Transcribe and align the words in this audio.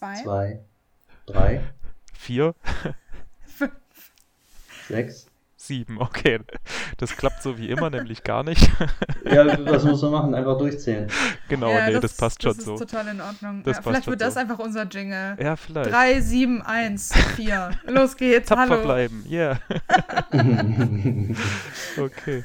Zwei. 0.00 0.22
zwei, 0.22 0.60
drei, 1.26 1.60
Vier, 2.14 2.54
Fünf. 3.44 3.72
sechs. 4.88 5.26
sieben. 5.56 6.00
Okay, 6.00 6.40
das 7.00 7.16
klappt 7.16 7.42
so 7.42 7.56
wie 7.56 7.70
immer, 7.70 7.88
nämlich 7.88 8.22
gar 8.22 8.42
nicht. 8.42 8.70
Ja, 9.22 9.46
was 9.66 9.84
muss 9.84 10.02
man 10.02 10.10
machen? 10.10 10.34
Einfach 10.34 10.58
durchzählen. 10.58 11.08
genau, 11.48 11.70
Ja, 11.70 11.88
nee, 11.88 12.00
das, 12.00 12.14
passt 12.16 12.42
schon 12.42 12.56
das 12.56 12.64
so. 12.64 12.74
ist 12.74 12.80
total 12.80 13.06
in 13.08 13.20
Ordnung. 13.20 13.62
Das 13.62 13.76
ja, 13.76 13.82
passt 13.82 13.84
vielleicht 13.84 14.04
schon 14.04 14.12
wird 14.12 14.20
das 14.22 14.34
so. 14.34 14.40
einfach 14.40 14.58
unser 14.58 14.84
Jingle. 14.84 15.36
Ja, 15.40 15.56
vielleicht. 15.56 15.92
3, 15.92 16.20
7, 16.20 16.62
1, 16.62 17.12
4. 17.36 17.70
Los 17.86 18.16
geht's. 18.16 18.48
Tapfer 18.48 18.70
Hallo. 18.70 18.82
bleiben, 18.82 19.24
yeah. 19.30 19.60
Okay, 21.98 22.42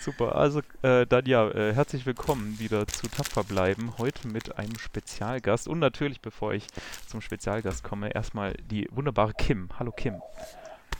super. 0.00 0.36
Also 0.36 0.60
äh, 0.82 1.06
dann 1.06 1.26
ja, 1.26 1.48
äh, 1.48 1.74
herzlich 1.74 2.06
willkommen 2.06 2.58
wieder 2.58 2.86
zu 2.86 3.08
Tapfer 3.08 3.44
bleiben. 3.44 3.92
Heute 3.98 4.28
mit 4.28 4.56
einem 4.56 4.78
Spezialgast 4.78 5.68
und 5.68 5.80
natürlich, 5.80 6.20
bevor 6.20 6.54
ich 6.54 6.66
zum 7.06 7.20
Spezialgast 7.20 7.82
komme, 7.84 8.14
erstmal 8.14 8.54
die 8.70 8.88
wunderbare 8.90 9.32
Kim. 9.34 9.68
Hallo 9.78 9.92
Kim. 9.92 10.14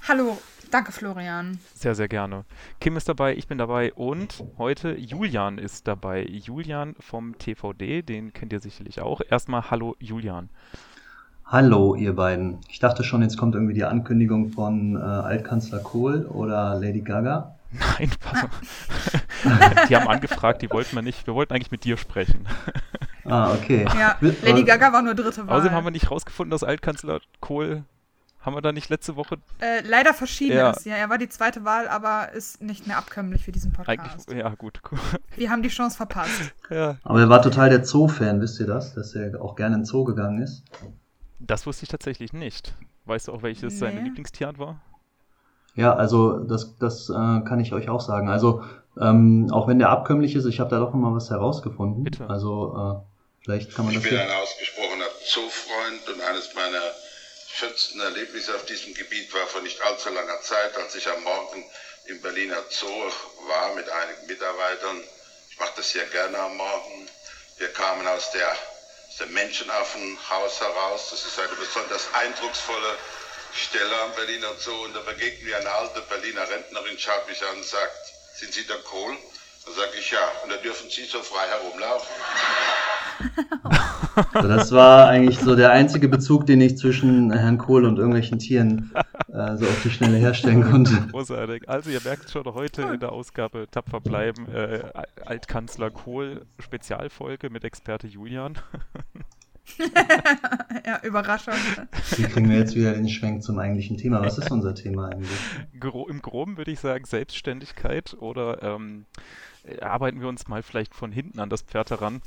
Hallo. 0.09 0.37
Danke, 0.73 0.91
Florian. 0.91 1.61
Sehr, 1.74 1.95
sehr 1.95 2.09
gerne. 2.09 2.45
Kim 2.80 2.97
ist 2.97 3.09
dabei, 3.09 3.37
ich 3.37 3.47
bin 3.47 3.59
dabei 3.59 3.92
und 3.92 4.42
heute 4.59 4.97
Julian 4.98 5.59
ist 5.59 5.87
dabei. 5.87 6.25
Julian 6.25 6.97
vom 6.98 7.38
TVD, 7.38 8.02
den 8.02 8.33
kennt 8.33 8.52
ihr 8.52 8.59
sicherlich 8.59 9.01
auch. 9.01 9.20
Erstmal 9.28 9.70
Hallo 9.70 9.95
Julian. 10.01 10.48
Hallo, 11.45 11.95
ihr 11.95 12.16
beiden. 12.16 12.59
Ich 12.69 12.80
dachte 12.80 13.05
schon, 13.05 13.23
jetzt 13.23 13.37
kommt 13.37 13.55
irgendwie 13.55 13.75
die 13.75 13.84
Ankündigung 13.84 14.48
von 14.48 14.97
äh, 14.97 14.98
Altkanzler 14.98 15.78
Kohl 15.80 16.27
oder 16.27 16.80
Lady 16.80 17.03
Gaga. 17.03 17.55
Nein, 17.70 18.11
pass 18.19 18.45
auf. 18.45 19.89
Die 19.89 19.97
haben 19.97 20.09
angefragt, 20.09 20.62
die 20.62 20.70
wollten 20.70 20.97
wir 20.97 21.03
nicht. 21.03 21.27
Wir 21.28 21.34
wollten 21.34 21.55
eigentlich 21.55 21.70
mit 21.70 21.84
dir 21.84 21.97
sprechen. 21.97 22.48
Ah, 23.25 23.53
okay. 23.53 23.84
Ja, 23.97 24.16
Lady 24.20 24.64
Gaga 24.64 24.92
war 24.92 25.03
nur 25.03 25.14
dritte 25.14 25.47
Wahl. 25.47 25.59
Außerdem 25.59 25.77
haben 25.77 25.84
wir 25.84 25.91
nicht 25.92 26.11
rausgefunden, 26.11 26.50
dass 26.50 26.64
Altkanzler 26.64 27.20
Kohl. 27.41 27.84
Haben 28.43 28.55
wir 28.57 28.61
da 28.61 28.73
nicht 28.73 28.89
letzte 28.89 29.15
Woche 29.17 29.37
äh, 29.61 29.81
leider 29.87 30.12
verschieden 30.15 30.57
Ja. 30.57 30.71
ist. 30.71 30.85
Ja, 30.85 30.97
er 30.97 31.09
war 31.09 31.19
die 31.19 31.29
zweite 31.29 31.65
Wahl, 31.65 31.87
aber 31.89 32.33
ist 32.33 32.61
nicht 32.61 32.87
mehr 32.89 32.99
abkömmlich 32.99 33.45
für 33.45 33.53
diesen 33.53 33.73
Podcast. 33.73 34.29
eigentlich. 34.29 34.37
Ja, 34.43 34.51
gut. 34.57 34.81
Wir 35.37 35.49
haben 35.51 35.62
die 35.62 35.69
Chance 35.69 35.97
verpasst. 35.97 36.53
Ja, 36.69 36.97
Aber 37.05 37.21
er 37.21 37.29
war 37.29 37.41
total 37.41 37.71
der 37.71 37.84
Zoo-Fan, 37.84 38.41
wisst 38.41 38.59
ihr 38.61 38.67
das? 38.67 38.95
Dass 38.95 39.15
er 39.15 39.41
auch 39.41 39.55
gerne 39.55 39.77
in 39.77 39.81
den 39.83 39.87
Zoo 39.87 40.05
gegangen 40.05 40.43
ist. 40.43 40.65
das 41.39 41.67
wusste 41.67 41.84
ich 41.84 41.89
tatsächlich 41.89 42.33
nicht. 42.33 42.75
Weißt 43.05 43.29
du 43.29 43.33
auch, 43.33 43.43
welches 43.43 43.79
seine 43.79 44.01
Nee. 44.01 44.09
Lieblingstierart 44.09 44.59
war? 44.59 44.81
Ja, 45.75 45.95
also 45.95 46.41
das, 46.41 46.77
das 46.79 47.09
äh, 47.11 47.12
kann 47.12 47.59
ich 47.61 47.73
euch 47.73 47.89
auch 47.89 48.01
sagen. 48.01 48.29
Also 48.29 48.62
ähm, 49.01 49.49
auch 49.53 49.69
wenn 49.69 49.79
der 49.79 49.89
abkömmlich 49.91 50.34
ist, 50.34 50.45
ich 50.45 50.61
habe 50.61 50.69
da 50.71 50.79
doch 50.79 50.93
noch 50.93 51.01
mal 51.01 51.15
was 51.15 51.31
herausgefunden. 51.31 52.05
Bitte. 52.05 52.29
Also 52.29 53.03
äh, 53.05 53.45
vielleicht 53.45 53.75
kann 53.75 53.87
man 53.87 53.95
Ich 53.95 54.01
das 54.01 54.09
bin 54.11 54.19
hier. 54.19 54.23
ein 54.29 54.37
ausgesprochener 54.43 55.05
Zoofreund 55.25 56.09
und 56.15 56.21
eines 56.29 56.55
meiner 56.55 56.83
schönsten 57.55 58.00
Erlebnisse 58.00 58.55
auf 58.55 58.64
diesem 58.67 58.95
Gebiet 58.95 59.33
war 59.34 59.47
vor 59.47 59.61
nicht 59.61 59.81
allzu 59.83 60.08
langer 60.11 60.41
Zeit, 60.42 60.77
als 60.77 60.95
ich 60.95 61.08
am 61.08 61.22
Morgen 61.22 61.64
im 62.06 62.20
Berliner 62.20 62.62
Zoo 62.70 63.12
war 63.47 63.75
mit 63.75 63.89
einigen 63.89 64.27
Mitarbeitern. 64.27 65.03
Ich 65.50 65.59
mache 65.59 65.72
das 65.77 65.91
sehr 65.91 66.06
gerne 66.06 66.39
am 66.39 66.56
Morgen. 66.56 67.09
Wir 67.59 67.69
kamen 67.72 68.06
aus, 68.09 68.31
der, 68.33 68.50
aus 68.50 69.17
dem 69.19 69.33
Menschenaffenhaus 69.33 70.61
heraus. 70.61 71.11
Das 71.11 71.25
ist 71.25 71.39
eine 71.39 71.55
besonders 71.55 72.12
eindrucksvolle 72.14 72.97
Stelle 73.55 73.97
am 74.00 74.14
Berliner 74.14 74.55
Zoo. 74.59 74.84
Und 74.84 74.94
da 74.94 75.00
begegnet 75.00 75.44
mir 75.44 75.59
eine 75.59 75.70
alte 75.70 76.00
Berliner 76.03 76.48
Rentnerin, 76.48 76.98
schaut 76.98 77.28
mich 77.28 77.42
an 77.44 77.56
und 77.56 77.64
sagt, 77.64 77.97
sind 78.34 78.53
Sie 78.55 78.66
der 78.66 78.78
Kohl? 78.78 79.16
Da 79.66 79.72
sage 79.72 79.98
ich 79.98 80.11
ja. 80.11 80.27
Und 80.42 80.50
da 80.50 80.56
dürfen 80.56 80.91
Sie 80.91 81.05
so 81.05 81.22
frei 81.22 81.47
herumlaufen. 81.47 82.09
Also 84.33 84.49
das 84.49 84.73
war 84.73 85.09
eigentlich 85.09 85.39
so 85.39 85.57
der 85.57 85.73
einzige 85.73 86.09
Bezug, 86.09 86.47
den 86.47 86.61
ich 86.61 86.77
zwischen 86.77 87.33
Herrn 87.33 87.59
Kohl 87.59 87.85
und 87.85 87.99
irgendwelchen 87.99 88.39
Tieren 88.39 88.93
äh, 89.29 89.57
so 89.57 89.67
auf 89.67 89.83
die 89.83 89.91
Schnelle 89.91 90.17
herstellen 90.17 90.63
konnte. 90.71 91.09
Großartig. 91.11 91.69
Also 91.69 91.91
ihr 91.91 92.01
merkt 92.05 92.31
schon 92.31 92.45
heute 92.45 92.83
in 92.83 93.01
der 93.01 93.13
Ausgabe 93.13 93.67
Tapfer 93.71 94.01
bleiben, 94.01 94.47
äh, 94.49 94.83
Altkanzler 95.25 95.91
Kohl 95.91 96.47
Spezialfolge 96.59 97.51
mit 97.51 97.65
Experte 97.65 98.06
Julian. 98.06 98.59
ja, 100.87 101.01
Überraschung. 101.03 101.55
Wie 102.17 102.25
kriegen 102.25 102.51
wir 102.51 102.59
jetzt 102.59 102.75
wieder 102.75 102.93
den 102.93 103.09
Schwenk 103.09 103.43
zum 103.43 103.59
eigentlichen 103.59 103.97
Thema? 103.97 104.21
Was 104.21 104.39
ist 104.39 104.51
unser 104.51 104.75
Thema 104.75 105.09
eigentlich? 105.09 105.31
Gro 105.78 106.09
Im 106.09 106.21
Groben 106.21 106.56
würde 106.56 106.72
ich 106.72 106.81
sagen 106.81 107.05
Selbstständigkeit 107.05 108.17
oder 108.19 108.62
ähm, 108.62 109.06
äh, 109.65 109.81
arbeiten 109.81 110.21
wir 110.21 110.28
uns 110.28 110.49
mal 110.49 110.62
vielleicht 110.62 110.95
von 110.95 111.12
hinten 111.12 111.39
an 111.39 111.49
das 111.49 111.62
Pferd 111.62 111.91
heran. 111.91 112.22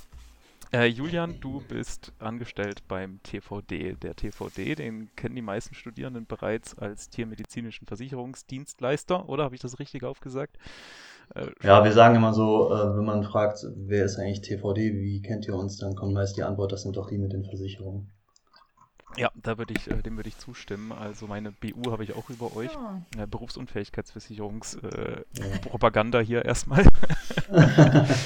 Äh, 0.72 0.86
Julian, 0.88 1.40
du 1.40 1.62
bist 1.62 2.14
angestellt 2.20 2.88
beim 2.88 3.22
TVD. 3.24 3.96
Der 3.96 4.16
TVD, 4.16 4.76
den 4.76 5.10
kennen 5.16 5.36
die 5.36 5.42
meisten 5.42 5.74
Studierenden 5.76 6.28
bereits 6.28 6.78
als 6.78 7.10
tiermedizinischen 7.10 7.88
Versicherungsdienstleister, 7.88 9.28
oder 9.30 9.44
habe 9.46 9.56
ich 9.56 9.62
das 9.62 9.80
richtig 9.80 10.04
aufgesagt? 10.04 10.58
Äh, 11.36 11.52
Ja, 11.62 11.84
wir 11.84 11.92
sagen 11.92 12.16
immer 12.16 12.34
so, 12.34 12.72
äh, 12.74 12.96
wenn 12.98 13.06
man 13.06 13.24
fragt, 13.24 13.66
wer 13.76 14.06
ist 14.06 14.18
eigentlich 14.18 14.42
TVD, 14.42 14.94
wie 14.96 15.22
kennt 15.22 15.48
ihr 15.48 15.56
uns, 15.56 15.78
dann 15.78 15.96
kommt 15.96 16.14
meist 16.14 16.38
die 16.38 16.44
Antwort, 16.44 16.72
das 16.72 16.84
sind 16.84 16.96
doch 16.98 17.08
die 17.10 17.18
mit 17.18 17.34
den 17.34 17.44
Versicherungen. 17.46 18.15
Ja, 19.18 19.32
da 19.36 19.58
würde 19.58 19.74
ich, 19.78 19.90
äh, 19.90 20.02
dem 20.02 20.18
würde 20.18 20.30
ich 20.30 20.38
zustimmen. 20.38 20.92
Also 20.92 21.28
meine 21.28 21.52
BU 21.52 21.92
habe 21.92 22.04
ich 22.04 22.14
auch 22.14 22.30
über 22.30 22.56
euch. 22.56 22.72
Ja. 22.74 23.02
Ja, 23.18 23.26
Berufsunfähigkeitsversicherungspropaganda 23.26 26.22
äh, 26.22 26.26
hier 26.26 26.46
erstmal. 26.46 26.86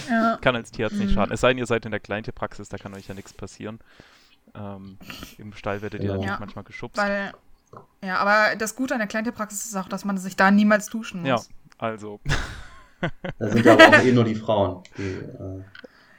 Ja. 0.09 0.38
kann 0.41 0.55
als 0.55 0.72
Tierarzt 0.72 0.97
nicht 0.97 1.11
Mhm. 1.11 1.16
schaden. 1.16 1.33
Es 1.33 1.41
sei 1.41 1.50
denn, 1.50 1.57
ihr 1.57 1.66
seid 1.66 1.85
in 1.85 1.91
der 1.91 2.00
Kleintierpraxis, 2.00 2.69
da 2.69 2.77
kann 2.77 2.94
euch 2.95 3.07
ja 3.07 3.13
nichts 3.13 3.33
passieren. 3.33 3.79
Ähm, 4.55 4.97
Im 5.38 5.53
Stall 5.53 5.81
werdet 5.81 6.01
ihr 6.01 6.09
natürlich 6.09 6.31
Ja, 6.31 6.38
manchmal 6.39 6.63
geschubst. 6.63 6.97
Weil, 6.97 7.33
ja, 8.03 8.17
aber 8.17 8.56
das 8.56 8.75
Gute 8.75 8.94
an 8.95 9.00
der 9.00 9.07
Kleintierpraxis 9.07 9.66
ist 9.66 9.75
auch, 9.75 9.88
dass 9.89 10.06
man 10.06 10.17
sich 10.17 10.35
da 10.35 10.50
niemals 10.51 10.89
duschen 10.89 11.25
ja, 11.25 11.35
muss. 11.35 11.50
also. 11.77 12.19
Da 13.38 13.50
sind 13.50 13.67
aber 13.67 13.88
auch 13.89 13.94
eh 14.03 14.11
nur 14.11 14.23
die 14.23 14.35
Frauen. 14.35 14.83
Die, 14.97 15.19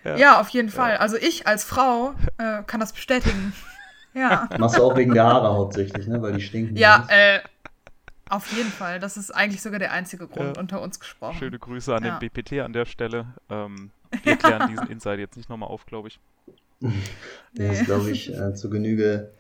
äh, 0.04 0.18
Ja, 0.20 0.40
auf 0.40 0.48
jeden 0.50 0.70
Fall. 0.70 0.96
Also 0.98 1.16
ich 1.16 1.46
als 1.46 1.64
Frau 1.64 2.14
äh, 2.38 2.62
kann 2.64 2.80
das 2.80 2.92
bestätigen. 2.92 3.52
Ja. 4.14 4.48
machst 4.58 4.76
du 4.78 4.82
auch 4.82 4.96
wegen 4.96 5.14
der 5.14 5.24
Haare 5.24 5.48
hauptsächlich, 5.54 6.06
ne? 6.06 6.20
Weil 6.20 6.32
die 6.34 6.40
stinken. 6.42 6.76
Ja, 6.76 7.06
äh, 7.08 7.40
auf 8.28 8.50
jeden 8.52 8.70
Fall. 8.70 8.98
Das 9.00 9.16
ist 9.16 9.30
eigentlich 9.30 9.62
sogar 9.62 9.78
der 9.78 9.92
einzige 9.92 10.26
Grund 10.26 10.56
Ja. 10.56 10.60
unter 10.60 10.80
uns 10.82 11.00
gesprochen. 11.00 11.36
Schöne 11.38 11.58
Grüße 11.58 11.94
an 11.94 12.04
Ja. 12.04 12.18
den 12.18 12.20
BPT 12.20 12.60
an 12.60 12.72
der 12.72 12.84
Stelle. 12.86 13.26
Ähm, 13.48 13.90
wir 14.22 14.36
klären 14.36 14.68
diesen 14.68 14.88
Insight 14.88 15.18
jetzt 15.18 15.36
nicht 15.36 15.48
nochmal 15.48 15.68
auf, 15.68 15.86
glaube 15.86 16.08
ich. 16.08 16.18
Der 17.52 17.72
ist, 17.72 17.84
glaube 17.84 18.10
ich, 18.10 18.32
äh, 18.32 18.54
zu 18.54 18.70
Genüge 18.70 19.30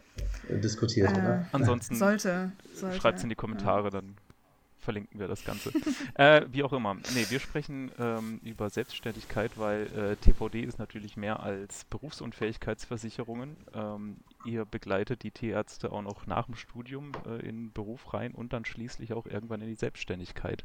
äh, 0.48 0.58
diskutiert, 0.58 1.10
Äh, 1.16 1.18
oder? 1.20 1.46
Ansonsten 1.52 1.94
sollte. 1.96 2.52
sollte. 2.74 3.00
schreibt 3.00 3.18
es 3.18 3.22
in 3.22 3.28
die 3.30 3.34
Kommentare, 3.36 3.90
dann 3.90 4.16
verlinken 4.78 5.18
wir 5.20 5.28
das 5.28 5.44
Ganze. 5.44 5.70
äh, 6.14 6.42
wie 6.50 6.62
auch 6.62 6.72
immer. 6.72 6.94
Nee, 7.14 7.26
wir 7.28 7.38
sprechen 7.40 7.90
ähm, 7.98 8.40
über 8.44 8.68
Selbstständigkeit, 8.70 9.52
weil 9.56 9.86
äh, 9.96 10.16
TVD 10.16 10.62
ist 10.62 10.78
natürlich 10.78 11.16
mehr 11.16 11.40
als 11.40 11.84
Berufsunfähigkeitsversicherungen. 11.84 13.56
Ähm, 13.74 14.16
ihr 14.44 14.64
begleitet 14.64 15.22
die 15.22 15.30
Tierärzte 15.30 15.92
auch 15.92 16.02
noch 16.02 16.26
nach 16.26 16.46
dem 16.46 16.54
Studium 16.54 17.12
äh, 17.26 17.40
in 17.40 17.64
den 17.64 17.72
Beruf 17.72 18.12
rein 18.14 18.32
und 18.32 18.52
dann 18.52 18.64
schließlich 18.64 19.12
auch 19.12 19.26
irgendwann 19.26 19.60
in 19.60 19.68
die 19.68 19.74
Selbstständigkeit. 19.74 20.64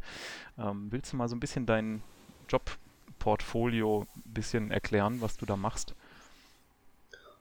Ähm, 0.58 0.88
willst 0.91 1.13
du 1.13 1.18
mal 1.18 1.28
so 1.28 1.36
ein 1.36 1.40
bisschen 1.40 1.66
dein 1.66 2.02
Jobportfolio 2.50 4.08
ein 4.16 4.34
bisschen 4.34 4.72
erklären, 4.72 5.22
was 5.22 5.38
du 5.38 5.46
da 5.46 5.56
machst? 5.56 5.96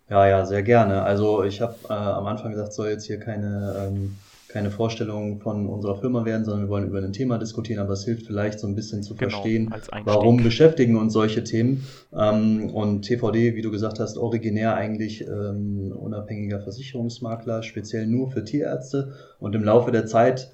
Ja, 0.09 0.27
ja, 0.27 0.45
sehr 0.45 0.62
gerne. 0.62 1.03
Also 1.03 1.45
ich 1.45 1.61
habe 1.61 1.77
äh, 1.89 1.93
am 1.93 2.27
Anfang 2.27 2.51
gesagt, 2.51 2.71
es 2.71 2.77
soll 2.77 2.89
jetzt 2.89 3.06
hier 3.06 3.19
keine, 3.19 3.89
ähm, 3.89 4.19
keine 4.54 4.70
Vorstellung 4.70 5.41
von 5.41 5.66
unserer 5.66 5.97
Firma 5.97 6.25
werden, 6.25 6.44
sondern 6.44 6.66
wir 6.66 6.69
wollen 6.69 6.87
über 6.87 7.00
ein 7.00 7.12
Thema 7.12 7.38
diskutieren, 7.38 7.81
aber 7.81 7.94
es 7.94 8.04
hilft 8.04 8.25
vielleicht 8.25 8.60
so 8.60 8.69
ein 8.69 8.76
bisschen 8.76 9.03
zu 9.03 9.16
Genau, 9.16 9.31
verstehen, 9.31 9.75
warum 10.04 10.44
beschäftigen 10.44 10.97
uns 10.97 11.12
solche 11.12 11.42
Themen. 11.42 11.84
Ähm, 12.16 12.70
und 12.70 13.03
TVD, 13.03 13.56
wie 13.56 13.62
du 13.62 13.72
gesagt 13.72 13.98
hast, 13.98 14.16
originär 14.16 14.76
eigentlich 14.76 15.26
ähm, 15.26 15.91
unabhängiger 15.91 16.60
Versicherungsmakler, 16.60 17.65
speziell 17.65 18.06
nur 18.06 18.30
für 18.30 18.45
Tierärzte. 18.45 19.15
Und 19.41 19.56
im 19.56 19.65
Laufe 19.65 19.91
der 19.91 20.06
Zeit, 20.06 20.53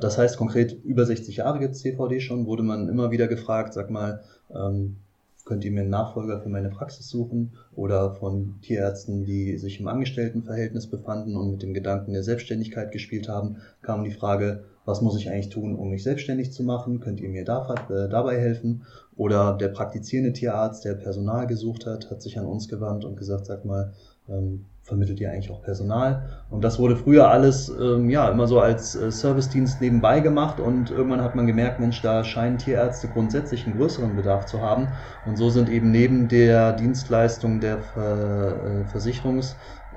das 0.00 0.16
heißt 0.16 0.38
konkret 0.38 0.72
über 0.82 1.04
60 1.04 1.36
Jahre 1.36 1.58
gibt 1.58 1.74
es 1.74 1.82
TVD 1.82 2.20
schon, 2.20 2.46
wurde 2.46 2.62
man 2.62 2.88
immer 2.88 3.10
wieder 3.10 3.28
gefragt, 3.28 3.74
sag 3.74 3.90
mal, 3.90 4.22
ähm, 4.50 4.96
könnt 5.44 5.64
ihr 5.64 5.72
mir 5.72 5.82
einen 5.82 5.90
Nachfolger 5.90 6.40
für 6.40 6.48
meine 6.48 6.70
Praxis 6.70 7.08
suchen 7.08 7.52
oder 7.74 8.14
von 8.14 8.60
Tierärzten, 8.62 9.24
die 9.24 9.58
sich 9.58 9.78
im 9.78 9.88
Angestelltenverhältnis 9.88 10.88
befanden 10.88 11.36
und 11.36 11.50
mit 11.50 11.62
dem 11.62 11.74
Gedanken 11.74 12.12
der 12.12 12.22
Selbstständigkeit 12.22 12.92
gespielt 12.92 13.28
haben, 13.28 13.58
kam 13.82 14.04
die 14.04 14.10
Frage, 14.10 14.64
was 14.86 15.00
muss 15.00 15.16
ich 15.16 15.30
eigentlich 15.30 15.48
tun, 15.48 15.76
um 15.76 15.90
mich 15.90 16.02
selbstständig 16.02 16.52
zu 16.52 16.62
machen? 16.62 17.00
Könnt 17.00 17.20
ihr 17.20 17.28
mir 17.28 17.42
äh, 17.42 17.44
dabei 17.44 18.38
helfen? 18.38 18.84
Oder 19.16 19.56
der 19.56 19.68
praktizierende 19.68 20.32
Tierarzt, 20.32 20.84
der 20.84 20.94
Personal 20.94 21.46
gesucht 21.46 21.86
hat, 21.86 22.10
hat 22.10 22.20
sich 22.20 22.38
an 22.38 22.46
uns 22.46 22.68
gewandt 22.68 23.04
und 23.04 23.16
gesagt, 23.16 23.46
sag 23.46 23.64
mal, 23.64 23.92
ähm, 24.28 24.66
vermittelt 24.82 25.18
ihr 25.20 25.30
eigentlich 25.30 25.50
auch 25.50 25.62
Personal? 25.62 26.28
Und 26.50 26.62
das 26.62 26.78
wurde 26.78 26.96
früher 26.96 27.30
alles 27.30 27.68
ähm, 27.68 28.10
ja 28.10 28.28
immer 28.28 28.46
so 28.46 28.60
als 28.60 28.94
äh, 28.94 29.10
Servicedienst 29.10 29.80
nebenbei 29.80 30.20
gemacht 30.20 30.60
und 30.60 30.90
irgendwann 30.90 31.22
hat 31.22 31.34
man 31.34 31.46
gemerkt, 31.46 31.80
Mensch, 31.80 32.02
da 32.02 32.22
scheinen 32.22 32.58
Tierärzte 32.58 33.08
grundsätzlich 33.08 33.66
einen 33.66 33.76
größeren 33.76 34.14
Bedarf 34.14 34.46
zu 34.46 34.60
haben. 34.60 34.88
Und 35.24 35.36
so 35.36 35.50
sind 35.50 35.68
eben 35.68 35.90
neben 35.90 36.28
der 36.28 36.72
Dienstleistung 36.74 37.60
der 37.60 37.78
Ver, 37.78 38.84
äh, 38.84 38.84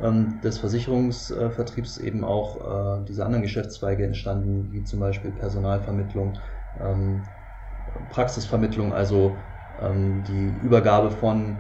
ähm, 0.02 0.40
des 0.42 0.60
Versicherungsvertriebs 0.60 1.98
eben 1.98 2.24
auch 2.24 3.02
äh, 3.02 3.06
diese 3.06 3.26
anderen 3.26 3.44
Geschäftszweige 3.44 4.06
entstanden, 4.06 4.72
wie 4.72 4.84
zum 4.84 5.00
Beispiel 5.00 5.32
Personalvermittlung, 5.32 6.38
ähm, 6.80 7.24
Praxisvermittlung, 8.10 8.94
also 8.94 9.38
ähm, 9.82 10.24
die 10.24 10.48
Übergabe 10.64 11.12
von 11.12 11.58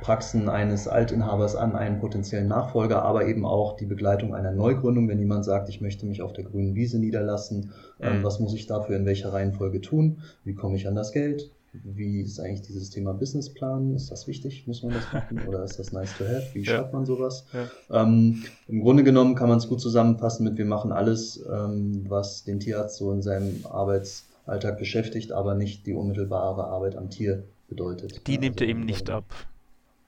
Praxen 0.00 0.48
eines 0.48 0.86
Altinhabers 0.88 1.56
an 1.56 1.74
einen 1.74 1.98
potenziellen 1.98 2.48
Nachfolger, 2.48 3.02
aber 3.02 3.26
eben 3.26 3.44
auch 3.44 3.76
die 3.76 3.86
Begleitung 3.86 4.34
einer 4.34 4.52
Neugründung, 4.52 5.08
wenn 5.08 5.18
jemand 5.18 5.44
sagt, 5.44 5.68
ich 5.68 5.80
möchte 5.80 6.06
mich 6.06 6.22
auf 6.22 6.32
der 6.32 6.44
grünen 6.44 6.74
Wiese 6.74 6.98
niederlassen, 6.98 7.72
ähm, 8.00 8.18
Mhm. 8.18 8.22
was 8.24 8.38
muss 8.40 8.54
ich 8.54 8.66
dafür 8.66 8.96
in 8.96 9.06
welcher 9.06 9.32
Reihenfolge 9.32 9.80
tun, 9.80 10.18
wie 10.44 10.54
komme 10.54 10.76
ich 10.76 10.86
an 10.86 10.94
das 10.94 11.12
Geld, 11.12 11.50
wie 11.72 12.22
ist 12.22 12.40
eigentlich 12.40 12.62
dieses 12.62 12.88
Thema 12.90 13.12
Businessplan, 13.12 13.94
ist 13.94 14.10
das 14.10 14.26
wichtig, 14.26 14.66
muss 14.66 14.82
man 14.82 14.94
das 14.94 15.12
machen 15.12 15.40
oder 15.46 15.62
ist 15.64 15.78
das 15.78 15.92
nice 15.92 16.16
to 16.16 16.24
have, 16.24 16.46
wie 16.54 16.64
schafft 16.64 16.92
man 16.92 17.04
sowas? 17.04 17.44
Ja. 17.90 18.02
Ähm, 18.02 18.44
Im 18.68 18.80
Grunde 18.82 19.02
genommen 19.04 19.34
kann 19.34 19.48
man 19.48 19.58
es 19.58 19.68
gut 19.68 19.80
zusammenfassen 19.80 20.44
mit, 20.44 20.56
wir 20.56 20.64
machen 20.64 20.92
alles, 20.92 21.44
ähm, 21.52 22.04
was 22.08 22.44
den 22.44 22.60
Tierarzt 22.60 22.96
so 22.96 23.12
in 23.12 23.22
seinem 23.22 23.64
Arbeitsalltag 23.70 24.78
beschäftigt, 24.78 25.32
aber 25.32 25.54
nicht 25.54 25.86
die 25.86 25.92
unmittelbare 25.94 26.64
Arbeit 26.64 26.96
am 26.96 27.10
Tier 27.10 27.44
bedeutet. 27.68 28.26
Die 28.26 28.34
Ja, 28.34 28.40
nehmt 28.40 28.56
also 28.60 28.64
ihr 28.64 28.70
eben 28.70 28.84
nicht 28.84 29.10
ab. 29.10 29.24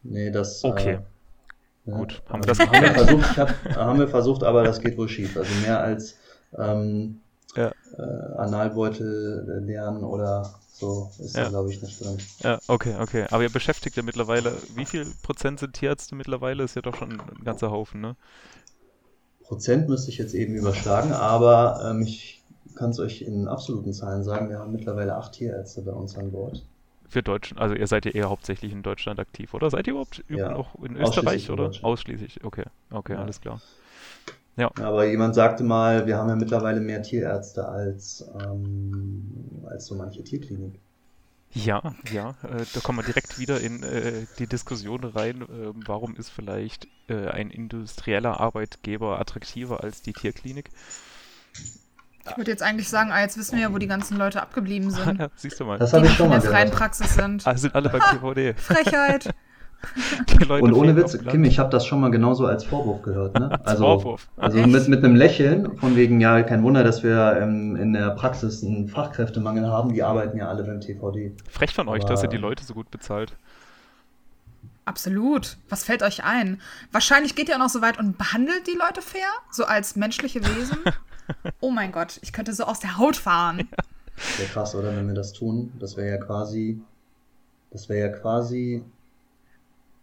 Nee, 0.03 0.31
das. 0.31 0.65
Okay. 0.65 0.99
Äh, 1.87 1.91
Gut, 1.91 2.23
haben 2.29 2.43
wir 2.43 2.47
das 2.47 2.59
haben 2.59 2.83
wir 2.83 2.93
versucht, 2.93 3.37
hab, 3.39 3.77
haben 3.77 3.99
wir 3.99 4.09
versucht, 4.09 4.43
aber 4.45 4.63
das 4.63 4.81
geht 4.81 4.99
wohl 4.99 5.09
schief. 5.09 5.37
Also 5.39 5.51
mehr 5.63 5.81
als 5.81 6.17
ähm, 6.59 7.21
Ja. 7.57 7.73
äh, 7.97 8.03
Analbeutel 8.37 9.63
lernen 9.65 10.05
oder 10.05 10.53
so 10.73 11.11
ist 11.19 11.35
Ja. 11.37 11.49
glaube 11.49 11.73
ich, 11.73 11.81
nicht 11.83 12.05
drin. 12.05 12.19
Ja, 12.41 12.59
okay, 12.69 12.95
okay. 13.01 13.27
Aber 13.31 13.43
ihr 13.43 13.51
beschäftigt 13.51 13.97
ja 13.97 14.03
mittlerweile, 14.03 14.53
wie 14.75 14.85
viel 14.85 15.07
Prozent 15.23 15.61
sind 15.61 15.73
Tierärzte 15.73 16.15
mittlerweile? 16.15 16.63
Ist 16.63 16.77
ja 16.77 16.83
doch 16.83 16.95
schon 16.95 17.13
ein 17.13 17.45
ganzer 17.45 17.71
Haufen, 17.71 18.01
ne? 18.01 18.15
Prozent 19.45 19.89
müsste 19.89 20.11
ich 20.11 20.19
jetzt 20.19 20.35
eben 20.35 20.55
überschlagen, 20.55 21.13
aber 21.13 21.81
ähm, 21.91 22.03
ich 22.03 22.45
kann 22.75 22.91
es 22.91 23.01
euch 23.01 23.23
in 23.23 23.49
absoluten 23.49 23.93
Zahlen 23.95 24.23
sagen, 24.23 24.51
wir 24.51 24.59
haben 24.59 24.73
mittlerweile 24.73 25.17
acht 25.17 25.33
Tierärzte 25.33 25.83
bei 25.83 25.93
uns 25.93 26.17
an 26.17 26.31
Bord. 26.31 26.63
Für 27.09 27.23
Deutschland, 27.23 27.61
also 27.61 27.75
ihr 27.75 27.87
seid 27.87 28.05
ja 28.05 28.13
eher 28.13 28.29
hauptsächlich 28.31 28.73
in 28.73 28.83
Deutschland 28.83 29.19
aktiv, 29.21 29.55
oder? 29.55 29.71
Seid 29.71 29.87
ihr 29.87 29.93
überhaupt 29.93 30.23
Ja, 30.29 30.51
auch 30.53 30.75
in 30.83 30.97
Österreich, 30.97 31.49
in 31.49 31.57
oder? 31.57 31.65
Deutschland. 31.65 31.83
Ausschließlich, 31.83 32.45
okay. 32.45 32.65
Okay, 32.91 33.15
Ja. 33.15 33.17
alles 33.17 33.41
klar. 33.41 33.63
Aber 34.77 35.05
jemand 35.05 35.35
sagte 35.35 35.63
mal, 35.63 36.07
wir 36.07 36.17
haben 36.17 36.31
ja 36.31 36.35
mittlerweile 36.37 36.81
mehr 36.81 37.03
Tierärzte 37.03 37.69
als, 37.69 38.25
ähm, 38.35 39.61
als 39.67 39.85
so 39.87 39.95
manche 39.95 40.25
Tierklinik. 40.25 40.81
Ja, 41.55 41.95
ja, 42.09 42.37
äh, 42.43 42.67
da 42.73 42.81
kommen 42.83 42.99
wir 42.99 43.03
direkt 43.03 43.39
wieder 43.39 43.61
in 43.61 43.83
äh, 43.83 44.27
die 44.39 44.47
Diskussion 44.47 45.03
rein, 45.05 45.43
äh, 45.43 45.73
warum 45.75 46.15
ist 46.15 46.29
vielleicht 46.31 46.89
äh, 47.09 47.27
ein 47.29 47.51
industrieller 47.51 48.39
Arbeitgeber 48.39 49.19
attraktiver 49.19 49.83
als 49.83 50.03
die 50.03 50.13
Tierklinik? 50.15 50.71
Ich 52.31 52.37
würde 52.37 52.51
jetzt 52.51 52.63
eigentlich 52.63 52.89
sagen, 52.89 53.11
ah, 53.13 53.21
jetzt 53.21 53.37
wissen 53.39 53.57
wir 53.57 53.63
ja, 53.65 53.73
wo 53.73 53.79
die 53.79 53.87
ganzen 53.87 54.17
Leute 54.17 54.41
abgeblieben 54.43 54.91
sind. 54.91 55.19
ja, 55.21 55.29
siehst 55.37 55.59
du 55.61 55.65
mal. 55.65 55.79
Das 55.79 55.91
Die 55.91 55.97
habe 55.97 56.07
ich 56.07 56.13
schon 56.15 56.27
in 56.27 56.31
mal 56.33 56.41
der 56.41 56.51
freien 56.51 56.65
gehört. 56.67 56.79
Praxis 56.79 57.15
sind. 57.15 57.47
Ah, 57.47 57.57
sind 57.57 57.75
alle 57.75 57.89
beim 57.89 58.01
TVD. 58.01 58.55
Frechheit. 58.57 59.35
Und 60.61 60.73
ohne 60.73 60.97
Witz. 60.97 61.17
Kim, 61.31 61.45
ich 61.45 61.61
habe 61.61 61.71
das 61.71 61.87
schon 61.87 62.01
mal 62.01 62.11
genauso 62.11 62.47
als 62.47 62.65
Vorwurf 62.65 63.03
gehört. 63.03 63.39
Ne? 63.39 63.61
Also, 63.65 63.85
Vorwurf. 63.85 64.29
also 64.37 64.59
mit, 64.67 64.89
mit 64.89 65.05
einem 65.05 65.15
Lächeln, 65.15 65.79
von 65.79 65.95
wegen, 65.95 66.21
ja, 66.21 66.43
kein 66.43 66.65
Wunder, 66.65 66.83
dass 66.83 67.05
wir 67.05 67.39
ähm, 67.41 67.77
in 67.77 67.93
der 67.93 68.11
Praxis 68.11 68.65
einen 68.65 68.89
Fachkräftemangel 68.89 69.69
haben, 69.69 69.93
die 69.95 70.03
arbeiten 70.03 70.37
ja 70.37 70.49
alle 70.49 70.65
beim 70.65 70.81
TVD. 70.81 71.33
Frech 71.49 71.73
von 71.75 71.87
euch, 71.89 72.03
Aber- 72.03 72.11
dass 72.11 72.25
ihr 72.25 72.29
die 72.29 72.39
Leute 72.39 72.65
so 72.65 72.75
gut 72.75 72.91
bezahlt. 72.91 73.35
Absolut. 74.85 75.59
Was 75.69 75.85
fällt 75.85 76.03
euch 76.03 76.25
ein? 76.25 76.61
Wahrscheinlich 76.93 77.35
geht 77.37 77.49
ihr 77.49 77.55
auch 77.57 77.61
noch 77.61 77.69
so 77.69 77.83
weit 77.83 77.99
und 77.99 78.17
behandelt 78.17 78.67
die 78.67 78.77
Leute 78.77 79.03
fair, 79.03 79.29
so 79.51 79.65
als 79.67 79.97
menschliche 79.97 80.41
Wesen. 80.43 80.79
Oh 81.61 81.71
mein 81.71 81.93
Gott, 81.93 82.19
ich 82.23 82.33
könnte 82.33 82.53
so 82.53 82.65
aus 82.65 82.81
der 82.81 82.97
Haut 82.99 83.17
fahren. 83.17 83.69
Wäre 84.37 84.49
krass, 84.49 84.75
oder, 84.75 84.95
wenn 84.97 85.07
wir 85.07 85.15
das 85.15 85.33
tun? 85.33 85.73
Das 85.79 85.97
wäre 85.97 86.09
ja 86.09 86.17
quasi, 86.19 86.81
das 87.71 87.89
wäre 87.89 88.11
ja 88.11 88.17
quasi 88.17 88.83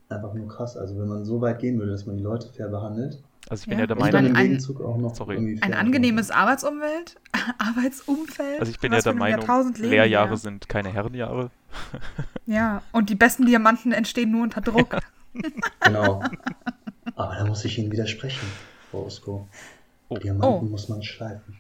einfach 0.09 0.33
nur 0.33 0.47
krass. 0.47 0.77
Also 0.77 0.97
wenn 0.99 1.07
man 1.07 1.25
so 1.25 1.41
weit 1.41 1.59
gehen 1.59 1.79
würde, 1.79 1.91
dass 1.91 2.05
man 2.05 2.17
die 2.17 2.23
Leute 2.23 2.47
fair 2.49 2.67
behandelt 2.69 3.19
Also 3.49 3.61
ich 3.63 3.67
bin 3.69 3.77
Ja, 3.79 3.83
ja 3.83 3.87
der 3.87 3.97
ich 3.97 4.03
Meinung, 4.03 4.29
im 4.31 4.35
ein- 4.35 4.43
Gegenzug 4.47 4.81
auch 4.81 4.97
noch 4.97 5.15
Sorry. 5.15 5.35
irgendwie 5.35 5.61
Ein 5.61 5.73
angenehmes 5.73 6.31
Arbeitsumwelt, 6.31 7.15
Arbeitsumfeld. 7.57 8.59
also 8.59 8.71
ich 8.71 8.79
bin 8.79 8.93
ja 8.93 8.99
der 9.01 9.13
Meinung, 9.15 9.73
Lehrjahre 9.77 10.29
wir. 10.31 10.37
sind 10.37 10.69
keine 10.69 10.89
Herrenjahre. 10.89 11.49
Ja, 12.47 12.83
und 12.91 13.09
die 13.09 13.15
besten 13.15 13.47
Diamanten 13.47 13.91
entstehen 13.91 14.29
nur 14.29 14.43
unter 14.43 14.61
Druck. 14.61 14.97
Genau. 15.81 16.21
Aber 17.15 17.35
da 17.35 17.43
muss 17.43 17.65
ich 17.65 17.79
Ihnen 17.79 17.91
widersprechen, 17.91 18.45
Frau 18.91 19.03
Usko. 19.05 19.47
Oh. 20.09 20.17
Diamanten 20.17 20.67
Oh. 20.67 20.69
muss 20.71 20.89
man 20.89 21.01
schleifen. 21.03 21.57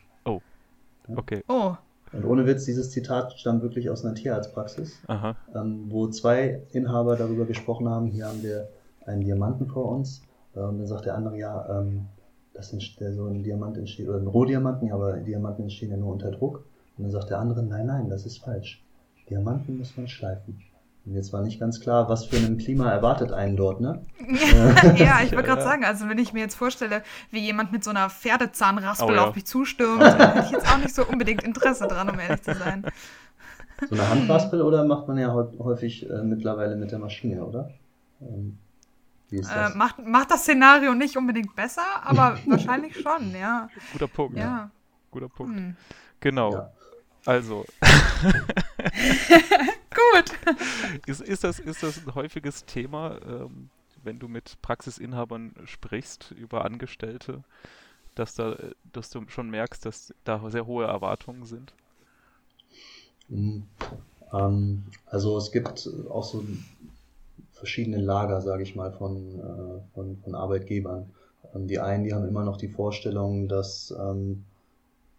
Okay, 1.07 1.43
Oh, 1.47 1.73
Und 2.13 2.25
ohne 2.25 2.47
Witz, 2.47 2.65
dieses 2.65 2.89
Zitat 2.89 3.33
stammt 3.33 3.61
wirklich 3.61 3.91
aus 3.91 4.03
einer 4.03 4.15
Tierarztpraxis, 4.15 4.99
aha. 5.05 5.35
ähm, 5.53 5.85
wo 5.89 6.07
zwei 6.07 6.63
Inhaber 6.71 7.15
darüber 7.15 7.45
gesprochen 7.45 7.87
haben, 7.87 8.07
hier 8.07 8.25
haben 8.25 8.41
wir 8.41 8.69
einen 9.05 9.21
Diamanten 9.21 9.67
vor 9.67 9.85
uns. 9.91 10.23
Äh, 10.55 10.61
und 10.61 10.79
dann 10.79 10.87
sagt 10.87 11.05
der 11.05 11.13
andere, 11.15 11.37
ja, 11.37 11.79
ähm, 11.79 12.07
das 12.55 12.73
ist 12.73 12.99
der, 12.99 13.13
so 13.13 13.25
ein 13.27 13.43
Diamant 13.43 13.77
entsteht, 13.77 14.07
oder 14.09 14.17
ein 14.17 14.25
Rohdiamanten, 14.25 14.87
ja, 14.87 14.95
aber 14.95 15.17
Diamanten 15.17 15.63
entstehen 15.63 15.91
ja 15.91 15.97
nur 15.97 16.11
unter 16.13 16.31
Druck. 16.31 16.65
Und 16.97 17.03
dann 17.03 17.11
sagt 17.11 17.29
der 17.29 17.37
andere, 17.39 17.61
nein, 17.61 17.85
nein, 17.85 18.09
das 18.09 18.25
ist 18.25 18.39
falsch. 18.39 18.83
Diamanten 19.29 19.77
muss 19.77 19.95
man 19.95 20.07
schleifen. 20.07 20.59
Und 21.05 21.13
jetzt 21.13 21.31
war 21.33 21.41
nicht 21.43 21.59
ganz 21.59 21.79
klar, 21.79 22.09
was 22.09 22.25
für 22.25 22.37
ein 22.37 22.57
Klima 22.57 22.91
erwartet 22.91 23.31
einen 23.31 23.55
dort, 23.55 23.79
ne? 23.79 24.03
ja, 24.97 25.21
ich 25.23 25.31
wollte 25.33 25.43
gerade 25.49 25.61
sagen, 25.61 25.85
also 25.85 26.09
wenn 26.09 26.17
ich 26.17 26.33
mir 26.33 26.39
jetzt 26.39 26.55
vorstelle, 26.55 27.03
wie 27.29 27.39
jemand 27.39 27.71
mit 27.71 27.83
so 27.83 27.91
einer 27.91 28.09
Pferdezahnraspel 28.09 29.09
Oh 29.11 29.13
ja. 29.13 29.27
auf 29.27 29.35
mich 29.35 29.45
zustürmt, 29.45 30.01
hätte 30.03 30.41
ich 30.45 30.49
jetzt 30.51 30.67
auch 30.67 30.77
nicht 30.79 30.95
so 30.95 31.05
unbedingt 31.05 31.43
Interesse 31.43 31.87
dran, 31.87 32.09
um 32.09 32.19
ehrlich 32.19 32.41
zu 32.41 32.55
sein. 32.55 32.85
So 33.87 33.93
eine 33.95 34.09
Handraspel 34.09 34.61
oder 34.63 34.83
macht 34.85 35.07
man 35.07 35.17
ja 35.19 35.27
häu- 35.33 35.59
häufig 35.59 36.09
äh, 36.09 36.23
mittlerweile 36.23 36.75
mit 36.75 36.91
der 36.91 36.97
Maschine, 36.99 37.45
oder? 37.45 37.69
Ähm, 38.21 38.57
wie 39.29 39.37
ist 39.39 39.51
Äh, 39.51 39.55
das? 39.55 39.75
macht, 39.75 39.99
macht 40.03 40.31
das 40.31 40.41
Szenario 40.41 40.95
nicht 40.95 41.17
unbedingt 41.17 41.55
besser, 41.55 41.83
aber 42.03 42.39
wahrscheinlich 42.47 42.95
schon, 42.99 43.35
ja. 43.39 43.67
Guter 43.93 44.07
Punkt. 44.07 44.37
Ja. 44.39 44.71
Guter 45.11 45.29
Punkt. 45.29 45.55
Hm. 45.55 45.75
Genau. 46.19 46.51
Ja. 46.53 46.71
Also, 47.27 47.65
Gut. 49.95 50.57
ist, 51.07 51.21
ist, 51.21 51.43
das, 51.43 51.59
ist 51.59 51.83
das 51.83 52.05
ein 52.05 52.15
häufiges 52.15 52.65
Thema, 52.65 53.19
ähm, 53.25 53.69
wenn 54.03 54.19
du 54.19 54.27
mit 54.27 54.61
Praxisinhabern 54.61 55.55
sprichst 55.65 56.31
über 56.31 56.65
Angestellte, 56.65 57.43
dass, 58.15 58.35
da, 58.35 58.53
äh, 58.53 58.71
dass 58.93 59.09
du 59.09 59.27
schon 59.27 59.49
merkst, 59.49 59.85
dass 59.85 60.13
da 60.23 60.49
sehr 60.49 60.65
hohe 60.65 60.85
Erwartungen 60.85 61.45
sind? 61.45 61.73
Mhm. 63.29 63.63
Ähm, 64.33 64.83
also 65.05 65.37
es 65.37 65.51
gibt 65.51 65.89
auch 66.09 66.23
so 66.23 66.43
verschiedene 67.51 67.97
Lager, 67.97 68.41
sage 68.41 68.63
ich 68.63 68.75
mal, 68.75 68.91
von, 68.91 69.39
äh, 69.39 69.93
von, 69.93 70.17
von 70.17 70.35
Arbeitgebern. 70.35 71.09
Ähm, 71.53 71.67
die 71.67 71.79
einen, 71.79 72.03
die 72.03 72.13
haben 72.13 72.27
immer 72.27 72.43
noch 72.43 72.57
die 72.57 72.67
Vorstellung, 72.67 73.47
dass, 73.47 73.93
ähm, 73.97 74.45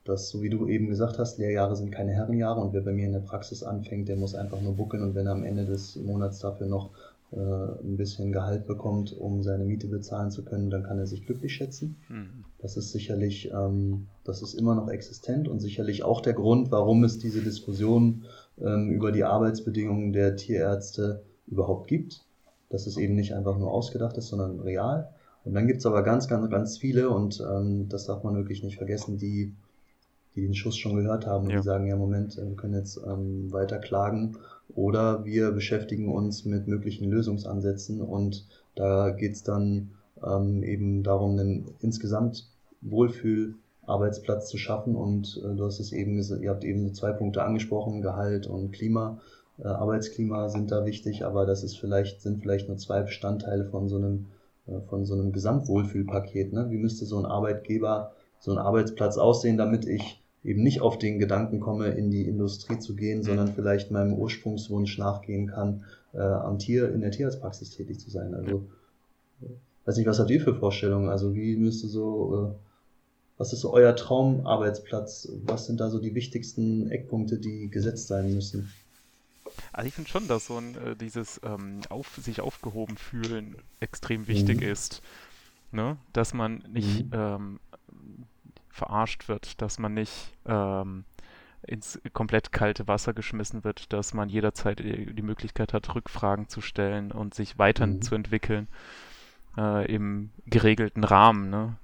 dass, 0.08 0.28
so 0.28 0.42
wie 0.42 0.50
du 0.50 0.66
eben 0.66 0.88
gesagt 0.88 1.18
hast, 1.18 1.38
Lehrjahre 1.38 1.76
sind 1.76 1.90
keine 1.90 2.12
Herrenjahre 2.12 2.60
und 2.60 2.72
wer 2.72 2.82
bei 2.82 2.92
mir 2.92 3.06
in 3.06 3.12
der 3.12 3.20
Praxis 3.20 3.62
anfängt, 3.62 4.08
der 4.08 4.16
muss 4.16 4.34
einfach 4.34 4.60
nur 4.60 4.74
buckeln 4.74 5.02
und 5.02 5.14
wenn 5.14 5.26
er 5.26 5.32
am 5.32 5.44
Ende 5.44 5.66
des 5.66 5.96
Monats 5.96 6.38
dafür 6.38 6.66
noch 6.66 6.90
äh, 7.32 7.38
ein 7.38 7.96
bisschen 7.96 8.32
Gehalt 8.32 8.66
bekommt, 8.66 9.12
um 9.12 9.42
seine 9.42 9.64
Miete 9.64 9.88
bezahlen 9.88 10.30
zu 10.30 10.44
können, 10.44 10.70
dann 10.70 10.84
kann 10.84 10.98
er 10.98 11.06
sich 11.06 11.26
glücklich 11.26 11.54
schätzen. 11.54 11.96
Hm. 12.06 12.44
Das 12.58 12.76
ist 12.76 12.92
sicherlich, 12.92 13.50
ähm, 13.52 14.06
das 14.24 14.42
ist 14.42 14.54
immer 14.54 14.74
noch 14.74 14.88
existent 14.88 15.48
und 15.48 15.60
sicherlich 15.60 16.04
auch 16.04 16.20
der 16.20 16.34
Grund, 16.34 16.70
warum 16.70 17.02
es 17.04 17.18
diese 17.18 17.42
Diskussion 17.42 18.24
ähm, 18.60 18.90
über 18.90 19.10
die 19.10 19.24
Arbeitsbedingungen 19.24 20.12
der 20.12 20.36
Tierärzte 20.36 21.22
überhaupt 21.46 21.88
gibt. 21.88 22.24
Dass 22.68 22.86
es 22.86 22.96
eben 22.96 23.14
nicht 23.14 23.34
einfach 23.34 23.58
nur 23.58 23.72
ausgedacht 23.72 24.16
ist, 24.16 24.28
sondern 24.28 24.60
real. 24.60 25.08
Und 25.44 25.54
dann 25.54 25.68
gibt 25.68 25.78
es 25.78 25.86
aber 25.86 26.02
ganz, 26.02 26.26
ganz, 26.26 26.50
ganz 26.50 26.78
viele 26.78 27.10
und 27.10 27.40
ähm, 27.40 27.88
das 27.88 28.06
darf 28.06 28.24
man 28.24 28.34
wirklich 28.34 28.64
nicht 28.64 28.76
vergessen, 28.76 29.18
die, 29.18 29.54
die 30.36 30.42
den 30.42 30.54
Schuss 30.54 30.76
schon 30.76 30.94
gehört 30.96 31.26
haben 31.26 31.46
und 31.46 31.50
Ja. 31.50 31.56
die 31.58 31.64
sagen, 31.64 31.86
ja 31.86 31.96
Moment, 31.96 32.38
äh, 32.38 32.46
wir 32.46 32.56
können 32.56 32.74
jetzt 32.74 33.00
ähm, 33.04 33.50
weiter 33.52 33.78
klagen 33.78 34.36
oder 34.74 35.24
wir 35.24 35.50
beschäftigen 35.50 36.08
uns 36.12 36.44
mit 36.44 36.68
möglichen 36.68 37.10
Lösungsansätzen 37.10 38.00
und 38.00 38.46
da 38.74 39.10
geht's 39.10 39.42
dann 39.42 39.90
ähm, 40.24 40.62
eben 40.62 41.02
darum, 41.02 41.38
einen 41.38 41.66
insgesamt 41.80 42.48
Wohlfühl-Arbeitsplatz 42.82 44.48
zu 44.48 44.58
schaffen 44.58 44.94
und 44.94 45.40
äh, 45.44 45.54
du 45.56 45.64
hast 45.64 45.80
es 45.80 45.92
eben 45.92 46.16
gesagt, 46.16 46.42
ihr 46.42 46.50
habt 46.50 46.64
eben 46.64 46.82
so 46.86 46.90
zwei 46.92 47.12
Punkte 47.12 47.42
angesprochen, 47.42 48.02
Gehalt 48.02 48.46
und 48.46 48.72
Klima. 48.72 49.18
Äh, 49.58 49.68
Arbeitsklima 49.68 50.48
sind 50.48 50.70
da 50.70 50.84
wichtig, 50.84 51.24
aber 51.24 51.46
das 51.46 51.62
ist 51.62 51.78
vielleicht, 51.78 52.20
sind 52.20 52.42
vielleicht 52.42 52.68
nur 52.68 52.76
zwei 52.76 53.02
Bestandteile 53.02 53.64
von 53.64 53.88
so 53.88 53.96
einem, 53.96 54.26
äh, 54.66 54.80
von 54.88 55.06
so 55.06 55.14
einem 55.14 55.32
Gesamtwohlfühlpaket. 55.32 56.52
Ne? 56.52 56.66
Wie 56.70 56.76
müsste 56.78 57.06
so 57.06 57.18
ein 57.18 57.26
Arbeitgeber, 57.26 58.12
so 58.38 58.52
ein 58.52 58.58
Arbeitsplatz 58.58 59.16
aussehen, 59.16 59.56
damit 59.56 59.86
ich 59.86 60.22
eben 60.46 60.62
nicht 60.62 60.80
auf 60.80 60.98
den 60.98 61.18
Gedanken 61.18 61.60
komme, 61.60 61.88
in 61.88 62.10
die 62.10 62.22
Industrie 62.22 62.78
zu 62.78 62.94
gehen, 62.94 63.22
sondern 63.22 63.52
vielleicht 63.52 63.90
meinem 63.90 64.14
Ursprungswunsch 64.14 64.96
nachgehen 64.96 65.48
kann, 65.48 65.84
äh, 66.14 66.20
am 66.20 66.58
Tier, 66.58 66.92
in 66.92 67.00
der 67.00 67.10
Tierarztpraxis 67.10 67.70
tätig 67.70 67.98
zu 67.98 68.10
sein. 68.10 68.32
Also 68.32 68.64
weiß 69.84 69.96
nicht, 69.96 70.06
was 70.06 70.20
habt 70.20 70.30
ihr 70.30 70.40
für 70.40 70.54
Vorstellungen? 70.54 71.08
Also 71.08 71.34
wie 71.34 71.56
müsste 71.56 71.88
so, 71.88 72.54
äh, 72.54 72.54
was 73.38 73.52
ist 73.52 73.60
so 73.60 73.72
euer 73.72 73.96
Traumarbeitsplatz? 73.96 75.28
Was 75.44 75.66
sind 75.66 75.80
da 75.80 75.90
so 75.90 75.98
die 75.98 76.14
wichtigsten 76.14 76.90
Eckpunkte, 76.90 77.38
die 77.38 77.68
gesetzt 77.68 78.06
sein 78.06 78.32
müssen? 78.32 78.72
Also 79.72 79.88
ich 79.88 79.94
finde 79.94 80.10
schon, 80.10 80.28
dass 80.28 80.46
so 80.46 80.58
ein, 80.58 80.76
äh, 80.76 80.94
dieses 80.96 81.40
ähm, 81.44 81.80
auf, 81.88 82.16
sich 82.22 82.40
aufgehoben 82.40 82.96
fühlen 82.96 83.56
extrem 83.80 84.28
wichtig 84.28 84.60
mhm. 84.60 84.68
ist. 84.68 85.02
Ne? 85.72 85.96
Dass 86.12 86.34
man 86.34 86.62
nicht 86.72 87.06
mhm. 87.06 87.10
ähm, 87.12 87.60
verarscht 88.76 89.28
wird, 89.28 89.60
dass 89.60 89.78
man 89.78 89.94
nicht 89.94 90.32
ähm, 90.46 91.04
ins 91.62 92.00
komplett 92.12 92.52
kalte 92.52 92.86
Wasser 92.86 93.12
geschmissen 93.12 93.64
wird, 93.64 93.92
dass 93.92 94.14
man 94.14 94.28
jederzeit 94.28 94.80
äh, 94.80 95.12
die 95.12 95.22
Möglichkeit 95.22 95.72
hat, 95.72 95.94
Rückfragen 95.94 96.48
zu 96.48 96.60
stellen 96.60 97.10
und 97.10 97.34
sich 97.34 97.58
weiterzuentwickeln 97.58 98.68
mhm. 99.56 99.62
äh, 99.62 99.84
im 99.86 100.30
geregelten 100.46 101.04
Rahmen. 101.04 101.50
Ne? 101.50 101.76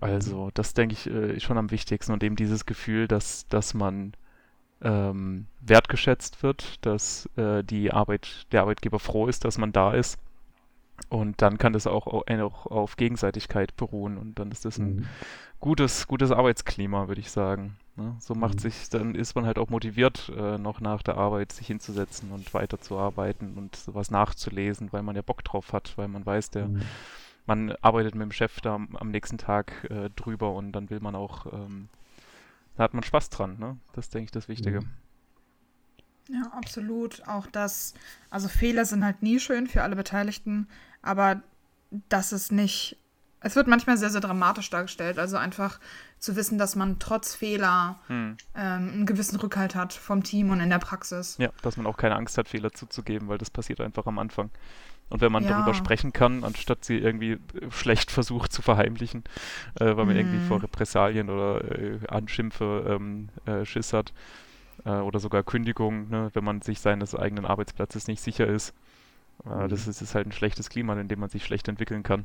Also 0.00 0.50
das 0.54 0.74
denke 0.74 0.94
ich 0.94 1.08
äh, 1.08 1.36
ist 1.36 1.42
schon 1.42 1.58
am 1.58 1.70
wichtigsten 1.70 2.12
und 2.12 2.22
eben 2.22 2.36
dieses 2.36 2.66
Gefühl, 2.66 3.08
dass, 3.08 3.46
dass 3.48 3.74
man 3.74 4.14
ähm, 4.82 5.46
wertgeschätzt 5.60 6.42
wird, 6.42 6.84
dass 6.84 7.28
äh, 7.36 7.62
die 7.62 7.92
Arbeit, 7.92 8.46
der 8.52 8.62
Arbeitgeber 8.62 8.98
froh 8.98 9.26
ist, 9.26 9.44
dass 9.44 9.58
man 9.58 9.72
da 9.72 9.92
ist. 9.92 10.18
Und 11.08 11.42
dann 11.42 11.58
kann 11.58 11.72
das 11.72 11.86
auch, 11.86 12.06
auch 12.06 12.66
auf 12.66 12.96
Gegenseitigkeit 12.96 13.76
beruhen 13.76 14.16
und 14.16 14.38
dann 14.38 14.50
ist 14.50 14.64
das 14.64 14.78
ein 14.78 14.96
mhm. 14.96 15.06
gutes, 15.60 16.06
gutes 16.06 16.30
Arbeitsklima, 16.30 17.08
würde 17.08 17.20
ich 17.20 17.30
sagen. 17.30 17.76
Ne? 17.96 18.16
So 18.20 18.34
macht 18.34 18.56
mhm. 18.56 18.58
sich, 18.60 18.88
dann 18.90 19.14
ist 19.14 19.34
man 19.34 19.46
halt 19.46 19.58
auch 19.58 19.70
motiviert, 19.70 20.32
äh, 20.36 20.58
noch 20.58 20.80
nach 20.80 21.02
der 21.02 21.16
Arbeit 21.16 21.52
sich 21.52 21.66
hinzusetzen 21.66 22.30
und 22.32 22.52
weiterzuarbeiten 22.54 23.54
und 23.54 23.76
sowas 23.76 24.10
nachzulesen, 24.10 24.92
weil 24.92 25.02
man 25.02 25.16
ja 25.16 25.22
Bock 25.22 25.44
drauf 25.44 25.72
hat, 25.72 25.96
weil 25.96 26.08
man 26.08 26.24
weiß, 26.24 26.50
der, 26.50 26.68
mhm. 26.68 26.82
man 27.46 27.72
arbeitet 27.80 28.14
mit 28.14 28.22
dem 28.22 28.32
Chef 28.32 28.60
da 28.60 28.74
am, 28.74 29.10
nächsten 29.10 29.38
Tag 29.38 29.86
äh, 29.90 30.10
drüber 30.16 30.52
und 30.54 30.72
dann 30.72 30.90
will 30.90 31.00
man 31.00 31.14
auch, 31.14 31.52
ähm, 31.52 31.88
da 32.76 32.84
hat 32.84 32.94
man 32.94 33.02
Spaß 33.02 33.30
dran, 33.30 33.58
ne? 33.58 33.76
Das 33.92 34.06
ist, 34.06 34.14
denke 34.14 34.24
ich, 34.24 34.32
das 34.32 34.48
Wichtige. 34.48 34.80
Mhm. 36.28 36.34
Ja, 36.34 36.50
absolut. 36.52 37.26
Auch 37.26 37.46
das, 37.46 37.94
also 38.30 38.48
Fehler 38.48 38.84
sind 38.84 39.04
halt 39.04 39.22
nie 39.22 39.40
schön 39.40 39.66
für 39.66 39.82
alle 39.82 39.96
Beteiligten, 39.96 40.68
aber 41.02 41.42
das 42.08 42.32
ist 42.32 42.52
nicht 42.52 42.98
es 43.44 43.56
wird 43.56 43.66
manchmal 43.66 43.98
sehr, 43.98 44.08
sehr 44.08 44.22
dramatisch 44.22 44.70
dargestellt. 44.70 45.18
Also 45.18 45.36
einfach 45.36 45.78
zu 46.18 46.34
wissen, 46.34 46.56
dass 46.56 46.76
man 46.76 46.98
trotz 46.98 47.34
Fehler 47.34 48.00
hm. 48.06 48.38
ähm, 48.56 48.90
einen 48.92 49.06
gewissen 49.06 49.38
Rückhalt 49.38 49.74
hat 49.74 49.92
vom 49.92 50.22
Team 50.22 50.50
und 50.50 50.60
in 50.60 50.70
der 50.70 50.78
Praxis. 50.78 51.36
Ja, 51.38 51.50
dass 51.60 51.76
man 51.76 51.86
auch 51.86 51.98
keine 51.98 52.16
Angst 52.16 52.38
hat, 52.38 52.48
Fehler 52.48 52.72
zuzugeben, 52.72 53.28
weil 53.28 53.36
das 53.36 53.50
passiert 53.50 53.82
einfach 53.82 54.06
am 54.06 54.18
Anfang. 54.18 54.50
Und 55.10 55.20
wenn 55.20 55.30
man 55.30 55.44
ja. 55.44 55.50
darüber 55.50 55.74
sprechen 55.74 56.14
kann, 56.14 56.42
anstatt 56.42 56.86
sie 56.86 56.96
irgendwie 56.96 57.38
schlecht 57.68 58.10
versucht 58.10 58.50
zu 58.50 58.62
verheimlichen, 58.62 59.24
äh, 59.78 59.84
weil 59.84 60.06
man 60.06 60.10
hm. 60.10 60.16
irgendwie 60.16 60.48
vor 60.48 60.62
Repressalien 60.62 61.28
oder 61.28 61.62
äh, 61.78 61.98
Anschimpfe 62.08 62.86
ähm, 62.88 63.28
äh, 63.44 63.66
Schiss 63.66 63.92
hat 63.92 64.14
äh, 64.84 64.90
oder 64.90 65.20
sogar 65.20 65.42
Kündigung, 65.42 66.08
ne, 66.08 66.30
wenn 66.34 66.44
man 66.44 66.62
sich 66.62 66.80
seines 66.80 67.14
eigenen 67.14 67.44
Arbeitsplatzes 67.44 68.06
nicht 68.06 68.22
sicher 68.22 68.46
ist. 68.46 68.74
Äh, 69.44 69.68
das 69.68 69.86
ist, 69.86 70.02
ist 70.02 70.14
halt 70.14 70.26
ein 70.26 70.32
schlechtes 70.32 70.70
Klima, 70.70 70.98
in 70.98 71.08
dem 71.08 71.20
man 71.20 71.28
sich 71.28 71.44
schlecht 71.44 71.68
entwickeln 71.68 72.02
kann. 72.02 72.24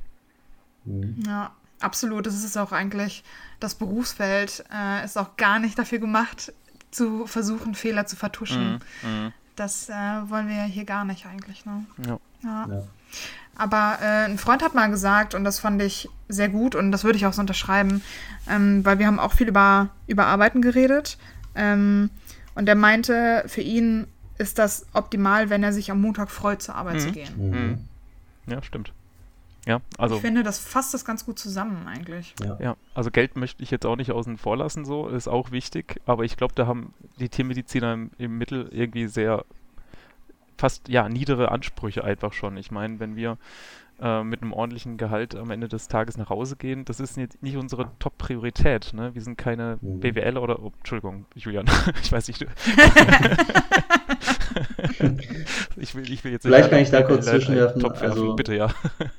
Mhm. 0.86 1.24
Ja, 1.26 1.52
absolut. 1.80 2.26
Das 2.26 2.44
ist 2.44 2.58
auch 2.58 2.72
eigentlich, 2.72 3.24
das 3.60 3.76
Berufsfeld 3.76 4.64
äh, 4.74 5.04
ist 5.04 5.18
auch 5.18 5.38
gar 5.38 5.60
nicht 5.60 5.78
dafür 5.78 6.00
gemacht, 6.00 6.54
zu 6.92 7.28
versuchen, 7.28 7.76
Fehler 7.76 8.06
zu 8.06 8.16
vertuschen. 8.16 8.82
Mhm. 9.04 9.10
Mhm. 9.10 9.34
Das 9.56 9.90
äh, 9.90 9.94
wollen 9.94 10.48
wir 10.48 10.64
hier 10.64 10.86
gar 10.86 11.06
nicht 11.06 11.26
eigentlich. 11.26 11.66
Ne? 11.66 11.86
Ja. 12.06 12.20
ja. 12.44 12.68
ja. 12.70 12.84
Aber 13.56 13.98
äh, 14.02 14.26
ein 14.26 14.38
Freund 14.38 14.64
hat 14.64 14.74
mal 14.74 14.90
gesagt, 14.90 15.36
und 15.36 15.44
das 15.44 15.60
fand 15.60 15.82
ich 15.82 16.10
sehr 16.30 16.48
gut 16.48 16.76
und 16.76 16.94
das 16.94 17.04
würde 17.04 17.18
ich 17.18 17.26
auch 17.26 17.34
so 17.34 17.42
unterschreiben, 17.42 18.02
ähm, 18.48 18.86
weil 18.86 19.00
wir 19.00 19.08
haben 19.08 19.20
auch 19.20 19.34
viel 19.34 19.50
über, 19.50 19.90
über 20.08 20.28
Arbeiten 20.28 20.62
geredet. 20.62 21.18
Ähm, 21.56 22.10
und 22.60 22.68
er 22.68 22.76
meinte, 22.76 23.46
für 23.48 23.62
ihn 23.62 24.06
ist 24.38 24.60
das 24.60 24.86
optimal, 24.92 25.50
wenn 25.50 25.64
er 25.64 25.72
sich 25.72 25.92
am 25.92 26.02
Montag 26.02 26.30
freut, 26.30 26.62
zur 26.62 26.76
Arbeit 26.76 26.96
mhm. 26.96 27.00
zu 27.00 27.12
gehen. 27.14 27.30
Mhm. 27.38 28.52
Ja, 28.52 28.62
stimmt. 28.62 28.92
Ja, 29.66 29.80
also. 29.98 30.16
Ich 30.16 30.22
finde, 30.22 30.44
das 30.44 30.60
fasst 30.60 30.94
das 30.94 31.06
ganz 31.06 31.26
gut 31.26 31.40
zusammen 31.40 31.88
eigentlich. 31.88 32.36
Ja. 32.44 32.58
ja, 32.60 32.78
also 32.94 33.12
Geld 33.12 33.38
möchte 33.38 33.64
ich 33.64 33.72
jetzt 33.72 33.86
auch 33.86 33.96
nicht 33.96 34.12
außen 34.12 34.38
vor 34.38 34.58
lassen, 34.58 34.84
so, 34.84 35.08
ist 35.08 35.30
auch 35.30 35.52
wichtig, 35.52 36.02
aber 36.06 36.26
ich 36.26 36.36
glaube, 36.36 36.54
da 36.54 36.68
haben 36.68 36.94
die 37.18 37.30
Tiermediziner 37.30 37.94
im, 37.94 38.12
im 38.18 38.38
Mittel 38.38 38.68
irgendwie 38.74 39.08
sehr 39.08 39.46
fast 40.58 40.90
ja 40.90 41.08
niedere 41.08 41.52
Ansprüche 41.52 42.04
einfach 42.04 42.34
schon. 42.34 42.58
Ich 42.58 42.72
meine, 42.72 43.00
wenn 43.00 43.16
wir 43.16 43.38
äh, 44.02 44.24
mit 44.24 44.42
einem 44.42 44.54
ordentlichen 44.54 44.98
Gehalt 44.98 45.36
am 45.36 45.52
Ende 45.52 45.68
des 45.68 45.88
Tages 45.88 46.18
nach 46.18 46.30
Hause 46.30 46.56
gehen, 46.56 46.86
das 46.86 47.00
ist 47.00 47.18
nicht, 47.18 47.42
nicht 47.44 47.58
unsere 47.58 47.92
Top-Priorität. 48.00 48.94
Ne? 48.94 49.14
Wir 49.14 49.22
sind 49.22 49.38
keine 49.38 49.78
mhm. 49.82 50.00
BWL 50.00 50.38
oder, 50.38 50.62
oh, 50.64 50.72
Entschuldigung, 50.78 51.26
Julian, 51.36 51.66
ich 52.04 52.12
weiß 52.12 52.28
nicht. 52.28 52.42
ich, 55.78 55.96
will, 55.96 56.12
ich 56.12 56.24
will 56.24 56.32
jetzt 56.32 56.44
Vielleicht 56.44 56.70
kann 56.70 56.80
ich 56.80 56.92
da 56.92 57.02
kurz 57.04 57.26
zwischenwerfen. 57.26 57.86
Also, 57.86 58.36
bitte, 58.36 58.56
ja. 58.56 58.68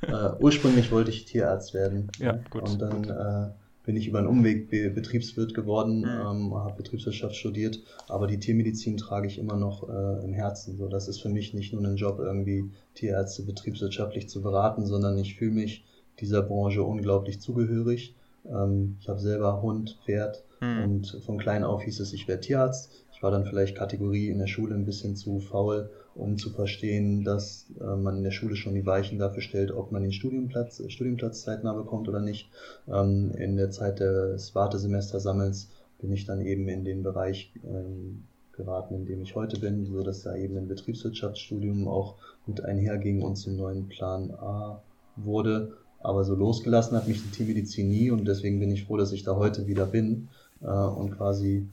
äh, 0.01 0.31
ursprünglich 0.39 0.91
wollte 0.91 1.11
ich 1.11 1.25
Tierarzt 1.25 1.73
werden. 1.73 2.09
Ja, 2.17 2.39
gut. 2.49 2.63
Und 2.63 2.81
dann 2.81 3.03
äh, 3.03 3.49
bin 3.91 3.99
ich 3.99 4.07
über 4.07 4.19
einen 4.19 4.29
Umweg 4.29 4.69
Betriebswirt 4.69 5.53
geworden, 5.53 5.99
mhm. 5.99 6.05
ähm, 6.05 6.55
habe 6.55 6.77
Betriebswirtschaft 6.77 7.35
studiert, 7.35 7.81
aber 8.07 8.25
die 8.25 8.39
Tiermedizin 8.39 8.95
trage 8.95 9.27
ich 9.27 9.37
immer 9.37 9.57
noch 9.57 9.89
äh, 9.89 10.23
im 10.23 10.31
Herzen. 10.31 10.77
So, 10.77 10.87
das 10.87 11.09
ist 11.09 11.21
für 11.21 11.27
mich 11.27 11.53
nicht 11.53 11.73
nur 11.73 11.83
ein 11.83 11.97
Job, 11.97 12.17
irgendwie 12.19 12.71
Tierärzte 12.95 13.43
betriebswirtschaftlich 13.43 14.29
zu 14.29 14.41
beraten, 14.41 14.85
sondern 14.85 15.17
ich 15.17 15.35
fühle 15.35 15.51
mich 15.51 15.83
dieser 16.21 16.41
Branche 16.41 16.83
unglaublich 16.83 17.41
zugehörig. 17.41 18.15
Ähm, 18.45 18.95
ich 19.01 19.09
habe 19.09 19.19
selber 19.19 19.61
Hund, 19.61 19.99
Pferd 20.05 20.41
mhm. 20.61 20.83
und 20.85 21.21
von 21.25 21.37
klein 21.37 21.65
auf 21.65 21.83
hieß 21.83 21.99
es, 21.99 22.13
ich 22.13 22.29
werde 22.29 22.43
Tierarzt. 22.43 22.93
Ich 23.13 23.21
war 23.21 23.31
dann 23.31 23.45
vielleicht 23.45 23.75
Kategorie 23.75 24.29
in 24.29 24.39
der 24.39 24.47
Schule 24.47 24.73
ein 24.73 24.85
bisschen 24.85 25.17
zu 25.17 25.41
faul, 25.41 25.89
um 26.15 26.37
zu 26.37 26.49
verstehen, 26.49 27.23
dass 27.23 27.67
äh, 27.79 27.95
man 27.95 28.17
in 28.17 28.23
der 28.23 28.31
Schule 28.31 28.55
schon 28.55 28.73
die 28.73 28.85
Weichen 28.85 29.19
dafür 29.19 29.41
stellt, 29.41 29.71
ob 29.71 29.91
man 29.91 30.03
den 30.03 30.11
Studienplatz, 30.11 30.79
äh, 30.79 30.89
Studienplatz 30.89 31.41
zeitnah 31.41 31.73
bekommt 31.73 32.09
oder 32.09 32.19
nicht. 32.19 32.49
Ähm, 32.87 33.31
in 33.37 33.55
der 33.55 33.71
Zeit 33.71 33.99
des 33.99 34.53
Wartesemestersammels 34.53 35.69
bin 35.99 36.11
ich 36.11 36.25
dann 36.25 36.41
eben 36.41 36.67
in 36.67 36.83
den 36.83 37.03
Bereich 37.03 37.53
ähm, 37.63 38.23
geraten, 38.53 38.95
in 38.95 39.05
dem 39.05 39.21
ich 39.21 39.35
heute 39.35 39.59
bin, 39.59 39.85
so 39.85 40.03
dass 40.03 40.23
da 40.23 40.35
eben 40.35 40.57
ein 40.57 40.67
Betriebswirtschaftsstudium 40.67 41.87
auch 41.87 42.15
gut 42.45 42.61
einherging 42.61 43.21
und 43.21 43.35
zum 43.35 43.55
neuen 43.55 43.87
Plan 43.87 44.31
A 44.31 44.81
wurde. 45.15 45.73
Aber 45.99 46.23
so 46.23 46.35
losgelassen 46.35 46.97
hat 46.97 47.07
mich 47.07 47.21
die 47.21 47.29
Tiermedizin 47.29 47.89
nie 47.89 48.11
und 48.11 48.25
deswegen 48.27 48.59
bin 48.59 48.71
ich 48.71 48.85
froh, 48.85 48.97
dass 48.97 49.11
ich 49.11 49.23
da 49.23 49.35
heute 49.35 49.67
wieder 49.67 49.85
bin 49.85 50.29
äh, 50.61 50.67
und 50.67 51.11
quasi 51.11 51.67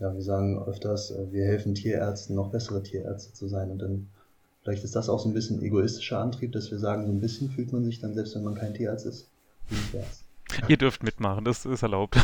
ja, 0.00 0.12
wir 0.14 0.22
sagen 0.22 0.62
öfters, 0.64 1.10
äh, 1.10 1.30
wir 1.30 1.44
helfen 1.44 1.74
Tierärzten, 1.74 2.34
noch 2.34 2.50
bessere 2.50 2.82
Tierärzte 2.82 3.32
zu 3.34 3.48
sein. 3.48 3.70
Und 3.70 3.78
dann, 3.80 4.08
vielleicht 4.62 4.82
ist 4.82 4.96
das 4.96 5.08
auch 5.08 5.20
so 5.20 5.28
ein 5.28 5.34
bisschen 5.34 5.62
egoistischer 5.62 6.18
Antrieb, 6.18 6.52
dass 6.52 6.70
wir 6.70 6.78
sagen, 6.78 7.06
so 7.06 7.12
ein 7.12 7.20
bisschen 7.20 7.50
fühlt 7.50 7.72
man 7.72 7.84
sich 7.84 8.00
dann, 8.00 8.14
selbst 8.14 8.34
wenn 8.34 8.44
man 8.44 8.54
kein 8.54 8.74
Tierarzt 8.74 9.06
ist, 9.06 9.30
wie 9.68 9.76
ein 9.76 9.90
Tierarzt. 9.90 10.24
Ihr 10.66 10.76
dürft 10.78 11.04
mitmachen, 11.04 11.44
das 11.44 11.64
ist 11.64 11.82
erlaubt. 11.82 12.16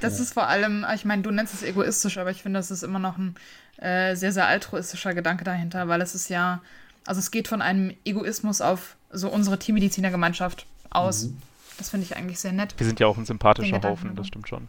das 0.00 0.18
ja. 0.18 0.22
ist 0.22 0.32
vor 0.32 0.46
allem, 0.46 0.86
ich 0.94 1.04
meine, 1.04 1.22
du 1.22 1.32
nennst 1.32 1.54
es 1.54 1.64
egoistisch, 1.64 2.18
aber 2.18 2.30
ich 2.30 2.42
finde, 2.42 2.60
das 2.60 2.70
ist 2.70 2.84
immer 2.84 3.00
noch 3.00 3.18
ein 3.18 3.34
äh, 3.78 4.14
sehr, 4.14 4.30
sehr 4.30 4.46
altruistischer 4.46 5.12
Gedanke 5.12 5.42
dahinter, 5.42 5.88
weil 5.88 6.00
es 6.00 6.14
ist 6.14 6.28
ja, 6.28 6.62
also 7.04 7.18
es 7.18 7.32
geht 7.32 7.48
von 7.48 7.62
einem 7.62 7.94
Egoismus 8.04 8.60
auf 8.60 8.96
so 9.10 9.28
unsere 9.28 9.58
Tiermedizinergemeinschaft 9.58 10.66
aus. 10.90 11.24
Mhm. 11.24 11.38
Das 11.78 11.90
finde 11.90 12.04
ich 12.04 12.16
eigentlich 12.16 12.38
sehr 12.38 12.52
nett. 12.52 12.74
Wir 12.76 12.86
sind 12.86 13.00
ja 13.00 13.06
auch 13.06 13.16
ein 13.16 13.24
sympathischer 13.24 13.82
Haufen, 13.82 14.14
das 14.14 14.28
stimmt 14.28 14.48
schon. 14.48 14.68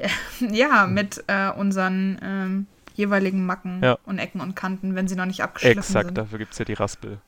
Ja, 0.40 0.86
mit 0.86 1.24
äh, 1.26 1.50
unseren 1.50 2.18
ähm, 2.22 2.66
jeweiligen 2.94 3.46
Macken 3.46 3.82
ja. 3.82 3.98
und 4.04 4.18
Ecken 4.18 4.40
und 4.40 4.54
Kanten, 4.54 4.94
wenn 4.94 5.08
sie 5.08 5.16
noch 5.16 5.26
nicht 5.26 5.42
abgeschliffen 5.42 5.78
Exakt, 5.78 5.92
sind. 5.92 6.00
Exakt, 6.00 6.18
dafür 6.18 6.38
gibt 6.38 6.52
es 6.52 6.58
ja 6.58 6.64
die 6.64 6.74
Raspel. 6.74 7.18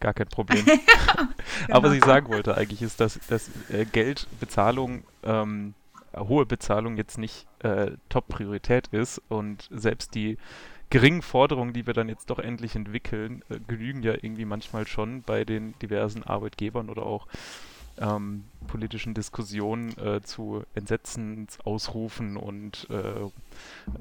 Gar 0.00 0.14
kein 0.14 0.28
Problem. 0.28 0.64
ja, 0.66 0.74
genau. 0.74 1.28
Aber 1.70 1.88
was 1.88 1.96
ich 1.96 2.04
sagen 2.04 2.28
wollte 2.28 2.56
eigentlich 2.56 2.82
ist, 2.82 3.00
dass, 3.00 3.18
dass 3.28 3.50
äh, 3.70 3.84
Geldbezahlung, 3.84 5.04
ähm, 5.22 5.74
hohe 6.16 6.46
Bezahlung 6.46 6.96
jetzt 6.96 7.18
nicht 7.18 7.46
äh, 7.60 7.92
Top-Priorität 8.08 8.88
ist 8.88 9.20
und 9.28 9.68
selbst 9.70 10.14
die 10.14 10.38
geringen 10.90 11.22
Forderungen, 11.22 11.72
die 11.72 11.86
wir 11.86 11.94
dann 11.94 12.08
jetzt 12.08 12.30
doch 12.30 12.38
endlich 12.38 12.76
entwickeln, 12.76 13.42
äh, 13.48 13.58
genügen 13.66 14.02
ja 14.02 14.12
irgendwie 14.12 14.44
manchmal 14.44 14.86
schon 14.86 15.22
bei 15.22 15.44
den 15.44 15.74
diversen 15.80 16.22
Arbeitgebern 16.22 16.88
oder 16.88 17.04
auch 17.04 17.26
ähm, 17.98 18.44
politischen 18.66 19.14
Diskussionen 19.14 19.96
äh, 19.98 20.20
zu 20.22 20.64
Entsetzensausrufen 20.74 22.36
und 22.36 22.88
äh, 22.90 22.96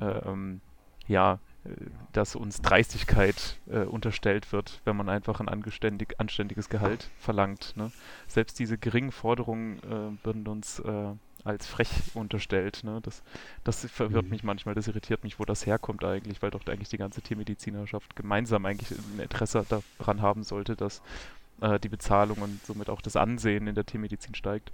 äh, 0.04 0.20
ähm, 0.26 0.62
ja, 1.08 1.40
äh, 1.66 1.70
dass 2.12 2.36
uns 2.36 2.62
Dreistigkeit 2.62 3.58
äh, 3.70 3.80
unterstellt 3.80 4.52
wird, 4.52 4.82
wenn 4.86 4.96
man 4.96 5.10
einfach 5.10 5.40
ein 5.40 5.50
anständig, 5.50 6.20
anständiges 6.20 6.70
Gehalt 6.70 7.10
verlangt. 7.18 7.74
Ne? 7.76 7.92
Selbst 8.28 8.60
diese 8.60 8.78
geringen 8.78 9.12
Forderungen 9.12 9.80
äh, 9.80 10.26
würden 10.26 10.48
uns 10.48 10.82
als 11.44 11.68
frech 11.68 11.90
unterstellt. 12.14 12.84
Ne? 12.84 13.00
Das, 13.02 13.22
das 13.64 13.86
verwirrt 13.86 14.26
mhm. 14.26 14.32
mich 14.32 14.44
manchmal, 14.44 14.76
das 14.76 14.88
irritiert 14.88 15.24
mich, 15.24 15.40
wo 15.40 15.46
das 15.46 15.66
herkommt 15.66 16.04
eigentlich, 16.04 16.42
weil 16.42 16.52
doch 16.52 16.66
eigentlich 16.68 16.90
die 16.90 16.98
ganze 16.98 17.22
Tiermedizinerschaft 17.22 18.16
gemeinsam 18.16 18.66
eigentlich 18.66 18.92
ein 18.92 19.20
Interesse 19.20 19.66
daran 20.00 20.22
haben 20.22 20.44
sollte, 20.44 20.76
dass 20.78 21.02
äh, 21.64 21.80
die 21.80 21.90
Bezahlung 21.90 22.38
und 22.40 22.60
somit 22.66 22.90
auch 22.90 23.02
das 23.02 23.16
Ansehen 23.16 23.68
in 23.68 23.76
der 23.76 23.86
Tiermedizin 23.86 24.36
steigt. 24.36 24.72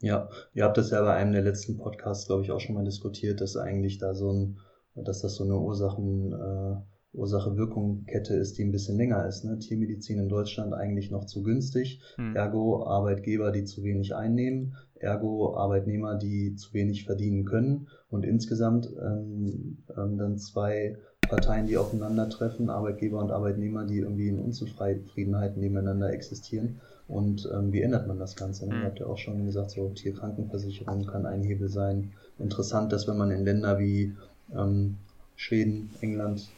Ja, 0.00 0.28
ihr 0.54 0.64
habt 0.64 0.76
das 0.76 0.90
ja 0.90 1.02
bei 1.02 1.14
einem 1.14 1.32
der 1.32 1.42
letzten 1.42 1.76
Podcasts, 1.76 2.26
glaube 2.26 2.42
ich, 2.42 2.50
auch 2.50 2.60
schon 2.60 2.74
mal 2.74 2.84
diskutiert, 2.84 3.40
dass 3.40 3.56
eigentlich 3.56 3.98
da 3.98 4.14
so 4.14 4.32
ein, 4.32 4.58
dass 4.94 5.22
das 5.22 5.36
so 5.36 5.44
eine 5.44 5.56
Ursachen, 5.56 6.32
äh, 6.32 6.76
Ursache-Wirkung-Kette 7.16 8.34
ist, 8.34 8.58
die 8.58 8.64
ein 8.64 8.70
bisschen 8.70 8.96
länger 8.96 9.26
ist. 9.26 9.44
Ne? 9.44 9.58
Tiermedizin 9.58 10.18
in 10.18 10.28
Deutschland 10.28 10.74
eigentlich 10.74 11.10
noch 11.10 11.24
zu 11.24 11.42
günstig, 11.42 12.00
hm. 12.16 12.36
ergo 12.36 12.86
Arbeitgeber, 12.86 13.50
die 13.50 13.64
zu 13.64 13.82
wenig 13.82 14.14
einnehmen, 14.14 14.76
ergo 14.94 15.56
Arbeitnehmer, 15.56 16.16
die 16.16 16.54
zu 16.54 16.74
wenig 16.74 17.04
verdienen 17.04 17.44
können 17.44 17.88
und 18.08 18.24
insgesamt 18.24 18.88
ähm, 19.00 19.78
ähm, 19.96 20.18
dann 20.18 20.38
zwei 20.38 20.96
Parteien, 21.28 21.66
die 21.66 21.76
aufeinandertreffen, 21.76 22.70
Arbeitgeber 22.70 23.18
und 23.18 23.30
Arbeitnehmer, 23.30 23.84
die 23.84 23.98
irgendwie 23.98 24.28
in 24.28 24.38
Unzufriedenheit 24.38 25.56
nebeneinander 25.56 26.12
existieren. 26.12 26.80
Und 27.06 27.48
ähm, 27.52 27.72
wie 27.72 27.80
ändert 27.80 28.06
man 28.06 28.18
das 28.18 28.36
Ganze? 28.36 28.68
Ne? 28.68 28.80
Ihr 28.80 28.84
habt 28.84 29.00
ja 29.00 29.06
auch 29.06 29.18
schon 29.18 29.46
gesagt, 29.46 29.70
so 29.70 29.88
Tierkrankenversicherung 29.88 31.06
kann 31.06 31.24
ein 31.24 31.42
Hebel 31.42 31.68
sein. 31.68 32.12
Interessant, 32.38 32.92
dass 32.92 33.08
wenn 33.08 33.16
man 33.16 33.30
in 33.30 33.44
Länder 33.44 33.78
wie 33.78 34.14
ähm, 34.54 34.96
Schweden, 35.36 35.90
England 36.00 36.48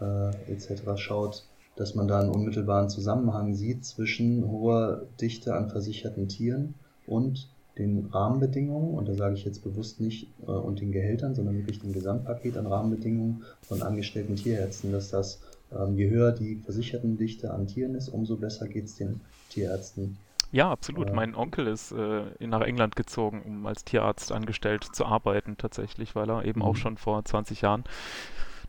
äh, 0.00 0.52
etc. 0.52 0.82
schaut, 0.96 1.44
dass 1.76 1.94
man 1.94 2.08
da 2.08 2.20
einen 2.20 2.30
unmittelbaren 2.30 2.88
Zusammenhang 2.88 3.54
sieht 3.54 3.84
zwischen 3.84 4.48
hoher 4.48 5.02
Dichte 5.20 5.54
an 5.54 5.70
versicherten 5.70 6.28
Tieren 6.28 6.74
und 7.06 7.48
den 7.78 8.06
Rahmenbedingungen, 8.06 8.94
und 8.94 9.08
da 9.08 9.14
sage 9.14 9.34
ich 9.34 9.44
jetzt 9.44 9.62
bewusst 9.62 10.00
nicht 10.00 10.28
äh, 10.46 10.50
und 10.50 10.80
den 10.80 10.92
Gehältern, 10.92 11.34
sondern 11.34 11.56
wirklich 11.56 11.80
dem 11.80 11.92
Gesamtpaket 11.92 12.56
an 12.56 12.66
Rahmenbedingungen 12.66 13.44
von 13.62 13.82
angestellten 13.82 14.36
Tierärzten, 14.36 14.92
dass 14.92 15.10
das, 15.10 15.40
ähm, 15.72 15.96
je 15.96 16.08
höher 16.08 16.32
die 16.32 16.56
Versichertendichte 16.64 17.52
an 17.52 17.66
Tieren 17.66 17.94
ist, 17.94 18.08
umso 18.08 18.36
besser 18.36 18.66
geht 18.68 18.86
es 18.86 18.96
den 18.96 19.20
Tierärzten. 19.50 20.16
Ja, 20.52 20.70
absolut. 20.70 21.10
Äh, 21.10 21.12
mein 21.12 21.34
Onkel 21.34 21.66
ist 21.66 21.92
äh, 21.92 22.22
nach 22.46 22.62
England 22.62 22.96
gezogen, 22.96 23.42
um 23.44 23.66
als 23.66 23.84
Tierarzt 23.84 24.32
angestellt 24.32 24.84
zu 24.84 25.04
arbeiten, 25.04 25.56
tatsächlich, 25.58 26.14
weil 26.14 26.30
er 26.30 26.44
eben 26.44 26.62
auch 26.62 26.74
mhm. 26.74 26.78
schon 26.78 26.96
vor 26.96 27.24
20 27.24 27.60
Jahren 27.60 27.84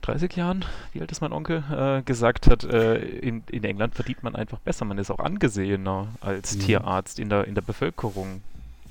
30 0.02 0.36
Jahren, 0.36 0.66
wie 0.94 1.02
alt 1.02 1.12
ist 1.12 1.22
mein 1.22 1.34
Onkel, 1.34 1.64
äh, 1.72 2.02
gesagt 2.04 2.48
hat, 2.48 2.64
äh, 2.64 2.98
in, 2.98 3.44
in 3.50 3.64
England 3.64 3.96
verdient 3.96 4.24
man 4.24 4.36
einfach 4.36 4.60
besser. 4.60 4.86
Man 4.86 4.98
ist 4.98 5.10
auch 5.10 5.20
angesehener 5.20 6.08
als 6.22 6.56
mhm. 6.56 6.60
Tierarzt 6.62 7.20
in 7.20 7.30
der, 7.30 7.46
in 7.46 7.56
der 7.56 7.62
Bevölkerung. 7.62 8.42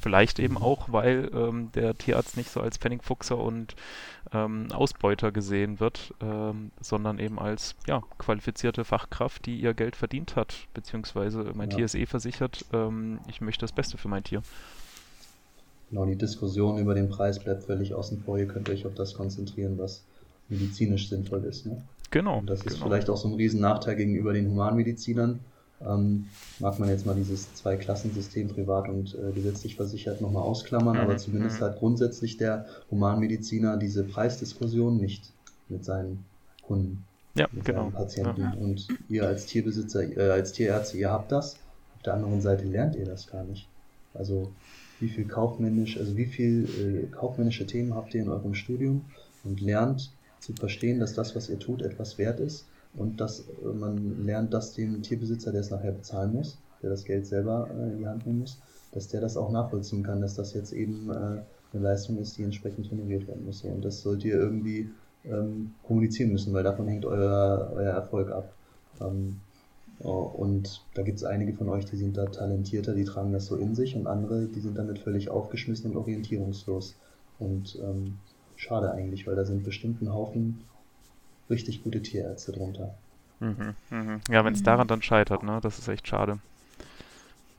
Vielleicht 0.07 0.39
eben 0.39 0.57
auch, 0.57 0.93
weil 0.93 1.33
ähm, 1.35 1.73
der 1.75 1.99
Tierarzt 1.99 2.37
nicht 2.37 2.49
so 2.49 2.61
als 2.61 2.79
Pfennigfuchser 2.79 3.37
und 3.39 3.75
ähm, 4.33 4.69
Ausbeuter 4.71 5.33
gesehen 5.33 5.81
wird, 5.81 6.15
ähm, 6.21 6.71
sondern 6.81 7.19
eben 7.19 7.41
als 7.41 7.75
ja, 7.89 8.05
qualifizierte 8.17 8.85
Fachkraft, 8.85 9.47
die 9.47 9.59
ihr 9.59 9.75
Geld 9.75 9.97
verdient 9.97 10.37
hat, 10.37 10.69
beziehungsweise 10.75 11.51
mein 11.57 11.71
ja. 11.71 11.79
Tier 11.79 11.85
ist 11.87 11.97
eh 11.97 12.07
versichert, 12.07 12.65
ähm, 12.73 13.19
ich 13.29 13.41
möchte 13.41 13.63
das 13.63 13.73
Beste 13.73 13.99
für 13.99 14.07
mein 14.07 14.23
Tier. 14.23 14.43
Genau, 15.91 16.07
die 16.07 16.15
Diskussion 16.15 16.79
über 16.79 16.95
den 16.95 17.09
Preis 17.09 17.41
bleibt 17.41 17.65
völlig 17.65 17.93
außen 17.93 18.23
vor. 18.23 18.39
Ihr 18.39 18.47
könnt 18.47 18.71
euch 18.71 18.87
auf 18.87 18.95
das 18.95 19.13
konzentrieren, 19.13 19.77
was 19.77 20.05
medizinisch 20.49 21.09
sinnvoll 21.09 21.43
ist. 21.43 21.67
Ne? 21.67 21.83
Genau. 22.13 22.39
Und 22.39 22.49
das 22.49 22.63
ist 22.63 22.75
genau. 22.75 22.87
vielleicht 22.87 23.11
auch 23.11 23.17
so 23.17 23.27
ein 23.27 23.35
Riesennachteil 23.35 23.97
gegenüber 23.97 24.33
den 24.33 24.49
Humanmedizinern. 24.51 25.41
Ähm, 25.85 26.29
mag 26.59 26.79
man 26.79 26.89
jetzt 26.89 27.05
mal 27.05 27.15
dieses 27.15 27.53
Zwei-Klassensystem 27.55 28.49
privat 28.49 28.89
und 28.89 29.15
äh, 29.15 29.33
gesetzlich 29.33 29.77
versichert 29.77 30.23
nochmal 30.23 30.43
ausklammern, 30.43 30.97
mhm. 30.97 31.03
aber 31.03 31.17
zumindest 31.19 31.61
mhm. 31.61 31.65
hat 31.65 31.79
grundsätzlich 31.79 32.39
der 32.39 32.67
Humanmediziner 32.91 33.77
diese 33.77 34.05
Preisdiskussion 34.05 34.97
nicht 34.97 35.33
mit 35.69 35.85
seinen 35.85 36.25
Kunden, 36.63 37.05
ja, 37.35 37.47
mit 37.53 37.65
genau. 37.65 37.83
seinen 37.83 37.93
Patienten. 37.93 38.41
Ja. 38.41 38.55
Und 38.55 38.89
ihr 39.09 39.27
als 39.27 39.47
Tierbesitzer, 39.47 40.17
äh, 40.17 40.31
als 40.31 40.53
Tierärzte, 40.53 40.97
ihr 40.97 41.11
habt 41.11 41.31
das. 41.31 41.57
Auf 41.97 42.03
der 42.05 42.15
anderen 42.15 42.41
Seite 42.41 42.65
lernt 42.65 42.97
ihr 42.97 43.05
das 43.05 43.27
gar 43.27 43.45
nicht. 43.45 43.69
Also 44.15 44.51
wie 44.99 45.09
viel 45.09 45.27
kaufmännisch, 45.27 45.99
also 45.99 46.17
wie 46.17 46.25
viel 46.25 47.09
äh, 47.11 47.15
kaufmännische 47.15 47.67
Themen 47.67 47.95
habt 47.95 48.15
ihr 48.15 48.23
in 48.23 48.31
eurem 48.31 48.55
Studium 48.55 49.05
und 49.45 49.61
lernt 49.61 50.11
zu 50.41 50.55
verstehen, 50.55 51.01
dass 51.01 51.13
das, 51.13 51.37
was 51.37 51.51
ihr 51.51 51.59
tut, 51.59 51.83
etwas 51.83 52.17
wert 52.17 52.41
ist 52.41 52.65
und 52.97 53.21
dass 53.21 53.41
äh, 53.41 53.67
man 53.67 54.25
lernt, 54.25 54.53
dass 54.55 54.75
dem 54.75 55.03
Tierbesitzer, 55.03 55.53
der 55.53 55.61
es 55.61 55.71
nachher 55.71 55.93
bezahlen 55.93 56.33
muss, 56.33 56.59
der 56.83 56.91
das 56.91 57.05
Geld 57.05 57.27
selber 57.27 57.69
äh, 57.71 57.93
in 57.93 57.99
die 57.99 58.07
Hand 58.07 58.27
nehmen 58.27 58.41
muss, 58.41 58.59
dass 58.93 59.09
der 59.09 59.21
das 59.21 59.37
auch 59.37 59.51
nachvollziehen 59.51 60.03
kann, 60.03 60.21
dass 60.21 60.35
das 60.35 60.55
jetzt 60.55 60.73
eben 60.73 61.11
äh, 61.11 61.15
eine 61.15 61.43
Leistung 61.73 62.19
ist, 62.19 62.39
die 62.39 62.43
entsprechend 62.43 62.91
honoriert 62.91 63.27
werden 63.29 63.45
muss. 63.45 63.63
Und 63.63 63.85
das 63.85 64.01
sollt 64.01 64.25
ihr 64.25 64.37
irgendwie 64.37 64.89
ähm, 65.25 65.75
kommunizieren 65.83 66.33
müssen, 66.33 66.53
weil 66.53 66.65
davon 66.65 66.89
hängt 66.89 67.05
euer, 67.05 67.73
euer 67.75 67.93
Erfolg 67.93 68.31
ab. 68.31 68.53
Ähm, 69.01 69.41
und 69.99 70.83
da 70.93 71.03
gibt 71.03 71.17
es 71.19 71.25
einige 71.25 71.55
von 71.55 71.71
euch, 71.71 71.87
die 71.87 71.97
sind 71.97 72.19
da 72.19 72.27
talentierter, 72.27 72.95
die 72.95 73.05
tragen 73.05 73.33
das 73.33 73.47
so 73.47 73.57
in 73.57 73.75
sich 73.75 73.97
und 73.97 74.07
andere, 74.07 74.45
die 74.47 74.61
sind 74.61 74.77
damit 74.77 74.99
völlig 74.99 75.31
aufgeschmissen 75.31 75.91
und 75.91 75.97
orientierungslos. 75.97 76.97
Und 77.39 77.79
ähm, 77.83 78.19
schade 78.57 78.93
eigentlich, 78.93 79.27
weil 79.27 79.37
da 79.37 79.45
sind 79.47 79.65
bestimmt 79.65 80.03
ein 80.03 80.13
Haufen 80.13 80.61
richtig 81.51 81.83
gute 81.83 82.03
Tierärzte 82.03 82.53
drunter. 82.53 82.95
Mhm, 83.41 83.75
mh. 83.91 84.21
Ja, 84.31 84.45
wenn 84.45 84.55
es 84.55 84.61
mhm. 84.61 84.65
daran 84.65 84.89
dann 84.89 85.03
scheitert, 85.03 85.43
ne? 85.43 85.61
Das 85.63 85.79
ist 85.79 85.89
echt 85.89 86.09
schade. 86.09 86.39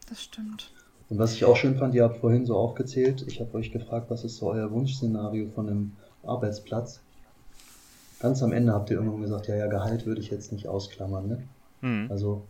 Das 0.09 0.23
stimmt. 0.23 0.71
Und 1.09 1.19
was 1.19 1.33
ich 1.33 1.45
auch 1.45 1.55
schön 1.55 1.77
fand, 1.77 1.95
ihr 1.95 2.03
habt 2.03 2.17
vorhin 2.17 2.45
so 2.45 2.57
aufgezählt, 2.57 3.23
ich 3.27 3.39
habe 3.39 3.53
euch 3.55 3.71
gefragt, 3.71 4.09
was 4.09 4.23
ist 4.23 4.37
so 4.37 4.51
euer 4.51 4.71
Wunschszenario 4.71 5.49
von 5.49 5.69
einem 5.69 5.91
Arbeitsplatz? 6.23 6.99
Ganz 8.19 8.41
am 8.43 8.51
Ende 8.51 8.73
habt 8.73 8.89
ihr 8.89 8.97
irgendwann 8.97 9.21
gesagt, 9.21 9.47
ja, 9.47 9.55
ja, 9.55 9.67
Gehalt 9.67 10.05
würde 10.05 10.21
ich 10.21 10.31
jetzt 10.31 10.51
nicht 10.51 10.67
ausklammern, 10.67 11.27
ne? 11.27 11.43
Mhm. 11.81 12.07
Also, 12.09 12.43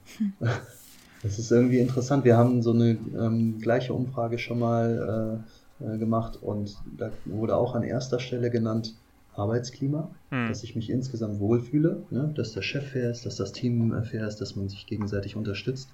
das 1.23 1.38
ist 1.38 1.52
irgendwie 1.52 1.80
interessant. 1.80 2.23
Wir 2.23 2.38
haben 2.38 2.63
so 2.63 2.71
eine 2.71 2.91
ähm, 2.91 3.60
gleiche 3.60 3.93
Umfrage 3.93 4.39
schon 4.39 4.60
mal 4.60 5.43
äh, 5.82 5.86
äh, 5.86 5.97
gemacht 5.97 6.39
und 6.41 6.78
da 6.97 7.12
wurde 7.26 7.56
auch 7.56 7.76
an 7.76 7.84
erster 7.84 8.19
Stelle 8.19 8.50
genannt, 8.50 8.95
Arbeitsklima, 9.38 10.10
hm. 10.30 10.47
dass 10.47 10.63
ich 10.63 10.76
mich 10.76 10.89
insgesamt 10.89 11.39
wohlfühle, 11.39 12.04
ne? 12.10 12.32
dass 12.36 12.54
der 12.54 12.62
Chef 12.62 12.91
fair 12.91 13.12
ist, 13.12 13.26
dass 13.26 13.36
das 13.36 13.52
Team 13.52 14.04
fair 14.04 14.28
ist, 14.28 14.38
dass 14.38 14.56
man 14.56 14.69
sich 14.69 14.88
gegenseitig 14.88 15.36
unterstützt. 15.36 15.89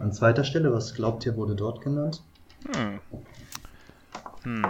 An 0.00 0.12
zweiter 0.12 0.44
Stelle, 0.44 0.72
was 0.72 0.94
glaubt 0.94 1.24
ihr, 1.26 1.36
wurde 1.36 1.54
dort 1.54 1.80
genannt? 1.80 2.22
Hm. 2.74 3.00
Hm. 4.42 4.64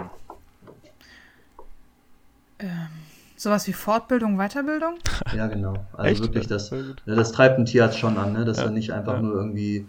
Ähm, 2.59 2.87
sowas 3.35 3.67
wie 3.67 3.73
Fortbildung, 3.73 4.37
Weiterbildung? 4.37 4.95
Ja, 5.35 5.47
genau. 5.47 5.73
Also 5.93 6.09
Echt? 6.09 6.21
wirklich, 6.21 6.47
das, 6.47 6.73
das 7.05 7.31
treibt 7.31 7.57
ein 7.57 7.65
Tierarzt 7.65 7.97
schon 7.97 8.17
an, 8.17 8.33
ne? 8.33 8.43
dass 8.43 8.57
ja. 8.57 8.65
er 8.65 8.71
nicht 8.71 8.91
einfach 8.91 9.13
ja. 9.13 9.21
nur 9.21 9.35
irgendwie 9.35 9.85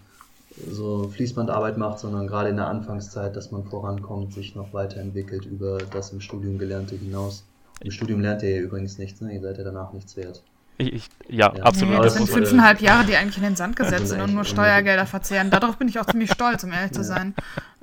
so 0.71 1.09
Fließbandarbeit 1.09 1.79
macht, 1.79 1.99
sondern 1.99 2.27
gerade 2.27 2.51
in 2.51 2.57
der 2.57 2.69
Anfangszeit, 2.69 3.35
dass 3.35 3.51
man 3.51 3.65
vorankommt, 3.65 4.35
sich 4.35 4.55
noch 4.55 4.73
weiterentwickelt 4.73 5.47
über 5.47 5.79
das 5.79 6.13
im 6.13 6.21
Studium 6.21 6.59
Gelernte 6.59 6.95
hinaus. 6.95 7.45
Im 7.85 7.91
Studium 7.91 8.21
lernt 8.21 8.43
ihr 8.43 8.51
ja 8.51 8.61
übrigens 8.63 8.99
nichts, 8.99 9.21
ne? 9.21 9.33
Ihr 9.33 9.41
seid 9.41 9.59
ja 9.59 9.65
danach 9.65 9.93
nichts 9.93 10.17
wert. 10.17 10.43
Ich, 10.79 10.93
ich, 10.93 11.09
ja, 11.29 11.53
ja, 11.55 11.63
absolut. 11.65 11.95
Nee, 11.95 12.03
das 12.03 12.15
sind 12.15 12.29
fünfeinhalb 12.29 12.81
Jahre, 12.81 13.05
die 13.05 13.17
eigentlich 13.17 13.37
in 13.37 13.43
den 13.43 13.57
Sand 13.57 13.77
gesetzt 13.77 14.09
sind 14.09 14.21
und 14.21 14.35
nur 14.35 14.45
Steuergelder 14.45 15.07
verzehren. 15.07 15.51
Darauf 15.51 15.77
bin 15.77 15.89
ich 15.89 15.99
auch 15.99 16.07
ziemlich 16.07 16.33
stolz, 16.33 16.65
um 16.65 16.73
ehrlich 16.73 16.93
zu 16.93 17.05
sein. 17.05 17.35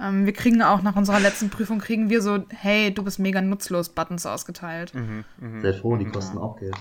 Ähm, 0.01 0.25
wir 0.25 0.33
kriegen 0.33 0.61
auch 0.63 0.81
nach 0.81 0.95
unserer 0.95 1.19
letzten 1.19 1.49
Prüfung, 1.49 1.79
kriegen 1.79 2.09
wir 2.09 2.21
so, 2.21 2.43
hey, 2.49 2.93
du 2.93 3.03
bist 3.03 3.19
mega 3.19 3.41
nutzlos, 3.41 3.89
Buttons 3.89 4.25
ausgeteilt. 4.25 4.93
Mhm, 4.95 5.23
mh. 5.39 5.61
Seid 5.61 5.75
froh, 5.77 5.95
die 5.97 6.05
kosten 6.05 6.37
auch 6.37 6.57
Geld. 6.57 6.75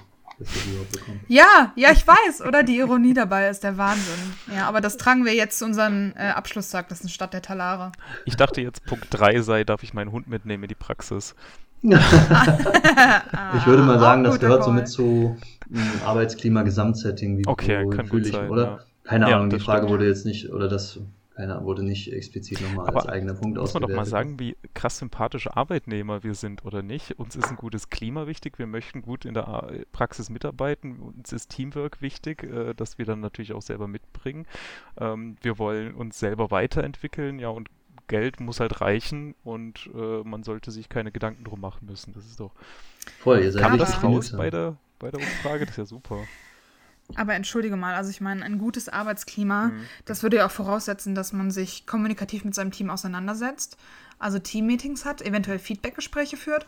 Ja, 1.26 1.72
ja, 1.74 1.90
ich 1.90 2.06
weiß, 2.06 2.42
oder? 2.42 2.62
Die 2.62 2.78
Ironie 2.78 3.12
dabei 3.12 3.48
ist 3.48 3.64
der 3.64 3.76
Wahnsinn. 3.76 4.34
Ja, 4.54 4.68
aber 4.68 4.80
das 4.80 4.96
tragen 4.96 5.24
wir 5.24 5.34
jetzt 5.34 5.58
zu 5.58 5.64
unseren 5.64 6.14
äh, 6.16 6.28
Abschlusszeugnissen 6.28 7.08
statt 7.08 7.32
der 7.32 7.42
Talare. 7.42 7.90
Ich 8.24 8.36
dachte 8.36 8.60
jetzt, 8.60 8.84
Punkt 8.84 9.06
3 9.10 9.40
sei, 9.40 9.64
darf 9.64 9.82
ich 9.82 9.94
meinen 9.94 10.12
Hund 10.12 10.28
mitnehmen 10.28 10.62
in 10.62 10.68
die 10.68 10.76
Praxis. 10.76 11.34
ich 11.82 13.66
würde 13.66 13.82
mal 13.82 13.98
sagen, 13.98 14.24
das 14.24 14.40
gehört 14.40 14.64
so 14.64 14.70
mit 14.70 14.88
zu 14.88 15.36
um, 15.70 15.82
Arbeitsklima, 16.04 16.62
Gesamtsetting, 16.62 17.38
wie 17.38 17.46
okay, 17.46 17.84
wo 17.84 17.90
kann 17.90 18.08
gut 18.08 18.26
ich, 18.26 18.32
sein, 18.32 18.50
oder? 18.50 18.62
Ja. 18.62 18.78
Keine 19.04 19.26
Ahnung, 19.26 19.50
die 19.50 19.58
Frage 19.58 19.82
stimmt. 19.82 19.92
wurde 19.92 20.06
jetzt 20.06 20.26
nicht, 20.26 20.52
oder 20.52 20.68
das 20.68 21.00
keine, 21.38 21.62
wurde 21.64 21.84
nicht 21.84 22.12
explizit 22.12 22.60
nochmal 22.60 22.92
als 22.92 23.06
eigener 23.06 23.32
Punkt 23.32 23.58
muss 23.58 23.68
ausgewertet. 23.68 23.74
Muss 23.74 23.74
man 23.74 23.82
doch 23.90 23.96
mal 23.96 24.04
sagen, 24.06 24.40
wie 24.40 24.56
krass 24.74 24.98
sympathische 24.98 25.56
Arbeitnehmer 25.56 26.24
wir 26.24 26.34
sind, 26.34 26.64
oder 26.64 26.82
nicht? 26.82 27.12
Uns 27.12 27.36
ist 27.36 27.48
ein 27.48 27.54
gutes 27.54 27.90
Klima 27.90 28.26
wichtig, 28.26 28.58
wir 28.58 28.66
möchten 28.66 29.02
gut 29.02 29.24
in 29.24 29.34
der 29.34 29.72
Praxis 29.92 30.30
mitarbeiten, 30.30 30.98
uns 30.98 31.32
ist 31.32 31.50
Teamwork 31.50 32.02
wichtig, 32.02 32.42
äh, 32.42 32.74
das 32.74 32.98
wir 32.98 33.04
dann 33.04 33.20
natürlich 33.20 33.52
auch 33.52 33.62
selber 33.62 33.86
mitbringen. 33.86 34.46
Ähm, 34.98 35.36
wir 35.40 35.60
wollen 35.60 35.94
uns 35.94 36.18
selber 36.18 36.50
weiterentwickeln, 36.50 37.38
ja, 37.38 37.50
und 37.50 37.68
Geld 38.08 38.40
muss 38.40 38.60
halt 38.60 38.80
reichen 38.80 39.34
und 39.44 39.88
äh, 39.94 40.22
man 40.24 40.42
sollte 40.42 40.70
sich 40.70 40.88
keine 40.88 41.12
Gedanken 41.12 41.44
drum 41.44 41.60
machen 41.60 41.86
müssen. 41.86 42.12
Das 42.12 42.24
ist 42.24 42.40
doch. 42.40 42.52
Voll, 43.20 43.40
ihr 43.40 43.52
seid 43.52 43.62
Kam 43.62 43.78
das 43.78 44.02
raus 44.02 44.32
bei 44.36 44.50
der, 44.50 44.76
bei 44.98 45.10
der 45.10 45.20
Umfrage? 45.20 45.60
Das 45.60 45.70
ist 45.70 45.76
ja 45.76 45.86
super. 45.86 46.18
Aber 47.14 47.34
entschuldige 47.34 47.76
mal, 47.76 47.94
also 47.94 48.10
ich 48.10 48.20
meine, 48.20 48.44
ein 48.44 48.58
gutes 48.58 48.88
Arbeitsklima, 48.88 49.68
mhm. 49.68 49.80
das 50.04 50.22
würde 50.22 50.38
ja 50.38 50.46
auch 50.46 50.50
voraussetzen, 50.50 51.14
dass 51.14 51.32
man 51.32 51.50
sich 51.50 51.86
kommunikativ 51.86 52.44
mit 52.44 52.54
seinem 52.54 52.70
Team 52.70 52.90
auseinandersetzt, 52.90 53.78
also 54.18 54.38
Teammeetings 54.38 55.04
hat, 55.06 55.22
eventuell 55.22 55.58
Feedbackgespräche 55.58 56.36
führt. 56.36 56.66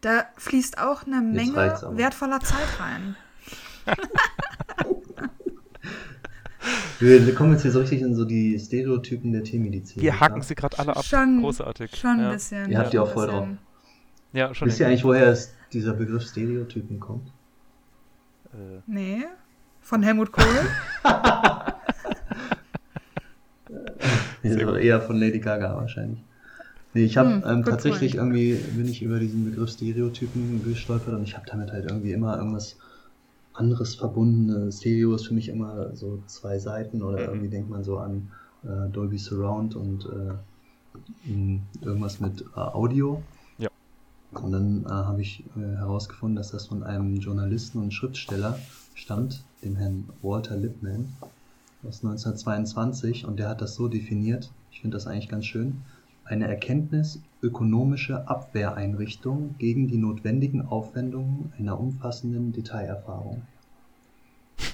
Da 0.00 0.26
fließt 0.36 0.78
auch 0.78 1.06
eine 1.06 1.20
Menge 1.20 1.78
wertvoller 1.90 2.40
Zeit 2.40 2.80
rein. 2.80 3.16
Wir 6.98 7.34
kommen 7.34 7.52
jetzt 7.52 7.62
hier 7.62 7.72
so 7.72 7.80
richtig 7.80 8.00
in 8.00 8.14
so 8.14 8.24
die 8.24 8.58
Stereotypen 8.58 9.32
der 9.32 9.44
Tiermedizin. 9.44 10.02
Wir 10.02 10.18
hacken 10.18 10.42
sie 10.42 10.54
gerade 10.54 10.78
alle 10.78 10.96
ab. 10.96 11.04
Schon, 11.04 11.42
Großartig. 11.42 11.94
Schon 11.94 12.10
ein 12.10 12.20
ja. 12.20 12.32
bisschen. 12.32 12.70
Ihr 12.70 12.78
habt 12.78 12.92
die 12.92 12.96
ja, 12.96 13.02
auch 13.02 13.12
voll 13.12 13.26
drauf. 13.26 13.48
Ja, 14.32 14.54
schon. 14.54 14.68
Wisst 14.68 14.80
ihr 14.80 14.86
eigentlich, 14.86 15.04
woher 15.04 15.28
es, 15.28 15.52
dieser 15.72 15.92
Begriff 15.94 16.26
Stereotypen 16.26 16.98
kommt? 17.00 17.28
Äh, 18.52 18.80
Nee. 18.86 19.24
Von 19.80 20.02
Helmut 20.02 20.32
Kohl? 20.32 20.44
Eher 24.42 25.00
von 25.00 25.16
Lady 25.16 25.38
Gaga 25.38 25.76
wahrscheinlich. 25.76 26.22
Nee, 26.94 27.04
ich 27.04 27.16
habe 27.16 27.28
Hm, 27.28 27.44
ähm, 27.46 27.64
tatsächlich 27.64 28.16
point. 28.16 28.34
irgendwie, 28.34 28.54
bin 28.54 28.88
ich 28.88 29.02
über 29.02 29.20
diesen 29.20 29.44
Begriff 29.44 29.70
Stereotypen 29.70 30.64
gestolpert 30.64 31.14
und 31.14 31.22
ich 31.22 31.36
habe 31.36 31.46
damit 31.46 31.70
halt 31.70 31.88
irgendwie 31.90 32.12
immer 32.12 32.36
irgendwas 32.36 32.76
anderes 33.58 33.94
verbunden. 33.94 34.70
Stereo 34.70 35.14
ist 35.14 35.26
für 35.26 35.34
mich 35.34 35.48
immer 35.48 35.94
so 35.94 36.22
zwei 36.26 36.58
Seiten 36.58 37.02
oder 37.02 37.18
Mhm. 37.20 37.26
irgendwie 37.28 37.48
denkt 37.48 37.70
man 37.70 37.84
so 37.84 37.98
an 37.98 38.30
äh, 38.64 38.88
Dolby 38.90 39.18
Surround 39.18 39.76
und 39.76 40.06
äh, 40.06 40.34
irgendwas 41.82 42.20
mit 42.20 42.42
äh, 42.54 42.60
Audio. 42.60 43.22
Ja. 43.58 43.68
Und 44.32 44.52
dann 44.52 44.84
äh, 44.84 44.88
habe 44.88 45.20
ich 45.22 45.44
äh, 45.56 45.76
herausgefunden, 45.76 46.36
dass 46.36 46.50
das 46.50 46.66
von 46.66 46.82
einem 46.82 47.16
Journalisten 47.16 47.78
und 47.78 47.92
Schriftsteller 47.92 48.58
stammt, 48.94 49.44
dem 49.62 49.76
Herrn 49.76 50.08
Walter 50.22 50.56
Lippmann 50.56 51.08
aus 51.82 52.04
1922 52.04 53.26
und 53.26 53.38
der 53.38 53.48
hat 53.48 53.60
das 53.60 53.74
so 53.74 53.88
definiert, 53.88 54.50
ich 54.70 54.80
finde 54.80 54.96
das 54.96 55.06
eigentlich 55.06 55.28
ganz 55.28 55.46
schön, 55.46 55.82
eine 56.26 56.48
erkenntnis-ökonomische 56.48 58.28
Abwehreinrichtung 58.28 59.56
gegen 59.58 59.88
die 59.88 59.98
notwendigen 59.98 60.62
Aufwendungen 60.66 61.52
einer 61.58 61.78
umfassenden 61.78 62.52
Detailerfahrung. 62.52 63.42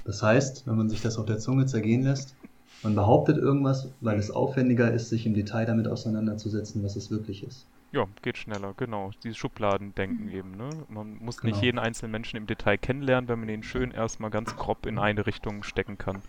Das 0.05 0.23
heißt, 0.23 0.67
wenn 0.67 0.77
man 0.77 0.89
sich 0.89 1.01
das 1.01 1.19
auf 1.19 1.27
der 1.27 1.39
Zunge 1.39 1.67
zergehen 1.67 2.03
lässt, 2.03 2.37
man 2.83 2.95
behauptet 2.95 3.37
irgendwas, 3.39 3.93
weil 4.01 4.19
es 4.19 4.31
aufwendiger 4.31 4.93
ist, 4.93 5.09
sich 5.09 5.27
im 5.27 5.35
Detail 5.35 5.67
damit 5.67 5.87
auseinanderzusetzen, 5.89 6.83
was 6.83 6.97
es 6.97 7.11
wirklich 7.11 7.45
ist. 7.45 7.69
ja, 7.93 8.07
geht 8.23 8.39
schneller, 8.39 8.75
genau. 8.77 9.11
Dieses 9.23 9.37
Schubladendenken 9.39 10.29
eben, 10.29 10.53
ne? 10.57 10.87
Man 10.89 11.19
muss 11.19 11.43
nicht 11.43 11.61
Genau. 11.61 11.65
jeden 11.65 11.79
einzelnen 11.79 12.13
Menschen 12.13 12.37
im 12.37 12.47
Detail 12.47 12.79
kennenlernen, 12.79 13.29
wenn 13.29 13.41
man 13.41 13.49
ihn 13.51 13.63
schön 13.63 13.91
erstmal 13.93 14.31
ganz 14.31 14.57
grob 14.57 14.87
in 14.87 14.99
eine 14.99 15.27
Richtung 15.27 15.63
stecken 15.63 15.99
kann. 15.99 16.23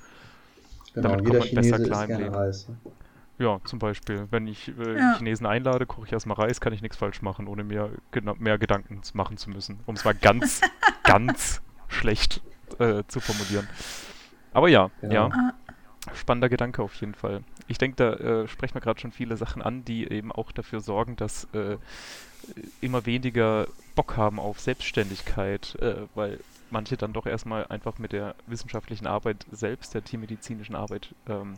Genau, 0.94 1.18
Damit 1.18 1.26
jeder 1.26 1.40
kommt 1.40 1.54
man 1.54 1.56
besser 1.56 1.78
Chinese 1.78 1.84
klar 1.88 2.06
isst 2.06 2.10
im 2.10 2.16
Leben. 2.16 2.36
Reis. 2.36 2.68
ne? 2.70 2.78
Ja, 3.39 3.60
zum 3.65 3.80
Beispiel. 3.80 4.28
Wenn 4.30 4.48
ich 4.48 4.69
äh, 4.78 4.98
Ja. 4.98 5.15
Chinesen 5.17 5.46
einlade, 5.48 5.86
koche 5.86 6.06
ich 6.06 6.13
erstmal 6.13 6.38
Reis, 6.38 6.62
kann 6.62 6.72
ich 6.74 6.82
nichts 6.82 6.98
falsch 6.98 7.22
machen, 7.22 7.48
ohne 7.48 7.63
mir 7.63 7.91
gena- 8.12 8.36
mehr 8.39 8.58
Gedanken 8.58 9.02
zu 9.04 9.17
machen 9.17 9.38
zu 9.38 9.50
müssen. 9.50 9.80
Um 9.86 9.96
es 9.96 10.06
mal 10.06 10.13
ganz, 10.13 10.62
ganz 11.04 11.62
schlecht 11.88 12.41
äh, 12.80 13.04
zu 13.08 13.19
formulieren. 13.19 13.67
Aber 14.54 14.69
ja, 14.69 14.91
Genau. 15.02 15.13
ja. 15.30 15.54
Spannender 16.13 16.50
Gedanke 16.50 16.84
auf 16.84 16.93
jeden 16.96 17.15
Fall. 17.15 17.43
Ich 17.67 17.78
denke, 17.78 17.96
da 17.96 18.13
äh, 18.43 18.48
sprechen 18.50 18.74
wir 18.76 18.82
gerade 18.82 19.00
schon 19.00 19.13
viele 19.13 19.38
Sachen 19.38 19.62
an, 19.62 19.86
die 19.86 20.06
eben 20.12 20.32
auch 20.34 20.52
dafür 20.52 20.82
sorgen, 20.82 21.15
dass 21.15 21.46
äh, 21.54 21.78
immer 22.82 23.06
weniger 23.06 23.67
Bock 23.96 24.17
haben 24.17 24.38
auf 24.38 24.60
Selbstständigkeit, 24.60 25.76
äh, 25.82 25.96
weil 26.13 26.39
manche 26.72 26.98
dann 26.98 27.13
doch 27.13 27.26
erstmal 27.26 27.65
einfach 27.67 28.00
mit 28.00 28.12
der 28.12 28.36
wissenschaftlichen 28.48 29.08
Arbeit 29.08 29.46
selbst, 29.52 29.93
der 29.93 30.04
tiermedizinischen 30.04 30.76
Arbeit, 30.76 31.15
ähm, 31.30 31.54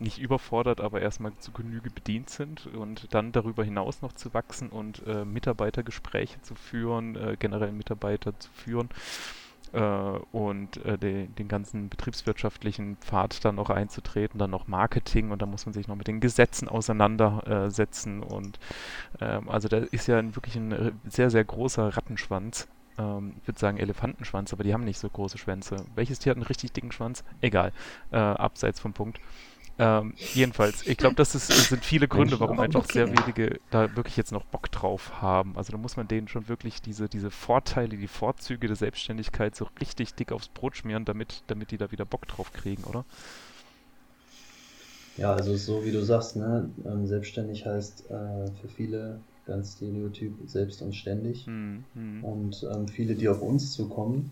nicht 0.00 0.18
überfordert, 0.18 0.80
aber 0.80 1.00
erstmal 1.00 1.32
zu 1.38 1.52
Genüge 1.52 1.90
bedient 1.90 2.30
sind 2.30 2.66
und 2.66 3.12
dann 3.14 3.32
darüber 3.32 3.64
hinaus 3.64 4.02
noch 4.02 4.12
zu 4.12 4.34
wachsen 4.34 4.68
und 4.70 5.02
äh, 5.06 5.24
Mitarbeitergespräche 5.24 6.42
zu 6.42 6.54
führen, 6.54 7.16
äh, 7.16 7.36
generell 7.38 7.72
Mitarbeiter 7.72 8.38
zu 8.38 8.50
führen 8.52 8.88
äh, 9.72 9.80
und 10.32 10.84
äh, 10.84 10.98
de, 10.98 11.26
den 11.26 11.48
ganzen 11.48 11.88
betriebswirtschaftlichen 11.88 12.96
Pfad 12.96 13.44
dann 13.44 13.56
noch 13.56 13.70
einzutreten, 13.70 14.38
dann 14.38 14.50
noch 14.50 14.66
Marketing 14.66 15.30
und 15.30 15.42
dann 15.42 15.50
muss 15.50 15.66
man 15.66 15.72
sich 15.72 15.88
noch 15.88 15.96
mit 15.96 16.06
den 16.06 16.20
Gesetzen 16.20 16.68
auseinandersetzen 16.68 18.22
und 18.22 18.58
ähm, 19.20 19.48
also 19.48 19.68
da 19.68 19.78
ist 19.78 20.06
ja 20.06 20.22
wirklich 20.34 20.56
ein 20.56 20.72
äh, 20.72 20.92
sehr, 21.08 21.30
sehr 21.30 21.44
großer 21.44 21.96
Rattenschwanz. 21.96 22.68
Ähm, 22.98 23.34
ich 23.42 23.48
würde 23.48 23.60
sagen 23.60 23.78
Elefantenschwanz, 23.78 24.52
aber 24.52 24.64
die 24.64 24.72
haben 24.72 24.84
nicht 24.84 24.98
so 24.98 25.08
große 25.08 25.38
Schwänze. 25.38 25.76
Welches 25.94 26.18
Tier 26.18 26.30
hat 26.30 26.36
einen 26.36 26.46
richtig 26.46 26.72
dicken 26.72 26.92
Schwanz? 26.92 27.24
Egal, 27.40 27.72
äh, 28.12 28.16
abseits 28.16 28.80
vom 28.80 28.92
Punkt. 28.92 29.20
Ähm, 29.76 30.14
jedenfalls, 30.34 30.86
ich 30.86 30.96
glaube, 30.96 31.16
das 31.16 31.34
ist, 31.34 31.48
sind 31.48 31.84
viele 31.84 32.06
Gründe, 32.06 32.38
warum 32.38 32.60
einfach 32.60 32.84
sehr 32.84 33.08
wenige 33.08 33.58
da 33.70 33.94
wirklich 33.96 34.16
jetzt 34.16 34.30
noch 34.30 34.44
Bock 34.44 34.70
drauf 34.70 35.20
haben. 35.20 35.56
Also 35.56 35.72
da 35.72 35.78
muss 35.78 35.96
man 35.96 36.06
denen 36.06 36.28
schon 36.28 36.48
wirklich 36.48 36.80
diese, 36.80 37.08
diese 37.08 37.30
Vorteile, 37.30 37.96
die 37.96 38.06
Vorzüge 38.06 38.68
der 38.68 38.76
Selbstständigkeit 38.76 39.56
so 39.56 39.68
richtig 39.80 40.14
dick 40.14 40.30
aufs 40.30 40.48
Brot 40.48 40.76
schmieren, 40.76 41.04
damit, 41.04 41.42
damit 41.48 41.72
die 41.72 41.78
da 41.78 41.90
wieder 41.90 42.04
Bock 42.04 42.28
drauf 42.28 42.52
kriegen, 42.52 42.84
oder? 42.84 43.04
Ja, 45.16 45.32
also 45.32 45.56
so 45.56 45.84
wie 45.84 45.92
du 45.92 46.04
sagst, 46.04 46.36
ne, 46.36 46.70
ähm, 46.84 47.06
selbstständig 47.06 47.66
heißt 47.66 48.10
äh, 48.10 48.50
für 48.60 48.68
viele 48.68 49.20
ganz 49.46 49.76
stereotyp 49.76 50.34
selbst 50.46 50.82
und 50.82 50.94
ständig. 50.94 51.46
Hm, 51.46 51.84
hm. 51.94 52.24
Und 52.24 52.66
ähm, 52.72 52.88
viele, 52.88 53.14
die 53.14 53.28
auf 53.28 53.42
uns 53.42 53.72
zukommen 53.72 54.30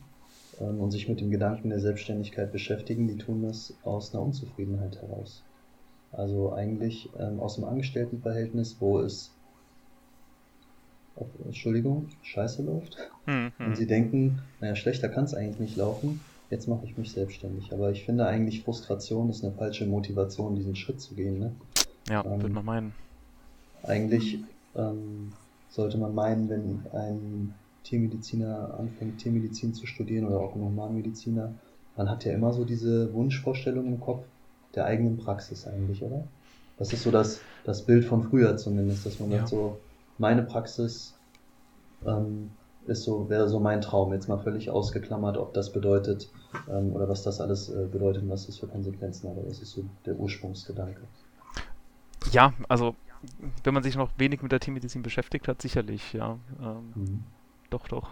ähm, 0.63 0.81
und 0.81 0.91
sich 0.91 1.09
mit 1.09 1.21
dem 1.21 1.31
Gedanken 1.31 1.71
der 1.71 1.81
Selbstständigkeit 1.81 2.53
beschäftigen, 2.53 3.09
die 3.09 3.19
tun 3.19 3.43
das 3.43 3.75
aus 3.83 4.15
einer 4.15 4.23
Unzufriedenheit 4.23 5.01
heraus. 5.03 5.43
Also 6.13 6.53
eigentlich 6.53 7.09
ähm, 7.19 7.41
aus 7.41 7.57
dem 7.57 7.65
Angestelltenverhältnis, 7.65 8.77
wo 8.81 9.01
es, 9.01 9.33
auf, 11.17 11.27
Entschuldigung, 11.45 12.09
scheiße 12.23 12.63
läuft. 12.63 12.99
Hm, 13.27 13.53
Und 13.59 13.77
sie 13.77 13.87
denken, 13.87 14.41
naja, 14.61 14.77
schlechter 14.77 15.09
kann 15.09 15.25
es 15.25 15.35
eigentlich 15.35 15.61
nicht 15.61 15.77
laufen, 15.77 16.21
jetzt 16.51 16.69
mache 16.69 16.85
ich 16.85 16.97
mich 16.99 17.13
selbstständig. 17.13 17.73
Aber 17.73 17.91
ich 17.91 18.05
finde 18.05 18.27
eigentlich, 18.27 18.63
Frustration 18.63 19.31
ist 19.31 19.43
eine 19.43 19.55
falsche 19.55 19.87
Motivation, 19.87 20.55
diesen 20.55 20.77
Schritt 20.77 21.01
zu 21.01 21.15
gehen. 21.15 21.39
Ne? 21.39 21.53
Ja, 22.09 22.25
ähm, 22.25 22.43
würde 22.43 22.55
man 22.55 22.65
meinen. 22.65 22.95
Eigentlich 23.83 24.39
ähm, 24.77 25.33
sollte 25.71 25.97
man 25.97 26.15
meinen, 26.15 26.49
wenn 26.51 26.85
ein 26.93 27.55
Tiermediziner 27.85 28.75
anfängt, 28.79 29.19
Tiermedizin 29.21 29.75
zu 29.75 29.87
studieren 29.87 30.27
oder 30.27 30.41
auch 30.41 30.55
ein 30.55 30.63
Humanmediziner, 30.63 31.55
man 31.97 32.09
hat 32.09 32.25
ja 32.25 32.33
immer 32.33 32.53
so 32.53 32.65
diese 32.65 33.13
Wunschvorstellung 33.13 33.87
im 33.87 34.01
Kopf 34.01 34.25
der 34.75 34.87
eigenen 34.87 35.17
Praxis 35.19 35.67
eigentlich, 35.67 36.03
oder? 36.03 36.29
Das 36.79 36.93
ist 36.93 37.03
so 37.03 37.11
das, 37.11 37.41
das 37.65 37.85
Bild 37.85 38.05
von 38.05 38.23
früher 38.23 38.57
zumindest, 38.57 39.05
dass 39.07 39.19
man 39.21 39.31
Ja. 39.31 39.39
sagt 39.39 39.49
so, 39.51 39.79
meine 40.19 40.43
Praxis 40.43 41.15
ähm, 42.07 42.51
ist 42.87 43.05
so, 43.05 43.29
wäre 43.29 43.49
so 43.49 43.61
mein 43.61 43.81
Traum, 43.81 44.13
jetzt 44.13 44.29
mal 44.29 44.39
völlig 44.39 44.71
ausgeklammert, 44.71 45.37
ob 45.37 45.55
das 45.55 45.73
bedeutet 45.73 46.29
ähm, 46.69 46.93
oder 46.93 47.09
was 47.09 47.23
das 47.23 47.41
alles 47.41 47.69
äh, 47.69 47.87
bedeutet 47.91 48.23
und 48.25 48.31
was 48.31 48.47
das 48.47 48.59
für 48.59 48.67
Konsequenzen 48.67 49.29
hat. 49.29 49.37
Aber 49.37 49.47
das 49.47 49.61
ist 49.61 49.73
so 49.73 49.85
der 50.07 50.17
Ursprungsgedanke. 50.17 51.03
Ja, 52.33 52.53
also 52.69 52.95
wenn 53.63 53.75
man 53.75 53.83
sich 53.83 53.97
noch 53.97 54.11
wenig 54.19 54.43
mit 54.43 54.53
der 54.53 54.61
Tiermedizin 54.61 55.03
beschäftigt 55.03 55.47
hat, 55.49 55.63
sicherlich, 55.63 56.13
ja. 56.13 56.39
Ähm, 56.61 56.93
Mhm. 56.97 57.25
Doch, 57.73 57.89
doch. 57.89 58.11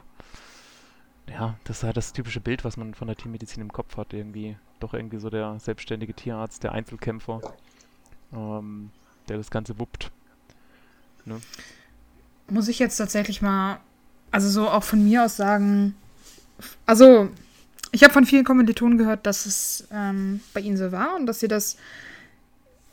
Ja, 1.28 1.56
das 1.64 1.78
ist 1.78 1.82
halt 1.84 1.96
das 1.96 2.12
typische 2.12 2.40
Bild, 2.40 2.64
was 2.64 2.76
man 2.76 2.94
von 2.94 3.06
der 3.06 3.16
Tiermedizin 3.16 3.62
im 3.62 3.72
Kopf 3.72 3.96
hat, 3.96 4.12
irgendwie. 4.12 4.56
Doch 4.80 4.94
irgendwie 4.94 5.18
so 5.18 5.30
der 5.30 5.58
selbstständige 5.60 6.14
Tierarzt, 6.14 6.62
der 6.62 6.72
Einzelkämpfer, 6.72 7.40
ähm, 8.32 8.90
der 9.28 9.36
das 9.36 9.50
Ganze 9.50 9.78
wuppt. 9.78 10.10
Ne? 11.26 11.40
Muss 12.48 12.68
ich 12.68 12.78
jetzt 12.78 12.96
tatsächlich 12.96 13.42
mal, 13.42 13.80
also 14.30 14.48
so 14.48 14.68
auch 14.68 14.82
von 14.82 15.04
mir 15.04 15.24
aus 15.24 15.36
sagen, 15.36 15.94
also 16.86 17.28
ich 17.92 18.02
habe 18.02 18.12
von 18.12 18.24
vielen 18.24 18.44
Kommilitonen 18.44 18.98
gehört, 18.98 19.26
dass 19.26 19.46
es 19.46 19.86
ähm, 19.92 20.40
bei 20.54 20.60
ihnen 20.60 20.76
so 20.76 20.92
war 20.92 21.16
und 21.16 21.26
dass 21.26 21.40
sie 21.40 21.48
das 21.48 21.76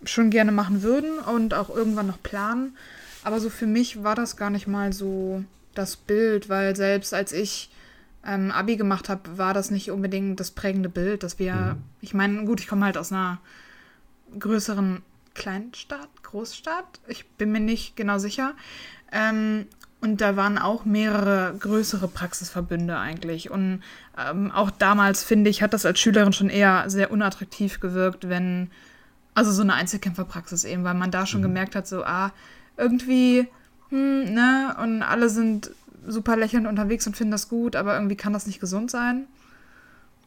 schon 0.03 0.29
gerne 0.29 0.51
machen 0.51 0.83
würden 0.83 1.19
und 1.19 1.53
auch 1.53 1.69
irgendwann 1.69 2.07
noch 2.07 2.21
planen. 2.21 2.75
Aber 3.23 3.39
so 3.39 3.49
für 3.49 3.67
mich 3.67 4.03
war 4.03 4.15
das 4.15 4.37
gar 4.37 4.49
nicht 4.49 4.67
mal 4.67 4.93
so 4.93 5.43
das 5.77 5.95
Bild, 5.95 6.49
weil 6.49 6.75
selbst 6.75 7.13
als 7.13 7.31
ich 7.31 7.69
ähm, 8.25 8.51
Abi 8.51 8.75
gemacht 8.75 9.09
habe, 9.09 9.37
war 9.37 9.53
das 9.53 9.71
nicht 9.71 9.91
unbedingt 9.91 10.39
das 10.39 10.51
prägende 10.51 10.89
Bild, 10.89 11.23
dass 11.23 11.39
wir, 11.39 11.53
Mhm. 11.53 11.83
ich 12.01 12.13
meine, 12.13 12.45
gut, 12.45 12.59
ich 12.59 12.67
komme 12.67 12.85
halt 12.85 12.97
aus 12.97 13.11
einer 13.11 13.39
größeren 14.37 15.01
Kleinstadt, 15.33 16.09
Großstadt, 16.23 16.99
ich 17.07 17.25
bin 17.37 17.51
mir 17.51 17.59
nicht 17.59 17.95
genau 17.95 18.17
sicher. 18.17 18.53
Ähm, 19.11 19.67
und 20.01 20.21
da 20.21 20.35
waren 20.35 20.57
auch 20.57 20.85
mehrere 20.85 21.55
größere 21.57 22.07
Praxisverbünde 22.07 22.97
eigentlich. 22.97 23.49
Und 23.49 23.81
ähm, 24.17 24.51
auch 24.51 24.69
damals, 24.69 25.23
finde 25.23 25.49
ich, 25.49 25.61
hat 25.61 25.73
das 25.73 25.85
als 25.85 25.99
Schülerin 25.99 26.33
schon 26.33 26.49
eher 26.49 26.89
sehr 26.89 27.11
unattraktiv 27.11 27.79
gewirkt, 27.79 28.29
wenn, 28.29 28.69
also 29.33 29.51
so 29.51 29.61
eine 29.63 29.73
Einzelkämpferpraxis 29.73 30.65
eben, 30.65 30.83
weil 30.83 30.93
man 30.93 31.11
da 31.11 31.25
schon 31.25 31.41
gemerkt 31.41 31.75
hat, 31.75 31.87
so, 31.87 32.03
ah, 32.03 32.31
irgendwie, 32.77 33.47
hm, 33.89 34.33
ne, 34.33 34.75
und 34.81 35.01
alle 35.01 35.29
sind 35.29 35.71
super 36.05 36.37
lächelnd 36.37 36.67
unterwegs 36.67 37.05
und 37.07 37.17
finden 37.17 37.31
das 37.31 37.49
gut, 37.49 37.75
aber 37.75 37.95
irgendwie 37.95 38.15
kann 38.15 38.33
das 38.33 38.47
nicht 38.47 38.59
gesund 38.59 38.91
sein, 38.91 39.27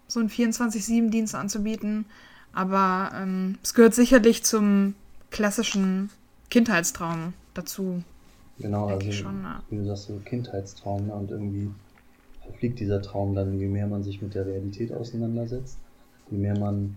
so 0.09 0.21
einen 0.21 0.29
24-7-Dienst 0.29 1.35
anzubieten. 1.35 2.05
Aber 2.53 3.13
ähm, 3.15 3.59
es 3.63 3.75
gehört 3.75 3.95
sicherlich 3.95 4.43
zum 4.43 4.95
klassischen 5.31 6.11
Kindheitstraum 6.51 7.33
dazu. 7.55 8.03
Genau, 8.59 8.89
also 8.89 9.13
schon, 9.13 9.47
wie 9.71 9.77
du 9.77 9.87
sagst, 9.87 10.09
so 10.09 10.21
Kindheitstraum, 10.25 11.07
ne? 11.07 11.15
Und 11.15 11.31
irgendwie 11.31 11.71
verfliegt 12.43 12.81
dieser 12.81 13.01
Traum 13.01 13.35
dann, 13.35 13.59
je 13.59 13.69
mehr 13.69 13.87
man 13.87 14.03
sich 14.03 14.21
mit 14.21 14.35
der 14.35 14.47
Realität 14.47 14.93
auseinandersetzt, 14.93 15.79
je 16.31 16.39
mehr 16.39 16.59
man 16.59 16.97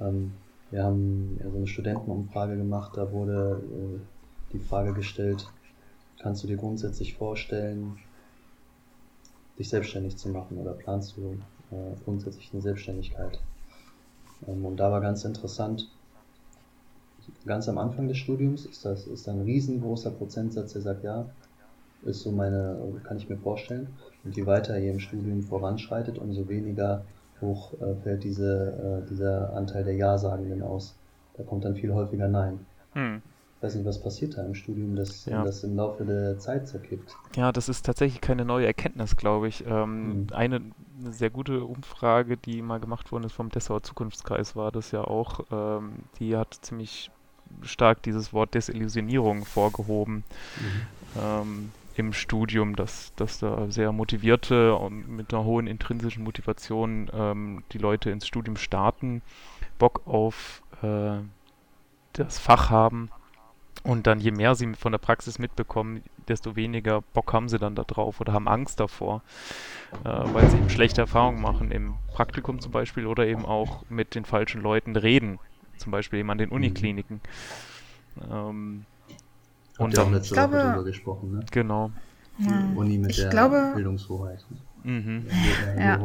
Ähm, 0.00 0.32
wir 0.70 0.82
haben 0.82 1.38
ja 1.42 1.50
so 1.50 1.56
eine 1.56 1.66
Studentenumfrage 1.66 2.56
gemacht, 2.56 2.92
da 2.96 3.12
wurde 3.12 3.62
äh, 3.62 4.52
die 4.52 4.58
Frage 4.58 4.92
gestellt, 4.92 5.46
kannst 6.24 6.42
du 6.42 6.46
dir 6.46 6.56
grundsätzlich 6.56 7.14
vorstellen, 7.14 7.98
dich 9.58 9.68
selbstständig 9.68 10.16
zu 10.16 10.30
machen 10.30 10.56
oder 10.56 10.72
planst 10.72 11.18
du 11.18 11.36
äh, 11.70 11.94
grundsätzlich 12.02 12.48
eine 12.52 12.62
Selbstständigkeit? 12.62 13.38
Ähm, 14.48 14.64
und 14.64 14.78
da 14.78 14.90
war 14.90 15.02
ganz 15.02 15.26
interessant, 15.26 15.90
ganz 17.44 17.68
am 17.68 17.76
Anfang 17.76 18.08
des 18.08 18.16
Studiums 18.16 18.64
ist 18.64 18.86
das 18.86 19.06
ist 19.06 19.28
ein 19.28 19.42
riesengroßer 19.42 20.12
Prozentsatz, 20.12 20.72
der 20.72 20.80
sagt, 20.80 21.04
ja, 21.04 21.26
ist 22.04 22.22
so 22.22 22.32
meine, 22.32 22.78
kann 23.04 23.18
ich 23.18 23.28
mir 23.28 23.36
vorstellen. 23.36 23.88
Und 24.24 24.34
je 24.34 24.46
weiter 24.46 24.78
ihr 24.78 24.92
im 24.92 25.00
Studium 25.00 25.42
voranschreitet, 25.42 26.16
umso 26.16 26.48
weniger 26.48 27.04
hoch 27.42 27.74
äh, 27.82 27.94
fällt 28.02 28.24
diese, 28.24 29.02
äh, 29.04 29.10
dieser 29.10 29.54
Anteil 29.54 29.84
der 29.84 29.94
Ja-Sagenden 29.94 30.62
aus. 30.62 30.94
Da 31.36 31.42
kommt 31.42 31.66
dann 31.66 31.76
viel 31.76 31.92
häufiger 31.92 32.28
Nein. 32.28 32.60
Hm. 32.94 33.20
Weiß 33.64 33.76
nicht, 33.76 33.86
was 33.86 33.98
passiert 33.98 34.36
da 34.36 34.44
im 34.44 34.54
Studium, 34.54 34.94
dass 34.94 35.24
ja. 35.24 35.42
das 35.42 35.64
im 35.64 35.74
Laufe 35.74 36.04
der 36.04 36.38
Zeit 36.38 36.68
zerkippt. 36.68 37.16
Ja, 37.34 37.50
das 37.50 37.70
ist 37.70 37.86
tatsächlich 37.86 38.20
keine 38.20 38.44
neue 38.44 38.66
Erkenntnis, 38.66 39.16
glaube 39.16 39.48
ich. 39.48 39.64
Ähm, 39.66 39.70
hm. 39.70 40.26
eine, 40.34 40.56
eine, 40.56 41.12
sehr 41.12 41.30
gute 41.30 41.64
Umfrage, 41.64 42.36
die 42.36 42.60
mal 42.60 42.78
gemacht 42.78 43.10
worden 43.10 43.24
ist 43.24 43.32
vom 43.32 43.48
Dessauer 43.48 43.82
Zukunftskreis, 43.82 44.54
war 44.54 44.70
das 44.70 44.90
ja 44.90 45.00
auch. 45.00 45.46
Ähm, 45.50 45.94
die 46.18 46.36
hat 46.36 46.58
ziemlich 46.60 47.10
stark 47.62 48.02
dieses 48.02 48.34
Wort 48.34 48.52
Desillusionierung 48.52 49.46
vorgehoben. 49.46 50.24
Mhm. 50.60 51.22
Ähm, 51.22 51.72
im 51.96 52.12
Studium, 52.12 52.76
dass, 52.76 53.14
dass 53.16 53.38
da 53.38 53.70
sehr 53.70 53.92
motivierte 53.92 54.74
und 54.74 55.08
mit 55.08 55.32
einer 55.32 55.44
hohen 55.44 55.66
intrinsischen 55.66 56.22
Motivation 56.22 57.10
ähm, 57.14 57.64
die 57.72 57.78
Leute 57.78 58.10
ins 58.10 58.26
Studium 58.26 58.58
starten, 58.58 59.22
Bock 59.78 60.02
auf 60.06 60.60
äh, 60.82 61.20
das 62.12 62.38
Fach 62.38 62.68
haben 62.68 63.08
und 63.84 64.06
dann 64.06 64.18
je 64.18 64.32
mehr 64.32 64.54
sie 64.54 64.72
von 64.74 64.92
der 64.92 64.98
Praxis 64.98 65.38
mitbekommen, 65.38 66.02
desto 66.26 66.56
weniger 66.56 67.02
Bock 67.12 67.32
haben 67.32 67.48
sie 67.48 67.58
dann 67.58 67.74
da 67.74 67.84
drauf 67.84 68.20
oder 68.20 68.32
haben 68.32 68.48
Angst 68.48 68.80
davor, 68.80 69.22
äh, 70.04 70.08
weil 70.08 70.48
sie 70.50 70.56
eben 70.56 70.70
schlechte 70.70 71.02
Erfahrungen 71.02 71.40
machen 71.40 71.70
im 71.70 71.94
Praktikum 72.12 72.60
zum 72.60 72.72
Beispiel 72.72 73.06
oder 73.06 73.26
eben 73.26 73.44
auch 73.44 73.84
mit 73.90 74.14
den 74.14 74.24
falschen 74.24 74.62
Leuten 74.62 74.96
reden, 74.96 75.38
zum 75.76 75.92
Beispiel 75.92 76.20
eben 76.20 76.30
an 76.30 76.38
den 76.38 76.48
mhm. 76.48 76.56
Unikliniken. 76.56 77.20
Ähm, 78.30 78.86
und 79.76 79.86
Habt 79.86 79.94
ihr 79.94 80.02
auch 80.02 80.10
letzte 80.10 80.34
glaube, 80.34 80.54
Woche 80.54 80.62
darüber 80.62 80.84
gesprochen, 80.84 81.30
ne? 81.32 81.46
Genau. 81.50 81.90
Die 82.38 82.48
ja. 82.48 82.72
Uni 82.74 82.98
mit 82.98 83.10
ich 83.10 83.16
der 83.18 83.28
glaube, 83.28 83.72
Bildungshoheit. 83.74 84.44
Mhm. 84.82 85.26
Ja. 85.78 86.00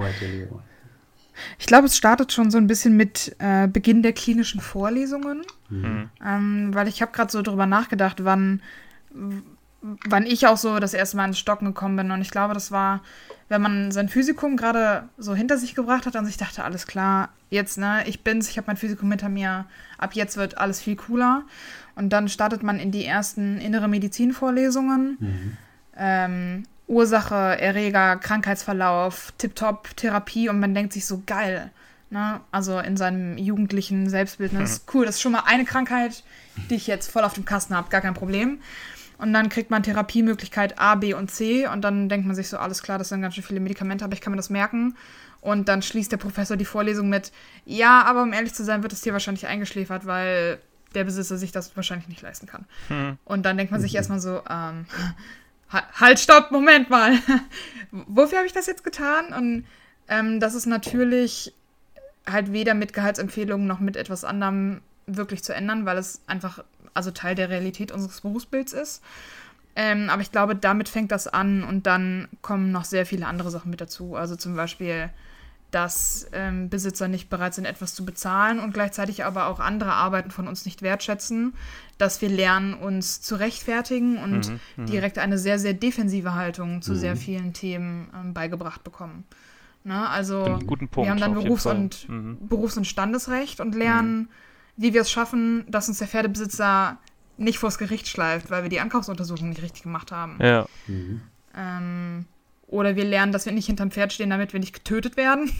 Ich 1.57 1.65
glaube, 1.65 1.85
es 1.85 1.95
startet 1.95 2.33
schon 2.33 2.51
so 2.51 2.57
ein 2.57 2.67
bisschen 2.67 2.97
mit 2.97 3.35
äh, 3.39 3.67
Beginn 3.67 4.03
der 4.03 4.13
klinischen 4.13 4.59
Vorlesungen, 4.59 5.43
mhm. 5.69 6.09
ähm, 6.25 6.73
weil 6.73 6.87
ich 6.87 7.01
habe 7.01 7.11
gerade 7.11 7.31
so 7.31 7.41
drüber 7.41 7.65
nachgedacht, 7.65 8.23
wann, 8.23 8.61
wann 9.81 10.25
ich 10.25 10.47
auch 10.47 10.57
so 10.57 10.79
das 10.79 10.93
erste 10.93 11.17
Mal 11.17 11.25
ins 11.25 11.39
Stocken 11.39 11.65
gekommen 11.65 11.95
bin. 11.95 12.11
Und 12.11 12.21
ich 12.21 12.31
glaube, 12.31 12.53
das 12.53 12.71
war, 12.71 13.01
wenn 13.47 13.61
man 13.61 13.91
sein 13.91 14.09
Physikum 14.09 14.57
gerade 14.57 15.09
so 15.17 15.35
hinter 15.35 15.57
sich 15.57 15.75
gebracht 15.75 16.05
hat 16.05 16.15
und 16.15 16.25
sich 16.25 16.37
dachte, 16.37 16.63
alles 16.63 16.87
klar, 16.87 17.29
jetzt, 17.49 17.77
ne, 17.77 18.03
ich 18.05 18.23
bin's, 18.23 18.49
ich 18.49 18.57
habe 18.57 18.67
mein 18.67 18.77
Physikum 18.77 19.09
hinter 19.09 19.29
mir, 19.29 19.65
ab 19.97 20.13
jetzt 20.13 20.37
wird 20.37 20.57
alles 20.57 20.81
viel 20.81 20.95
cooler. 20.95 21.43
Und 21.95 22.09
dann 22.09 22.29
startet 22.29 22.63
man 22.63 22.79
in 22.79 22.91
die 22.91 23.05
ersten 23.05 23.59
innere 23.59 23.87
Medizin-Vorlesungen. 23.87 25.17
Mhm. 25.19 25.57
Ähm, 25.97 26.63
Ursache, 26.87 27.35
Erreger, 27.35 28.17
Krankheitsverlauf, 28.17 29.31
Tip-Top, 29.37 29.95
Therapie 29.95 30.49
und 30.49 30.59
man 30.59 30.73
denkt 30.73 30.93
sich 30.93 31.05
so 31.05 31.21
geil. 31.25 31.71
Ne? 32.09 32.41
Also 32.51 32.79
in 32.79 32.97
seinem 32.97 33.37
jugendlichen 33.37 34.09
Selbstbildnis, 34.09 34.79
mhm. 34.79 34.91
cool, 34.93 35.05
das 35.05 35.15
ist 35.15 35.21
schon 35.21 35.31
mal 35.31 35.43
eine 35.45 35.65
Krankheit, 35.65 36.23
die 36.69 36.75
ich 36.75 36.87
jetzt 36.87 37.11
voll 37.11 37.23
auf 37.23 37.33
dem 37.33 37.45
Kasten 37.45 37.75
habe, 37.75 37.89
gar 37.89 38.01
kein 38.01 38.13
Problem. 38.13 38.59
Und 39.19 39.33
dann 39.33 39.49
kriegt 39.49 39.69
man 39.69 39.83
Therapiemöglichkeit 39.83 40.79
A, 40.79 40.95
B 40.95 41.13
und 41.13 41.29
C 41.29 41.67
und 41.67 41.81
dann 41.81 42.07
denkt 42.07 42.25
man 42.25 42.35
sich 42.35 42.47
so, 42.47 42.57
alles 42.57 42.81
klar, 42.81 42.97
das 42.97 43.09
sind 43.09 43.21
ganz 43.21 43.35
schön 43.35 43.43
viele 43.43 43.59
Medikamente, 43.59 44.05
aber 44.05 44.13
ich 44.13 44.21
kann 44.21 44.31
mir 44.31 44.37
das 44.37 44.49
merken. 44.49 44.95
Und 45.41 45.67
dann 45.67 45.81
schließt 45.81 46.11
der 46.11 46.17
Professor 46.17 46.57
die 46.57 46.65
Vorlesung 46.65 47.09
mit, 47.09 47.31
ja, 47.65 48.01
aber 48.03 48.23
um 48.23 48.33
ehrlich 48.33 48.53
zu 48.53 48.63
sein, 48.63 48.81
wird 48.81 48.93
es 48.93 49.01
dir 49.01 49.13
wahrscheinlich 49.13 49.47
eingeschläfert, 49.47 50.05
weil 50.05 50.59
der 50.95 51.03
Besitzer 51.03 51.37
sich 51.37 51.51
das 51.51 51.75
wahrscheinlich 51.75 52.07
nicht 52.07 52.21
leisten 52.21 52.47
kann. 52.47 52.65
Hm. 52.87 53.17
Und 53.25 53.45
dann 53.45 53.57
denkt 53.57 53.71
man 53.71 53.81
sich 53.81 53.93
erstmal 53.93 54.19
so, 54.19 54.41
ähm, 54.49 54.85
halt, 55.69 56.19
stopp, 56.19 56.51
Moment 56.51 56.89
mal. 56.89 57.13
Wofür 57.91 58.39
habe 58.39 58.47
ich 58.47 58.53
das 58.53 58.67
jetzt 58.67 58.83
getan? 58.83 59.33
Und 59.33 59.65
ähm, 60.07 60.39
das 60.39 60.55
ist 60.55 60.65
natürlich 60.65 61.53
halt 62.25 62.51
weder 62.53 62.73
mit 62.73 62.93
Gehaltsempfehlungen 62.93 63.67
noch 63.67 63.79
mit 63.79 63.97
etwas 63.97 64.23
anderem 64.23 64.81
wirklich 65.07 65.43
zu 65.43 65.53
ändern, 65.53 65.85
weil 65.85 65.97
es 65.97 66.21
einfach 66.27 66.63
also 66.93 67.11
Teil 67.11 67.35
der 67.35 67.49
Realität 67.49 67.91
unseres 67.91 68.21
Berufsbilds 68.21 68.73
ist. 68.73 69.03
Ähm, 69.75 70.09
aber 70.09 70.21
ich 70.21 70.31
glaube, 70.31 70.55
damit 70.55 70.89
fängt 70.89 71.11
das 71.11 71.27
an 71.27 71.63
und 71.63 71.85
dann 71.87 72.27
kommen 72.41 72.71
noch 72.71 72.85
sehr 72.85 73.05
viele 73.05 73.27
andere 73.27 73.51
Sachen 73.51 73.69
mit 73.69 73.81
dazu. 73.81 74.15
Also 74.15 74.35
zum 74.35 74.55
Beispiel 74.55 75.09
dass 75.71 76.27
ähm, 76.33 76.69
Besitzer 76.69 77.07
nicht 77.07 77.29
bereit 77.29 77.53
sind, 77.53 77.65
etwas 77.65 77.93
zu 77.93 78.03
bezahlen 78.03 78.59
und 78.59 78.73
gleichzeitig 78.73 79.23
aber 79.23 79.47
auch 79.47 79.59
andere 79.59 79.93
Arbeiten 79.93 80.31
von 80.31 80.47
uns 80.47 80.65
nicht 80.65 80.81
wertschätzen, 80.81 81.53
dass 81.97 82.21
wir 82.21 82.29
lernen, 82.29 82.73
uns 82.73 83.21
zu 83.21 83.35
rechtfertigen 83.35 84.17
und 84.17 84.49
mhm, 84.49 84.59
mhm. 84.77 84.85
direkt 84.87 85.19
eine 85.19 85.37
sehr, 85.37 85.59
sehr 85.59 85.73
defensive 85.73 86.33
Haltung 86.33 86.81
zu 86.81 86.93
mhm. 86.93 86.97
sehr 86.97 87.15
vielen 87.15 87.53
Themen 87.53 88.09
ähm, 88.15 88.33
beigebracht 88.33 88.83
bekommen. 88.83 89.25
Ne? 89.83 90.07
Also 90.09 90.59
Punkt, 90.65 90.95
wir 90.95 91.09
haben 91.09 91.19
dann 91.19 91.33
Berufs- 91.33 91.65
und, 91.65 92.07
mhm. 92.09 92.37
Berufs- 92.47 92.77
und 92.77 92.85
Standesrecht 92.85 93.59
und 93.59 93.75
lernen, 93.75 94.17
mhm. 94.17 94.27
wie 94.77 94.93
wir 94.93 95.01
es 95.01 95.11
schaffen, 95.11 95.65
dass 95.69 95.87
uns 95.87 95.99
der 95.99 96.07
Pferdebesitzer 96.07 96.97
nicht 97.37 97.59
vors 97.59 97.77
Gericht 97.77 98.07
schleift, 98.07 98.51
weil 98.51 98.63
wir 98.63 98.69
die 98.69 98.79
Ankaufsuntersuchung 98.79 99.49
nicht 99.49 99.61
richtig 99.61 99.83
gemacht 99.83 100.11
haben. 100.11 100.37
Ja. 100.41 100.65
Mhm. 100.87 101.21
Ähm, 101.55 102.25
oder 102.67 102.95
wir 102.95 103.05
lernen, 103.05 103.31
dass 103.31 103.45
wir 103.45 103.53
nicht 103.53 103.65
hinterm 103.65 103.91
Pferd 103.91 104.13
stehen, 104.13 104.29
damit 104.29 104.53
wir 104.53 104.59
nicht 104.59 104.73
getötet 104.73 105.17
werden. 105.17 105.51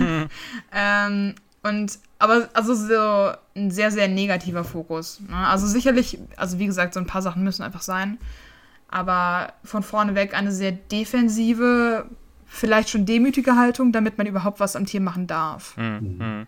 ähm, 0.72 1.34
und 1.62 1.98
aber 2.18 2.48
also 2.54 2.74
so 2.74 3.32
ein 3.56 3.70
sehr, 3.70 3.90
sehr 3.90 4.08
negativer 4.08 4.64
Fokus. 4.64 5.20
Ne? 5.20 5.36
Also 5.36 5.66
sicherlich, 5.66 6.18
also 6.36 6.58
wie 6.58 6.66
gesagt, 6.66 6.94
so 6.94 7.00
ein 7.00 7.06
paar 7.06 7.22
Sachen 7.22 7.42
müssen 7.42 7.62
einfach 7.62 7.82
sein. 7.82 8.18
Aber 8.88 9.52
von 9.64 9.82
vorne 9.82 10.14
weg 10.14 10.34
eine 10.34 10.52
sehr 10.52 10.72
defensive, 10.72 12.06
vielleicht 12.50 12.90
schon 12.90 13.06
demütige 13.06 13.56
Haltung, 13.56 13.92
damit 13.92 14.18
man 14.18 14.26
überhaupt 14.26 14.60
was 14.60 14.76
am 14.76 14.84
Tier 14.84 15.00
machen 15.00 15.26
darf. 15.26 15.76
Mhm. 15.76 16.16
mhm. 16.18 16.46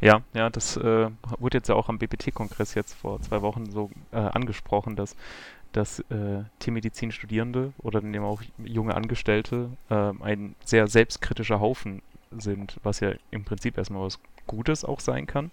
Ja, 0.00 0.20
ja, 0.34 0.50
das 0.50 0.76
äh, 0.78 1.10
wurde 1.38 1.58
jetzt 1.58 1.68
ja 1.68 1.76
auch 1.76 1.88
am 1.88 1.98
BPT-Kongress 1.98 2.74
jetzt 2.74 2.94
vor 2.94 3.22
zwei 3.22 3.40
Wochen 3.40 3.70
so 3.70 3.88
äh, 4.10 4.16
angesprochen, 4.16 4.96
dass 4.96 5.14
dass 5.70 6.00
äh, 6.10 6.42
Tiermedizin-Studierende 6.58 7.72
oder 7.78 8.00
dann 8.00 8.12
eben 8.12 8.24
auch 8.24 8.42
junge 8.62 8.94
Angestellte 8.94 9.70
äh, 9.88 10.12
ein 10.20 10.54
sehr 10.64 10.86
selbstkritischer 10.86 11.60
Haufen 11.60 12.02
sind, 12.30 12.78
was 12.82 13.00
ja 13.00 13.12
im 13.30 13.44
Prinzip 13.44 13.78
erstmal 13.78 14.02
was 14.02 14.18
Gutes 14.46 14.84
auch 14.84 15.00
sein 15.00 15.26
kann, 15.26 15.50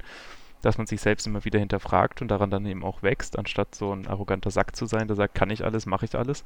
dass 0.61 0.77
man 0.77 0.87
sich 0.87 1.01
selbst 1.01 1.27
immer 1.27 1.45
wieder 1.45 1.59
hinterfragt 1.59 2.21
und 2.21 2.29
daran 2.29 2.51
dann 2.51 2.65
eben 2.65 2.83
auch 2.83 3.03
wächst, 3.03 3.37
anstatt 3.37 3.75
so 3.75 3.93
ein 3.93 4.07
arroganter 4.07 4.51
Sack 4.51 4.75
zu 4.75 4.85
sein, 4.85 5.07
der 5.07 5.15
sagt, 5.15 5.35
kann 5.35 5.49
ich 5.49 5.63
alles, 5.63 5.85
mache 5.85 6.05
ich 6.05 6.15
alles. 6.15 6.43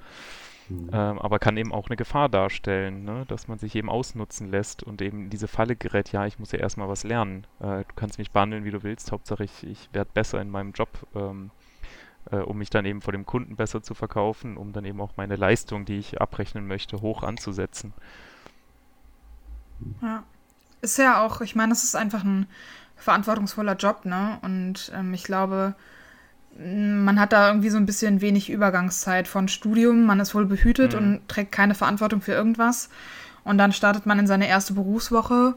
Mhm. 0.70 0.90
Ähm, 0.94 1.20
aber 1.20 1.40
kann 1.40 1.58
eben 1.58 1.74
auch 1.74 1.90
eine 1.90 1.98
Gefahr 1.98 2.30
darstellen, 2.30 3.04
ne? 3.04 3.26
dass 3.28 3.48
man 3.48 3.60
sich 3.60 3.76
eben 3.76 3.90
ausnutzen 3.90 4.50
lässt 4.50 4.84
und 4.84 5.02
eben 5.02 5.24
in 5.24 5.30
diese 5.30 5.48
Falle 5.48 5.76
gerät, 5.76 6.12
ja, 6.12 6.26
ich 6.26 6.40
muss 6.40 6.52
ja 6.52 6.60
erstmal 6.60 6.88
was 6.88 7.04
lernen. 7.04 7.46
Äh, 7.60 7.84
du 7.84 7.94
kannst 7.96 8.18
mich 8.18 8.32
behandeln, 8.32 8.64
wie 8.64 8.72
du 8.72 8.84
willst, 8.84 9.12
Hauptsache 9.12 9.44
ich, 9.44 9.64
ich 9.64 9.90
werde 9.94 10.12
besser 10.14 10.42
in 10.42 10.50
meinem 10.50 10.72
Job. 10.72 10.90
Ähm, 11.16 11.52
äh, 12.32 12.38
um 12.38 12.58
mich 12.58 12.70
dann 12.70 12.86
eben 12.86 13.02
vor 13.02 13.12
dem 13.12 13.26
Kunden 13.26 13.58
besser 13.58 13.84
zu 13.84 13.94
verkaufen, 13.94 14.56
um 14.56 14.72
dann 14.72 14.86
eben 14.86 15.02
auch 15.02 15.18
meine 15.18 15.36
Leistung, 15.36 15.84
die 15.84 15.98
ich 15.98 16.22
abrechnen 16.22 16.68
möchte, 16.68 17.02
hoch 17.02 17.22
anzusetzen. 17.22 17.94
Ja. 20.02 20.24
Ist 20.82 20.98
ja 20.98 21.26
auch, 21.26 21.40
ich 21.40 21.56
meine, 21.56 21.72
es 21.72 21.84
ist 21.84 21.96
einfach 21.96 22.26
ein 22.26 22.48
verantwortungsvoller 23.04 23.76
Job, 23.76 24.06
ne? 24.06 24.38
Und 24.42 24.92
ähm, 24.96 25.14
ich 25.14 25.24
glaube, 25.24 25.76
man 26.58 27.20
hat 27.20 27.34
da 27.34 27.50
irgendwie 27.50 27.70
so 27.70 27.78
ein 27.78 27.86
bisschen 27.86 28.22
wenig 28.22 28.50
Übergangszeit 28.50 29.28
von 29.28 29.48
Studium, 29.48 30.06
man 30.06 30.20
ist 30.20 30.36
wohl 30.36 30.46
behütet 30.46 30.94
mhm. 30.94 31.00
und 31.00 31.28
trägt 31.28 31.52
keine 31.52 31.76
Verantwortung 31.76 32.22
für 32.22 32.32
irgendwas. 32.32 32.90
Und 33.44 33.58
dann 33.58 33.74
startet 33.74 34.06
man 34.06 34.20
in 34.20 34.28
seine 34.28 34.48
erste 34.48 34.74
Berufswoche. 34.74 35.56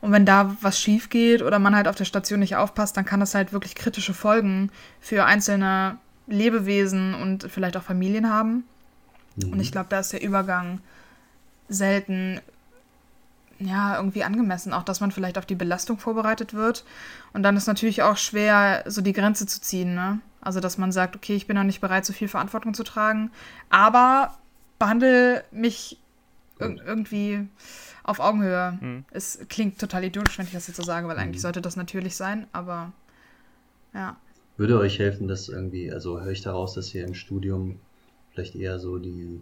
Und 0.00 0.12
wenn 0.12 0.26
da 0.26 0.54
was 0.60 0.78
schief 0.78 1.08
geht 1.08 1.42
oder 1.42 1.58
man 1.58 1.74
halt 1.74 1.88
auf 1.88 1.96
der 1.96 2.04
Station 2.04 2.40
nicht 2.40 2.56
aufpasst, 2.56 2.96
dann 2.96 3.06
kann 3.06 3.20
das 3.20 3.34
halt 3.34 3.52
wirklich 3.52 3.74
kritische 3.74 4.14
Folgen 4.14 4.70
für 5.00 5.24
einzelne 5.24 5.96
Lebewesen 6.26 7.14
und 7.14 7.50
vielleicht 7.50 7.76
auch 7.76 7.82
Familien 7.82 8.30
haben. 8.30 8.64
Mhm. 9.36 9.52
Und 9.52 9.60
ich 9.60 9.72
glaube, 9.72 9.86
da 9.88 10.00
ist 10.00 10.12
der 10.12 10.22
Übergang 10.22 10.80
selten 11.68 12.40
ja, 13.58 13.96
irgendwie 13.96 14.24
angemessen, 14.24 14.72
auch 14.72 14.82
dass 14.82 15.00
man 15.00 15.10
vielleicht 15.10 15.38
auf 15.38 15.46
die 15.46 15.54
Belastung 15.54 15.98
vorbereitet 15.98 16.54
wird. 16.54 16.84
Und 17.32 17.42
dann 17.42 17.56
ist 17.56 17.66
natürlich 17.66 18.02
auch 18.02 18.16
schwer, 18.16 18.84
so 18.86 19.00
die 19.00 19.12
Grenze 19.12 19.46
zu 19.46 19.60
ziehen. 19.60 19.94
Ne? 19.94 20.20
Also, 20.40 20.60
dass 20.60 20.78
man 20.78 20.92
sagt, 20.92 21.16
okay, 21.16 21.34
ich 21.34 21.46
bin 21.46 21.56
noch 21.56 21.64
nicht 21.64 21.80
bereit, 21.80 22.04
so 22.04 22.12
viel 22.12 22.28
Verantwortung 22.28 22.74
zu 22.74 22.84
tragen, 22.84 23.30
aber 23.70 24.36
behandle 24.78 25.44
mich 25.50 25.98
ir 26.60 26.76
irgendwie 26.86 27.48
auf 28.02 28.20
Augenhöhe. 28.20 28.78
Mhm. 28.80 29.04
Es 29.10 29.40
klingt 29.48 29.78
total 29.78 30.04
idiotisch, 30.04 30.38
wenn 30.38 30.46
ich 30.46 30.52
das 30.52 30.68
jetzt 30.68 30.76
so 30.76 30.82
sage, 30.82 31.08
weil 31.08 31.18
eigentlich 31.18 31.38
mhm. 31.38 31.42
sollte 31.42 31.62
das 31.62 31.76
natürlich 31.76 32.16
sein, 32.16 32.46
aber 32.52 32.92
ja. 33.92 34.16
Würde 34.56 34.78
euch 34.78 34.98
helfen, 34.98 35.26
dass 35.26 35.48
irgendwie, 35.48 35.92
also 35.92 36.20
höre 36.20 36.30
ich 36.30 36.42
daraus, 36.42 36.74
dass 36.74 36.94
ihr 36.94 37.04
im 37.04 37.14
Studium 37.14 37.80
vielleicht 38.32 38.54
eher 38.54 38.78
so 38.78 38.98
die 38.98 39.40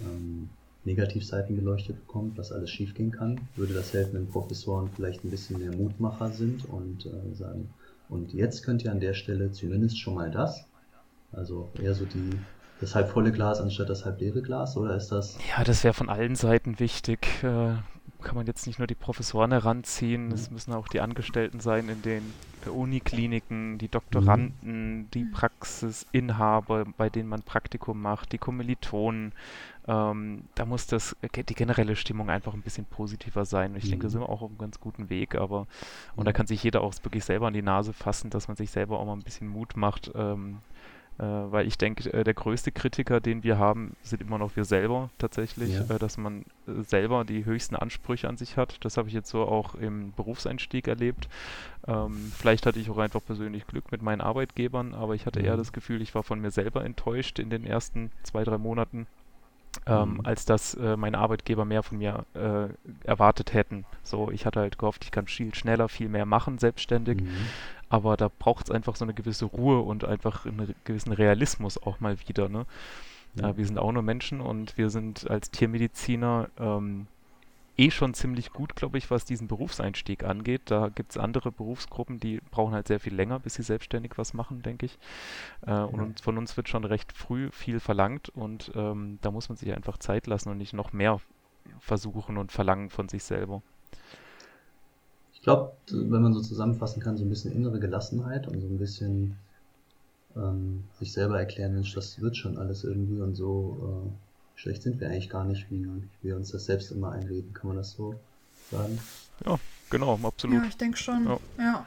ähm, 0.00 0.48
Negativseiten 0.84 1.56
beleuchtet 1.56 2.06
bekommt, 2.06 2.38
was 2.38 2.52
alles 2.52 2.70
schiefgehen 2.70 3.10
kann? 3.10 3.40
Würde 3.56 3.74
das 3.74 3.92
helfen, 3.92 4.14
wenn 4.14 4.28
Professoren 4.28 4.88
vielleicht 4.94 5.24
ein 5.24 5.30
bisschen 5.30 5.58
mehr 5.58 5.74
Mutmacher 5.74 6.30
sind 6.30 6.64
und 6.66 7.06
äh, 7.06 7.34
sagen, 7.34 7.68
und 8.08 8.32
jetzt 8.32 8.62
könnt 8.64 8.82
ihr 8.84 8.90
an 8.90 9.00
der 9.00 9.14
Stelle 9.14 9.52
zumindest 9.52 9.98
schon 9.98 10.14
mal 10.14 10.30
das? 10.30 10.64
Also 11.32 11.68
eher 11.80 11.94
so 11.94 12.04
die 12.06 12.30
das 12.80 12.94
halb 12.94 13.10
volle 13.10 13.30
Glas 13.30 13.60
anstatt 13.60 13.90
das 13.90 14.06
halb 14.06 14.20
leere 14.20 14.40
Glas, 14.40 14.76
oder 14.76 14.96
ist 14.96 15.08
das? 15.08 15.36
Ja, 15.54 15.62
das 15.64 15.84
wäre 15.84 15.92
von 15.92 16.08
allen 16.08 16.34
Seiten 16.34 16.80
wichtig. 16.80 17.26
Äh, 17.42 17.74
kann 18.22 18.34
man 18.34 18.46
jetzt 18.46 18.66
nicht 18.66 18.78
nur 18.78 18.86
die 18.86 18.94
Professoren 18.94 19.52
heranziehen, 19.52 20.32
es 20.32 20.48
mhm. 20.48 20.54
müssen 20.54 20.72
auch 20.72 20.88
die 20.88 21.00
Angestellten 21.00 21.60
sein 21.60 21.88
in 21.88 22.02
den 22.02 22.22
Unikliniken, 22.66 23.78
die 23.78 23.88
Doktoranden, 23.88 25.02
mhm. 25.02 25.10
die 25.12 25.24
Praxisinhaber, 25.24 26.84
bei 26.96 27.08
denen 27.08 27.28
man 27.28 27.42
Praktikum 27.42 28.00
macht, 28.00 28.32
die 28.32 28.38
Kommilitonen. 28.38 29.32
Ähm, 29.88 30.42
da 30.54 30.66
muss 30.66 30.86
das, 30.86 31.16
die 31.34 31.54
generelle 31.54 31.96
Stimmung 31.96 32.28
einfach 32.30 32.54
ein 32.54 32.62
bisschen 32.62 32.84
positiver 32.84 33.44
sein. 33.44 33.74
Ich 33.76 33.84
mhm. 33.84 33.90
denke, 33.90 34.06
da 34.06 34.10
sind 34.10 34.20
wir 34.20 34.28
auch 34.28 34.42
auf 34.42 34.50
einem 34.50 34.58
ganz 34.58 34.80
guten 34.80 35.10
Weg, 35.10 35.34
aber 35.34 35.66
und 36.16 36.26
da 36.26 36.32
kann 36.32 36.46
sich 36.46 36.62
jeder 36.62 36.82
auch 36.82 36.94
wirklich 37.02 37.24
selber 37.24 37.46
an 37.46 37.54
die 37.54 37.62
Nase 37.62 37.92
fassen, 37.92 38.30
dass 38.30 38.48
man 38.48 38.56
sich 38.56 38.70
selber 38.70 38.98
auch 39.00 39.06
mal 39.06 39.14
ein 39.14 39.22
bisschen 39.22 39.48
Mut 39.48 39.76
macht, 39.76 40.10
ähm, 40.14 40.58
äh, 40.58 40.60
weil 41.22 41.66
ich 41.66 41.76
denke, 41.76 42.10
äh, 42.12 42.24
der 42.24 42.32
größte 42.32 42.72
Kritiker, 42.72 43.20
den 43.20 43.44
wir 43.44 43.58
haben, 43.58 43.94
sind 44.02 44.22
immer 44.22 44.38
noch 44.38 44.56
wir 44.56 44.64
selber 44.64 45.10
tatsächlich, 45.18 45.74
ja. 45.74 45.82
äh, 45.94 45.98
dass 45.98 46.16
man 46.16 46.46
äh, 46.66 46.82
selber 46.82 47.24
die 47.24 47.44
höchsten 47.44 47.76
Ansprüche 47.76 48.26
an 48.28 48.38
sich 48.38 48.56
hat. 48.56 48.82
Das 48.84 48.96
habe 48.96 49.08
ich 49.08 49.14
jetzt 49.14 49.28
so 49.28 49.42
auch 49.42 49.74
im 49.74 50.12
Berufseinstieg 50.12 50.88
erlebt. 50.88 51.28
Ähm, 51.86 52.32
vielleicht 52.34 52.64
hatte 52.64 52.78
ich 52.78 52.88
auch 52.88 52.96
einfach 52.96 53.20
persönlich 53.22 53.66
Glück 53.66 53.92
mit 53.92 54.00
meinen 54.00 54.22
Arbeitgebern, 54.22 54.94
aber 54.94 55.14
ich 55.14 55.26
hatte 55.26 55.40
mhm. 55.40 55.44
eher 55.44 55.56
das 55.58 55.72
Gefühl, 55.72 56.00
ich 56.00 56.14
war 56.14 56.22
von 56.22 56.40
mir 56.40 56.50
selber 56.50 56.84
enttäuscht 56.84 57.38
in 57.38 57.50
den 57.50 57.66
ersten 57.66 58.10
zwei, 58.22 58.42
drei 58.44 58.56
Monaten. 58.56 59.06
Ähm, 59.86 60.14
mhm. 60.14 60.20
als 60.24 60.44
dass 60.46 60.74
äh, 60.74 60.96
meine 60.96 61.18
Arbeitgeber 61.18 61.64
mehr 61.64 61.84
von 61.84 61.98
mir 61.98 62.24
äh, 62.34 62.68
erwartet 63.06 63.54
hätten. 63.54 63.84
So, 64.02 64.28
ich 64.32 64.44
hatte 64.44 64.58
halt 64.58 64.78
gehofft, 64.78 65.04
ich 65.04 65.12
kann 65.12 65.28
viel 65.28 65.54
schneller, 65.54 65.88
viel 65.88 66.08
mehr 66.08 66.26
machen, 66.26 66.58
selbstständig. 66.58 67.20
Mhm. 67.20 67.28
Aber 67.90 68.16
da 68.16 68.28
braucht 68.28 68.66
es 68.66 68.70
einfach 68.70 68.96
so 68.96 69.04
eine 69.04 69.14
gewisse 69.14 69.44
Ruhe 69.44 69.80
und 69.80 70.04
einfach 70.04 70.46
einen 70.46 70.74
gewissen 70.84 71.12
Realismus 71.12 71.76
auch 71.82 72.00
mal 72.00 72.16
wieder. 72.26 72.48
Ne? 72.48 72.64
Ja. 73.34 73.50
Äh, 73.50 73.56
wir 73.56 73.66
sind 73.66 73.78
auch 73.78 73.92
nur 73.92 74.02
Menschen 74.02 74.40
und 74.40 74.78
wir 74.78 74.90
sind 74.90 75.28
als 75.28 75.50
Tiermediziner 75.50 76.48
ähm, 76.58 77.08
eh 77.76 77.90
schon 77.90 78.14
ziemlich 78.14 78.52
gut, 78.52 78.76
glaube 78.76 78.98
ich, 78.98 79.10
was 79.10 79.24
diesen 79.24 79.48
Berufseinstieg 79.48 80.24
angeht. 80.24 80.62
Da 80.66 80.88
gibt 80.88 81.12
es 81.12 81.18
andere 81.18 81.50
Berufsgruppen, 81.50 82.20
die 82.20 82.40
brauchen 82.50 82.74
halt 82.74 82.88
sehr 82.88 83.00
viel 83.00 83.14
länger, 83.14 83.40
bis 83.40 83.54
sie 83.54 83.62
selbstständig 83.62 84.12
was 84.16 84.34
machen, 84.34 84.62
denke 84.62 84.86
ich. 84.86 84.98
Äh, 85.66 85.70
ja. 85.70 85.84
Und 85.84 86.20
von 86.20 86.38
uns 86.38 86.56
wird 86.56 86.68
schon 86.68 86.84
recht 86.84 87.12
früh 87.12 87.50
viel 87.50 87.80
verlangt 87.80 88.28
und 88.28 88.70
ähm, 88.74 89.18
da 89.22 89.30
muss 89.30 89.48
man 89.48 89.56
sich 89.56 89.74
einfach 89.74 89.98
Zeit 89.98 90.26
lassen 90.26 90.50
und 90.50 90.58
nicht 90.58 90.74
noch 90.74 90.92
mehr 90.92 91.20
versuchen 91.80 92.36
und 92.36 92.52
verlangen 92.52 92.90
von 92.90 93.08
sich 93.08 93.24
selber. 93.24 93.62
Ich 95.50 95.56
glaube, 95.56 95.72
wenn 96.08 96.22
man 96.22 96.32
so 96.32 96.40
zusammenfassen 96.40 97.02
kann, 97.02 97.16
so 97.16 97.24
ein 97.24 97.28
bisschen 97.28 97.52
innere 97.52 97.80
Gelassenheit 97.80 98.46
und 98.46 98.60
so 98.60 98.68
ein 98.68 98.78
bisschen 98.78 99.36
ähm, 100.36 100.84
sich 101.00 101.12
selber 101.12 101.40
erklären, 101.40 101.74
Mensch, 101.74 101.92
das 101.92 102.20
wird 102.20 102.36
schon 102.36 102.56
alles 102.56 102.84
irgendwie 102.84 103.20
und 103.20 103.34
so 103.34 104.06
äh, 104.06 104.60
schlecht 104.60 104.82
sind 104.82 105.00
wir 105.00 105.08
eigentlich 105.08 105.28
gar 105.28 105.44
nicht, 105.44 105.66
wie 105.68 105.88
wir 106.22 106.36
uns 106.36 106.52
das 106.52 106.66
selbst 106.66 106.92
immer 106.92 107.10
einreden. 107.10 107.52
Kann 107.52 107.66
man 107.66 107.76
das 107.76 107.90
so 107.94 108.14
sagen? 108.70 109.00
Ja, 109.44 109.58
genau, 109.90 110.20
absolut. 110.22 110.62
Ja, 110.62 110.68
ich 110.68 110.76
denke 110.76 110.98
schon. 110.98 111.24
Ja. 111.24 111.38
ja. 111.58 111.86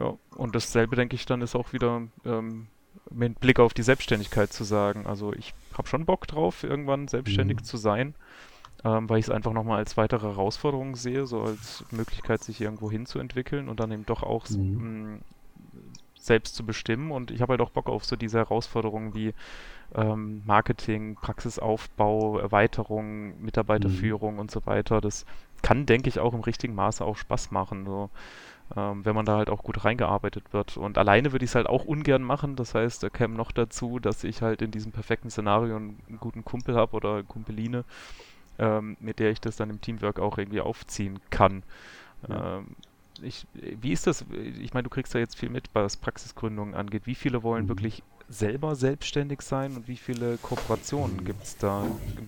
ja. 0.00 0.14
und 0.36 0.54
dasselbe 0.54 0.96
denke 0.96 1.14
ich 1.14 1.26
dann 1.26 1.42
ist 1.42 1.54
auch 1.54 1.74
wieder 1.74 2.08
ähm, 2.24 2.68
mit 3.10 3.38
Blick 3.38 3.60
auf 3.60 3.74
die 3.74 3.82
Selbstständigkeit 3.82 4.50
zu 4.50 4.64
sagen. 4.64 5.06
Also 5.06 5.34
ich 5.34 5.52
habe 5.74 5.88
schon 5.88 6.06
Bock 6.06 6.26
drauf, 6.26 6.64
irgendwann 6.64 7.06
selbstständig 7.06 7.58
mhm. 7.58 7.64
zu 7.64 7.76
sein 7.76 8.14
ähm, 8.84 9.08
weil 9.08 9.18
ich 9.18 9.26
es 9.26 9.30
einfach 9.30 9.52
nochmal 9.52 9.78
als 9.78 9.96
weitere 9.96 10.28
Herausforderung 10.28 10.96
sehe, 10.96 11.26
so 11.26 11.42
als 11.42 11.84
Möglichkeit, 11.90 12.42
sich 12.42 12.60
irgendwo 12.60 12.90
hinzuentwickeln 12.90 13.68
und 13.68 13.80
dann 13.80 13.90
eben 13.90 14.06
doch 14.06 14.22
auch 14.22 14.48
mhm. 14.50 15.14
mh, 15.14 15.18
selbst 16.14 16.54
zu 16.54 16.64
bestimmen. 16.64 17.10
Und 17.10 17.30
ich 17.30 17.40
habe 17.40 17.52
halt 17.52 17.60
auch 17.60 17.70
Bock 17.70 17.88
auf 17.88 18.04
so 18.04 18.16
diese 18.16 18.38
Herausforderungen 18.38 19.14
wie 19.14 19.34
ähm, 19.94 20.42
Marketing, 20.46 21.16
Praxisaufbau, 21.16 22.38
Erweiterung, 22.38 23.40
Mitarbeiterführung 23.40 24.34
mhm. 24.34 24.40
und 24.40 24.50
so 24.50 24.64
weiter. 24.66 25.00
Das 25.00 25.26
kann, 25.62 25.86
denke 25.86 26.08
ich, 26.08 26.20
auch 26.20 26.34
im 26.34 26.40
richtigen 26.40 26.74
Maße 26.74 27.04
auch 27.04 27.16
Spaß 27.16 27.50
machen. 27.50 27.84
So. 27.86 28.10
Ähm, 28.76 29.04
wenn 29.04 29.14
man 29.14 29.24
da 29.24 29.38
halt 29.38 29.48
auch 29.48 29.62
gut 29.62 29.84
reingearbeitet 29.84 30.52
wird. 30.52 30.76
Und 30.76 30.98
alleine 30.98 31.32
würde 31.32 31.44
ich 31.44 31.52
es 31.52 31.54
halt 31.54 31.66
auch 31.66 31.86
ungern 31.86 32.22
machen. 32.22 32.54
Das 32.54 32.74
heißt, 32.74 33.02
da 33.02 33.08
käme 33.08 33.34
noch 33.34 33.50
dazu, 33.50 33.98
dass 33.98 34.24
ich 34.24 34.42
halt 34.42 34.60
in 34.60 34.70
diesem 34.70 34.92
perfekten 34.92 35.30
Szenario 35.30 35.76
einen, 35.76 35.98
einen 36.06 36.20
guten 36.20 36.44
Kumpel 36.44 36.76
habe 36.76 36.94
oder 36.94 37.22
Kumpeline, 37.22 37.84
ähm, 38.58 38.96
mit 39.00 39.18
der 39.18 39.30
ich 39.30 39.40
das 39.40 39.56
dann 39.56 39.70
im 39.70 39.80
Teamwork 39.80 40.18
auch 40.18 40.38
irgendwie 40.38 40.60
aufziehen 40.60 41.18
kann. 41.30 41.62
Ja. 42.28 42.58
Ähm, 42.58 42.76
ich, 43.22 43.46
wie 43.54 43.92
ist 43.92 44.06
das? 44.06 44.24
Ich 44.60 44.74
meine, 44.74 44.84
du 44.84 44.90
kriegst 44.90 45.14
da 45.14 45.18
jetzt 45.18 45.36
viel 45.36 45.50
mit, 45.50 45.68
was 45.72 45.96
Praxisgründungen 45.96 46.74
angeht. 46.74 47.06
Wie 47.06 47.16
viele 47.16 47.42
wollen 47.42 47.64
mhm. 47.64 47.70
wirklich 47.70 48.02
selber 48.28 48.76
selbstständig 48.76 49.42
sein 49.42 49.74
und 49.74 49.88
wie 49.88 49.96
viele 49.96 50.36
Kooperationen 50.36 51.24
gibt 51.24 51.42
es 51.44 51.56
da, 51.56 51.86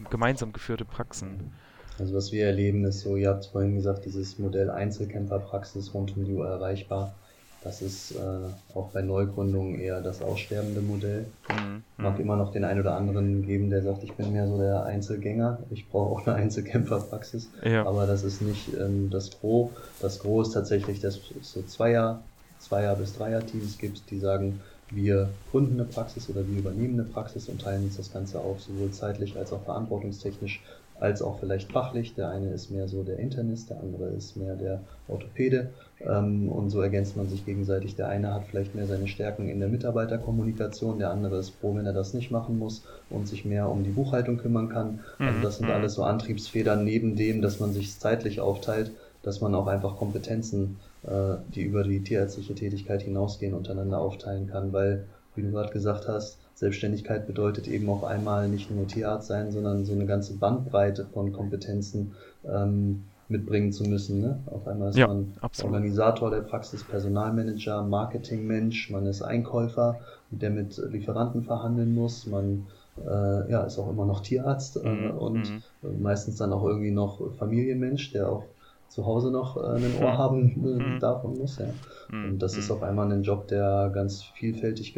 gemeinsam 0.09 0.53
geführte 0.53 0.85
Praxen? 0.85 1.53
Also 1.99 2.15
was 2.15 2.33
wir 2.33 2.47
erleben 2.47 2.85
ist 2.85 3.01
so, 3.01 3.17
ihr 3.17 3.29
habt 3.29 3.47
vorhin 3.47 3.75
gesagt, 3.75 4.07
dieses 4.07 4.39
Modell 4.39 4.71
Einzelkämpferpraxis 4.71 5.93
rund 5.93 6.17
um 6.17 6.25
die 6.25 6.33
Uhr 6.33 6.49
erreichbar. 6.49 7.15
Das 7.63 7.83
ist 7.83 8.13
äh, 8.13 8.75
auch 8.75 8.91
bei 8.91 9.03
Neugründungen 9.03 9.79
eher 9.79 10.01
das 10.01 10.23
aussterbende 10.23 10.81
Modell. 10.81 11.27
Mhm. 11.49 11.83
Mag 11.99 12.19
immer 12.19 12.37
noch 12.37 12.53
den 12.53 12.65
einen 12.65 12.81
oder 12.81 12.95
anderen 12.95 13.43
geben, 13.43 13.69
der 13.69 13.83
sagt, 13.83 14.03
ich 14.03 14.15
bin 14.15 14.33
mehr 14.33 14.49
so 14.49 14.57
der 14.57 14.85
Einzelgänger, 14.85 15.59
ich 15.71 15.89
brauche 15.91 16.11
auch 16.11 16.27
eine 16.27 16.37
Einzelkämpferpraxis. 16.43 17.51
Ja. 17.63 17.85
Aber 17.85 18.07
das 18.07 18.23
ist 18.23 18.41
nicht 18.41 18.73
ähm, 18.75 19.11
das 19.11 19.31
Gros. 19.31 19.71
Das 20.01 20.19
Gros 20.21 20.49
ist 20.49 20.55
tatsächlich, 20.55 21.01
dass 21.01 21.21
es 21.39 21.53
so 21.53 21.63
Zweier, 21.63 22.23
Zweier- 22.59 22.97
bis 22.97 23.15
Dreier-Teams 23.17 23.77
gibt, 23.77 24.11
die 24.11 24.19
sagen, 24.19 24.61
wir 24.91 25.31
gründen 25.51 25.75
eine 25.75 25.85
Praxis 25.85 26.29
oder 26.29 26.47
wir 26.49 26.59
übernehmen 26.59 26.99
eine 26.99 27.09
Praxis 27.09 27.49
und 27.49 27.61
teilen 27.61 27.85
uns 27.85 27.97
das 27.97 28.13
Ganze 28.13 28.41
auf, 28.41 28.61
sowohl 28.61 28.91
zeitlich 28.91 29.37
als 29.37 29.53
auch 29.53 29.63
verantwortungstechnisch 29.65 30.63
als 31.01 31.23
auch 31.23 31.41
vielleicht 31.41 31.73
fachlich. 31.73 32.15
Der 32.15 32.29
eine 32.29 32.51
ist 32.51 32.71
mehr 32.71 32.87
so 32.87 33.03
der 33.03 33.19
Internist, 33.19 33.71
der 33.71 33.81
andere 33.81 34.09
ist 34.11 34.37
mehr 34.37 34.55
der 34.55 34.81
Orthopäde. 35.09 35.71
Ähm, 36.07 36.49
und 36.49 36.71
so 36.71 36.81
ergänzt 36.81 37.17
man 37.17 37.29
sich 37.29 37.45
gegenseitig. 37.45 37.97
Der 37.97 38.09
eine 38.09 38.33
hat 38.33 38.45
vielleicht 38.49 38.75
mehr 38.75 38.87
seine 38.87 39.09
Stärken 39.09 39.49
in 39.49 39.61
der 39.61 39.69
Mitarbeiterkommunikation, 39.69 40.99
der 40.99 41.11
andere 41.11 41.39
ist 41.39 41.51
froh, 41.51 41.75
wenn 41.75 41.87
er 41.87 41.93
das 41.93 42.15
nicht 42.15 42.31
machen 42.31 42.59
muss 42.59 42.85
und 43.09 43.27
sich 43.27 43.45
mehr 43.45 43.69
um 43.69 43.83
die 43.83 43.91
Buchhaltung 43.91 44.37
kümmern 44.39 44.69
kann. 44.69 45.01
Also 45.19 45.39
mhm, 45.39 45.43
das 45.43 45.57
sind 45.57 45.67
mhm. 45.67 45.75
alles 45.75 45.95
so 45.95 46.05
Antriebsfedern 46.05 46.85
neben 46.85 47.17
dem, 47.17 47.43
dass 47.43 47.61
man 47.61 47.73
sich 47.73 47.99
zeitlich 47.99 48.41
aufteilt, 48.41 48.93
dass 49.23 49.41
man 49.41 49.55
auch 49.55 49.67
einfach 49.67 49.97
Kompetenzen, 49.97 50.77
äh, 51.05 51.37
die 51.55 51.63
über 51.63 51.83
die 51.83 52.03
tierärztliche 52.03 52.55
Tätigkeit 52.55 53.03
hinausgehen, 53.03 53.55
untereinander 53.55 53.99
aufteilen 53.99 54.49
kann, 54.49 54.73
weil, 54.73 55.07
wie 55.35 55.43
du 55.43 55.51
gerade 55.51 55.73
gesagt 55.73 56.09
hast, 56.09 56.39
Selbstständigkeit 56.61 57.27
bedeutet 57.27 57.69
eben 57.69 57.89
auf 57.89 58.05
einmal 58.05 58.47
nicht 58.47 58.71
nur 58.71 58.87
Tierarzt 58.87 59.29
sein, 59.29 59.51
sondern 59.51 59.87
so 59.87 59.95
eine 59.95 60.05
ganze 60.05 60.37
Bandbreite 60.37 61.07
von 61.07 61.33
Kompetenzen 61.33 62.13
ähm, 62.45 63.05
mitbringen 63.31 63.73
zu 63.73 63.85
müssen. 63.85 64.21
Ne? 64.21 64.41
Auf 64.45 64.69
einmal 64.69 64.91
ist 64.91 64.99
ja, 64.99 65.07
man 65.07 65.33
absolut. 65.41 65.73
Organisator 65.73 66.31
der 66.31 66.43
Praxis, 66.43 66.85
Personalmanager, 66.85 67.83
Marketingmensch, 67.83 68.91
man 68.91 69.07
ist 69.07 69.23
Einkäufer, 69.23 70.01
der 70.31 70.51
mit 70.51 70.77
Lieferanten 70.91 71.45
verhandeln 71.45 71.95
muss, 71.95 72.27
man 72.27 72.67
äh, 73.09 73.51
ja, 73.51 73.63
ist 73.63 73.79
auch 73.79 73.89
immer 73.89 74.05
noch 74.05 74.21
Tierarzt 74.21 74.77
äh, 74.85 74.87
mhm. 74.87 75.11
und 75.13 75.63
mhm. 75.81 76.03
meistens 76.03 76.37
dann 76.37 76.53
auch 76.53 76.67
irgendwie 76.67 76.91
noch 76.91 77.23
Familienmensch, 77.39 78.13
der 78.13 78.29
auch 78.29 78.45
zu 78.91 79.07
Hause 79.07 79.31
noch 79.31 79.57
äh, 79.57 79.77
ein 79.77 80.03
Ohr 80.03 80.19
haben 80.19 80.51
äh, 80.51 80.83
mhm. 80.83 81.01
darf 81.01 81.25
und 81.25 81.39
muss. 81.39 81.59
Ja. 81.59 81.67
Mhm. 82.11 82.33
Und 82.33 82.39
das 82.43 82.59
ist 82.59 82.69
mhm. 82.69 82.77
auf 82.77 82.83
einmal 82.83 83.11
ein 83.11 83.23
Job, 83.23 83.49
der 83.49 83.91
ganz 83.95 84.23
vielfältig 84.23 84.95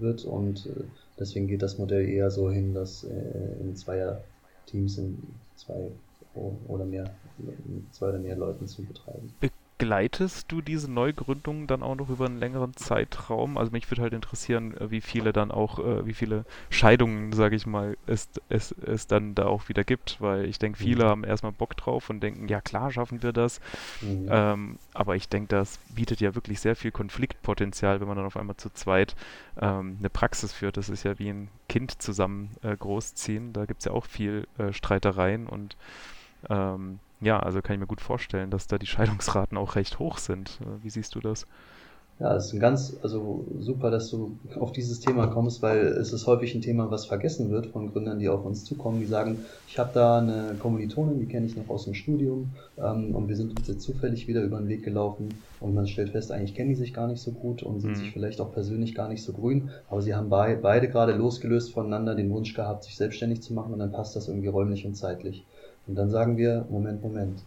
wird 0.00 0.24
und 0.24 0.66
äh, 0.66 0.84
deswegen 1.18 1.46
geht 1.46 1.62
das 1.62 1.78
Modell 1.78 2.08
eher 2.08 2.30
so 2.30 2.50
hin, 2.50 2.74
dass 2.74 3.04
äh, 3.04 3.60
in 3.60 3.76
zweier 3.76 4.22
Teams 4.66 4.98
in 4.98 5.18
zwei 5.56 5.90
oder 6.34 6.84
mehr, 6.86 7.10
zwei 7.90 8.08
oder 8.08 8.18
mehr 8.18 8.36
Leuten 8.36 8.66
zu 8.66 8.82
betreiben 8.82 9.34
begleitest 9.82 10.52
du 10.52 10.60
diese 10.60 10.88
Neugründung 10.88 11.66
dann 11.66 11.82
auch 11.82 11.96
noch 11.96 12.08
über 12.08 12.26
einen 12.26 12.38
längeren 12.38 12.72
Zeitraum? 12.76 13.58
Also 13.58 13.72
mich 13.72 13.90
würde 13.90 14.02
halt 14.02 14.12
interessieren, 14.12 14.76
äh, 14.76 14.92
wie 14.92 15.00
viele 15.00 15.32
dann 15.32 15.50
auch, 15.50 15.80
äh, 15.80 16.06
wie 16.06 16.14
viele 16.14 16.44
Scheidungen, 16.70 17.32
sage 17.32 17.56
ich 17.56 17.66
mal, 17.66 17.96
es, 18.06 18.28
es, 18.48 18.70
es 18.70 19.08
dann 19.08 19.34
da 19.34 19.46
auch 19.46 19.68
wieder 19.68 19.82
gibt, 19.82 20.20
weil 20.20 20.44
ich 20.44 20.60
denke, 20.60 20.78
viele 20.78 21.04
mhm. 21.04 21.08
haben 21.08 21.24
erstmal 21.24 21.50
Bock 21.50 21.76
drauf 21.76 22.10
und 22.10 22.20
denken, 22.20 22.46
ja 22.46 22.60
klar, 22.60 22.92
schaffen 22.92 23.24
wir 23.24 23.32
das. 23.32 23.60
Mhm. 24.02 24.28
Ähm, 24.30 24.78
aber 24.94 25.16
ich 25.16 25.28
denke, 25.28 25.48
das 25.48 25.78
bietet 25.92 26.20
ja 26.20 26.36
wirklich 26.36 26.60
sehr 26.60 26.76
viel 26.76 26.92
Konfliktpotenzial, 26.92 28.00
wenn 28.00 28.06
man 28.06 28.16
dann 28.16 28.26
auf 28.26 28.36
einmal 28.36 28.56
zu 28.56 28.70
zweit 28.72 29.16
ähm, 29.60 29.96
eine 29.98 30.10
Praxis 30.10 30.52
führt. 30.52 30.76
Das 30.76 30.90
ist 30.90 31.02
ja 31.02 31.18
wie 31.18 31.30
ein 31.30 31.48
Kind 31.68 32.00
zusammen 32.00 32.50
äh, 32.62 32.76
großziehen. 32.76 33.52
Da 33.52 33.64
gibt 33.64 33.80
es 33.80 33.86
ja 33.86 33.92
auch 33.92 34.06
viel 34.06 34.46
äh, 34.58 34.72
Streitereien 34.72 35.48
und 35.48 35.76
ähm, 36.48 37.00
ja, 37.22 37.38
also 37.38 37.62
kann 37.62 37.74
ich 37.74 37.80
mir 37.80 37.86
gut 37.86 38.00
vorstellen, 38.00 38.50
dass 38.50 38.66
da 38.66 38.78
die 38.78 38.86
Scheidungsraten 38.92 39.56
auch 39.56 39.76
recht 39.76 39.98
hoch 39.98 40.18
sind. 40.18 40.58
Wie 40.82 40.90
siehst 40.90 41.14
du 41.14 41.20
das? 41.20 41.46
Ja, 42.20 42.36
es 42.36 42.46
ist 42.46 42.52
ein 42.52 42.60
ganz, 42.60 42.96
also 43.02 43.44
super, 43.58 43.90
dass 43.90 44.08
du 44.10 44.36
auf 44.60 44.70
dieses 44.70 45.00
Thema 45.00 45.26
kommst, 45.26 45.60
weil 45.60 45.78
es 45.78 46.12
ist 46.12 46.26
häufig 46.28 46.54
ein 46.54 46.60
Thema, 46.60 46.88
was 46.88 47.06
vergessen 47.06 47.50
wird 47.50 47.66
von 47.66 47.90
Gründern, 47.90 48.20
die 48.20 48.28
auf 48.28 48.44
uns 48.44 48.64
zukommen, 48.64 49.00
die 49.00 49.06
sagen, 49.06 49.38
ich 49.66 49.78
habe 49.78 49.90
da 49.92 50.18
eine 50.18 50.54
Kommilitonin, 50.58 51.18
die 51.18 51.26
kenne 51.26 51.46
ich 51.46 51.56
noch 51.56 51.68
aus 51.68 51.84
dem 51.84 51.94
Studium 51.94 52.50
ähm, 52.78 53.16
und 53.16 53.28
wir 53.28 53.34
sind 53.34 53.58
uns 53.58 53.66
jetzt 53.66 53.82
zufällig 53.82 54.28
wieder 54.28 54.42
über 54.42 54.58
den 54.58 54.68
Weg 54.68 54.84
gelaufen 54.84 55.30
und 55.58 55.74
man 55.74 55.88
stellt 55.88 56.10
fest, 56.10 56.30
eigentlich 56.30 56.54
kennen 56.54 56.68
die 56.68 56.76
sich 56.76 56.94
gar 56.94 57.08
nicht 57.08 57.20
so 57.20 57.32
gut 57.32 57.64
und 57.64 57.80
sind 57.80 57.92
mhm. 57.92 57.96
sich 57.96 58.12
vielleicht 58.12 58.40
auch 58.40 58.52
persönlich 58.52 58.94
gar 58.94 59.08
nicht 59.08 59.24
so 59.24 59.32
grün, 59.32 59.70
aber 59.90 60.02
sie 60.02 60.14
haben 60.14 60.28
bei, 60.28 60.54
beide 60.54 60.88
gerade 60.88 61.14
losgelöst 61.14 61.72
voneinander 61.72 62.14
den 62.14 62.30
Wunsch 62.30 62.54
gehabt, 62.54 62.84
sich 62.84 62.96
selbstständig 62.96 63.42
zu 63.42 63.52
machen 63.52 63.72
und 63.72 63.80
dann 63.80 63.90
passt 63.90 64.14
das 64.14 64.28
irgendwie 64.28 64.48
räumlich 64.48 64.86
und 64.86 64.94
zeitlich. 64.94 65.44
Und 65.86 65.96
dann 65.96 66.10
sagen 66.10 66.36
wir, 66.36 66.66
Moment, 66.70 67.02
Moment, 67.02 67.42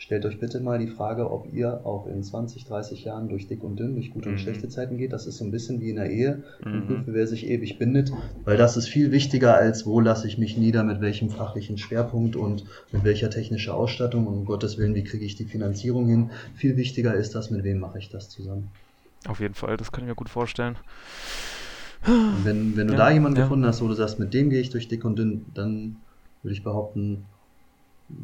Stellt 0.00 0.24
euch 0.24 0.40
bitte 0.40 0.60
mal 0.60 0.78
die 0.78 0.86
Frage, 0.86 1.30
ob 1.30 1.52
ihr 1.52 1.84
auch 1.84 2.06
in 2.06 2.22
20, 2.22 2.64
30 2.64 3.04
Jahren 3.04 3.28
durch 3.28 3.48
dick 3.48 3.62
und 3.62 3.76
dünn, 3.76 3.96
durch 3.96 4.10
gute 4.10 4.30
und 4.30 4.36
mhm. 4.36 4.38
schlechte 4.38 4.70
Zeiten 4.70 4.96
geht. 4.96 5.12
Das 5.12 5.26
ist 5.26 5.36
so 5.36 5.44
ein 5.44 5.50
bisschen 5.50 5.78
wie 5.82 5.90
in 5.90 5.96
der 5.96 6.10
Ehe. 6.10 6.42
Mhm. 6.64 6.86
Prüfe, 6.86 7.12
wer 7.12 7.26
sich 7.26 7.46
ewig 7.46 7.78
bindet. 7.78 8.10
Weil 8.46 8.56
das 8.56 8.78
ist 8.78 8.88
viel 8.88 9.12
wichtiger 9.12 9.54
als, 9.54 9.84
wo 9.84 10.00
lasse 10.00 10.26
ich 10.26 10.38
mich 10.38 10.56
nieder, 10.56 10.84
mit 10.84 11.02
welchem 11.02 11.28
fachlichen 11.28 11.76
Schwerpunkt 11.76 12.34
und 12.34 12.64
mit 12.92 13.04
welcher 13.04 13.28
technischer 13.28 13.74
Ausstattung. 13.74 14.26
Und 14.26 14.38
um 14.38 14.44
Gottes 14.46 14.78
Willen, 14.78 14.94
wie 14.94 15.04
kriege 15.04 15.26
ich 15.26 15.36
die 15.36 15.44
Finanzierung 15.44 16.06
hin? 16.06 16.30
Viel 16.54 16.78
wichtiger 16.78 17.12
ist 17.12 17.34
das, 17.34 17.50
mit 17.50 17.62
wem 17.62 17.78
mache 17.78 17.98
ich 17.98 18.08
das 18.08 18.30
zusammen. 18.30 18.70
Auf 19.28 19.40
jeden 19.40 19.54
Fall, 19.54 19.76
das 19.76 19.92
kann 19.92 20.04
ich 20.04 20.08
mir 20.08 20.14
gut 20.14 20.30
vorstellen. 20.30 20.76
Und 22.06 22.46
wenn, 22.46 22.74
wenn 22.74 22.86
du 22.86 22.94
ja, 22.94 23.00
da 23.00 23.10
jemanden 23.10 23.36
ja. 23.36 23.42
gefunden 23.44 23.66
hast, 23.66 23.82
wo 23.82 23.88
du 23.88 23.92
sagst, 23.92 24.18
mit 24.18 24.32
dem 24.32 24.48
gehe 24.48 24.62
ich 24.62 24.70
durch 24.70 24.88
dick 24.88 25.04
und 25.04 25.18
dünn, 25.18 25.44
dann 25.52 25.96
würde 26.42 26.54
ich 26.54 26.64
behaupten, 26.64 27.26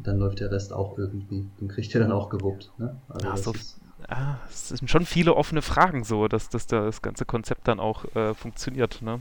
dann 0.03 0.17
läuft 0.17 0.39
der 0.39 0.51
Rest 0.51 0.73
auch 0.73 0.97
irgendwie. 0.97 1.45
Den 1.59 1.67
kriegt 1.67 1.93
ihr 1.93 2.01
dann 2.01 2.11
auch 2.11 2.29
gewuppt. 2.29 2.71
Ne? 2.77 2.95
Also 3.09 3.27
ja, 3.27 3.37
so, 3.37 3.53
ist, 3.53 3.79
ah, 4.07 4.35
es 4.49 4.69
sind 4.69 4.89
schon 4.89 5.05
viele 5.05 5.35
offene 5.35 5.61
Fragen 5.61 6.03
so, 6.03 6.27
dass, 6.27 6.49
dass 6.49 6.67
das 6.67 7.01
ganze 7.01 7.25
Konzept 7.25 7.67
dann 7.67 7.79
auch 7.79 8.05
äh, 8.15 8.33
funktioniert. 8.33 9.01
Ne? 9.01 9.19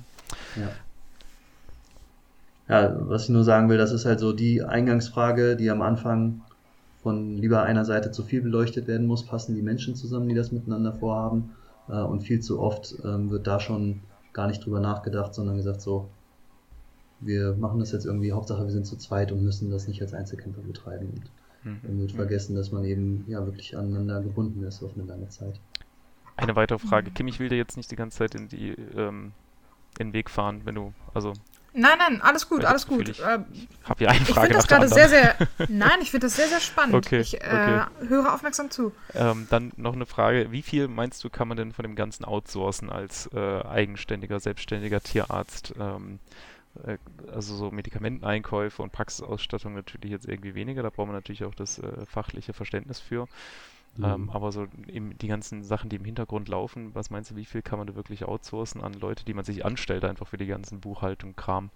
Ja. 0.57 0.71
Ja, 2.69 2.97
was 3.09 3.25
ich 3.25 3.29
nur 3.29 3.45
sagen 3.45 3.69
will, 3.69 3.79
das 3.79 3.93
ist 3.93 4.07
halt 4.07 4.19
so 4.19 4.33
die 4.33 4.63
Eingangsfrage, 4.63 5.55
die 5.57 5.71
am 5.71 5.83
Anfang 5.83 6.41
von 7.03 7.37
lieber 7.37 7.63
einer 7.63 7.85
Seite 7.85 8.11
zu 8.11 8.25
viel 8.25 8.43
beleuchtet 8.43 8.89
werden 8.89 9.07
muss. 9.07 9.25
Passen 9.25 9.55
die 9.55 9.63
Menschen 9.63 9.95
zusammen, 9.95 10.29
die 10.29 10.35
das 10.35 10.51
miteinander 10.51 10.93
vorhaben? 10.93 11.55
Äh, 11.89 12.01
und 12.01 12.23
viel 12.23 12.41
zu 12.41 12.61
oft 12.61 12.97
ähm, 13.05 13.31
wird 13.31 13.47
da 13.47 13.61
schon 13.61 14.01
gar 14.33 14.49
nicht 14.49 14.65
drüber 14.65 14.81
nachgedacht, 14.81 15.35
sondern 15.35 15.57
gesagt 15.57 15.81
so, 15.81 16.09
wir 17.21 17.55
machen 17.55 17.81
das 17.81 17.93
jetzt 17.93 18.07
irgendwie, 18.07 18.33
Hauptsache 18.33 18.65
wir 18.65 18.71
sind 18.71 18.87
zu 18.87 18.97
zweit 18.97 19.33
und 19.33 19.43
müssen 19.43 19.71
das 19.71 19.89
nicht 19.89 20.03
als 20.03 20.15
Einzelkämpfer 20.15 20.63
betreiben. 20.63 21.23
Und 21.65 21.83
mhm. 21.83 22.01
wird 22.01 22.13
vergessen, 22.13 22.55
dass 22.55 22.71
man 22.71 22.85
eben 22.85 23.25
ja 23.27 23.45
wirklich 23.45 23.77
aneinander 23.77 24.23
gebunden 24.23 24.63
ist 24.65 24.83
auf 24.83 24.93
eine 24.97 25.05
lange 25.05 25.29
Zeit. 25.29 25.59
Eine 26.37 26.55
weitere 26.55 26.79
Frage. 26.79 27.11
Kim, 27.11 27.29
ich 27.29 27.41
will 27.41 27.49
dir 27.49 27.57
jetzt 27.57 27.77
nicht 27.77 27.91
die 27.91 27.97
ganze 27.97 28.19
Zeit 28.19 28.35
in 28.35 28.49
die 28.49 28.71
ähm, 28.95 29.33
in 29.99 30.09
den 30.09 30.13
Weg 30.13 30.29
fahren, 30.29 30.61
wenn 30.65 30.75
du, 30.75 30.93
also 31.15 31.33
Nein, 31.79 31.99
nein, 31.99 32.23
alles 32.23 32.49
gut, 32.49 32.65
alles 32.65 32.87
gut. 32.87 33.07
Ich 33.11 33.21
äh, 33.21 33.39
habe 33.85 33.99
hier 33.99 34.09
eine 34.09 34.25
Frage 34.25 34.25
Ich 34.25 34.35
finde 34.35 34.55
das 34.55 34.67
gerade 34.67 34.89
sehr, 34.89 35.09
sehr. 35.11 35.37
Nein, 35.69 35.99
ich 36.01 36.11
finde 36.11 36.27
das 36.27 36.37
sehr, 36.37 36.49
sehr 36.49 36.61
spannend. 36.61 36.95
Okay, 36.95 37.21
ich 37.21 37.35
äh, 37.35 37.39
okay. 37.45 38.09
höre 38.09 38.33
aufmerksam 38.33 38.71
zu. 38.71 38.93
Ähm, 39.13 39.47
dann 39.51 39.73
noch 39.77 39.93
eine 39.93 40.07
Frage: 40.07 40.51
Wie 40.53 40.63
viel 40.63 40.89
meinst 40.89 41.23
du, 41.23 41.29
kann 41.29 41.49
man 41.49 41.59
denn 41.59 41.73
von 41.73 41.83
dem 41.83 41.95
ganzen 41.95 42.25
outsourcen 42.25 42.89
als 42.89 43.29
äh, 43.35 43.61
eigenständiger, 43.61 44.41
selbstständiger 44.41 45.03
Tierarzt? 45.03 45.75
Ähm, 45.79 46.15
äh, 46.15 46.56
also 47.33 47.55
so 47.55 47.71
Medikamenteneinkäufe 47.71 48.83
und 48.83 48.93
Praxisausstattung 48.93 49.75
natürlich 49.75 50.11
jetzt 50.11 50.29
irgendwie 50.29 50.55
weniger. 50.55 50.83
Da 50.83 50.91
braucht 50.91 51.07
man 51.07 51.17
natürlich 51.17 51.45
auch 51.45 51.55
das 51.55 51.79
äh, 51.79 52.07
fachliche 52.07 52.53
Verständnis 52.53 53.01
für. 53.01 53.27
Mhm. 53.97 54.05
Ähm, 54.05 54.31
aber 54.31 54.53
so 54.53 54.67
eben 54.89 55.17
die 55.19 55.29
ganzen 55.29 55.65
Sachen, 55.65 55.89
die 55.89 55.97
im 55.97 56.05
Hintergrund 56.05 56.49
laufen, 56.49 56.95
was 56.95 57.11
meinst 57.11 57.31
du, 57.31 57.37
wie 57.37 57.45
viel 57.45 57.63
kann 57.63 57.79
man 57.79 57.87
da 57.87 57.95
wirklich 57.95 58.25
outsourcen 58.25 58.81
an 58.83 58.95
Leute, 58.95 59.25
die 59.25 59.35
man 59.35 59.45
sich 59.45 59.65
anstellt, 59.65 60.05
einfach 60.05 60.29
für 60.29 60.37
die 60.37 60.47
ganzen 60.47 60.81
Buchhaltung, 60.81 61.35
Kram? 61.35 61.71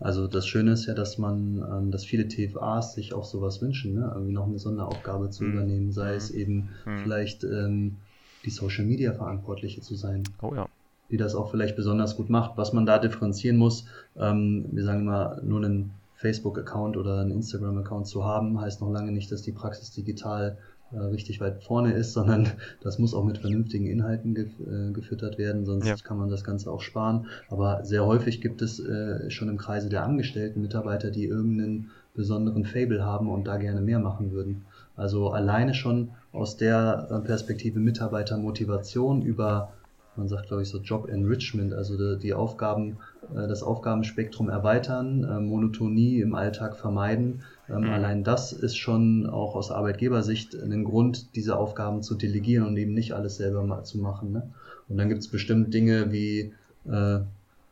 Also 0.00 0.26
das 0.26 0.46
Schöne 0.48 0.72
ist 0.72 0.86
ja, 0.86 0.94
dass 0.94 1.18
man, 1.18 1.64
ähm, 1.70 1.90
dass 1.92 2.04
viele 2.04 2.26
TFAs 2.26 2.94
sich 2.94 3.14
auch 3.14 3.24
sowas 3.24 3.62
wünschen, 3.62 3.94
ne? 3.94 4.10
irgendwie 4.12 4.32
noch 4.32 4.46
eine 4.46 4.58
Sonderaufgabe 4.58 5.30
zu 5.30 5.44
mhm. 5.44 5.52
übernehmen, 5.52 5.92
sei 5.92 6.10
mhm. 6.10 6.16
es 6.16 6.30
eben 6.30 6.68
mhm. 6.84 6.98
vielleicht 6.98 7.44
ähm, 7.44 7.96
die 8.44 8.50
Social 8.50 8.84
Media 8.84 9.12
Verantwortliche 9.12 9.80
zu 9.80 9.94
sein. 9.94 10.24
Oh 10.42 10.52
ja 10.54 10.68
die 11.10 11.16
das 11.16 11.34
auch 11.34 11.50
vielleicht 11.50 11.76
besonders 11.76 12.16
gut 12.16 12.30
macht. 12.30 12.56
Was 12.56 12.72
man 12.72 12.86
da 12.86 12.98
differenzieren 12.98 13.56
muss, 13.56 13.86
ähm, 14.16 14.66
wir 14.72 14.84
sagen 14.84 15.00
immer, 15.00 15.40
nur 15.42 15.64
einen 15.64 15.92
Facebook-Account 16.16 16.96
oder 16.96 17.20
einen 17.20 17.32
Instagram-Account 17.32 18.06
zu 18.06 18.24
haben, 18.24 18.60
heißt 18.60 18.80
noch 18.80 18.90
lange 18.90 19.12
nicht, 19.12 19.30
dass 19.30 19.42
die 19.42 19.52
Praxis 19.52 19.90
digital 19.90 20.58
äh, 20.92 20.98
richtig 20.98 21.40
weit 21.40 21.62
vorne 21.62 21.92
ist, 21.92 22.12
sondern 22.12 22.48
das 22.82 22.98
muss 22.98 23.14
auch 23.14 23.24
mit 23.24 23.38
vernünftigen 23.38 23.86
Inhalten 23.86 24.34
ge 24.34 24.46
äh, 24.46 24.92
gefüttert 24.92 25.38
werden, 25.38 25.64
sonst 25.64 25.86
ja. 25.86 25.96
kann 25.96 26.18
man 26.18 26.28
das 26.28 26.44
Ganze 26.44 26.70
auch 26.70 26.80
sparen. 26.80 27.26
Aber 27.48 27.84
sehr 27.84 28.06
häufig 28.06 28.40
gibt 28.40 28.62
es 28.62 28.78
äh, 28.80 29.30
schon 29.30 29.48
im 29.48 29.58
Kreise 29.58 29.88
der 29.88 30.04
Angestellten 30.04 30.60
Mitarbeiter, 30.60 31.10
die 31.10 31.24
irgendeinen 31.24 31.90
besonderen 32.14 32.64
Fable 32.64 33.04
haben 33.04 33.28
und 33.28 33.46
da 33.46 33.56
gerne 33.56 33.80
mehr 33.80 33.98
machen 33.98 34.30
würden. 34.32 34.64
Also 34.96 35.30
alleine 35.30 35.74
schon 35.74 36.10
aus 36.32 36.56
der 36.56 37.08
äh, 37.10 37.26
Perspektive 37.26 37.80
Mitarbeitermotivation 37.80 39.22
über 39.22 39.72
man 40.16 40.28
sagt, 40.28 40.48
glaube 40.48 40.62
ich, 40.62 40.68
so 40.68 40.78
Job 40.78 41.08
Enrichment, 41.08 41.72
also 41.72 42.16
die, 42.16 42.34
Aufgaben, 42.34 42.98
äh, 43.34 43.48
das 43.48 43.62
Aufgabenspektrum 43.62 44.48
erweitern, 44.48 45.24
äh, 45.24 45.40
Monotonie 45.40 46.20
im 46.20 46.34
Alltag 46.34 46.76
vermeiden. 46.76 47.42
Ähm, 47.68 47.82
mhm. 47.82 47.90
Allein 47.90 48.24
das 48.24 48.52
ist 48.52 48.76
schon 48.76 49.26
auch 49.26 49.54
aus 49.54 49.70
Arbeitgebersicht 49.70 50.54
ein 50.54 50.84
Grund, 50.84 51.34
diese 51.34 51.56
Aufgaben 51.56 52.02
zu 52.02 52.14
delegieren 52.14 52.66
und 52.66 52.76
eben 52.76 52.94
nicht 52.94 53.12
alles 53.12 53.36
selber 53.36 53.64
mal 53.64 53.84
zu 53.84 53.98
machen. 53.98 54.32
Ne? 54.32 54.50
Und 54.88 54.98
dann 54.98 55.08
gibt 55.08 55.20
es 55.20 55.28
bestimmt 55.28 55.72
Dinge 55.72 56.12
wie 56.12 56.52
äh, 56.88 57.20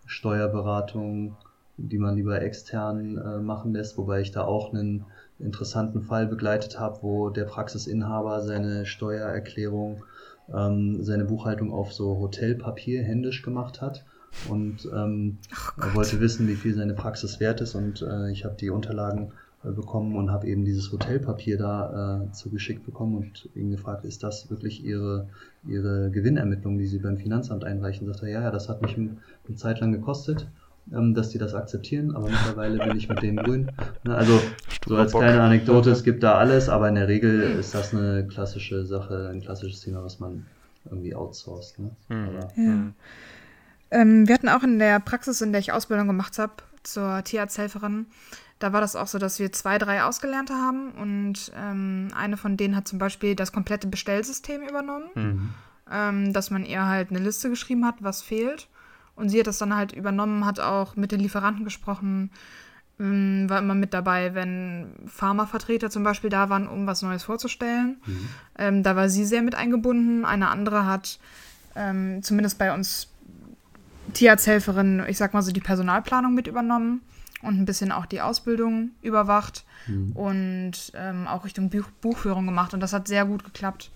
Steuerberatung, 0.06 1.36
die 1.76 1.98
man 1.98 2.16
lieber 2.16 2.40
extern 2.42 3.16
äh, 3.18 3.38
machen 3.38 3.72
lässt, 3.72 3.96
wobei 3.98 4.20
ich 4.20 4.30
da 4.30 4.44
auch 4.44 4.72
einen 4.72 5.04
interessanten 5.38 6.02
Fall 6.02 6.26
begleitet 6.26 6.78
habe, 6.78 6.98
wo 7.02 7.30
der 7.30 7.44
Praxisinhaber 7.44 8.42
seine 8.42 8.86
Steuererklärung 8.86 10.04
ähm, 10.54 11.02
seine 11.02 11.24
Buchhaltung 11.24 11.72
auf 11.72 11.92
so 11.92 12.18
Hotelpapier 12.18 13.02
händisch 13.02 13.42
gemacht 13.42 13.80
hat. 13.80 14.04
Und 14.48 14.88
ähm, 14.94 15.38
er 15.80 15.94
wollte 15.94 16.20
wissen, 16.20 16.48
wie 16.48 16.54
viel 16.54 16.74
seine 16.74 16.94
Praxis 16.94 17.38
wert 17.38 17.60
ist. 17.60 17.74
Und 17.74 18.02
äh, 18.02 18.30
ich 18.30 18.44
habe 18.44 18.54
die 18.54 18.70
Unterlagen 18.70 19.32
äh, 19.62 19.70
bekommen 19.70 20.16
und 20.16 20.30
habe 20.30 20.46
eben 20.46 20.64
dieses 20.64 20.90
Hotelpapier 20.90 21.58
da 21.58 22.22
äh, 22.24 22.32
zugeschickt 22.32 22.86
bekommen 22.86 23.16
und 23.16 23.48
ihn 23.54 23.70
gefragt, 23.70 24.04
ist 24.04 24.22
das 24.22 24.50
wirklich 24.50 24.84
Ihre, 24.84 25.28
Ihre 25.66 26.10
Gewinnermittlung, 26.10 26.78
die 26.78 26.86
Sie 26.86 26.98
beim 26.98 27.18
Finanzamt 27.18 27.64
einreichen? 27.64 28.06
Sagt 28.06 28.22
er, 28.22 28.28
ja, 28.30 28.42
ja, 28.42 28.50
das 28.50 28.68
hat 28.68 28.80
mich 28.80 28.96
eine 28.96 29.56
Zeit 29.56 29.80
lang 29.80 29.92
gekostet 29.92 30.46
ähm, 30.92 31.14
dass 31.14 31.30
die 31.30 31.38
das 31.38 31.54
akzeptieren, 31.54 32.16
aber 32.16 32.28
mittlerweile 32.28 32.84
bin 32.84 32.96
ich 32.96 33.08
mit 33.08 33.22
denen 33.22 33.36
grün. 33.36 33.70
Ne, 34.04 34.14
also 34.14 34.40
so 34.86 34.96
als 34.96 35.12
kleine 35.12 35.42
Anekdote, 35.42 35.90
es 35.90 36.02
gibt 36.02 36.22
da 36.22 36.34
alles, 36.34 36.68
aber 36.68 36.88
in 36.88 36.94
der 36.94 37.08
Regel 37.08 37.42
ist 37.42 37.74
das 37.74 37.94
eine 37.94 38.26
klassische 38.26 38.84
Sache, 38.84 39.30
ein 39.32 39.40
klassisches 39.40 39.80
Thema, 39.80 40.02
was 40.02 40.18
man 40.18 40.46
irgendwie 40.84 41.14
outsourced. 41.14 41.78
Ne? 41.78 41.90
Mhm. 42.08 42.28
Aber, 42.28 42.40
ja. 42.40 42.48
Hm. 42.56 42.94
Ähm, 43.90 44.26
wir 44.26 44.34
hatten 44.34 44.48
auch 44.48 44.62
in 44.62 44.78
der 44.78 45.00
Praxis, 45.00 45.40
in 45.42 45.52
der 45.52 45.60
ich 45.60 45.72
Ausbildung 45.72 46.06
gemacht 46.06 46.38
habe, 46.38 46.54
zur 46.82 47.22
Tierarzthelferin, 47.22 48.06
da 48.62 48.72
war 48.72 48.80
das 48.80 48.94
auch 48.94 49.08
so, 49.08 49.18
dass 49.18 49.40
wir 49.40 49.50
zwei, 49.52 49.78
drei 49.78 50.04
Ausgelernte 50.04 50.54
haben 50.54 50.92
und 50.92 51.50
ähm, 51.56 52.08
eine 52.14 52.36
von 52.36 52.56
denen 52.56 52.76
hat 52.76 52.86
zum 52.86 52.98
Beispiel 52.98 53.34
das 53.34 53.50
komplette 53.50 53.88
Bestellsystem 53.88 54.62
übernommen, 54.62 55.10
mhm. 55.14 55.50
ähm, 55.90 56.32
dass 56.32 56.50
man 56.50 56.64
ihr 56.64 56.86
halt 56.86 57.10
eine 57.10 57.18
Liste 57.18 57.50
geschrieben 57.50 57.84
hat, 57.84 57.96
was 58.00 58.22
fehlt. 58.22 58.68
Und 59.14 59.28
sie 59.28 59.40
hat 59.40 59.46
das 59.46 59.58
dann 59.58 59.76
halt 59.76 59.92
übernommen, 59.92 60.46
hat 60.46 60.60
auch 60.60 60.96
mit 60.96 61.12
den 61.12 61.20
Lieferanten 61.20 61.64
gesprochen, 61.64 62.30
ähm, 62.98 63.48
war 63.48 63.58
immer 63.58 63.74
mit 63.74 63.94
dabei, 63.94 64.34
wenn 64.34 64.94
Pharmavertreter 65.06 65.90
zum 65.90 66.02
Beispiel 66.02 66.30
da 66.30 66.48
waren, 66.48 66.66
um 66.68 66.86
was 66.86 67.02
Neues 67.02 67.22
vorzustellen. 67.22 68.00
Mhm. 68.06 68.28
Ähm, 68.58 68.82
da 68.82 68.96
war 68.96 69.08
sie 69.08 69.24
sehr 69.24 69.42
mit 69.42 69.54
eingebunden. 69.54 70.24
Eine 70.24 70.48
andere 70.48 70.86
hat 70.86 71.18
ähm, 71.74 72.22
zumindest 72.22 72.58
bei 72.58 72.72
uns 72.74 73.08
Tierarzthelferin, 74.12 75.04
ich 75.08 75.16
sag 75.16 75.34
mal 75.34 75.42
so, 75.42 75.52
die 75.52 75.60
Personalplanung 75.60 76.34
mit 76.34 76.46
übernommen 76.46 77.02
und 77.42 77.58
ein 77.58 77.64
bisschen 77.64 77.92
auch 77.92 78.06
die 78.06 78.20
Ausbildung 78.20 78.90
überwacht 79.00 79.64
mhm. 79.86 80.12
und 80.12 80.92
ähm, 80.94 81.26
auch 81.26 81.44
Richtung 81.44 81.70
Buch 81.70 81.88
Buchführung 82.00 82.46
gemacht. 82.46 82.74
Und 82.74 82.80
das 82.80 82.92
hat 82.92 83.08
sehr 83.08 83.24
gut 83.24 83.44
geklappt. 83.44 83.90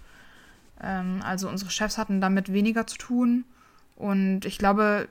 Ähm, 0.80 1.20
also 1.22 1.48
unsere 1.48 1.70
Chefs 1.70 1.98
hatten 1.98 2.20
damit 2.20 2.52
weniger 2.52 2.86
zu 2.86 2.98
tun. 2.98 3.44
Und 3.96 4.44
ich 4.44 4.58
glaube, 4.58 5.08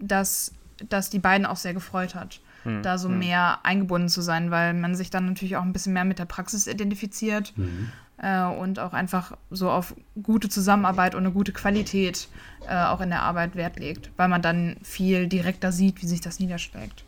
dass 0.00 0.52
das 0.88 1.10
die 1.10 1.18
beiden 1.18 1.46
auch 1.46 1.56
sehr 1.56 1.74
gefreut 1.74 2.14
hat, 2.14 2.40
mhm. 2.64 2.82
da 2.82 2.98
so 2.98 3.08
mhm. 3.08 3.18
mehr 3.18 3.64
eingebunden 3.64 4.08
zu 4.08 4.20
sein, 4.20 4.50
weil 4.50 4.74
man 4.74 4.94
sich 4.94 5.10
dann 5.10 5.26
natürlich 5.26 5.56
auch 5.56 5.62
ein 5.62 5.72
bisschen 5.72 5.92
mehr 5.92 6.04
mit 6.04 6.18
der 6.18 6.24
Praxis 6.24 6.66
identifiziert 6.66 7.52
mhm. 7.56 7.90
äh, 8.18 8.44
und 8.44 8.78
auch 8.78 8.92
einfach 8.92 9.36
so 9.50 9.70
auf 9.70 9.94
gute 10.22 10.48
Zusammenarbeit 10.48 11.14
und 11.14 11.24
eine 11.24 11.32
gute 11.32 11.52
Qualität 11.52 12.28
äh, 12.68 12.84
auch 12.84 13.00
in 13.00 13.10
der 13.10 13.22
Arbeit 13.22 13.56
Wert 13.56 13.78
legt, 13.78 14.10
weil 14.16 14.28
man 14.28 14.42
dann 14.42 14.76
viel 14.82 15.28
direkter 15.28 15.72
sieht, 15.72 16.02
wie 16.02 16.06
sich 16.06 16.20
das 16.20 16.40
niederschlägt. 16.40 17.04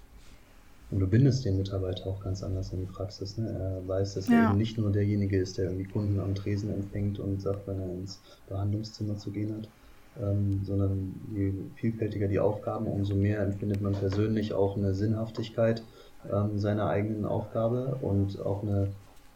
Und 0.90 1.00
du 1.00 1.08
bindest 1.08 1.44
den 1.44 1.56
Mitarbeiter 1.56 2.06
auch 2.06 2.22
ganz 2.22 2.42
anders 2.42 2.72
in 2.72 2.80
die 2.80 2.86
Praxis. 2.86 3.36
Ne? 3.36 3.48
Er 3.48 3.88
weiß, 3.88 4.14
dass 4.14 4.28
ja. 4.28 4.34
er 4.34 4.50
eben 4.50 4.58
nicht 4.58 4.78
nur 4.78 4.92
derjenige 4.92 5.38
ist, 5.38 5.58
der 5.58 5.64
irgendwie 5.64 5.86
Kunden 5.90 6.20
am 6.20 6.34
Tresen 6.34 6.72
empfängt 6.72 7.18
und 7.18 7.40
sagt, 7.40 7.66
wenn 7.66 7.80
er 7.80 7.90
ins 7.90 8.20
Behandlungszimmer 8.48 9.16
zu 9.16 9.30
gehen 9.30 9.56
hat, 9.56 9.68
ähm, 10.22 10.60
sondern 10.64 11.14
je 11.34 11.52
vielfältiger 11.76 12.28
die 12.28 12.38
Aufgaben, 12.38 12.86
umso 12.86 13.14
mehr 13.14 13.40
empfindet 13.40 13.80
man 13.80 13.92
persönlich 13.92 14.52
auch 14.52 14.76
eine 14.76 14.94
Sinnhaftigkeit 14.94 15.82
ähm, 16.32 16.58
seiner 16.58 16.88
eigenen 16.88 17.24
Aufgabe 17.24 17.98
und 18.00 18.40
auch 18.40 18.62
eine, 18.62 18.88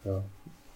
ja, 0.04 0.22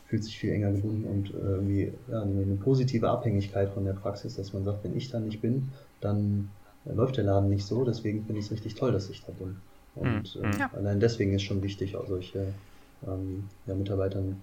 fühlt 0.06 0.24
sich 0.24 0.38
viel 0.38 0.52
enger 0.52 0.72
gebunden 0.72 1.04
und 1.04 1.30
äh, 1.30 1.38
irgendwie 1.38 1.92
ja, 2.10 2.22
eine, 2.22 2.56
positive 2.56 3.08
Abhängigkeit 3.08 3.70
von 3.70 3.84
der 3.84 3.94
Praxis, 3.94 4.36
dass 4.36 4.52
man 4.52 4.64
sagt, 4.64 4.84
wenn 4.84 4.96
ich 4.96 5.10
da 5.10 5.20
nicht 5.20 5.40
bin, 5.40 5.70
dann 6.00 6.50
läuft 6.84 7.16
der 7.16 7.24
Laden 7.24 7.48
nicht 7.48 7.64
so, 7.64 7.84
deswegen 7.84 8.24
finde 8.24 8.40
ich 8.40 8.46
es 8.46 8.52
richtig 8.52 8.74
toll, 8.74 8.92
dass 8.92 9.08
ich 9.08 9.24
da 9.24 9.32
bin. 9.32 9.56
Und 9.94 10.36
mhm. 10.36 10.44
äh, 10.44 10.58
ja. 10.58 10.70
allein 10.74 11.00
deswegen 11.00 11.32
ist 11.32 11.42
schon 11.42 11.62
wichtig, 11.62 11.96
auch 11.96 12.06
solche 12.06 12.52
ähm, 13.06 13.44
ja, 13.66 13.74
Mitarbeitern 13.74 14.42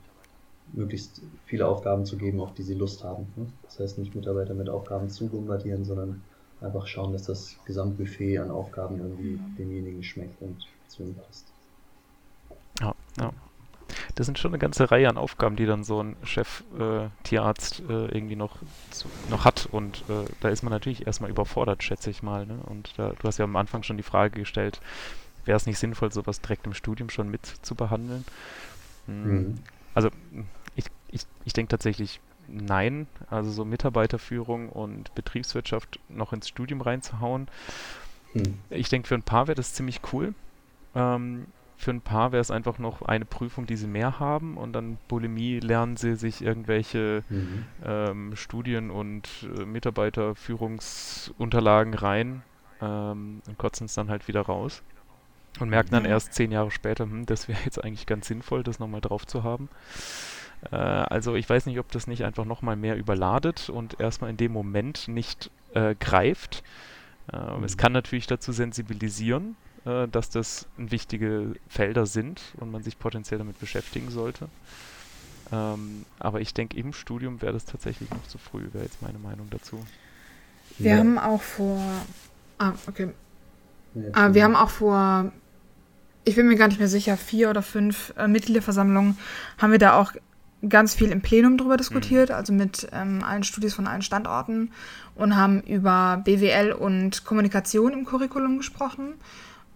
möglichst 0.73 1.21
viele 1.45 1.67
Aufgaben 1.67 2.05
zu 2.05 2.17
geben, 2.17 2.39
auf 2.39 2.53
die 2.53 2.63
sie 2.63 2.73
Lust 2.73 3.03
haben. 3.03 3.27
Ne? 3.35 3.47
Das 3.63 3.79
heißt 3.79 3.97
nicht 3.97 4.15
Mitarbeiter 4.15 4.53
mit 4.53 4.69
Aufgaben 4.69 5.09
zu 5.09 5.27
bombardieren, 5.27 5.85
sondern 5.85 6.21
einfach 6.61 6.87
schauen, 6.87 7.13
dass 7.13 7.23
das 7.23 7.55
Gesamtbuffet 7.65 8.39
an 8.39 8.51
Aufgaben 8.51 8.99
irgendwie 8.99 9.31
mhm. 9.31 9.55
demjenigen 9.57 10.03
schmeckt 10.03 10.41
und 10.41 10.67
zu 10.87 11.03
ihm 11.03 11.15
passt. 11.15 11.47
Ja, 12.81 12.93
ja. 13.19 13.31
Das 14.15 14.25
sind 14.25 14.37
schon 14.37 14.51
eine 14.51 14.59
ganze 14.59 14.91
Reihe 14.91 15.09
an 15.09 15.17
Aufgaben, 15.17 15.55
die 15.55 15.65
dann 15.65 15.83
so 15.83 16.03
ein 16.03 16.15
Chef-Tierarzt 16.23 17.79
äh, 17.79 17.93
äh, 17.93 18.07
irgendwie 18.11 18.35
noch, 18.35 18.57
zu, 18.91 19.07
noch 19.29 19.45
hat. 19.45 19.67
Und 19.71 20.03
äh, 20.09 20.25
da 20.41 20.49
ist 20.49 20.61
man 20.61 20.71
natürlich 20.71 21.07
erstmal 21.07 21.29
überfordert, 21.29 21.83
schätze 21.83 22.09
ich 22.09 22.21
mal. 22.21 22.45
Ne? 22.45 22.59
Und 22.65 22.93
da, 22.97 23.13
du 23.19 23.27
hast 23.27 23.39
ja 23.39 23.45
am 23.45 23.55
Anfang 23.55 23.83
schon 23.83 23.97
die 23.97 24.03
Frage 24.03 24.39
gestellt, 24.39 24.79
wäre 25.45 25.57
es 25.57 25.65
nicht 25.65 25.79
sinnvoll, 25.79 26.11
sowas 26.11 26.41
direkt 26.41 26.67
im 26.67 26.73
Studium 26.73 27.09
schon 27.09 27.29
mit 27.29 27.45
zu 27.45 27.75
behandeln? 27.75 28.25
Hm. 29.07 29.23
Mhm. 29.23 29.59
Also 29.95 30.09
ich, 31.49 31.53
denke 31.53 31.71
tatsächlich 31.71 32.21
nein. 32.47 33.07
Also 33.29 33.51
so 33.51 33.65
Mitarbeiterführung 33.65 34.69
und 34.69 35.13
Betriebswirtschaft 35.15 35.99
noch 36.09 36.31
ins 36.33 36.47
Studium 36.47 36.81
reinzuhauen. 36.81 37.47
Mhm. 38.33 38.59
Ich 38.69 38.89
denke, 38.89 39.07
für 39.07 39.15
ein 39.15 39.23
paar 39.23 39.47
wäre 39.47 39.55
das 39.55 39.73
ziemlich 39.73 40.01
cool. 40.13 40.35
Ähm, 40.95 41.47
für 41.77 41.91
ein 41.91 42.01
paar 42.01 42.31
wäre 42.33 42.41
es 42.41 42.51
einfach 42.51 42.77
noch 42.77 43.01
eine 43.03 43.23
Prüfung, 43.25 43.65
die 43.65 43.77
sie 43.77 43.87
mehr 43.87 44.19
haben 44.19 44.57
und 44.57 44.73
dann 44.73 44.97
Bulimie 45.07 45.59
lernen 45.59 45.95
sie 45.95 46.15
sich 46.15 46.41
irgendwelche 46.41 47.23
mhm. 47.29 47.63
ähm, 47.85 48.35
Studien 48.35 48.91
und 48.91 49.29
äh, 49.57 49.63
Mitarbeiterführungsunterlagen 49.63 51.93
rein 51.93 52.41
ähm, 52.81 53.41
und 53.47 53.57
kotzen 53.57 53.85
es 53.85 53.93
dann 53.93 54.09
halt 54.09 54.27
wieder 54.27 54.41
raus 54.41 54.83
und 55.59 55.69
merken 55.69 55.91
dann 55.91 56.05
erst 56.05 56.33
zehn 56.33 56.51
Jahre 56.51 56.71
später, 56.71 57.05
hm, 57.05 57.25
das 57.25 57.47
wäre 57.47 57.59
jetzt 57.65 57.83
eigentlich 57.83 58.05
ganz 58.05 58.27
sinnvoll, 58.27 58.63
das 58.63 58.79
nochmal 58.79 59.01
drauf 59.01 59.25
zu 59.25 59.43
haben. 59.43 59.69
Äh, 60.71 60.75
also 60.75 61.35
ich 61.35 61.49
weiß 61.49 61.65
nicht, 61.65 61.79
ob 61.79 61.91
das 61.91 62.07
nicht 62.07 62.23
einfach 62.23 62.45
nochmal 62.45 62.75
mehr 62.75 62.97
überladet 62.97 63.69
und 63.69 63.99
erstmal 63.99 64.29
in 64.29 64.37
dem 64.37 64.51
Moment 64.51 65.07
nicht 65.07 65.51
äh, 65.73 65.95
greift. 65.99 66.63
Äh, 67.31 67.57
mhm. 67.57 67.63
Es 67.63 67.77
kann 67.77 67.91
natürlich 67.91 68.27
dazu 68.27 68.51
sensibilisieren, 68.51 69.55
äh, 69.85 70.07
dass 70.07 70.29
das 70.29 70.67
wichtige 70.77 71.55
Felder 71.67 72.05
sind 72.05 72.41
und 72.57 72.71
man 72.71 72.83
sich 72.83 72.99
potenziell 72.99 73.37
damit 73.37 73.59
beschäftigen 73.59 74.09
sollte. 74.09 74.49
Ähm, 75.51 76.05
aber 76.19 76.41
ich 76.41 76.53
denke, 76.53 76.77
im 76.77 76.93
Studium 76.93 77.41
wäre 77.41 77.53
das 77.53 77.65
tatsächlich 77.65 78.09
noch 78.11 78.27
zu 78.27 78.37
früh, 78.37 78.67
wäre 78.71 78.83
jetzt 78.83 79.01
meine 79.01 79.17
Meinung 79.17 79.49
dazu. 79.49 79.83
Wir 80.77 80.91
ja. 80.91 80.97
haben 80.97 81.17
auch 81.17 81.41
vor. 81.41 81.81
Ah, 82.59 82.73
okay. 82.87 83.09
Ja, 83.95 84.33
wir 84.33 84.43
haben 84.43 84.55
auch 84.55 84.69
vor 84.69 85.31
ich 86.29 86.35
bin 86.35 86.47
mir 86.47 86.55
gar 86.55 86.67
nicht 86.67 86.79
mehr 86.79 86.87
sicher, 86.87 87.17
vier 87.17 87.49
oder 87.49 87.61
fünf 87.61 88.13
äh, 88.17 88.27
Mitgliederversammlungen 88.27 89.17
haben 89.57 89.71
wir 89.71 89.79
da 89.79 89.99
auch 89.99 90.13
ganz 90.67 90.93
viel 90.93 91.11
im 91.11 91.21
Plenum 91.21 91.57
diskutiert, 91.77 92.29
mhm. 92.29 92.35
also 92.35 92.53
mit 92.53 92.87
ähm, 92.91 93.23
allen 93.23 93.43
Studis 93.43 93.73
von 93.73 93.87
allen 93.87 94.01
Standorten 94.01 94.71
und 95.15 95.35
haben 95.35 95.61
über 95.61 96.21
BWL 96.23 96.71
und 96.71 97.23
Kommunikation 97.23 97.93
im 97.93 98.05
Curriculum 98.05 98.57
gesprochen 98.57 99.13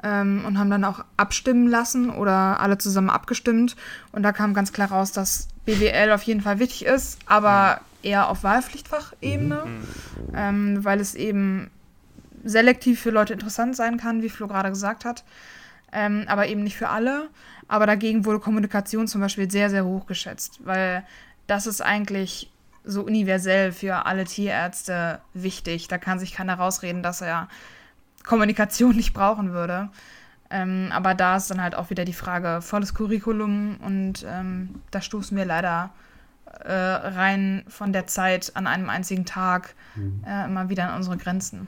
ähm, 0.03 0.43
und 0.45 0.57
haben 0.57 0.69
dann 0.69 0.83
auch 0.83 1.05
abstimmen 1.15 1.67
lassen 1.67 2.09
oder 2.09 2.59
alle 2.59 2.77
zusammen 2.77 3.09
abgestimmt. 3.09 3.75
Und 4.11 4.23
da 4.23 4.31
kam 4.31 4.53
ganz 4.53 4.73
klar 4.73 4.89
raus, 4.89 5.11
dass 5.11 5.47
BWL 5.65 6.11
auf 6.11 6.23
jeden 6.23 6.41
Fall 6.41 6.59
wichtig 6.59 6.85
ist, 6.85 7.19
aber 7.25 7.79
mhm. 7.79 8.09
eher 8.09 8.29
auf 8.29 8.43
Wahlpflichtfachebene, 8.43 9.63
mhm. 9.65 10.33
ähm, 10.35 10.83
weil 10.83 10.99
es 10.99 11.15
eben 11.15 11.71
selektiv 12.43 12.99
für 12.99 13.11
Leute 13.11 13.31
interessant 13.31 13.77
sein 13.77 13.97
kann, 13.97 14.21
wie 14.21 14.29
Flo 14.29 14.47
gerade 14.47 14.69
gesagt 14.69 15.05
hat 15.05 15.23
ähm, 15.93 16.25
aber 16.27 16.47
eben 16.47 16.63
nicht 16.63 16.75
für 16.75 16.89
alle. 16.89 17.29
Aber 17.67 17.85
dagegen 17.85 18.25
wurde 18.25 18.39
Kommunikation 18.39 19.07
zum 19.07 19.21
Beispiel 19.21 19.49
sehr, 19.49 19.69
sehr 19.69 19.85
hoch 19.85 20.05
geschätzt, 20.05 20.59
weil 20.63 21.03
das 21.47 21.67
ist 21.67 21.81
eigentlich 21.81 22.51
so 22.83 23.03
universell 23.03 23.71
für 23.71 24.05
alle 24.05 24.25
Tierärzte 24.25 25.19
wichtig. 25.33 25.87
Da 25.87 25.97
kann 25.97 26.19
sich 26.19 26.33
keiner 26.33 26.55
rausreden, 26.55 27.03
dass 27.03 27.21
er 27.21 27.47
Kommunikation 28.23 28.95
nicht 28.95 29.13
brauchen 29.13 29.53
würde. 29.53 29.89
Ähm, 30.49 30.89
aber 30.91 31.15
da 31.15 31.37
ist 31.37 31.49
dann 31.49 31.61
halt 31.61 31.75
auch 31.75 31.89
wieder 31.89 32.05
die 32.05 32.13
Frage, 32.13 32.61
volles 32.61 32.93
Curriculum 32.93 33.77
und 33.77 34.23
ähm, 34.27 34.81
da 34.91 35.01
stoßen 35.01 35.35
wir 35.35 35.45
leider 35.45 35.89
äh, 36.63 36.71
rein 36.71 37.63
von 37.67 37.91
der 37.91 38.05
Zeit 38.05 38.51
an 38.53 38.67
einem 38.67 38.89
einzigen 38.89 39.25
Tag 39.25 39.73
mhm. 39.95 40.23
äh, 40.27 40.45
immer 40.45 40.69
wieder 40.69 40.89
an 40.89 40.97
unsere 40.97 41.17
Grenzen. 41.17 41.67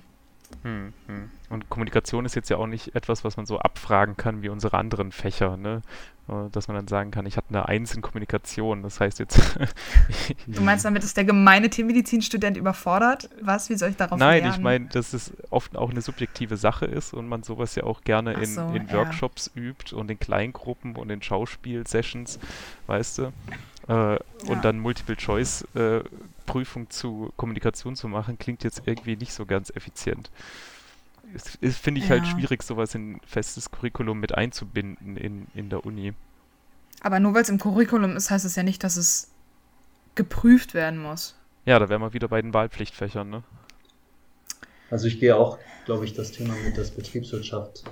Hm, 0.63 0.93
hm. 1.07 1.29
Und 1.49 1.69
Kommunikation 1.69 2.25
ist 2.25 2.35
jetzt 2.35 2.49
ja 2.49 2.57
auch 2.57 2.67
nicht 2.67 2.95
etwas, 2.95 3.23
was 3.23 3.37
man 3.37 3.45
so 3.45 3.59
abfragen 3.59 4.17
kann 4.17 4.41
wie 4.41 4.49
unsere 4.49 4.77
anderen 4.77 5.11
Fächer, 5.11 5.57
ne? 5.57 5.81
Äh, 6.27 6.49
dass 6.51 6.67
man 6.67 6.75
dann 6.75 6.87
sagen 6.87 7.11
kann, 7.11 7.25
ich 7.25 7.37
hatte 7.37 7.49
eine 7.49 7.67
Eins 7.67 7.93
in 7.93 8.01
Kommunikation. 8.01 8.81
Das 8.81 8.99
heißt 8.99 9.19
jetzt. 9.19 9.39
du 10.47 10.61
meinst 10.61 10.85
damit, 10.85 11.03
ist 11.03 11.15
der 11.17 11.23
gemeine 11.23 11.69
Tiermedizinstudent 11.69 12.57
überfordert? 12.57 13.29
Was? 13.41 13.69
Wie 13.69 13.75
soll 13.75 13.89
ich 13.89 13.97
darauf 13.97 14.17
Nein, 14.17 14.41
lernen? 14.41 14.55
ich 14.55 14.61
meine, 14.61 14.85
dass 14.87 15.13
es 15.13 15.33
oft 15.51 15.75
auch 15.77 15.91
eine 15.91 16.01
subjektive 16.01 16.57
Sache 16.57 16.85
ist 16.85 17.13
und 17.13 17.27
man 17.27 17.43
sowas 17.43 17.75
ja 17.75 17.83
auch 17.83 18.01
gerne 18.01 18.33
in, 18.33 18.45
so, 18.45 18.61
in 18.73 18.91
Workshops 18.91 19.51
ja. 19.53 19.61
übt 19.61 19.95
und 19.95 20.09
in 20.09 20.19
Kleingruppen 20.19 20.95
und 20.95 21.11
in 21.11 21.21
Schauspiel-Sessions, 21.21 22.39
weißt 22.87 23.19
du? 23.19 23.23
Äh, 23.87 23.93
ja. 23.93 24.19
Und 24.47 24.65
dann 24.65 24.79
Multiple-Choice 24.79 25.67
äh, 25.75 26.01
Prüfung 26.45 26.89
zu 26.89 27.31
Kommunikation 27.37 27.95
zu 27.95 28.07
machen, 28.07 28.37
klingt 28.37 28.63
jetzt 28.63 28.83
irgendwie 28.85 29.15
nicht 29.15 29.33
so 29.33 29.45
ganz 29.45 29.71
effizient. 29.75 30.31
Es, 31.61 31.77
finde 31.77 32.01
ich 32.01 32.09
halt 32.09 32.23
ja. 32.23 32.29
halt 32.29 32.39
schwierig, 32.39 32.63
sowas 32.63 32.93
in 32.93 33.19
festes 33.25 33.71
Curriculum 33.71 34.19
mit 34.19 34.35
einzubinden 34.35 35.17
in, 35.17 35.47
in 35.55 35.69
der 35.69 35.85
Uni. 35.85 36.13
Aber 37.01 37.19
nur 37.19 37.33
weil 37.33 37.41
es 37.41 37.49
im 37.49 37.59
Curriculum 37.59 38.15
ist, 38.15 38.29
heißt 38.29 38.45
es 38.45 38.55
ja 38.55 38.63
nicht, 38.63 38.83
dass 38.83 38.95
es 38.95 39.31
geprüft 40.13 40.73
werden 40.73 41.01
muss. 41.01 41.35
Ja, 41.65 41.79
da 41.79 41.89
wären 41.89 42.01
wir 42.01 42.13
wieder 42.13 42.27
bei 42.27 42.41
den 42.41 42.53
Wahlpflichtfächern, 42.53 43.29
ne? 43.29 43.43
Also 44.91 45.07
ich 45.07 45.19
gehe 45.19 45.35
auch, 45.35 45.57
glaube 45.85 46.05
ich, 46.05 46.13
das 46.13 46.31
Thema 46.31 46.53
mit 46.63 46.77
der 46.77 46.83
Betriebswirtschaft 46.83 47.83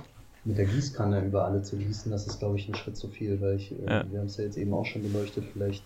mit 0.44 0.58
der 0.58 0.66
Gießkanne 0.66 1.24
über 1.24 1.44
alle 1.44 1.62
zu 1.62 1.76
gießen, 1.76 2.12
das 2.12 2.26
ist, 2.26 2.38
glaube 2.38 2.56
ich, 2.56 2.68
ein 2.68 2.74
Schritt 2.74 2.96
zu 2.96 3.08
viel, 3.08 3.40
weil 3.40 3.56
ich, 3.56 3.72
äh, 3.72 3.84
ja. 3.86 4.10
wir 4.10 4.20
haben 4.20 4.26
es 4.26 4.36
ja 4.36 4.44
jetzt 4.44 4.58
eben 4.58 4.74
auch 4.74 4.84
schon 4.84 5.02
beleuchtet, 5.02 5.44
vielleicht 5.52 5.82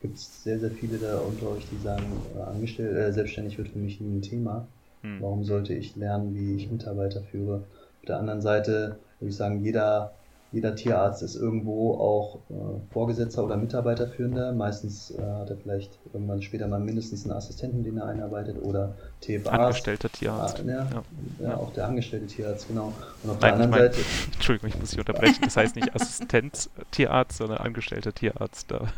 gibt 0.00 0.16
es 0.16 0.42
sehr, 0.42 0.60
sehr 0.60 0.70
viele 0.70 0.98
da 0.98 1.20
unter 1.20 1.48
euch, 1.50 1.68
die 1.68 1.78
sagen, 1.78 2.24
äh, 2.34 2.40
angestellt, 2.40 2.96
äh, 2.96 3.12
selbstständig 3.12 3.58
wird 3.58 3.68
für 3.68 3.78
mich 3.78 4.00
nie 4.00 4.18
ein 4.18 4.22
Thema. 4.22 4.68
Hm. 5.02 5.22
Warum 5.22 5.44
sollte 5.44 5.74
ich 5.74 5.96
lernen, 5.96 6.34
wie 6.34 6.56
ich 6.56 6.70
Mitarbeiter 6.70 7.22
führe? 7.22 7.64
Auf 8.00 8.06
der 8.06 8.18
anderen 8.18 8.40
Seite 8.40 9.00
würde 9.18 9.30
ich 9.30 9.36
sagen, 9.36 9.62
jeder 9.62 10.14
jeder 10.50 10.74
Tierarzt 10.74 11.22
ist 11.22 11.36
irgendwo 11.36 11.94
auch 11.94 12.40
äh, 12.48 12.80
Vorgesetzter 12.90 13.44
oder 13.44 13.56
Mitarbeiterführender. 13.58 14.52
Meistens 14.52 15.10
äh, 15.10 15.20
hat 15.20 15.50
er 15.50 15.58
vielleicht 15.58 16.00
irgendwann 16.12 16.40
später 16.40 16.66
mal 16.68 16.80
mindestens 16.80 17.24
einen 17.24 17.36
Assistenten, 17.36 17.82
den 17.82 17.98
er 17.98 18.06
einarbeitet 18.06 18.58
oder 18.62 18.96
TFA. 19.20 19.50
Angestellter 19.50 20.10
Tierarzt. 20.10 20.60
Ah, 20.60 20.68
ja, 20.68 20.88
ja. 20.90 21.02
ja, 21.40 21.56
auch 21.56 21.72
der 21.74 21.86
angestellte 21.86 22.26
Tierarzt, 22.26 22.68
genau. 22.68 22.94
Und 23.22 23.30
auf 23.30 23.40
Nein, 23.40 23.58
der 23.58 23.64
anderen 23.64 23.72
Seite. 23.72 23.98
Entschuldigung, 24.32 24.70
ich 24.70 24.78
muss 24.78 24.90
dich 24.90 24.98
unterbrechen. 24.98 25.40
Das 25.42 25.56
heißt 25.56 25.76
nicht 25.76 25.94
Assistent 25.94 26.70
Tierarzt, 26.90 27.38
sondern 27.38 27.58
angestellter 27.58 28.14
Tierarzt. 28.14 28.70
Da 28.70 28.88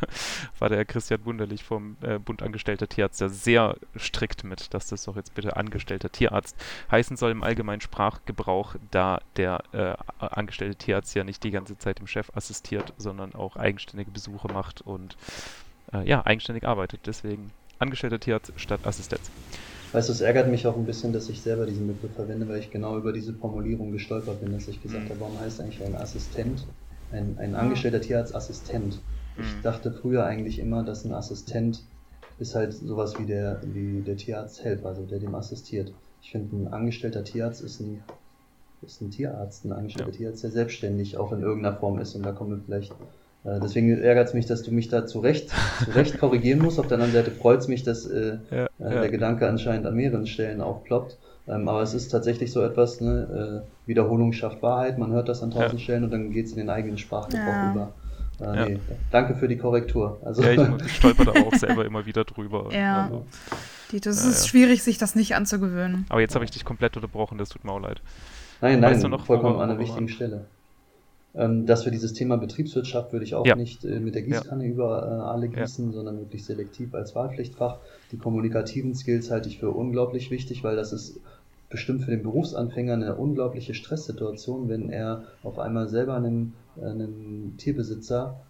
war 0.59 0.69
der 0.69 0.85
Christian 0.85 1.25
Wunderlich 1.25 1.65
vom 1.65 1.97
äh, 2.03 2.19
Bund 2.19 2.43
Angestellter 2.43 2.89
Tierarzt 2.89 3.21
ja 3.21 3.29
sehr 3.29 3.77
strikt 3.99 4.45
mit, 4.45 4.73
dass 4.73 4.87
das 4.87 5.05
doch 5.05 5.17
jetzt 5.17 5.35
bitte 5.35 5.57
angestellter 5.57 6.13
Tierarzt 6.13 6.57
heißen 6.91 7.17
soll 7.17 7.33
im 7.33 7.43
allgemeinen 7.43 7.81
Sprachgebrauch, 7.81 8.77
da 8.91 9.21
der 9.37 9.63
äh, 9.73 9.95
angestellte 10.19 10.77
Tierarzt 10.77 11.15
ja 11.15 11.25
nicht 11.25 11.41
nicht 11.41 11.45
die 11.45 11.51
ganze 11.51 11.79
Zeit 11.79 11.99
dem 11.99 12.07
Chef 12.07 12.31
assistiert, 12.35 12.93
sondern 12.99 13.35
auch 13.35 13.57
eigenständige 13.57 14.11
Besuche 14.11 14.49
macht 14.53 14.83
und 14.83 15.17
äh, 15.93 16.07
ja, 16.07 16.25
eigenständig 16.27 16.67
arbeitet. 16.67 17.01
Deswegen 17.07 17.51
angestellter 17.79 18.21
Tierarzt 18.21 18.53
statt 18.57 18.81
Assistenz. 18.85 19.31
Weißt 19.93 20.09
du, 20.09 20.13
es 20.13 20.21
ärgert 20.21 20.49
mich 20.49 20.67
auch 20.67 20.77
ein 20.77 20.87
bisschen, 20.87 21.13
dass 21.13 21.29
ich 21.29 21.41
selber 21.41 21.67
diesen 21.67 21.89
Begriff 21.89 22.13
verwende, 22.15 22.49
weil 22.49 22.61
ich 22.61 22.71
genau 22.71 22.97
über 22.97 23.13
diese 23.13 23.33
Formulierung 23.33 23.91
gestolpert 23.91 24.41
bin, 24.41 24.53
dass 24.53 24.69
ich 24.69 24.83
gesagt 24.83 25.05
mhm. 25.05 25.09
habe, 25.11 25.21
warum 25.21 25.41
heißt 25.41 25.61
eigentlich 25.61 25.83
ein 25.85 25.97
Assistent, 25.97 26.65
ein, 27.11 27.37
ein 27.39 27.55
angestellter 27.55 28.01
Tierarzt 28.01 28.35
Assistent? 28.35 29.01
Ich 29.37 29.45
mhm. 29.45 29.63
dachte 29.63 29.93
früher 29.93 30.25
eigentlich 30.25 30.59
immer, 30.61 30.85
dass 30.85 31.05
ein 31.05 31.13
Assistent 31.13 31.83
ist 32.39 32.55
halt 32.55 32.73
sowas 32.73 33.19
wie 33.19 33.27
der, 33.27 33.61
wie 33.65 34.01
der 34.01 34.17
Tierarzthelfer, 34.17 34.89
also 34.89 35.03
der 35.03 35.19
dem 35.19 35.35
assistiert. 35.35 35.93
Ich 36.23 36.31
finde, 36.31 36.57
ein 36.57 36.73
angestellter 36.73 37.25
Tierarzt 37.25 37.63
ist 37.63 37.81
ein 37.81 38.03
ist 38.83 39.01
ein 39.03 39.11
Tierarzt, 39.11 39.65
ein 39.65 39.73
angestellter 39.73 40.11
ja. 40.13 40.17
Tierarzt, 40.17 40.43
der 40.43 40.51
selbstständig 40.51 41.19
auch 41.19 41.33
in 41.33 41.43
irgendeiner 41.43 41.77
Form 41.77 41.99
ist. 41.99 42.15
Und 42.15 42.25
da 42.25 42.33
kommen 42.33 42.51
wir 42.51 42.63
vielleicht 42.65 42.95
Deswegen 43.43 43.99
ärgert 44.03 44.29
es 44.29 44.35
mich, 44.35 44.45
dass 44.45 44.63
du 44.63 44.71
mich 44.71 44.89
da 44.89 45.07
zurecht, 45.07 45.51
zurecht 45.85 46.19
korrigieren 46.19 46.61
musst. 46.61 46.79
Auf 46.79 46.89
der 46.89 46.97
anderen 46.97 47.13
Seite 47.13 47.31
freut 47.31 47.61
es 47.61 47.69
mich, 47.69 47.83
dass 47.83 48.07
äh, 48.07 48.37
ja, 48.51 48.65
äh, 48.65 48.69
ja. 48.79 49.01
der 49.01 49.11
Gedanke 49.11 49.49
anscheinend 49.49 49.87
an 49.87 49.95
mehreren 49.95 50.27
Stellen 50.27 50.61
aufploppt. 50.61 51.17
Ähm, 51.49 51.67
aber 51.69 51.81
es 51.81 51.95
ist 51.95 52.09
tatsächlich 52.09 52.53
so 52.53 52.63
etwas, 52.63 53.01
ne, 53.01 53.65
äh, 53.65 53.89
Wiederholung 53.89 54.33
schafft 54.33 54.63
Wahrheit, 54.63 54.99
man 54.99 55.11
hört 55.13 55.29
das 55.29 55.43
an 55.43 55.51
tausend 55.51 55.75
ja. 55.75 55.79
Stellen 55.79 56.05
und 56.05 56.13
dann 56.13 56.31
geht 56.31 56.47
es 56.47 56.53
in 56.53 56.59
den 56.59 56.71
eigenen 56.71 56.99
Sprachgebrauch 56.99 57.73
über. 57.73 57.93
Äh, 58.41 58.71
nee, 58.71 58.79
danke 59.11 59.35
für 59.35 59.49
die 59.49 59.57
Korrektur. 59.57 60.21
Also 60.25 60.43
ja, 60.43 60.53
ich, 60.53 60.93
stolper 60.97 61.25
da 61.25 61.33
auch 61.33 61.55
selber 61.55 61.85
immer 61.85 62.07
wieder 62.07 62.25
drüber. 62.25 62.69
Ja. 62.73 63.05
Also, 63.05 63.27
die, 63.91 64.01
das 64.01 64.25
ist 64.25 64.49
schwierig, 64.49 64.83
sich 64.83 64.99
das 64.99 65.15
nicht 65.15 65.35
anzugewöhnen. 65.35 66.07
Aber 66.09 66.21
jetzt 66.21 66.35
habe 66.35 66.45
ich 66.45 66.51
dich 66.51 66.65
komplett 66.65 66.97
unterbrochen, 66.97 67.39
das 67.39 67.49
tut 67.49 67.65
mir 67.65 67.73
auch 67.73 67.81
leid. 67.81 68.01
Nein, 68.61 68.81
nein, 68.81 68.93
weißt 68.93 69.05
du 69.05 69.09
noch, 69.09 69.27
vollkommen 69.27 69.57
an 69.57 69.71
einer 69.71 69.79
wichtigen 69.79 70.09
Stelle. 70.09 70.47
Ähm, 71.33 71.65
dass 71.65 71.85
wir 71.85 71.93
dieses 71.93 72.13
Thema 72.13 72.37
Betriebswirtschaft 72.37 73.13
würde 73.13 73.25
ich 73.25 73.37
auch 73.37 73.47
ja. 73.47 73.55
nicht 73.55 73.85
äh, 73.85 74.01
mit 74.01 74.17
der 74.17 74.23
Gießkanne 74.23 74.65
ja. 74.65 74.71
über 74.71 75.03
äh, 75.03 75.31
alle 75.31 75.49
gießen, 75.49 75.87
ja. 75.87 75.93
sondern 75.93 76.19
wirklich 76.19 76.45
selektiv 76.45 76.93
als 76.95 77.15
Wahlpflichtfach. 77.15 77.79
Die 78.11 78.17
kommunikativen 78.17 78.97
Skills 78.97 79.31
halte 79.31 79.49
ich 79.49 79.61
für 79.61 79.71
unglaublich 79.71 80.33
wichtig, 80.33 80.65
weil 80.65 80.75
das 80.75 80.93
ist 80.93 81.21
bestimmt 81.69 82.03
für 82.03 82.11
den 82.11 82.25
Berufsanfänger 82.25 82.95
eine 82.95 83.15
unglaubliche 83.15 83.75
Stresssituation, 83.75 84.69
wenn 84.69 84.91
er 84.91 85.23
auf 85.45 85.61
einmal 85.61 85.89
selber 85.89 86.17
einem, 86.17 86.55
einem 86.83 87.55
Tierbesitzer 87.59 88.41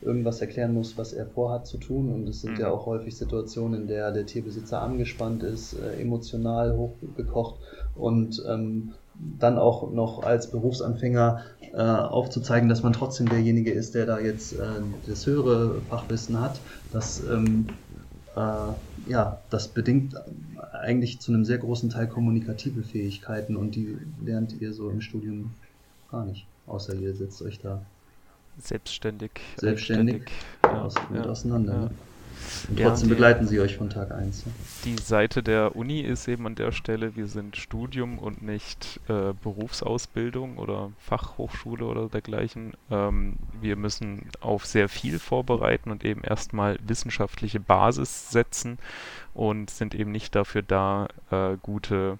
irgendwas 0.00 0.40
erklären 0.40 0.72
muss, 0.72 0.96
was 0.98 1.12
er 1.12 1.26
vorhat 1.26 1.66
zu 1.66 1.76
tun. 1.76 2.12
Und 2.12 2.28
es 2.28 2.40
sind 2.40 2.54
mhm. 2.54 2.60
ja 2.60 2.70
auch 2.70 2.86
häufig 2.86 3.14
Situationen, 3.14 3.82
in 3.82 3.86
der 3.88 4.10
der 4.10 4.24
Tierbesitzer 4.24 4.80
angespannt 4.80 5.42
ist, 5.42 5.74
äh, 5.74 6.00
emotional 6.00 6.76
hochgekocht 6.76 7.60
und 7.94 8.42
ähm, 8.48 8.92
dann 9.38 9.58
auch 9.58 9.90
noch 9.92 10.22
als 10.22 10.50
Berufsanfänger 10.50 11.42
äh, 11.72 11.76
aufzuzeigen, 11.76 12.68
dass 12.68 12.82
man 12.82 12.92
trotzdem 12.92 13.28
derjenige 13.28 13.72
ist, 13.72 13.94
der 13.94 14.06
da 14.06 14.18
jetzt 14.18 14.52
äh, 14.54 14.58
das 15.06 15.26
höhere 15.26 15.80
Fachwissen 15.88 16.40
hat, 16.40 16.60
das 16.92 17.22
ähm, 17.24 17.66
äh, 18.36 19.10
ja, 19.10 19.38
das 19.50 19.68
bedingt 19.68 20.14
eigentlich 20.72 21.20
zu 21.20 21.32
einem 21.32 21.44
sehr 21.44 21.58
großen 21.58 21.90
Teil 21.90 22.08
kommunikative 22.08 22.82
Fähigkeiten 22.82 23.56
und 23.56 23.74
die 23.74 23.96
lernt 24.24 24.60
ihr 24.60 24.72
so 24.72 24.90
im 24.90 25.00
Studium 25.00 25.52
gar 26.10 26.24
nicht, 26.24 26.46
außer 26.66 26.94
ihr 26.94 27.14
setzt 27.14 27.42
euch 27.42 27.58
da 27.60 27.82
selbstständig, 28.58 29.32
selbstständig, 29.56 30.22
aus, 30.62 30.94
ja, 31.14 31.24
auseinander. 31.24 31.72
Ja. 31.72 31.80
Ne? 31.80 31.90
Und 32.68 32.78
trotzdem 32.78 32.84
ja, 32.84 32.94
die, 32.94 33.08
begleiten 33.08 33.46
sie 33.46 33.60
euch 33.60 33.76
von 33.76 33.90
Tag 33.90 34.10
1. 34.10 34.46
Ne? 34.46 34.52
Die 34.84 34.96
Seite 34.96 35.42
der 35.42 35.76
Uni 35.76 36.00
ist 36.00 36.28
eben 36.28 36.46
an 36.46 36.54
der 36.54 36.72
Stelle, 36.72 37.16
wir 37.16 37.26
sind 37.26 37.56
Studium 37.56 38.18
und 38.18 38.42
nicht 38.42 39.00
äh, 39.08 39.32
Berufsausbildung 39.42 40.58
oder 40.58 40.92
Fachhochschule 40.98 41.84
oder 41.84 42.08
dergleichen. 42.08 42.74
Ähm, 42.90 43.36
wir 43.60 43.76
müssen 43.76 44.26
auf 44.40 44.66
sehr 44.66 44.88
viel 44.88 45.18
vorbereiten 45.18 45.90
und 45.90 46.04
eben 46.04 46.22
erstmal 46.22 46.78
wissenschaftliche 46.86 47.60
Basis 47.60 48.30
setzen 48.30 48.78
und 49.34 49.70
sind 49.70 49.94
eben 49.94 50.12
nicht 50.12 50.34
dafür 50.34 50.62
da, 50.62 51.08
äh, 51.30 51.56
gute 51.62 52.18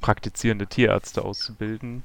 praktizierende 0.00 0.66
Tierärzte 0.66 1.22
auszubilden, 1.22 2.02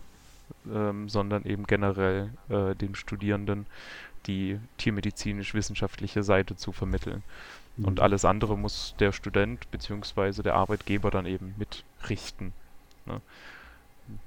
ähm, 0.72 1.10
sondern 1.10 1.44
eben 1.46 1.66
generell 1.66 2.30
äh, 2.50 2.76
den 2.76 2.96
Studierenden 2.96 3.66
die 4.28 4.60
tiermedizinisch-wissenschaftliche 4.78 6.24
Seite 6.24 6.56
zu 6.56 6.72
vermitteln. 6.72 7.24
Mhm. 7.78 7.86
Und 7.86 8.00
alles 8.00 8.26
andere 8.26 8.58
muss 8.58 8.96
der 9.00 9.12
Student 9.12 9.70
bzw. 9.72 10.42
der 10.42 10.56
Arbeitgeber 10.56 11.12
dann 11.12 11.26
eben 11.26 11.56
mitrichten. 11.58 12.54
Ne? 13.06 13.22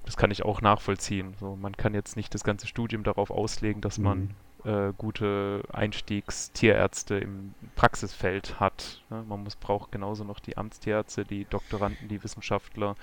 Das 0.05 0.17
kann 0.17 0.31
ich 0.31 0.45
auch 0.45 0.61
nachvollziehen. 0.61 1.35
So, 1.39 1.57
man 1.57 1.77
kann 1.77 1.95
jetzt 1.95 2.17
nicht 2.17 2.35
das 2.35 2.45
ganze 2.45 2.67
Studium 2.67 3.05
darauf 3.05 3.31
auslegen, 3.31 3.81
dass 3.81 3.99
mhm. 3.99 4.05
man 4.05 4.35
äh, 4.65 4.93
gute 4.99 5.63
Einstiegstierärzte 5.73 7.17
im 7.17 7.55
Praxisfeld 7.77 8.59
hat. 8.59 9.03
Ne? 9.11 9.25
Man 9.29 9.45
muss, 9.45 9.57
braucht 9.57 9.93
genauso 9.93 10.25
noch 10.25 10.41
die 10.41 10.57
Amtstierärzte, 10.57 11.25
die 11.25 11.45
Doktoranden, 11.45 12.09
die 12.09 12.23
Wissenschaftler, 12.23 12.97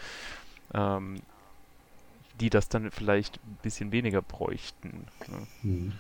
ähm, 0.74 1.22
die 2.42 2.50
das 2.50 2.68
dann 2.68 2.92
vielleicht 2.92 3.38
ein 3.38 3.58
bisschen 3.64 3.92
weniger 3.94 4.22
bräuchten. 4.22 5.08
Ne? 5.28 5.48
Mhm. 5.64 5.94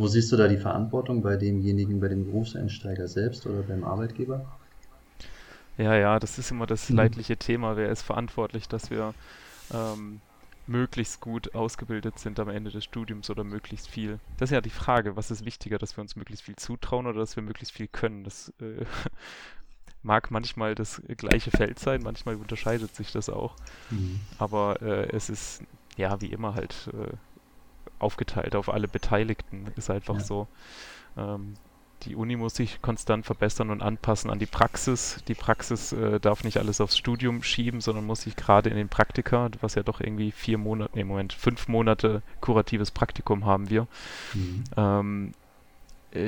Wo 0.00 0.06
siehst 0.06 0.32
du 0.32 0.38
da 0.38 0.48
die 0.48 0.56
Verantwortung 0.56 1.20
bei 1.20 1.36
demjenigen, 1.36 2.00
bei 2.00 2.08
dem 2.08 2.24
Berufseinsteiger 2.24 3.06
selbst 3.06 3.46
oder 3.46 3.60
beim 3.60 3.84
Arbeitgeber? 3.84 4.50
Ja, 5.76 5.94
ja, 5.94 6.18
das 6.18 6.38
ist 6.38 6.50
immer 6.50 6.64
das 6.64 6.88
mhm. 6.88 6.96
leidliche 6.96 7.36
Thema. 7.36 7.76
Wer 7.76 7.90
ist 7.90 8.00
verantwortlich, 8.00 8.66
dass 8.66 8.90
wir 8.90 9.12
ähm, 9.74 10.22
möglichst 10.66 11.20
gut 11.20 11.54
ausgebildet 11.54 12.18
sind 12.18 12.40
am 12.40 12.48
Ende 12.48 12.70
des 12.70 12.84
Studiums 12.84 13.28
oder 13.28 13.44
möglichst 13.44 13.88
viel? 13.88 14.20
Das 14.38 14.48
ist 14.48 14.54
ja 14.54 14.62
die 14.62 14.70
Frage, 14.70 15.16
was 15.16 15.30
ist 15.30 15.44
wichtiger, 15.44 15.76
dass 15.76 15.98
wir 15.98 16.00
uns 16.00 16.16
möglichst 16.16 16.46
viel 16.46 16.56
zutrauen 16.56 17.06
oder 17.06 17.20
dass 17.20 17.36
wir 17.36 17.42
möglichst 17.42 17.74
viel 17.74 17.86
können? 17.86 18.24
Das 18.24 18.54
äh, 18.58 18.86
mag 20.02 20.30
manchmal 20.30 20.74
das 20.74 21.02
gleiche 21.18 21.50
Feld 21.50 21.78
sein, 21.78 22.00
manchmal 22.02 22.36
unterscheidet 22.36 22.96
sich 22.96 23.12
das 23.12 23.28
auch. 23.28 23.54
Mhm. 23.90 24.20
Aber 24.38 24.80
äh, 24.80 25.14
es 25.14 25.28
ist 25.28 25.62
ja 25.98 26.22
wie 26.22 26.32
immer 26.32 26.54
halt 26.54 26.88
äh, 26.94 27.18
aufgeteilt 28.00 28.56
auf 28.56 28.68
alle 28.68 28.88
Beteiligten. 28.88 29.66
Ist 29.76 29.90
einfach 29.90 30.16
ja. 30.16 30.20
so. 30.20 30.48
Ähm, 31.16 31.54
die 32.04 32.16
Uni 32.16 32.36
muss 32.36 32.54
sich 32.54 32.80
konstant 32.80 33.26
verbessern 33.26 33.70
und 33.70 33.82
anpassen 33.82 34.30
an 34.30 34.38
die 34.38 34.46
Praxis. 34.46 35.22
Die 35.28 35.34
Praxis 35.34 35.92
äh, 35.92 36.18
darf 36.18 36.44
nicht 36.44 36.56
alles 36.56 36.80
aufs 36.80 36.96
Studium 36.96 37.42
schieben, 37.42 37.80
sondern 37.80 38.06
muss 38.06 38.22
sich 38.22 38.36
gerade 38.36 38.70
in 38.70 38.76
den 38.76 38.88
Praktika, 38.88 39.50
was 39.60 39.74
ja 39.74 39.82
doch 39.82 40.00
irgendwie 40.00 40.32
vier 40.32 40.56
Monate, 40.56 40.92
nee, 40.94 41.04
Moment, 41.04 41.32
fünf 41.32 41.68
Monate 41.68 42.22
kuratives 42.40 42.90
Praktikum 42.90 43.44
haben 43.44 43.68
wir. 43.68 43.86
Mhm. 44.32 44.64
Ähm, 44.76 45.32
äh, 45.32 45.39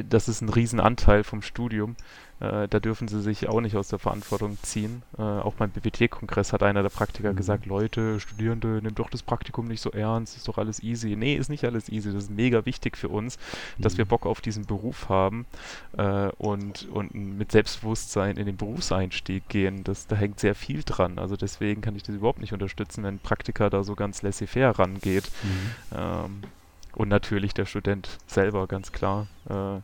das 0.08 0.28
ist 0.28 0.40
ein 0.40 0.48
Riesenanteil 0.48 1.24
vom 1.24 1.42
Studium. 1.42 1.96
Äh, 2.42 2.66
da 2.66 2.80
dürfen 2.80 3.06
sie 3.06 3.20
sich 3.20 3.48
auch 3.48 3.60
nicht 3.60 3.76
aus 3.76 3.86
der 3.86 4.00
Verantwortung 4.00 4.58
ziehen. 4.62 5.02
Äh, 5.16 5.22
auch 5.22 5.54
beim 5.54 5.70
BWT-Kongress 5.70 6.52
hat 6.52 6.64
einer 6.64 6.82
der 6.82 6.88
Praktiker 6.88 7.32
mhm. 7.32 7.36
gesagt, 7.36 7.66
Leute, 7.66 8.18
Studierende, 8.18 8.80
nehmt 8.82 8.98
doch 8.98 9.10
das 9.10 9.22
Praktikum 9.22 9.68
nicht 9.68 9.80
so 9.80 9.92
ernst, 9.92 10.36
ist 10.36 10.48
doch 10.48 10.58
alles 10.58 10.82
easy. 10.82 11.14
Nee, 11.14 11.36
ist 11.36 11.50
nicht 11.50 11.64
alles 11.64 11.88
easy. 11.88 12.12
Das 12.12 12.24
ist 12.24 12.30
mega 12.30 12.66
wichtig 12.66 12.96
für 12.96 13.08
uns, 13.08 13.38
mhm. 13.78 13.82
dass 13.82 13.96
wir 13.96 14.06
mhm. 14.06 14.08
Bock 14.08 14.26
auf 14.26 14.40
diesen 14.40 14.66
Beruf 14.66 15.08
haben 15.08 15.46
äh, 15.96 16.30
und, 16.38 16.88
und 16.88 17.14
mit 17.14 17.52
Selbstbewusstsein 17.52 18.36
in 18.36 18.46
den 18.46 18.56
Berufseinstieg 18.56 19.48
gehen. 19.48 19.84
Das, 19.84 20.08
da 20.08 20.16
hängt 20.16 20.40
sehr 20.40 20.56
viel 20.56 20.82
dran. 20.84 21.20
Also 21.20 21.36
deswegen 21.36 21.80
kann 21.80 21.94
ich 21.94 22.02
das 22.02 22.16
überhaupt 22.16 22.40
nicht 22.40 22.52
unterstützen, 22.52 23.04
wenn 23.04 23.14
ein 23.14 23.20
Praktiker 23.20 23.70
da 23.70 23.84
so 23.84 23.94
ganz 23.94 24.22
laissez-faire 24.22 24.80
rangeht. 24.80 25.30
Mhm. 25.44 25.96
Ähm, 25.96 26.42
und 26.94 27.08
natürlich 27.08 27.54
der 27.54 27.66
Student 27.66 28.18
selber, 28.26 28.66
ganz 28.66 28.92
klar. 28.92 29.26
Äh, 29.48 29.80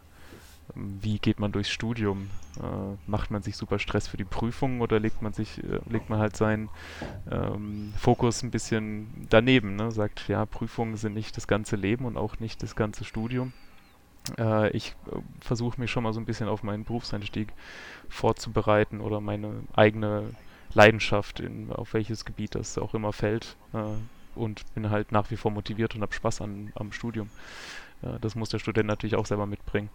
wie 0.74 1.18
geht 1.18 1.40
man 1.40 1.52
durchs 1.52 1.70
Studium? 1.70 2.30
Äh, 2.58 2.96
macht 3.06 3.30
man 3.30 3.42
sich 3.42 3.56
super 3.56 3.78
Stress 3.78 4.08
für 4.08 4.16
die 4.16 4.24
Prüfung 4.24 4.80
oder 4.80 5.00
legt 5.00 5.22
man 5.22 5.32
sich, 5.32 5.62
äh, 5.64 5.80
legt 5.88 6.10
man 6.10 6.18
halt 6.18 6.36
seinen 6.36 6.68
ähm, 7.30 7.92
Fokus 7.96 8.42
ein 8.42 8.50
bisschen 8.50 9.26
daneben, 9.30 9.76
ne? 9.76 9.90
sagt, 9.90 10.28
ja, 10.28 10.44
Prüfungen 10.44 10.96
sind 10.96 11.14
nicht 11.14 11.36
das 11.36 11.46
ganze 11.46 11.76
Leben 11.76 12.04
und 12.04 12.16
auch 12.16 12.38
nicht 12.40 12.62
das 12.62 12.76
ganze 12.76 13.04
Studium. 13.04 13.52
Äh, 14.38 14.70
ich 14.76 14.94
äh, 15.06 15.18
versuche 15.40 15.80
mich 15.80 15.90
schon 15.90 16.02
mal 16.02 16.12
so 16.12 16.20
ein 16.20 16.26
bisschen 16.26 16.48
auf 16.48 16.62
meinen 16.62 16.84
Berufseinstieg 16.84 17.52
vorzubereiten 18.08 19.00
oder 19.00 19.20
meine 19.20 19.62
eigene 19.74 20.34
Leidenschaft, 20.74 21.40
in, 21.40 21.72
auf 21.72 21.94
welches 21.94 22.24
Gebiet 22.24 22.54
das 22.54 22.76
auch 22.76 22.94
immer 22.94 23.12
fällt. 23.12 23.56
Und 24.38 24.62
bin 24.74 24.90
halt 24.90 25.12
nach 25.12 25.30
wie 25.30 25.36
vor 25.36 25.50
motiviert 25.50 25.94
und 25.94 26.02
habe 26.02 26.14
Spaß 26.14 26.40
an, 26.42 26.72
am 26.76 26.92
Studium. 26.92 27.28
Äh, 28.02 28.18
das 28.20 28.34
muss 28.34 28.48
der 28.48 28.58
Student 28.58 28.86
natürlich 28.86 29.16
auch 29.16 29.26
selber 29.26 29.46
mitbringen. 29.46 29.90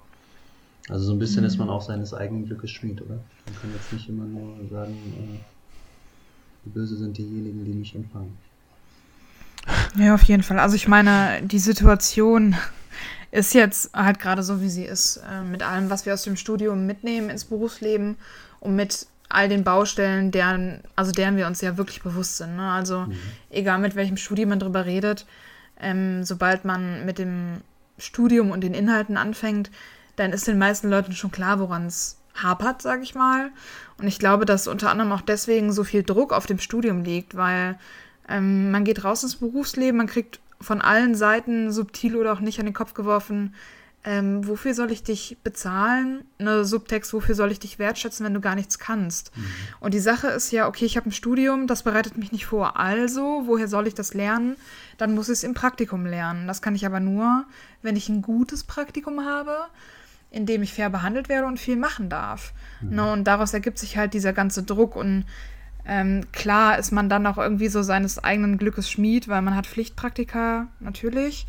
Also 0.90 1.06
so 1.06 1.14
ein 1.14 1.20
bisschen 1.20 1.46
ist 1.46 1.58
man 1.58 1.70
auch 1.70 1.82
seines 1.82 2.14
eigenen 2.14 2.46
Glückes 2.46 2.72
Schmied, 2.72 3.02
oder? 3.02 3.16
Man 3.46 3.56
kann 3.62 3.72
jetzt 3.74 3.94
nicht 3.94 4.10
immer 4.10 4.26
nur 4.26 4.58
sagen, 4.70 4.94
äh, 4.94 5.40
wie 6.66 6.70
böse 6.70 6.98
sind 6.98 7.18
diejenigen, 7.18 7.64
die 7.66 7.74
mich 7.74 7.96
empfangen. 7.96 8.38
Ja, 9.96 10.16
auf 10.16 10.24
jeden 10.24 10.44
Fall. 10.44 10.60
Also 10.60 10.76
ich 10.76 10.88
meine, 10.90 11.42
die 11.44 11.60
Situation 11.60 12.56
ist 13.32 13.54
jetzt 13.54 13.96
halt 13.96 14.20
gerade 14.20 14.44
so, 14.44 14.60
wie 14.60 14.70
sie 14.70 14.84
ist, 14.84 15.18
äh, 15.18 15.42
mit 15.42 15.64
allem, 15.64 15.90
was 15.90 16.06
wir 16.06 16.14
aus 16.14 16.24
dem 16.24 16.36
Studium 16.36 16.86
mitnehmen 16.86 17.30
ins 17.30 17.46
Berufsleben 17.46 18.18
und 18.60 18.76
mit 18.76 19.08
all 19.34 19.50
den 19.50 19.64
Baustellen, 19.64 20.32
deren, 20.32 20.82
also 20.96 21.12
deren 21.12 21.38
wir 21.38 21.48
uns 21.48 21.62
ja 21.62 21.78
wirklich 21.78 22.02
bewusst 22.02 22.38
sind. 22.38 22.56
Ne? 22.56 22.72
Also 22.72 23.02
mhm. 23.02 23.18
egal 23.50 23.80
mit 23.80 23.96
welchem 23.96 24.18
Studium 24.18 24.50
man 24.50 24.60
drüber 24.60 24.86
redet, 24.86 25.26
ähm, 25.80 26.24
sobald 26.24 26.66
man 26.66 27.06
mit 27.06 27.18
dem 27.18 27.62
Studium 27.98 28.52
und 28.52 28.62
den 28.62 28.74
Inhalten 28.74 29.18
anfängt, 29.18 29.72
dann 30.16 30.32
ist 30.32 30.48
den 30.48 30.58
meisten 30.58 30.90
Leuten 30.90 31.14
schon 31.14 31.32
klar, 31.32 31.60
woran 31.60 31.88
es 31.88 32.18
hapert, 32.36 32.82
sage 32.82 33.04
ich 33.04 33.16
mal. 33.16 33.52
Und 33.98 34.08
ich 34.08 34.20
glaube, 34.20 34.46
dass 34.46 34.68
unter 34.68 34.90
anderem 34.90 35.12
auch 35.12 35.22
deswegen 35.22 35.72
so 35.72 35.84
viel 35.84 36.04
Druck 36.04 36.34
auf 36.34 36.46
dem 36.46 36.60
Studium 36.60 37.04
liegt, 37.04 37.36
weil 37.36 37.78
ähm, 38.28 38.72
man 38.72 38.84
geht 38.84 39.04
raus 39.04 39.24
ins 39.24 39.36
Berufsleben, 39.36 39.98
man 39.98 40.08
kriegt 40.08 40.40
von 40.62 40.82
allen 40.82 41.16
Seiten, 41.16 41.72
subtil 41.72 42.16
oder 42.16 42.34
auch 42.34 42.40
nicht, 42.40 42.60
an 42.60 42.66
den 42.66 42.74
Kopf 42.74 42.94
geworfen, 42.94 43.54
ähm, 44.06 44.46
wofür 44.48 44.74
soll 44.74 44.92
ich 44.92 45.04
dich 45.04 45.38
bezahlen? 45.44 46.26
Ne, 46.38 46.66
Subtext, 46.66 47.14
wofür 47.14 47.36
soll 47.36 47.52
ich 47.52 47.60
dich 47.60 47.80
wertschätzen, 47.80 48.26
wenn 48.26 48.34
du 48.34 48.42
gar 48.42 48.56
nichts 48.56 48.78
kannst? 48.78 49.36
Mhm. 49.36 49.46
Und 49.80 49.94
die 49.94 50.00
Sache 50.00 50.28
ist 50.28 50.52
ja, 50.52 50.68
okay, 50.68 50.86
ich 50.86 50.98
habe 50.98 51.10
ein 51.10 51.14
Studium, 51.14 51.68
das 51.68 51.84
bereitet 51.84 52.18
mich 52.18 52.34
nicht 52.34 52.46
vor. 52.46 52.78
Also, 52.78 53.44
woher 53.46 53.70
soll 53.70 53.88
ich 53.88 53.94
das 53.94 54.14
lernen? 54.14 54.58
Dann 54.98 55.16
muss 55.16 55.30
ich 55.30 55.34
es 55.34 55.44
im 55.44 55.54
Praktikum 55.54 56.06
lernen. 56.06 56.48
Das 56.48 56.62
kann 56.62 56.76
ich 56.76 56.86
aber 56.86 57.00
nur, 57.00 57.46
wenn 57.82 57.96
ich 57.96 58.10
ein 58.10 58.22
gutes 58.22 58.66
Praktikum 58.66 59.26
habe, 59.26 59.56
in 60.32 60.46
dem 60.46 60.64
ich 60.64 60.74
fair 60.74 60.90
behandelt 60.90 61.30
werde 61.30 61.48
und 61.48 61.60
viel 61.60 61.78
machen 61.78 62.10
darf. 62.10 62.52
Mhm. 62.82 62.96
Ne, 62.96 63.12
und 63.14 63.24
daraus 63.24 63.54
ergibt 63.54 63.80
sich 63.80 63.96
halt 63.96 64.14
dieser 64.14 64.34
ganze 64.34 64.64
Druck 64.64 64.98
und 64.98 65.26
ähm, 65.86 66.26
klar 66.32 66.78
ist 66.78 66.92
man 66.92 67.08
dann 67.10 67.26
auch 67.28 67.38
irgendwie 67.38 67.68
so 67.68 67.84
seines 67.84 68.22
eigenen 68.22 68.58
Glückes 68.58 68.90
Schmied, 68.90 69.28
weil 69.28 69.42
man 69.42 69.56
hat 69.56 69.68
Pflichtpraktika 69.68 70.68
natürlich. 70.80 71.46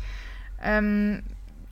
Ähm, 0.61 1.23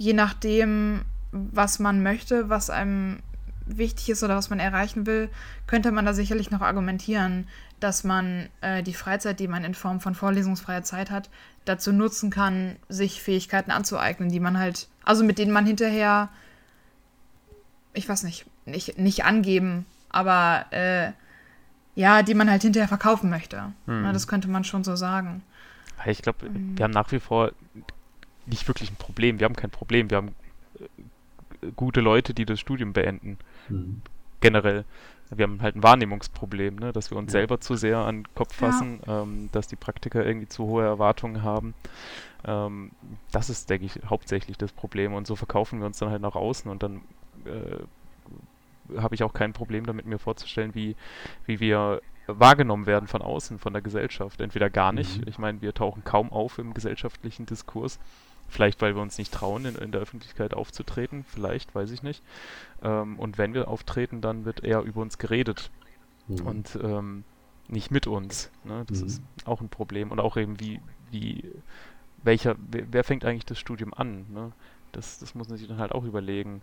je 0.03 0.13
nachdem, 0.13 1.05
was 1.31 1.79
man 1.79 2.03
möchte, 2.03 2.49
was 2.49 2.69
einem 2.69 3.19
wichtig 3.65 4.09
ist 4.09 4.21
oder 4.21 4.35
was 4.35 4.49
man 4.49 4.59
erreichen 4.59 5.05
will, 5.05 5.29
könnte 5.65 5.93
man 5.93 6.05
da 6.05 6.13
sicherlich 6.13 6.51
noch 6.51 6.59
argumentieren, 6.59 7.47
dass 7.79 8.03
man 8.03 8.49
äh, 8.59 8.83
die 8.83 8.93
Freizeit, 8.93 9.39
die 9.39 9.47
man 9.47 9.63
in 9.63 9.73
Form 9.73 10.01
von 10.01 10.13
vorlesungsfreier 10.13 10.83
Zeit 10.83 11.09
hat, 11.09 11.29
dazu 11.63 11.93
nutzen 11.93 12.29
kann, 12.29 12.75
sich 12.89 13.21
Fähigkeiten 13.21 13.71
anzueignen, 13.71 14.27
die 14.27 14.41
man 14.41 14.59
halt, 14.59 14.89
also 15.05 15.23
mit 15.23 15.37
denen 15.37 15.53
man 15.53 15.65
hinterher, 15.65 16.27
ich 17.93 18.09
weiß 18.09 18.23
nicht, 18.23 18.45
nicht, 18.65 18.97
nicht 18.97 19.23
angeben, 19.23 19.85
aber 20.09 20.65
äh, 20.71 21.13
ja, 21.95 22.23
die 22.23 22.33
man 22.33 22.49
halt 22.49 22.63
hinterher 22.63 22.89
verkaufen 22.89 23.29
möchte. 23.29 23.71
Hm. 23.85 24.01
Na, 24.01 24.11
das 24.11 24.27
könnte 24.27 24.49
man 24.49 24.65
schon 24.65 24.83
so 24.83 24.97
sagen. 24.97 25.43
Ich 26.05 26.21
glaube, 26.21 26.49
mhm. 26.49 26.77
wir 26.77 26.83
haben 26.83 26.91
nach 26.91 27.09
wie 27.13 27.19
vor 27.21 27.53
nicht 28.45 28.67
wirklich 28.67 28.91
ein 28.91 28.95
Problem. 28.95 29.39
Wir 29.39 29.45
haben 29.45 29.55
kein 29.55 29.69
Problem. 29.69 30.09
Wir 30.09 30.17
haben 30.17 30.35
äh, 30.79 31.71
gute 31.75 32.01
Leute, 32.01 32.33
die 32.33 32.45
das 32.45 32.59
Studium 32.59 32.93
beenden. 32.93 33.37
Mhm. 33.69 34.01
Generell. 34.41 34.85
Wir 35.29 35.43
haben 35.43 35.61
halt 35.61 35.75
ein 35.75 35.83
Wahrnehmungsproblem, 35.83 36.75
ne? 36.75 36.93
dass 36.93 37.09
wir 37.09 37.17
uns 37.17 37.33
ja. 37.33 37.39
selber 37.39 37.59
zu 37.59 37.75
sehr 37.75 37.99
an 37.99 38.17
den 38.17 38.35
Kopf 38.35 38.55
fassen, 38.55 38.99
ja. 39.07 39.23
ähm, 39.23 39.49
dass 39.51 39.67
die 39.67 39.75
Praktiker 39.75 40.25
irgendwie 40.25 40.47
zu 40.47 40.65
hohe 40.65 40.83
Erwartungen 40.83 41.43
haben. 41.43 41.73
Ähm, 42.45 42.91
das 43.31 43.49
ist, 43.49 43.69
denke 43.69 43.85
ich, 43.85 43.99
hauptsächlich 44.07 44.57
das 44.57 44.71
Problem. 44.71 45.13
Und 45.13 45.25
so 45.25 45.35
verkaufen 45.35 45.79
wir 45.79 45.85
uns 45.85 45.97
dann 45.97 46.09
halt 46.09 46.21
nach 46.21 46.35
außen 46.35 46.69
und 46.69 46.83
dann 46.83 47.01
äh, 47.45 48.97
habe 48.99 49.15
ich 49.15 49.23
auch 49.23 49.33
kein 49.33 49.53
Problem 49.53 49.85
damit, 49.85 50.05
mir 50.05 50.19
vorzustellen, 50.19 50.75
wie, 50.75 50.95
wie 51.45 51.59
wir 51.59 52.01
wahrgenommen 52.27 52.85
werden 52.85 53.07
von 53.07 53.21
außen, 53.21 53.59
von 53.59 53.73
der 53.73 53.81
Gesellschaft. 53.81 54.41
Entweder 54.41 54.69
gar 54.69 54.91
nicht. 54.91 55.21
Mhm. 55.21 55.27
Ich 55.27 55.39
meine, 55.39 55.61
wir 55.61 55.73
tauchen 55.73 56.03
kaum 56.03 56.31
auf 56.31 56.59
im 56.59 56.73
gesellschaftlichen 56.73 57.45
Diskurs. 57.45 57.99
Vielleicht, 58.47 58.81
weil 58.81 58.95
wir 58.95 59.01
uns 59.01 59.17
nicht 59.17 59.33
trauen, 59.33 59.65
in, 59.65 59.75
in 59.75 59.91
der 59.91 60.01
Öffentlichkeit 60.01 60.53
aufzutreten. 60.53 61.25
Vielleicht, 61.27 61.73
weiß 61.73 61.91
ich 61.91 62.03
nicht. 62.03 62.23
Ähm, 62.83 63.17
und 63.19 63.37
wenn 63.37 63.53
wir 63.53 63.67
auftreten, 63.67 64.21
dann 64.21 64.45
wird 64.45 64.63
eher 64.63 64.81
über 64.81 65.01
uns 65.01 65.17
geredet. 65.17 65.71
Mhm. 66.27 66.47
Und 66.47 66.79
ähm, 66.81 67.23
nicht 67.67 67.91
mit 67.91 68.07
uns. 68.07 68.51
Ne? 68.63 68.83
Das 68.87 69.01
mhm. 69.01 69.07
ist 69.07 69.21
auch 69.45 69.61
ein 69.61 69.69
Problem. 69.69 70.11
Und 70.11 70.19
auch 70.19 70.37
eben, 70.37 70.59
wie, 70.59 70.79
wie, 71.11 71.43
welcher, 72.21 72.55
wer, 72.69 72.85
wer 72.91 73.03
fängt 73.03 73.25
eigentlich 73.25 73.45
das 73.45 73.59
Studium 73.59 73.93
an? 73.93 74.25
Ne? 74.31 74.51
Das, 74.91 75.19
das 75.19 75.35
muss 75.35 75.49
man 75.49 75.57
sich 75.57 75.67
dann 75.67 75.79
halt 75.79 75.91
auch 75.91 76.03
überlegen. 76.03 76.61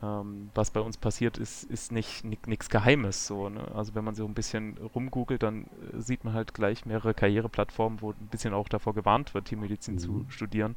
Ähm, 0.00 0.50
was 0.54 0.70
bei 0.70 0.80
uns 0.80 0.96
passiert 0.96 1.36
ist, 1.36 1.64
ist 1.64 1.92
nicht 1.92 2.24
nichts 2.24 2.70
Geheimes. 2.70 3.26
So, 3.26 3.48
ne? 3.48 3.70
Also 3.74 3.94
wenn 3.94 4.04
man 4.04 4.14
so 4.14 4.24
ein 4.24 4.34
bisschen 4.34 4.78
rumgoogelt, 4.94 5.42
dann 5.42 5.64
äh, 5.64 6.00
sieht 6.00 6.24
man 6.24 6.32
halt 6.32 6.54
gleich 6.54 6.86
mehrere 6.86 7.12
Karriereplattformen, 7.12 8.00
wo 8.00 8.10
ein 8.10 8.28
bisschen 8.30 8.54
auch 8.54 8.68
davor 8.68 8.94
gewarnt 8.94 9.34
wird, 9.34 9.46
Tiermedizin 9.46 9.94
mhm. 9.94 9.98
zu 9.98 10.26
studieren, 10.28 10.76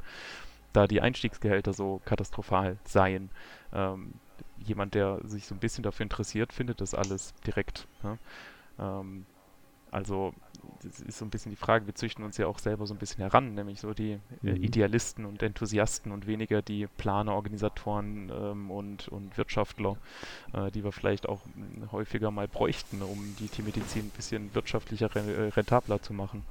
da 0.73 0.87
die 0.87 1.01
Einstiegsgehälter 1.01 1.73
so 1.73 2.01
katastrophal 2.03 2.77
seien. 2.83 3.29
Ähm, 3.73 4.15
jemand, 4.57 4.95
der 4.95 5.19
sich 5.23 5.47
so 5.47 5.55
ein 5.55 5.59
bisschen 5.59 5.83
dafür 5.83 6.03
interessiert, 6.03 6.51
findet 6.51 6.81
das 6.81 6.93
alles 6.93 7.33
direkt. 7.45 7.87
Ne? 8.03 8.17
Ähm, 8.79 9.25
also 9.91 10.33
das 10.83 10.99
ist 10.99 11.17
so 11.17 11.25
ein 11.25 11.29
bisschen 11.29 11.51
die 11.51 11.55
Frage, 11.55 11.85
wir 11.87 11.95
züchten 11.95 12.23
uns 12.23 12.37
ja 12.37 12.47
auch 12.47 12.59
selber 12.59 12.87
so 12.87 12.93
ein 12.93 12.97
bisschen 12.97 13.21
heran, 13.21 13.53
nämlich 13.55 13.79
so 13.79 13.93
die 13.93 14.13
äh, 14.13 14.19
mhm. 14.41 14.63
Idealisten 14.63 15.25
und 15.25 15.41
Enthusiasten 15.41 16.11
und 16.11 16.27
weniger 16.27 16.61
die 16.61 16.87
Planer, 16.97 17.33
Organisatoren 17.33 18.31
ähm, 18.33 18.71
und, 18.71 19.07
und 19.07 19.37
Wirtschaftler, 19.37 19.97
äh, 20.53 20.71
die 20.71 20.83
wir 20.83 20.91
vielleicht 20.91 21.27
auch 21.27 21.41
häufiger 21.91 22.31
mal 22.31 22.47
bräuchten, 22.47 23.01
um 23.01 23.35
die 23.39 23.47
Tiermedizin 23.47 24.05
ein 24.05 24.09
bisschen 24.09 24.53
wirtschaftlicher, 24.53 25.09
äh, 25.15 25.49
rentabler 25.49 26.01
zu 26.01 26.13
machen. 26.13 26.43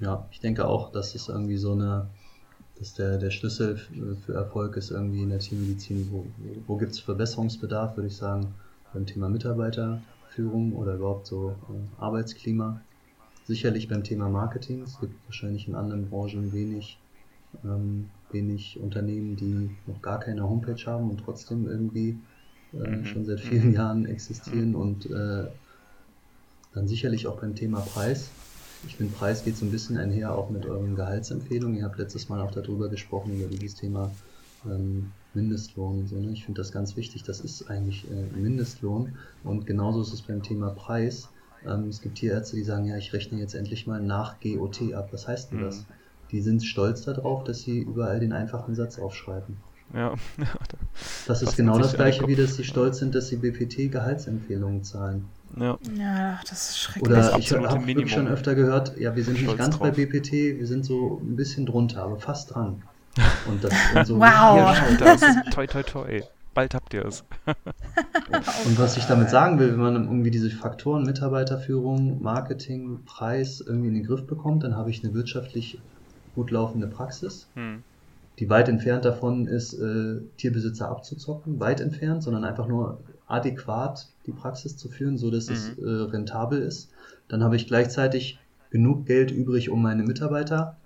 Ja, 0.00 0.26
ich 0.32 0.40
denke 0.40 0.66
auch, 0.66 0.90
dass 0.90 1.14
es 1.14 1.28
irgendwie 1.28 1.56
so 1.56 1.72
eine, 1.72 2.08
dass 2.78 2.94
der, 2.94 3.18
der 3.18 3.30
Schlüssel 3.30 3.76
für 4.26 4.34
Erfolg 4.34 4.76
ist 4.76 4.90
irgendwie 4.90 5.22
in 5.22 5.30
der 5.30 5.38
Tiermedizin. 5.38 6.08
Wo, 6.10 6.26
wo 6.66 6.76
gibt 6.76 6.92
es 6.92 7.00
Verbesserungsbedarf, 7.00 7.96
würde 7.96 8.08
ich 8.08 8.16
sagen, 8.16 8.54
beim 8.92 9.06
Thema 9.06 9.28
Mitarbeiter, 9.28 10.00
Führung 10.34 10.74
oder 10.74 10.94
überhaupt 10.94 11.26
so 11.26 11.50
äh, 11.50 12.02
Arbeitsklima. 12.02 12.80
Sicherlich 13.44 13.88
beim 13.88 14.04
Thema 14.04 14.28
Marketing. 14.28 14.82
Es 14.82 15.00
gibt 15.00 15.14
wahrscheinlich 15.26 15.66
in 15.68 15.74
anderen 15.74 16.08
Branchen 16.08 16.52
wenig, 16.52 16.98
ähm, 17.64 18.08
wenig 18.30 18.78
Unternehmen, 18.80 19.36
die 19.36 19.70
noch 19.86 20.00
gar 20.00 20.20
keine 20.20 20.48
Homepage 20.48 20.84
haben 20.86 21.10
und 21.10 21.18
trotzdem 21.18 21.66
irgendwie 21.68 22.18
äh, 22.72 22.88
mhm. 22.88 23.04
schon 23.04 23.24
seit 23.24 23.40
vielen 23.40 23.68
mhm. 23.68 23.74
Jahren 23.74 24.06
existieren 24.06 24.74
und 24.74 25.06
äh, 25.10 25.46
dann 26.74 26.88
sicherlich 26.88 27.26
auch 27.26 27.40
beim 27.40 27.54
Thema 27.54 27.80
Preis. 27.80 28.30
Ich 28.86 28.96
finde, 28.96 29.12
Preis 29.14 29.44
geht 29.44 29.56
so 29.56 29.64
ein 29.64 29.70
bisschen 29.70 29.96
einher 29.96 30.34
auch 30.34 30.50
mit 30.50 30.66
euren 30.66 30.96
Gehaltsempfehlungen. 30.96 31.76
Ihr 31.76 31.84
habt 31.84 31.98
letztes 31.98 32.28
Mal 32.28 32.40
auch 32.40 32.50
darüber 32.50 32.88
gesprochen, 32.88 33.38
über 33.38 33.48
dieses 33.48 33.76
Thema 33.76 34.10
ähm, 34.64 35.12
Mindestlohn 35.34 36.00
und 36.00 36.08
so. 36.08 36.16
Ne? 36.16 36.32
Ich 36.32 36.44
finde 36.44 36.60
das 36.60 36.72
ganz 36.72 36.96
wichtig. 36.96 37.22
Das 37.22 37.40
ist 37.40 37.70
eigentlich 37.70 38.06
äh, 38.10 38.36
Mindestlohn. 38.36 39.14
Und 39.44 39.66
genauso 39.66 40.02
ist 40.02 40.12
es 40.12 40.22
beim 40.22 40.42
Thema 40.42 40.70
Preis. 40.70 41.28
Ähm, 41.66 41.88
es 41.88 42.00
gibt 42.00 42.16
Tierärzte, 42.16 42.56
die 42.56 42.64
sagen, 42.64 42.86
ja, 42.86 42.96
ich 42.96 43.12
rechne 43.12 43.38
jetzt 43.38 43.54
endlich 43.54 43.86
mal 43.86 44.00
nach 44.00 44.40
GOT 44.40 44.92
ab. 44.94 45.08
Was 45.12 45.28
heißt 45.28 45.52
denn 45.52 45.60
mhm. 45.60 45.64
das? 45.64 45.84
Die 46.30 46.40
sind 46.40 46.64
stolz 46.64 47.02
darauf, 47.02 47.44
dass 47.44 47.60
sie 47.60 47.80
überall 47.80 48.20
den 48.20 48.32
einfachen 48.32 48.74
Satz 48.74 48.98
aufschreiben. 48.98 49.56
Ja. 49.94 50.14
das 51.26 51.42
ist 51.42 51.56
genau 51.56 51.78
das 51.78 51.94
gleiche, 51.94 52.26
wie 52.26 52.34
dass 52.34 52.56
sie 52.56 52.64
stolz 52.64 52.98
sind, 52.98 53.14
dass 53.14 53.28
sie 53.28 53.36
BPT 53.36 53.92
Gehaltsempfehlungen 53.92 54.82
zahlen. 54.82 55.26
Ja. 55.58 55.78
ja, 55.98 56.40
das 56.48 56.70
ist 56.70 56.78
schrecklich. 56.78 57.12
Oder 57.12 57.38
ich 57.38 57.52
habe 57.52 58.08
schon 58.08 58.26
öfter 58.26 58.54
gehört, 58.54 58.98
ja, 58.98 59.14
wir 59.14 59.22
sind 59.22 59.42
nicht 59.42 59.58
ganz 59.58 59.76
drauf. 59.76 59.82
bei 59.82 59.90
BPT, 59.90 60.32
wir 60.32 60.66
sind 60.66 60.86
so 60.86 61.20
ein 61.22 61.36
bisschen 61.36 61.66
drunter, 61.66 62.04
aber 62.04 62.18
fast 62.18 62.54
dran. 62.54 62.82
Und 63.46 63.62
das 63.62 63.72
und 63.94 64.06
so 64.06 64.16
wow. 64.16 64.24
Ja, 64.56 64.96
das. 64.98 65.20
toi, 65.50 65.66
toi, 65.66 65.82
toi. 65.82 66.22
Bald 66.54 66.74
habt 66.74 66.92
ihr 66.92 67.04
es. 67.06 67.24
und 68.66 68.78
was 68.78 68.96
ich 68.98 69.04
damit 69.04 69.30
sagen 69.30 69.58
will, 69.58 69.72
wenn 69.72 69.80
man 69.80 69.94
irgendwie 69.94 70.30
diese 70.30 70.50
Faktoren 70.50 71.04
Mitarbeiterführung, 71.04 72.22
Marketing, 72.22 73.00
Preis 73.06 73.62
irgendwie 73.66 73.88
in 73.88 73.94
den 73.94 74.04
Griff 74.04 74.26
bekommt, 74.26 74.62
dann 74.62 74.76
habe 74.76 74.90
ich 74.90 75.02
eine 75.02 75.14
wirtschaftlich 75.14 75.78
gut 76.34 76.50
laufende 76.50 76.88
Praxis, 76.88 77.48
hm. 77.54 77.82
die 78.38 78.50
weit 78.50 78.68
entfernt 78.68 79.06
davon 79.06 79.46
ist, 79.46 79.72
äh, 79.74 80.20
Tierbesitzer 80.36 80.90
abzuzocken, 80.90 81.58
weit 81.58 81.80
entfernt, 81.80 82.22
sondern 82.22 82.44
einfach 82.44 82.66
nur 82.66 82.98
adäquat 83.28 84.08
die 84.26 84.32
Praxis 84.32 84.76
zu 84.76 84.88
führen, 84.88 85.16
so 85.16 85.30
dass 85.30 85.48
mhm. 85.48 85.54
es 85.54 85.78
äh, 85.78 86.10
rentabel 86.10 86.60
ist. 86.60 86.90
Dann 87.28 87.42
habe 87.42 87.56
ich 87.56 87.66
gleichzeitig 87.66 88.38
genug 88.70 89.06
Geld 89.06 89.30
übrig, 89.30 89.70
um 89.70 89.80
meine 89.80 90.02
Mitarbeiter 90.02 90.76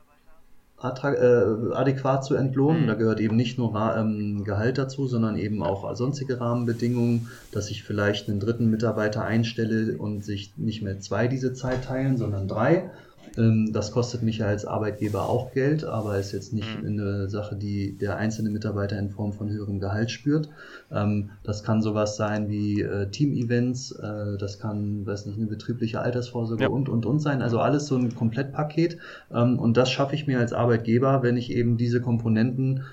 äh, 0.83 1.75
adäquat 1.75 2.25
zu 2.25 2.35
entlohnen. 2.35 2.83
Mhm. 2.83 2.87
Da 2.87 2.95
gehört 2.95 3.21
eben 3.21 3.37
nicht 3.37 3.59
nur 3.59 3.75
ähm, 3.97 4.45
Gehalt 4.45 4.79
dazu, 4.79 5.07
sondern 5.07 5.37
eben 5.37 5.63
auch 5.63 5.95
sonstige 5.95 6.41
Rahmenbedingungen, 6.41 7.29
dass 7.53 7.71
ich 7.71 7.83
vielleicht 7.83 8.29
einen 8.29 8.41
dritten 8.41 8.71
Mitarbeiter 8.71 9.25
einstelle 9.25 9.97
und 9.97 10.25
sich 10.25 10.53
nicht 10.57 10.83
mehr 10.83 11.01
zwei 11.01 11.29
diese 11.29 11.55
Zeit 11.55 11.85
teilen, 11.85 12.17
sondern 12.17 12.47
drei 12.49 12.91
das 13.37 13.93
kostet 13.93 14.23
mich 14.23 14.39
ja 14.39 14.47
als 14.47 14.65
Arbeitgeber 14.65 15.29
auch 15.29 15.53
Geld, 15.53 15.85
aber 15.85 16.19
ist 16.19 16.33
jetzt 16.33 16.53
nicht 16.53 16.81
mhm. 16.81 16.87
eine 16.87 17.29
Sache, 17.29 17.55
die 17.55 17.97
der 17.97 18.17
einzelne 18.17 18.51
Mitarbeiter 18.51 18.99
in 18.99 19.11
Form 19.11 19.33
von 19.33 19.51
höherem 19.51 19.79
Gehalt 19.79 20.11
spürt. 20.11 20.49
Ähm, 20.91 21.31
das 21.43 21.63
kann 21.63 21.83
sowas 21.83 22.17
sein 22.17 22.49
wie 22.49 22.81
äh, 22.81 23.11
Team-Events, 23.11 23.93
äh, 23.93 24.39
das 24.39 24.59
kann, 24.59 25.07
weiß 25.07 25.27
nicht, 25.27 25.37
eine 25.37 25.47
betriebliche 25.47 26.01
Altersvorsorge 26.01 26.65
ja. 26.65 26.69
und, 26.71 26.89
und, 26.89 27.05
und 27.05 27.21
sein. 27.21 27.43
Also 27.43 27.61
alles 27.61 27.87
so 27.87 27.97
ein 27.97 28.15
Komplettpaket. 28.15 28.99
Ähm, 29.31 29.59
und 29.59 29.77
das 29.77 29.91
schaffe 29.91 30.15
ich 30.15 30.27
mir 30.27 30.39
als 30.39 30.53
Arbeitgeber, 30.53 31.23
wenn 31.23 31.37
ich 31.37 31.53
eben 31.53 31.77
diese 31.77 32.01
Komponenten 32.01 32.85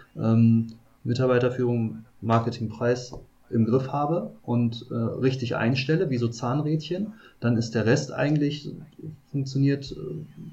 Mitarbeiterführung, 1.03 2.05
Marketing, 2.21 2.69
Preis 2.69 3.13
im 3.53 3.65
Griff 3.65 3.89
habe 3.89 4.31
und 4.43 4.87
äh, 4.91 4.95
richtig 4.95 5.55
einstelle, 5.55 6.09
wie 6.09 6.17
so 6.17 6.27
Zahnrädchen, 6.27 7.13
dann 7.39 7.57
ist 7.57 7.75
der 7.75 7.85
Rest 7.85 8.11
eigentlich 8.11 8.71
funktioniert, 9.31 9.91
äh, 9.91 9.95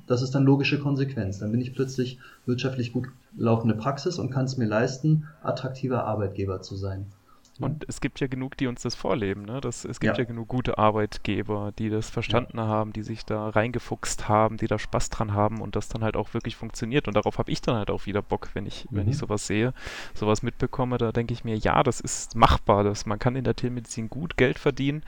das 0.07 0.23
ist 0.23 0.35
dann 0.35 0.45
logische 0.45 0.79
Konsequenz. 0.79 1.39
Dann 1.39 1.51
bin 1.51 1.61
ich 1.61 1.75
plötzlich 1.75 2.19
wirtschaftlich 2.47 2.93
gut 2.93 3.09
laufende 3.37 3.75
Praxis 3.75 4.19
und 4.19 4.31
kann 4.31 4.45
es 4.45 4.57
mir 4.57 4.67
leisten, 4.67 5.25
attraktiver 5.43 6.05
Arbeitgeber 6.05 6.63
zu 6.63 6.77
sein. 6.77 7.07
Und 7.61 7.85
es 7.89 8.01
gibt 8.01 8.21
ja 8.21 8.27
genug, 8.27 8.57
die 8.57 8.67
uns 8.67 8.83
das 8.83 8.95
vorleben. 8.95 9.45
Ne? 9.45 9.61
Das, 9.61 9.85
es 9.85 10.01
gibt 10.01 10.17
ja. 10.17 10.23
ja 10.23 10.29
genug 10.29 10.49
gute 10.49 10.79
Arbeitgeber, 10.79 11.73
die 11.79 11.91
das 11.91 12.09
verstanden 12.09 12.59
ja. 12.59 12.67
haben, 12.67 12.93
die 12.93 13.03
sich 13.03 13.25
da 13.25 13.51
reingefuchst 13.51 14.29
haben, 14.29 14.57
die 14.57 14.67
da 14.67 14.79
Spaß 14.79 15.11
dran 15.11 15.35
haben 15.35 15.61
und 15.61 15.77
das 15.77 15.89
dann 15.89 16.03
halt 16.03 16.17
auch 16.17 16.33
wirklich 16.35 16.57
funktioniert. 16.57 17.07
Und 17.07 17.15
darauf 17.15 17.39
habe 17.39 17.51
ich 17.51 17.61
dann 17.61 17.77
halt 17.77 17.91
auch 17.91 18.07
wieder 18.07 18.23
Bock, 18.23 18.49
wenn 18.55 18.67
ich, 18.67 18.87
mhm. 18.91 18.97
wenn 18.97 19.09
ich 19.09 19.17
mhm. 19.17 19.21
sowas 19.21 19.47
sehe, 19.47 19.75
sowas 20.15 20.43
mitbekomme. 20.43 20.99
Da 20.99 21.13
denke 21.13 21.35
ich 21.35 21.45
mir, 21.45 21.57
ja, 21.57 21.83
das 21.83 22.01
ist 22.01 22.35
machbar. 22.37 22.85
Das, 22.85 23.07
man 23.07 23.19
kann 23.19 23.37
in 23.37 23.45
der 23.45 23.57
Tiermedizin 23.57 24.09
gut 24.09 24.37
Geld 24.37 24.59
verdienen. 24.59 25.03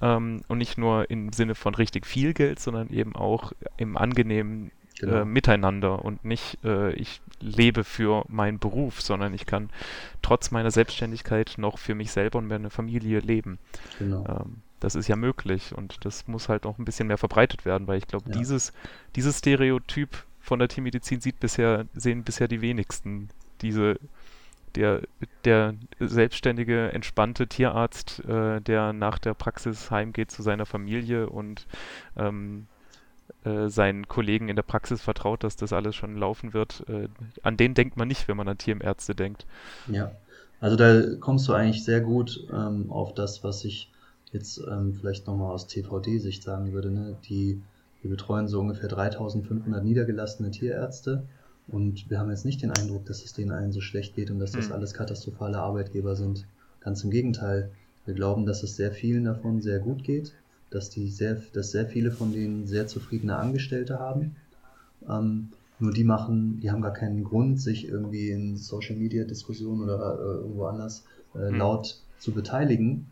Ähm, 0.00 0.42
und 0.48 0.58
nicht 0.58 0.78
nur 0.78 1.10
im 1.10 1.32
Sinne 1.32 1.54
von 1.54 1.74
richtig 1.74 2.06
viel 2.06 2.32
Geld, 2.32 2.60
sondern 2.60 2.88
eben 2.90 3.14
auch 3.14 3.52
im 3.76 3.96
angenehmen 3.96 4.70
genau. 5.00 5.22
äh, 5.22 5.24
Miteinander 5.24 6.04
und 6.04 6.24
nicht 6.24 6.58
äh, 6.64 6.92
ich 6.92 7.20
lebe 7.40 7.84
für 7.84 8.24
meinen 8.28 8.58
Beruf, 8.58 9.00
sondern 9.00 9.34
ich 9.34 9.46
kann 9.46 9.70
trotz 10.22 10.50
meiner 10.50 10.70
Selbstständigkeit 10.70 11.54
noch 11.56 11.78
für 11.78 11.94
mich 11.94 12.12
selber 12.12 12.38
und 12.38 12.48
meine 12.48 12.70
Familie 12.70 13.20
leben. 13.20 13.58
Genau. 13.98 14.24
Ähm, 14.28 14.56
das 14.78 14.94
ist 14.94 15.08
ja 15.08 15.16
möglich 15.16 15.74
und 15.76 16.04
das 16.04 16.26
muss 16.26 16.48
halt 16.48 16.64
noch 16.64 16.78
ein 16.78 16.84
bisschen 16.84 17.08
mehr 17.08 17.18
verbreitet 17.18 17.64
werden, 17.64 17.86
weil 17.86 17.98
ich 17.98 18.06
glaube, 18.06 18.30
ja. 18.30 18.38
dieses, 18.38 18.72
dieses 19.14 19.38
Stereotyp 19.38 20.24
von 20.40 20.58
der 20.58 20.68
Tiermedizin 20.68 21.20
sieht 21.20 21.38
bisher, 21.38 21.86
sehen 21.94 22.24
bisher 22.24 22.48
die 22.48 22.62
wenigsten. 22.62 23.28
Diese, 23.60 24.00
der, 24.74 25.02
der 25.44 25.74
selbstständige, 25.98 26.92
entspannte 26.92 27.46
Tierarzt, 27.46 28.24
äh, 28.24 28.60
der 28.62 28.94
nach 28.94 29.18
der 29.18 29.34
Praxis 29.34 29.90
heimgeht 29.90 30.30
zu 30.30 30.42
seiner 30.42 30.64
Familie 30.64 31.28
und 31.28 31.66
ähm, 32.16 32.66
äh, 33.44 33.68
seinen 33.68 34.08
Kollegen 34.08 34.48
in 34.48 34.56
der 34.56 34.62
Praxis 34.62 35.00
vertraut, 35.00 35.44
dass 35.44 35.56
das 35.56 35.72
alles 35.72 35.94
schon 35.94 36.16
laufen 36.16 36.54
wird. 36.54 36.84
Äh, 36.88 37.08
an 37.42 37.56
den 37.56 37.74
denkt 37.74 37.96
man 37.96 38.08
nicht, 38.08 38.28
wenn 38.28 38.36
man 38.36 38.48
an 38.48 38.58
Tierärzte 38.58 39.14
denkt. 39.14 39.46
Ja, 39.88 40.12
also 40.60 40.76
da 40.76 41.02
kommst 41.20 41.48
du 41.48 41.52
eigentlich 41.52 41.84
sehr 41.84 42.00
gut 42.00 42.46
ähm, 42.52 42.90
auf 42.90 43.14
das, 43.14 43.42
was 43.44 43.64
ich 43.64 43.90
jetzt 44.32 44.60
ähm, 44.70 44.94
vielleicht 44.98 45.26
nochmal 45.26 45.52
aus 45.52 45.66
TVD-Sicht 45.66 46.42
sagen 46.42 46.72
würde. 46.72 46.90
Ne? 46.90 47.16
Die, 47.28 47.60
wir 48.02 48.10
betreuen 48.10 48.48
so 48.48 48.60
ungefähr 48.60 48.88
3500 48.88 49.82
niedergelassene 49.82 50.50
Tierärzte 50.50 51.24
und 51.68 52.10
wir 52.10 52.18
haben 52.18 52.30
jetzt 52.30 52.44
nicht 52.44 52.62
den 52.62 52.70
Eindruck, 52.70 53.06
dass 53.06 53.24
es 53.24 53.32
denen 53.32 53.52
allen 53.52 53.72
so 53.72 53.80
schlecht 53.80 54.14
geht 54.14 54.30
und 54.30 54.38
dass 54.38 54.52
das 54.52 54.66
hm. 54.66 54.72
alles 54.72 54.94
katastrophale 54.94 55.58
Arbeitgeber 55.58 56.16
sind. 56.16 56.46
Ganz 56.80 57.04
im 57.04 57.10
Gegenteil. 57.10 57.70
Wir 58.06 58.14
glauben, 58.14 58.46
dass 58.46 58.62
es 58.62 58.76
sehr 58.76 58.92
vielen 58.92 59.24
davon 59.24 59.60
sehr 59.60 59.78
gut 59.78 60.04
geht 60.04 60.32
dass 60.70 60.90
die 60.90 61.08
sehr, 61.08 61.42
dass 61.52 61.72
sehr 61.72 61.86
viele 61.86 62.10
von 62.10 62.32
denen 62.32 62.66
sehr 62.66 62.86
zufriedene 62.86 63.36
Angestellte 63.36 63.98
haben. 63.98 64.36
Ähm, 65.08 65.48
nur 65.78 65.92
die 65.92 66.04
machen, 66.04 66.60
die 66.60 66.70
haben 66.70 66.82
gar 66.82 66.92
keinen 66.92 67.24
Grund, 67.24 67.60
sich 67.60 67.88
irgendwie 67.88 68.30
in 68.30 68.56
Social 68.56 68.96
Media 68.96 69.24
Diskussionen 69.24 69.82
oder 69.82 70.18
äh, 70.18 70.22
irgendwo 70.38 70.64
anders 70.64 71.04
äh, 71.34 71.50
mhm. 71.50 71.56
laut 71.56 72.00
zu 72.18 72.32
beteiligen. 72.32 73.06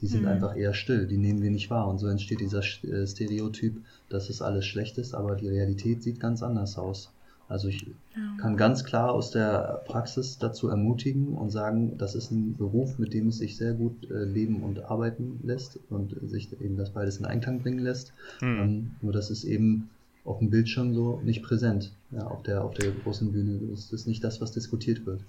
Die 0.00 0.06
sind 0.06 0.22
mhm. 0.22 0.28
einfach 0.28 0.56
eher 0.56 0.74
still, 0.74 1.06
die 1.06 1.16
nehmen 1.16 1.42
wir 1.42 1.50
nicht 1.50 1.70
wahr. 1.70 1.88
Und 1.88 1.98
so 1.98 2.08
entsteht 2.08 2.40
dieser 2.40 2.60
äh, 2.60 3.06
Stereotyp, 3.06 3.76
dass 4.08 4.30
es 4.30 4.42
alles 4.42 4.66
schlecht 4.66 4.98
ist, 4.98 5.14
aber 5.14 5.36
die 5.36 5.48
Realität 5.48 6.02
sieht 6.02 6.20
ganz 6.20 6.42
anders 6.42 6.76
aus. 6.76 7.10
Also 7.48 7.68
ich 7.68 7.86
ja. 8.14 8.36
kann 8.40 8.56
ganz 8.56 8.84
klar 8.84 9.12
aus 9.12 9.30
der 9.30 9.82
Praxis 9.86 10.38
dazu 10.38 10.68
ermutigen 10.68 11.28
und 11.34 11.50
sagen, 11.50 11.96
das 11.96 12.14
ist 12.14 12.30
ein 12.30 12.56
Beruf, 12.56 12.98
mit 12.98 13.14
dem 13.14 13.28
es 13.28 13.38
sich 13.38 13.56
sehr 13.56 13.72
gut 13.72 14.10
äh, 14.10 14.24
leben 14.24 14.62
und 14.62 14.84
arbeiten 14.84 15.40
lässt 15.42 15.78
und 15.88 16.14
sich 16.28 16.52
eben 16.60 16.76
das 16.76 16.90
beides 16.90 17.16
in 17.16 17.24
Einklang 17.24 17.60
bringen 17.60 17.78
lässt. 17.78 18.12
Mhm. 18.42 18.58
Ähm, 18.58 18.90
nur 19.00 19.12
das 19.12 19.30
ist 19.30 19.44
eben 19.44 19.88
auf 20.24 20.40
dem 20.40 20.50
Bildschirm 20.50 20.94
so 20.94 21.20
nicht 21.24 21.42
präsent. 21.42 21.92
Ja, 22.10 22.26
auf 22.26 22.42
der, 22.42 22.64
auf 22.64 22.74
der 22.74 22.90
großen 22.90 23.32
Bühne 23.32 23.60
das 23.70 23.92
ist 23.92 24.06
nicht 24.06 24.22
das, 24.22 24.40
was 24.42 24.52
diskutiert 24.52 25.06
wird. 25.06 25.22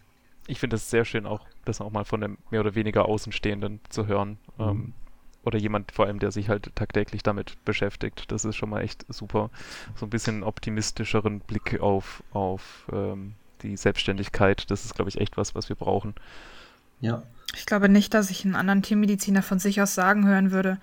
Ich 0.48 0.60
finde 0.60 0.76
es 0.76 0.90
sehr 0.90 1.06
schön, 1.06 1.26
auch 1.26 1.46
das 1.64 1.80
auch 1.80 1.92
mal 1.92 2.04
von 2.04 2.24
einem 2.24 2.38
mehr 2.52 2.62
oder 2.62 2.76
weniger 2.76 3.06
Außenstehenden 3.06 3.80
zu 3.90 4.08
hören. 4.08 4.38
Mhm. 4.58 4.64
Ähm, 4.64 4.94
oder 5.50 5.58
jemand 5.60 5.91
vor 5.91 6.06
allem, 6.06 6.20
der 6.20 6.32
sich 6.32 6.47
halt 6.47 6.76
tagtäglich 6.76 7.24
damit 7.24 7.58
beschäftigt. 7.66 8.32
Das 8.32 8.45
ist 8.45 8.56
schon 8.56 8.70
mal 8.70 8.82
echt 8.82 9.04
super. 9.10 9.50
So 9.95 10.06
ein 10.06 10.12
bisschen 10.12 10.43
optimistischeren 10.43 11.39
Blick 11.39 11.80
auf, 11.82 12.24
auf 12.32 12.88
ähm, 12.93 13.34
die 13.64 13.76
Selbstständigkeit. 13.76 14.70
Das 14.70 14.86
ist, 14.86 14.93
glaube 14.93 15.10
ich, 15.10 15.20
echt 15.20 15.38
was, 15.38 15.56
was 15.56 15.68
wir 15.68 15.76
brauchen. 15.76 16.14
Ja. 17.02 17.24
Ich 17.56 17.66
glaube 17.66 17.89
nicht, 17.89 18.14
dass 18.14 18.30
ich 18.30 18.45
einen 18.45 18.56
anderen 18.56 18.84
Tiermediziner 18.84 19.41
von 19.41 19.58
sich 19.58 19.82
aus 19.82 19.95
sagen 19.95 20.28
hören 20.28 20.52
würde. 20.52 20.78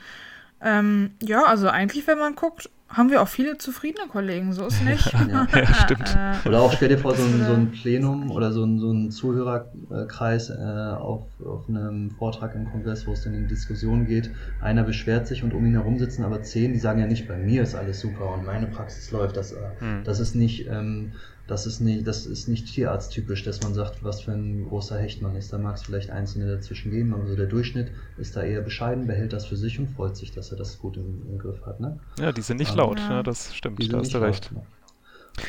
Ähm, 0.60 1.12
ja, 1.22 1.44
also 1.44 1.68
eigentlich, 1.68 2.08
wenn 2.08 2.18
man 2.18 2.34
guckt, 2.34 2.68
haben 2.88 3.10
wir 3.10 3.20
auch 3.20 3.28
viele 3.28 3.58
zufriedene 3.58 4.06
Kollegen, 4.08 4.52
so 4.52 4.66
ist 4.66 4.82
nicht. 4.84 5.12
ja, 5.12 5.46
ja, 5.52 5.74
stimmt. 5.74 6.16
Äh, 6.44 6.48
oder 6.48 6.60
auch 6.60 6.72
stell 6.72 6.88
dir 6.88 6.98
vor, 6.98 7.14
so 7.14 7.22
ein, 7.22 7.44
so 7.44 7.52
ein 7.52 7.70
Plenum 7.72 8.30
oder 8.30 8.52
so 8.52 8.64
ein, 8.64 8.78
so 8.78 8.90
ein 8.90 9.10
Zuhörerkreis 9.10 10.50
äh, 10.50 10.54
auf, 10.54 11.24
auf 11.44 11.68
einem 11.68 12.10
Vortrag 12.10 12.54
im 12.54 12.70
Kongress, 12.70 13.06
wo 13.06 13.12
es 13.12 13.22
dann 13.22 13.34
in 13.34 13.48
Diskussion 13.48 14.06
geht. 14.06 14.30
Einer 14.60 14.84
beschwert 14.84 15.26
sich 15.26 15.42
und 15.42 15.52
um 15.52 15.66
ihn 15.66 15.72
herum 15.72 15.98
sitzen 15.98 16.24
aber 16.24 16.42
zehn, 16.42 16.72
die 16.72 16.78
sagen 16.78 17.00
ja 17.00 17.06
nicht, 17.06 17.28
bei 17.28 17.36
mir 17.36 17.62
ist 17.62 17.74
alles 17.74 18.00
super 18.00 18.32
und 18.32 18.46
meine 18.46 18.66
Praxis 18.66 19.10
läuft. 19.10 19.36
Das, 19.36 19.52
äh, 19.52 19.56
hm. 19.78 20.04
das 20.04 20.20
ist 20.20 20.34
nicht 20.34 20.68
ähm, 20.68 21.12
das 21.46 21.66
ist 21.66 21.80
nicht, 21.80 22.06
das 22.06 22.26
ist 22.26 22.48
nicht 22.48 22.66
tierarzttypisch, 22.66 23.44
dass 23.44 23.62
man 23.62 23.72
sagt, 23.72 24.02
was 24.02 24.22
für 24.22 24.32
ein 24.32 24.66
großer 24.68 24.98
Hecht 24.98 25.22
man 25.22 25.36
ist. 25.36 25.52
Da 25.52 25.58
mag 25.58 25.76
es 25.76 25.82
vielleicht 25.82 26.10
Einzelne 26.10 26.50
dazwischen 26.50 26.90
geben, 26.90 27.14
aber 27.14 27.26
so 27.26 27.36
der 27.36 27.46
Durchschnitt 27.46 27.92
ist 28.18 28.36
da 28.36 28.42
eher 28.42 28.62
bescheiden, 28.62 29.06
behält 29.06 29.32
das 29.32 29.46
für 29.46 29.56
sich 29.56 29.78
und 29.78 29.88
freut 29.88 30.16
sich, 30.16 30.32
dass 30.32 30.50
er 30.50 30.58
das 30.58 30.78
gut 30.78 30.96
im, 30.96 31.22
im 31.30 31.38
Griff 31.38 31.64
hat. 31.64 31.80
Ne? 31.80 31.98
Ja, 32.18 32.32
die 32.32 32.42
sind 32.42 32.56
nicht 32.58 32.72
aber, 32.72 32.82
laut, 32.82 32.98
ja. 32.98 33.22
das 33.22 33.54
stimmt, 33.54 33.92
da 33.92 33.98
hast 33.98 34.12
du 34.12 34.18
recht. 34.18 34.50
Laut, 34.52 34.62
ne? 34.62 34.66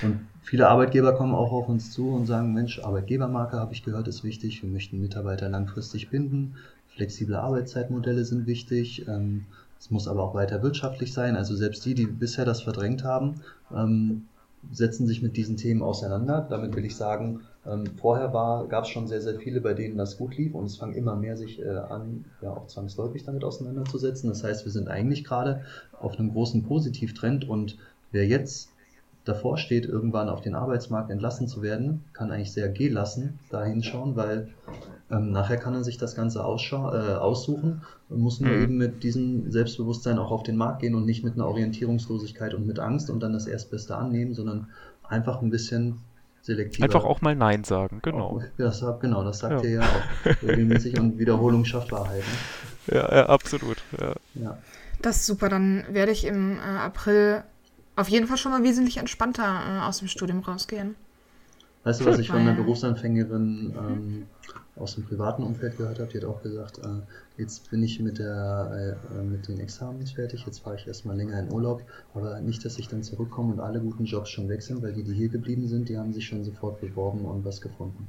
Und 0.03 0.27
viele 0.41 0.67
Arbeitgeber 0.67 1.13
kommen 1.13 1.33
auch 1.33 1.51
auf 1.51 1.69
uns 1.69 1.91
zu 1.91 2.09
und 2.09 2.25
sagen, 2.25 2.53
Mensch, 2.53 2.79
Arbeitgebermarke 2.79 3.57
habe 3.57 3.73
ich 3.73 3.83
gehört, 3.83 4.07
ist 4.07 4.23
wichtig, 4.23 4.61
wir 4.61 4.69
möchten 4.69 4.99
Mitarbeiter 4.99 5.49
langfristig 5.49 6.09
binden, 6.09 6.55
flexible 6.89 7.35
Arbeitszeitmodelle 7.35 8.25
sind 8.25 8.47
wichtig, 8.47 9.07
ähm, 9.07 9.45
es 9.79 9.91
muss 9.91 10.07
aber 10.07 10.23
auch 10.23 10.33
weiter 10.33 10.63
wirtschaftlich 10.63 11.13
sein. 11.13 11.35
Also 11.35 11.55
selbst 11.55 11.85
die, 11.85 11.93
die 11.93 12.07
bisher 12.07 12.45
das 12.45 12.63
verdrängt 12.63 13.03
haben, 13.03 13.41
ähm, 13.73 14.23
setzen 14.71 15.07
sich 15.07 15.21
mit 15.21 15.37
diesen 15.37 15.57
Themen 15.57 15.81
auseinander. 15.81 16.45
Damit 16.49 16.75
will 16.75 16.85
ich 16.85 16.95
sagen, 16.95 17.41
ähm, 17.65 17.85
vorher 17.99 18.29
gab 18.69 18.83
es 18.83 18.89
schon 18.89 19.07
sehr, 19.07 19.21
sehr 19.21 19.39
viele, 19.39 19.61
bei 19.61 19.73
denen 19.73 19.97
das 19.97 20.17
gut 20.17 20.37
lief 20.37 20.53
und 20.53 20.65
es 20.65 20.77
fangen 20.77 20.93
immer 20.93 21.15
mehr 21.15 21.37
sich 21.37 21.59
äh, 21.59 21.69
an, 21.69 22.25
ja 22.41 22.51
auch 22.51 22.67
zwangsläufig 22.67 23.23
damit 23.23 23.43
auseinanderzusetzen. 23.43 24.29
Das 24.29 24.43
heißt, 24.43 24.65
wir 24.65 24.71
sind 24.71 24.87
eigentlich 24.87 25.23
gerade 25.23 25.61
auf 25.99 26.17
einem 26.17 26.31
großen 26.31 26.63
Positivtrend 26.63 27.47
und 27.47 27.77
wer 28.11 28.25
jetzt 28.25 28.69
davor 29.25 29.57
steht, 29.57 29.85
irgendwann 29.85 30.29
auf 30.29 30.41
den 30.41 30.55
Arbeitsmarkt 30.55 31.11
entlassen 31.11 31.47
zu 31.47 31.61
werden, 31.61 32.05
kann 32.13 32.31
eigentlich 32.31 32.53
sehr 32.53 32.69
gelassen 32.69 33.39
da 33.49 33.63
hinschauen, 33.63 34.15
weil 34.15 34.49
ähm, 35.09 35.31
nachher 35.31 35.57
kann 35.57 35.73
er 35.73 35.83
sich 35.83 35.97
das 35.97 36.15
Ganze 36.15 36.39
äh, 36.39 36.43
aussuchen 36.43 37.81
und 38.09 38.19
muss 38.19 38.41
nur 38.41 38.51
mhm. 38.51 38.63
eben 38.63 38.77
mit 38.77 39.03
diesem 39.03 39.51
Selbstbewusstsein 39.51 40.19
auch 40.19 40.31
auf 40.31 40.43
den 40.43 40.57
Markt 40.57 40.81
gehen 40.81 40.95
und 40.95 41.05
nicht 41.05 41.23
mit 41.23 41.35
einer 41.35 41.47
Orientierungslosigkeit 41.47 42.53
und 42.53 42.67
mit 42.67 42.79
Angst 42.79 43.09
und 43.09 43.21
dann 43.21 43.33
das 43.33 43.47
Erstbeste 43.47 43.95
annehmen, 43.95 44.33
sondern 44.33 44.67
einfach 45.03 45.41
ein 45.41 45.49
bisschen 45.49 45.99
selektiver. 46.41 46.83
Einfach 46.83 47.05
auch 47.05 47.21
mal 47.21 47.35
Nein 47.35 47.63
sagen, 47.63 47.99
genau. 48.01 48.37
Auch, 48.37 48.43
das, 48.57 48.83
genau, 48.99 49.23
das 49.23 49.39
sagt 49.39 49.63
ja. 49.63 49.69
ihr 49.69 49.75
ja 49.75 49.81
auch 49.81 50.43
regelmäßig 50.43 50.99
und 50.99 51.17
Wiederholung 51.17 51.63
schafft 51.63 51.91
Wahrheit. 51.91 52.23
Ne? 52.87 52.97
Ja, 52.97 53.15
ja, 53.15 53.25
absolut. 53.27 53.77
Ja. 53.99 54.13
ja. 54.35 54.57
Das 55.01 55.17
ist 55.17 55.25
super, 55.25 55.47
dann 55.47 55.85
werde 55.89 56.11
ich 56.11 56.25
im 56.25 56.57
äh, 56.57 56.61
April 56.61 57.43
auf 57.95 58.09
jeden 58.09 58.27
Fall 58.27 58.37
schon 58.37 58.51
mal 58.51 58.63
wesentlich 58.63 58.97
entspannter 58.97 59.43
äh, 59.43 59.85
aus 59.85 59.99
dem 59.99 60.07
Studium 60.07 60.39
rausgehen. 60.39 60.95
Weißt 61.87 62.01
du, 62.01 62.05
was 62.05 62.19
ich 62.19 62.27
von 62.27 62.39
einer 62.39 62.51
Berufsanfängerin 62.51 63.73
ähm, 63.77 64.25
aus 64.75 64.95
dem 64.95 65.05
privaten 65.05 65.41
Umfeld 65.41 65.77
gehört 65.77 65.99
habe? 65.99 66.11
Die 66.11 66.17
hat 66.17 66.25
auch 66.25 66.43
gesagt, 66.43 66.79
äh, 66.79 66.99
jetzt 67.37 67.69
bin 67.69 67.81
ich 67.81 68.01
mit, 68.01 68.19
der, 68.19 68.97
äh, 69.17 69.23
mit 69.23 69.47
den 69.47 69.61
Examens 69.61 70.11
fertig, 70.11 70.45
jetzt 70.45 70.59
fahre 70.59 70.75
ich 70.75 70.85
erstmal 70.85 71.15
länger 71.15 71.39
in 71.39 71.49
Urlaub, 71.49 71.81
aber 72.13 72.41
nicht, 72.41 72.65
dass 72.65 72.77
ich 72.77 72.89
dann 72.89 73.03
zurückkomme 73.03 73.53
und 73.53 73.61
alle 73.61 73.79
guten 73.79 74.03
Jobs 74.03 74.29
schon 74.29 74.49
weg 74.49 74.63
sind, 74.63 74.81
weil 74.81 74.91
die, 74.91 75.03
die 75.03 75.13
hier 75.13 75.29
geblieben 75.29 75.69
sind, 75.69 75.87
die 75.87 75.97
haben 75.97 76.11
sich 76.11 76.25
schon 76.25 76.43
sofort 76.43 76.81
beworben 76.81 77.21
und 77.21 77.45
was 77.45 77.61
gefunden. 77.61 78.05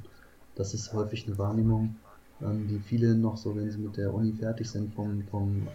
Das 0.55 0.73
ist 0.73 0.91
häufig 0.91 1.25
eine 1.27 1.37
Wahrnehmung, 1.37 1.95
ähm, 2.41 2.67
die 2.67 2.79
viele 2.79 3.15
noch 3.15 3.37
so, 3.37 3.55
wenn 3.55 3.71
sie 3.71 3.77
mit 3.77 3.95
der 3.95 4.13
Uni 4.13 4.33
fertig 4.33 4.69
sind, 4.69 4.93
vom, 4.93 5.23
vom, 5.31 5.69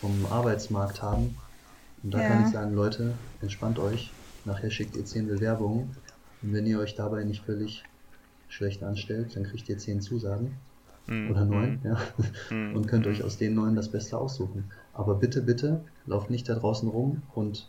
vom 0.00 0.26
Arbeitsmarkt 0.28 1.02
haben 1.02 1.36
und 2.02 2.14
da 2.14 2.20
ja. 2.20 2.28
kann 2.30 2.46
ich 2.46 2.52
sagen, 2.52 2.74
Leute, 2.74 3.12
entspannt 3.42 3.78
euch. 3.78 4.10
Nachher 4.44 4.72
schickt 4.72 4.96
ihr 4.96 5.04
10 5.04 5.28
Bewerbungen. 5.28 5.94
Und 6.42 6.52
wenn 6.52 6.66
ihr 6.66 6.78
euch 6.78 6.94
dabei 6.94 7.24
nicht 7.24 7.42
völlig 7.42 7.84
schlecht 8.48 8.82
anstellt, 8.82 9.36
dann 9.36 9.44
kriegt 9.44 9.68
ihr 9.68 9.78
10 9.78 10.00
Zusagen. 10.00 10.52
Mhm. 11.06 11.30
Oder 11.30 11.44
9, 11.44 11.80
ja. 11.84 11.98
Mhm. 12.50 12.76
Und 12.76 12.86
könnt 12.86 13.06
euch 13.06 13.22
aus 13.22 13.38
den 13.38 13.54
9 13.54 13.74
das 13.74 13.88
Beste 13.88 14.18
aussuchen. 14.18 14.64
Aber 14.94 15.14
bitte, 15.14 15.42
bitte, 15.42 15.80
lauft 16.06 16.30
nicht 16.30 16.48
da 16.48 16.54
draußen 16.54 16.88
rum 16.88 17.22
und 17.34 17.66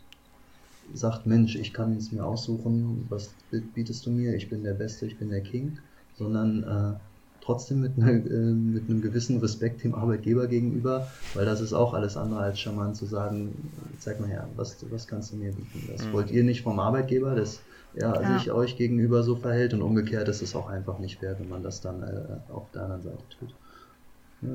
sagt, 0.94 1.26
Mensch, 1.26 1.56
ich 1.56 1.74
kann 1.74 1.96
es 1.96 2.12
mir 2.12 2.26
aussuchen, 2.26 3.06
was 3.10 3.34
bietest 3.52 4.06
du 4.06 4.12
mir, 4.12 4.36
ich 4.36 4.50
bin 4.50 4.64
der 4.64 4.74
Beste, 4.74 5.06
ich 5.06 5.18
bin 5.18 5.30
der 5.30 5.42
King, 5.42 5.78
sondern 6.18 6.64
äh, 6.64 7.00
trotzdem 7.42 7.82
mit, 7.82 7.98
ne, 7.98 8.12
äh, 8.12 8.54
mit 8.54 8.90
einem 8.90 9.02
gewissen 9.02 9.40
Respekt 9.40 9.84
dem 9.84 9.96
Arbeitgeber 9.96 10.48
gegenüber, 10.48 11.08
weil 11.36 11.46
das 11.46 11.62
ist 11.62 11.74
auch 11.74 11.94
alles 11.94 12.18
andere 12.18 12.42
als 12.42 12.60
charmant 12.60 12.96
zu 12.96 13.06
sagen, 13.06 13.54
zeig 14.00 14.20
mal 14.20 14.30
her, 14.30 14.48
was, 14.56 14.78
was 14.90 15.08
kannst 15.08 15.32
du 15.32 15.38
mir 15.38 15.52
bieten? 15.52 15.88
Das 15.92 16.06
mhm. 16.06 16.14
wollt 16.14 16.32
ihr 16.32 16.44
nicht 16.44 16.64
vom 16.64 16.80
Arbeitgeber, 16.80 17.36
dass 17.36 17.62
er 17.94 18.22
ja. 18.22 18.38
sich 18.38 18.52
euch 18.52 18.78
gegenüber 18.78 19.24
so 19.24 19.36
verhält 19.36 19.74
und 19.74 19.82
umgekehrt 19.82 20.28
ist 20.28 20.42
es 20.42 20.56
auch 20.56 20.68
einfach 20.68 21.00
nicht 21.00 21.20
fair, 21.20 21.38
wenn 21.40 21.50
man 21.50 21.64
das 21.64 21.82
dann 21.82 22.04
äh, 22.04 22.52
auf 22.52 22.70
der 22.72 22.84
anderen 22.84 23.02
Seite 23.02 23.24
tut. 23.40 23.54
Ja. 24.42 24.50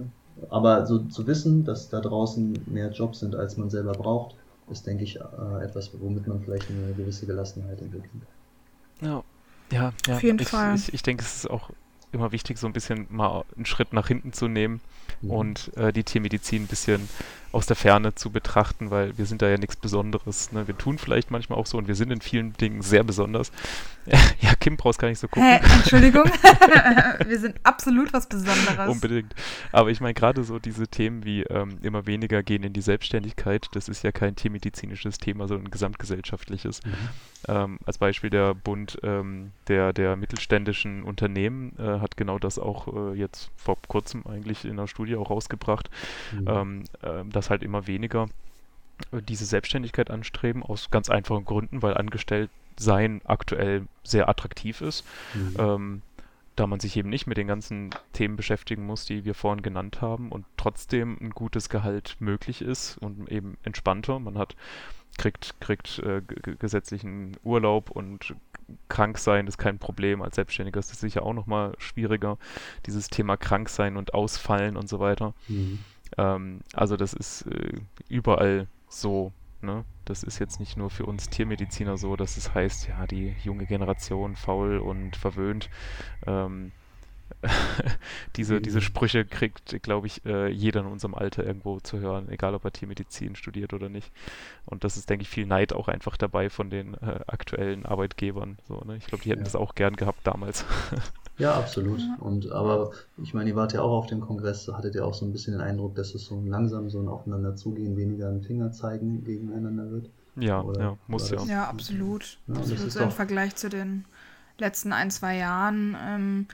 Aber 0.51 0.87
so 0.87 0.99
zu 0.99 1.27
wissen, 1.27 1.65
dass 1.65 1.89
da 1.91 2.01
draußen 2.01 2.65
mehr 2.67 2.91
Jobs 2.91 3.21
sind, 3.21 3.37
als 3.37 3.57
man 3.57 3.71
selber 3.71 3.93
braucht, 3.93 4.35
ist, 4.71 4.87
denke 4.87 5.05
ich, 5.05 5.17
äh, 5.17 5.65
etwas, 5.65 5.91
womit 6.01 6.27
man 6.27 6.41
vielleicht 6.41 6.71
eine 6.71 6.95
gewisse 6.95 7.27
Gelassenheit 7.27 7.81
entwickelt. 7.81 8.11
Ja, 9.01 9.23
ja, 9.71 9.93
ja. 10.07 10.15
Auf 10.15 10.23
jeden 10.23 10.39
ich, 10.41 10.49
Fall. 10.49 10.75
Ich, 10.75 10.93
ich 10.93 11.03
denke, 11.03 11.23
es 11.23 11.37
ist 11.37 11.51
auch 11.51 11.71
immer 12.13 12.33
wichtig, 12.33 12.59
so 12.59 12.67
ein 12.67 12.73
bisschen 12.73 13.07
mal 13.11 13.45
einen 13.57 13.67
Schritt 13.67 13.93
nach 13.93 14.09
hinten 14.09 14.33
zu 14.33 14.49
nehmen 14.49 14.81
Mhm. 15.25 15.31
und 15.31 15.77
äh, 15.77 15.93
die 15.93 16.05
Tiermedizin 16.05 16.65
ein 16.65 16.67
bisschen 16.67 17.09
aus 17.55 17.67
der 17.67 17.77
Ferne 17.77 18.15
zu 18.15 18.31
betrachten, 18.31 18.91
weil 18.91 19.17
wir 19.17 19.27
sind 19.27 19.41
da 19.43 19.49
ja 19.49 19.57
nichts 19.57 19.77
Besonderes. 19.77 20.53
Ne? 20.53 20.67
Wir 20.67 20.77
tun 20.77 20.99
vielleicht 20.99 21.31
manchmal 21.31 21.59
auch 21.59 21.67
so 21.67 21.79
und 21.79 21.89
wir 21.89 21.95
sind 21.95 22.11
in 22.11 22.21
vielen 22.21 22.53
Dingen 22.55 22.83
sehr 22.83 23.05
besonders. 23.05 23.51
Ja, 24.41 24.55
Kim 24.61 24.77
brauchst 24.77 24.99
gar 24.99 25.09
nicht 25.09 25.19
so 25.19 25.29
gucken. 25.29 25.49
Hä, 25.49 25.61
Entschuldigung. 25.77 26.25
wir 27.27 27.39
sind 27.39 27.57
absolut 27.63 28.13
was 28.13 28.29
Besonderes. 28.29 28.91
Unbedingt. 28.91 29.35
Aber 29.73 29.91
ich 29.91 30.03
meine, 30.03 30.13
gerade 30.13 30.45
so 30.45 30.59
diese 30.59 30.87
Themen 30.89 31.25
wie 31.25 31.43
ähm, 31.45 31.79
immer 31.81 32.05
weniger 32.07 32.43
gehen 32.43 32.65
in 32.65 32.75
die 32.75 32.83
Selbstständigkeit, 32.83 33.69
das 33.73 33.89
ist 33.89 34.05
ja 34.05 34.13
kein 34.13 34.37
tiermedizinisches 34.37 35.17
Thema, 35.17 35.49
sondern 35.49 35.69
ein 35.69 35.71
gesamtgesellschaftliches. 35.71 36.85
Mhm. 36.85 36.93
Ähm, 37.49 37.79
als 37.87 37.97
Beispiel 37.97 38.29
der 38.29 38.55
Bund 38.55 38.99
ähm, 39.03 39.53
der, 39.69 39.95
der 39.95 40.17
mittelständischen 40.17 41.03
Unternehmen 41.03 41.73
äh, 41.79 42.01
hat 42.01 42.17
genau 42.19 42.39
das 42.39 42.59
auch 42.59 42.89
äh, 43.13 43.19
jetzt 43.19 43.51
vor 43.57 43.77
kurzem 43.89 44.27
eigentlich 44.27 44.65
in 44.65 44.73
einer 44.73 44.89
Studie 44.89 45.17
auch 45.17 45.31
rausgebracht, 45.31 45.89
Mhm. 46.33 46.49
ähm, 46.49 46.85
dass 47.45 47.51
halt 47.51 47.63
immer 47.63 47.87
weniger 47.87 48.29
äh, 49.13 49.21
diese 49.21 49.45
Selbstständigkeit 49.45 50.11
anstreben, 50.11 50.63
aus 50.63 50.91
ganz 50.91 51.11
einfachen 51.11 51.45
Gründen, 51.45 51.83
weil 51.83 51.95
angestellt 51.95 52.51
sein 52.79 53.21
aktuell 53.25 53.87
sehr 54.03 54.29
attraktiv 54.29 54.81
ist 54.81 55.05
Mhm. 55.35 55.57
ähm, 55.59 56.03
da 56.57 56.69
man 56.69 56.79
sich 56.79 56.97
eben 56.97 57.09
nicht 57.09 57.27
mit 57.27 57.37
den 57.37 57.49
ganzen 57.49 57.91
Themen 58.13 58.37
beschäftigen 58.37 58.87
muss, 58.87 59.05
die 59.05 59.25
wir 59.25 59.35
vorhin 59.35 59.63
genannt 59.63 60.01
haben 60.01 60.31
und 60.31 60.47
trotzdem 60.57 61.19
ein 61.21 61.31
gutes 61.31 61.69
Gehalt 61.69 62.17
möglich 62.21 62.63
ist 62.63 62.97
und 62.99 63.29
eben 63.29 63.57
entspannter. 63.65 64.21
Man 64.21 64.39
hat 64.39 64.55
kriegt 65.19 65.61
kriegt 65.61 65.99
äh, 66.01 66.23
gesetzlichen 66.23 67.37
Urlaub 67.43 67.91
und 67.91 68.35
krank 68.89 69.19
sein 69.19 69.49
ist 69.49 69.59
kein 69.59 69.79
Problem. 69.79 70.23
Als 70.23 70.37
Selbstständiger 70.37 70.79
ist 70.79 70.93
es 70.93 71.01
sicher 71.01 71.25
auch 71.25 71.35
nochmal 71.35 71.75
schwieriger. 71.79 72.39
Dieses 72.87 73.09
Thema 73.09 73.37
krank 73.37 73.69
sein 73.69 73.97
und 73.97 74.15
ausfallen 74.15 74.77
und 74.77 74.89
so 74.89 75.01
weiter. 75.01 75.35
Mhm. 75.49 75.81
Ähm, 76.19 76.61
also 76.73 76.97
das 76.97 77.13
ist 77.15 77.43
äh, 77.47 77.73
überall 78.09 78.69
so. 78.89 79.33
Ne? 79.63 79.85
Das 80.05 80.23
ist 80.23 80.39
jetzt 80.39 80.61
nicht 80.61 80.77
nur 80.77 80.91
für 80.91 81.07
uns 81.07 81.31
Tiermediziner 81.31 81.97
so, 81.97 82.17
dass 82.17 82.37
es 82.37 82.55
heißt, 82.55 82.89
ja, 82.89 83.07
die 83.07 83.35
junge 83.43 83.67
Generation 83.67 84.37
faul 84.37 84.79
und 84.79 85.17
verwöhnt. 85.17 85.71
Ähm, 86.27 86.73
diese, 88.37 88.61
diese 88.61 88.81
Mhm. 88.81 88.83
Sprüche 88.83 89.25
kriegt, 89.25 89.83
glaube 89.83 90.07
ich, 90.07 90.25
äh, 90.27 90.49
jeder 90.49 90.81
in 90.81 90.87
unserem 90.87 91.15
Alter 91.15 91.45
irgendwo 91.45 91.81
zu 91.81 91.99
hören, 91.99 92.29
egal 92.29 92.55
ob 92.55 92.65
er 92.65 92.73
Tiermedizin 92.73 93.37
studiert 93.37 93.73
oder 93.75 93.89
nicht. 93.89 94.13
Und 94.67 94.85
das 94.85 94.97
ist, 94.97 95.11
denke 95.11 95.23
ich, 95.23 95.29
viel 95.29 95.47
Neid 95.47 95.73
auch 95.73 95.89
einfach 95.89 96.17
dabei 96.17 96.51
von 96.51 96.71
den 96.71 96.95
äh, 96.95 97.21
aktuellen 97.27 97.87
Arbeitgebern. 97.87 98.59
So, 98.69 98.81
ne? 98.87 98.97
Ich 98.97 99.07
glaube, 99.07 99.25
die 99.25 99.31
hätten 99.31 99.45
Ja. 99.45 99.45
das 99.45 99.57
auch 99.57 99.75
gern 99.75 99.97
gehabt 99.97 100.27
damals. 100.27 100.65
Ja, 101.39 101.55
absolut. 101.55 102.01
Und 102.21 102.51
aber 102.53 102.93
ich 103.23 103.35
meine, 103.35 103.51
ihr 103.51 103.57
wart 103.57 103.73
ja 103.73 103.83
auch 103.83 103.91
auf 103.99 104.07
dem 104.07 104.21
Kongress, 104.21 104.69
hattet 104.69 104.95
ihr 104.95 105.05
auch 105.05 105.15
so 105.15 105.25
ein 105.27 105.33
bisschen 105.33 105.53
den 105.55 105.61
Eindruck, 105.61 105.95
dass 105.97 106.15
es 106.15 106.25
so 106.27 106.41
langsam 106.47 106.89
so 106.91 107.01
ein 107.01 107.09
Aufeinander 107.09 107.57
zugehen, 107.57 107.97
weniger 107.97 108.29
ein 108.29 108.43
Finger 108.43 108.71
zeigen 108.73 109.25
gegeneinander 109.25 109.91
wird. 109.91 110.11
ja, 110.37 110.61
Oder 110.63 110.81
ja, 110.81 110.97
muss 111.09 111.31
ja. 111.31 111.37
das- 111.37 111.49
Ja, 111.49 111.65
absolut. 111.69 112.39
Ja, 112.47 112.55
das 112.55 112.59
absolut 112.71 112.87
ist 112.89 112.93
so 112.95 113.01
im 113.05 113.11
Vergleich 113.11 113.57
zu 113.57 113.69
den 113.69 114.05
letzten 114.59 114.93
ein, 114.93 115.11
zwei 115.11 115.37
Jahren, 115.37 115.97
ähm, 116.01 116.47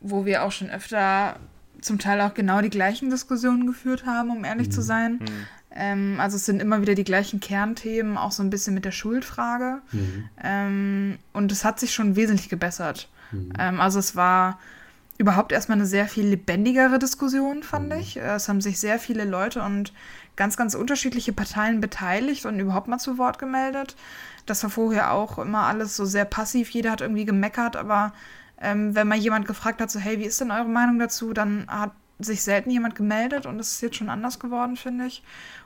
wo 0.00 0.24
wir 0.26 0.44
auch 0.44 0.52
schon 0.52 0.68
öfter 0.70 1.36
zum 1.80 1.98
Teil 1.98 2.20
auch 2.20 2.34
genau 2.34 2.60
die 2.60 2.68
gleichen 2.70 3.08
Diskussionen 3.08 3.66
geführt 3.66 4.04
haben, 4.04 4.30
um 4.30 4.44
ehrlich 4.44 4.70
zu 4.70 4.80
Mhm. 4.80 4.84
sein. 4.84 5.20
Hm. 5.20 5.26
Ähm, 5.72 6.16
also 6.18 6.36
es 6.36 6.46
sind 6.46 6.60
immer 6.60 6.82
wieder 6.82 6.94
die 6.94 7.04
gleichen 7.04 7.40
Kernthemen, 7.40 8.16
auch 8.16 8.32
so 8.32 8.42
ein 8.42 8.50
bisschen 8.50 8.74
mit 8.74 8.84
der 8.84 8.92
Schuldfrage. 8.92 9.80
Mhm. 9.92 10.28
Ähm, 10.42 11.18
und 11.32 11.52
es 11.52 11.64
hat 11.64 11.78
sich 11.80 11.94
schon 11.94 12.16
wesentlich 12.16 12.48
gebessert. 12.48 13.08
Mhm. 13.32 13.52
Ähm, 13.58 13.80
also 13.80 13.98
es 13.98 14.16
war 14.16 14.58
überhaupt 15.18 15.52
erstmal 15.52 15.76
eine 15.78 15.86
sehr 15.86 16.08
viel 16.08 16.26
lebendigere 16.26 16.98
Diskussion, 16.98 17.62
fand 17.62 17.90
Mhm. 17.90 18.00
ich. 18.00 18.16
Äh, 18.16 18.34
Es 18.34 18.48
haben 18.48 18.60
sich 18.60 18.80
sehr 18.80 18.98
viele 18.98 19.24
Leute 19.24 19.62
und 19.62 19.92
ganz, 20.36 20.56
ganz 20.56 20.74
unterschiedliche 20.74 21.32
Parteien 21.32 21.80
beteiligt 21.80 22.46
und 22.46 22.58
überhaupt 22.58 22.88
mal 22.88 22.98
zu 22.98 23.18
Wort 23.18 23.38
gemeldet. 23.38 23.96
Das 24.46 24.62
war 24.62 24.70
vorher 24.70 25.12
auch 25.12 25.38
immer 25.38 25.66
alles 25.66 25.96
so 25.96 26.04
sehr 26.06 26.24
passiv. 26.24 26.70
Jeder 26.70 26.90
hat 26.90 27.02
irgendwie 27.02 27.26
gemeckert, 27.26 27.76
aber 27.76 28.12
ähm, 28.60 28.94
wenn 28.94 29.06
mal 29.06 29.18
jemand 29.18 29.46
gefragt 29.46 29.80
hat, 29.80 29.90
so, 29.90 29.98
hey, 30.00 30.18
wie 30.18 30.24
ist 30.24 30.40
denn 30.40 30.50
eure 30.50 30.68
Meinung 30.68 30.98
dazu, 30.98 31.32
dann 31.32 31.66
hat 31.68 31.92
sich 32.18 32.42
selten 32.42 32.70
jemand 32.70 32.94
gemeldet 32.94 33.46
und 33.46 33.58
es 33.60 33.72
ist 33.74 33.80
jetzt 33.82 33.96
schon 33.96 34.10
anders 34.10 34.38
geworden, 34.38 34.76
finde 34.76 35.06
ich. 35.06 35.22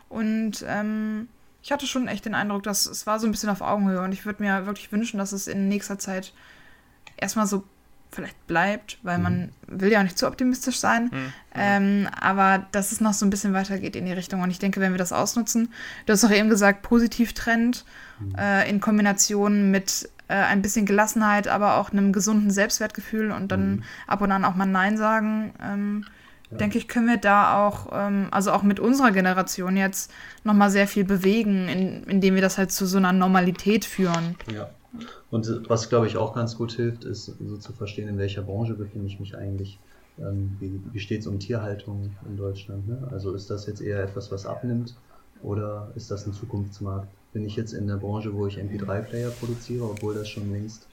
Und 0.08 0.64
ähm, 0.68 1.28
ich 1.62 1.72
hatte 1.72 1.86
schon 1.86 2.08
echt 2.08 2.24
den 2.24 2.34
Eindruck, 2.34 2.62
dass 2.62 2.86
es 2.86 3.06
war 3.06 3.18
so 3.18 3.26
ein 3.26 3.30
bisschen 3.30 3.48
auf 3.50 3.60
Augenhöhe 3.62 4.00
und 4.02 4.12
ich 4.12 4.26
würde 4.26 4.42
mir 4.42 4.66
wirklich 4.66 4.92
wünschen, 4.92 5.18
dass 5.18 5.32
es 5.32 5.46
in 5.46 5.68
nächster 5.68 5.98
Zeit 5.98 6.32
erstmal 7.16 7.46
so 7.46 7.64
vielleicht 8.10 8.46
bleibt, 8.46 8.98
weil 9.02 9.18
man 9.18 9.50
will 9.66 9.90
ja 9.90 9.98
auch 9.98 10.04
nicht 10.04 10.16
zu 10.16 10.28
optimistisch 10.28 10.78
sein, 10.78 11.10
Hm. 11.10 11.32
ähm, 11.56 12.08
aber 12.20 12.64
dass 12.70 12.92
es 12.92 13.00
noch 13.00 13.12
so 13.12 13.26
ein 13.26 13.30
bisschen 13.30 13.54
weitergeht 13.54 13.96
in 13.96 14.06
die 14.06 14.12
Richtung. 14.12 14.40
Und 14.42 14.52
ich 14.52 14.60
denke, 14.60 14.80
wenn 14.80 14.92
wir 14.92 14.98
das 14.98 15.12
ausnutzen, 15.12 15.72
du 16.06 16.12
hast 16.12 16.24
auch 16.24 16.30
eben 16.30 16.48
gesagt, 16.48 16.82
Positivtrend 16.82 17.84
äh, 18.38 18.70
in 18.70 18.80
Kombination 18.80 19.72
mit 19.72 20.08
äh, 20.28 20.34
ein 20.34 20.62
bisschen 20.62 20.86
Gelassenheit, 20.86 21.48
aber 21.48 21.76
auch 21.78 21.90
einem 21.90 22.12
gesunden 22.12 22.52
Selbstwertgefühl 22.52 23.32
und 23.32 23.50
dann 23.50 23.76
Mhm. 23.76 23.82
ab 24.06 24.20
und 24.20 24.30
an 24.30 24.44
auch 24.44 24.54
mal 24.54 24.66
Nein 24.66 24.96
sagen, 24.96 25.52
ähm, 25.60 26.06
Ja. 26.50 26.58
denke 26.58 26.78
ich, 26.78 26.88
können 26.88 27.06
wir 27.06 27.16
da 27.16 27.66
auch, 27.66 27.88
ähm, 27.92 28.28
also 28.30 28.52
auch 28.52 28.62
mit 28.62 28.78
unserer 28.78 29.12
Generation 29.12 29.76
jetzt 29.76 30.10
nochmal 30.44 30.70
sehr 30.70 30.86
viel 30.86 31.04
bewegen, 31.04 31.68
in, 31.68 32.04
indem 32.04 32.34
wir 32.34 32.42
das 32.42 32.58
halt 32.58 32.70
zu 32.70 32.86
so 32.86 32.98
einer 32.98 33.12
Normalität 33.12 33.84
führen. 33.84 34.36
Ja. 34.52 34.68
Und 35.30 35.68
was, 35.68 35.88
glaube 35.88 36.06
ich, 36.06 36.16
auch 36.16 36.34
ganz 36.34 36.56
gut 36.56 36.72
hilft, 36.72 37.04
ist 37.04 37.26
so 37.44 37.56
zu 37.56 37.72
verstehen, 37.72 38.08
in 38.08 38.18
welcher 38.18 38.42
Branche 38.42 38.74
befinde 38.74 39.08
ich 39.08 39.18
mich 39.18 39.36
eigentlich. 39.36 39.78
Ähm, 40.18 40.56
wie 40.60 40.80
wie 40.92 41.00
steht 41.00 41.22
es 41.22 41.26
um 41.26 41.40
Tierhaltung 41.40 42.10
in 42.28 42.36
Deutschland? 42.36 42.86
Ne? 42.86 43.08
Also 43.10 43.34
ist 43.34 43.50
das 43.50 43.66
jetzt 43.66 43.80
eher 43.80 44.00
etwas, 44.02 44.30
was 44.30 44.46
abnimmt 44.46 44.94
oder 45.42 45.90
ist 45.96 46.10
das 46.10 46.26
ein 46.26 46.32
Zukunftsmarkt? 46.32 47.08
Bin 47.32 47.44
ich 47.44 47.56
jetzt 47.56 47.72
in 47.72 47.88
der 47.88 47.96
Branche, 47.96 48.32
wo 48.32 48.46
ich 48.46 48.58
MP3-Player 48.58 49.30
produziere, 49.30 49.84
obwohl 49.84 50.14
das 50.14 50.28
schon 50.28 50.52
längst 50.52 50.86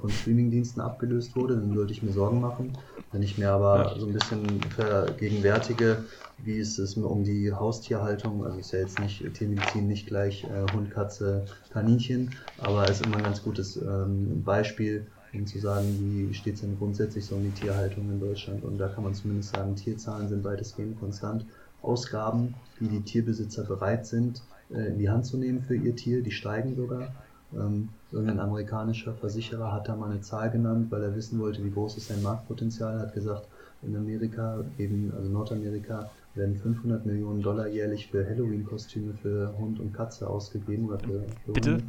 von 0.00 0.12
Streamingdiensten 0.12 0.80
abgelöst 0.82 1.36
wurde, 1.36 1.56
dann 1.56 1.74
sollte 1.74 1.92
ich 1.92 2.02
mir 2.02 2.12
Sorgen 2.12 2.40
machen. 2.40 2.78
Wenn 3.10 3.22
ich 3.22 3.38
mir 3.38 3.50
aber 3.50 3.92
Ja. 3.92 3.98
so 3.98 4.06
ein 4.06 4.12
bisschen 4.12 4.70
vergegenwärtige, 4.70 6.04
wie 6.36 6.56
ist 6.58 6.78
es 6.78 6.96
um 6.96 7.22
die 7.24 7.52
Haustierhaltung, 7.52 8.44
also 8.44 8.58
ist 8.58 8.72
ja 8.72 8.80
jetzt 8.80 8.98
nicht 8.98 9.32
Tiermedizin 9.34 9.86
nicht 9.86 10.06
gleich 10.06 10.44
äh, 10.44 10.64
Hund, 10.64 10.90
Katze, 10.90 11.46
Kaninchen, 11.70 12.34
aber 12.56 12.88
ist 12.88 13.02
immer 13.02 13.16
ein 13.18 13.22
ganz 13.22 13.42
gutes 13.42 13.76
ähm, 13.76 14.42
Beispiel, 14.42 15.06
um 15.32 15.46
zu 15.46 15.58
sagen, 15.60 15.98
wie 16.00 16.32
steht 16.34 16.54
es 16.56 16.60
denn 16.62 16.76
grundsätzlich 16.76 17.26
so 17.26 17.36
um 17.36 17.44
die 17.44 17.52
Tierhaltung 17.54 18.10
in 18.10 18.18
Deutschland. 18.20 18.64
Und 18.64 18.78
da 18.78 18.88
kann 18.88 19.04
man 19.04 19.14
zumindest 19.14 19.50
sagen, 19.50 19.76
Tierzahlen 19.76 20.28
sind 20.28 20.44
weitestgehend 20.44 20.96
konstant. 20.98 21.46
Ausgaben, 21.80 22.56
die 22.80 22.88
die 22.88 23.04
Tierbesitzer 23.04 23.64
bereit 23.64 24.06
sind, 24.06 24.44
äh, 24.70 24.88
in 24.88 24.98
die 24.98 25.10
Hand 25.10 25.26
zu 25.26 25.36
nehmen 25.36 25.62
für 25.62 25.76
ihr 25.76 25.94
Tier, 25.96 26.22
die 26.22 26.30
steigen 26.32 26.74
sogar. 26.74 27.14
Ähm, 27.58 27.88
irgendein 28.12 28.40
amerikanischer 28.40 29.12
Versicherer 29.14 29.72
hat 29.72 29.88
da 29.88 29.96
mal 29.96 30.10
eine 30.10 30.20
Zahl 30.20 30.50
genannt, 30.50 30.86
weil 30.90 31.02
er 31.02 31.14
wissen 31.14 31.38
wollte, 31.38 31.64
wie 31.64 31.70
groß 31.70 31.96
ist 31.96 32.08
sein 32.08 32.22
Marktpotenzial, 32.22 32.98
hat 32.98 33.14
gesagt, 33.14 33.46
in 33.82 33.96
Amerika, 33.96 34.64
eben, 34.78 35.12
also 35.16 35.30
Nordamerika, 35.30 36.10
werden 36.34 36.56
500 36.56 37.06
Millionen 37.06 37.42
Dollar 37.42 37.68
jährlich 37.68 38.08
für 38.10 38.24
Halloween-Kostüme 38.28 39.14
für 39.22 39.54
Hund 39.58 39.78
und 39.78 39.92
Katze 39.92 40.26
ausgegeben. 40.28 40.86
Oder 40.86 40.98
für, 40.98 41.22
für 41.44 41.52
Bitte? 41.52 41.82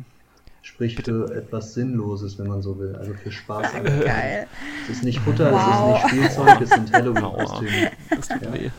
Sprich 0.61 0.95
Bitte? 0.95 1.27
für 1.27 1.35
etwas 1.35 1.73
Sinnloses, 1.73 2.37
wenn 2.37 2.47
man 2.47 2.61
so 2.61 2.77
will. 2.79 2.95
Also 2.95 3.13
für 3.13 3.31
Spaß. 3.31 3.71
Geil. 4.05 4.47
Es 4.83 4.97
ist 4.97 5.03
nicht 5.03 5.19
Futter, 5.19 5.51
Wow. 5.51 5.59
es 5.61 5.77
ist 5.79 5.85
nicht 5.87 6.07
Spielzeug, 6.29 6.61
es 6.61 6.69
sind 6.69 6.93
Halloween-Kostüme. 6.93 7.91
Das 8.15 8.27
tut 8.27 8.41
Ja. 8.41 8.53
weh. 8.53 8.69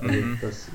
Also 0.00 0.18
das, 0.40 0.68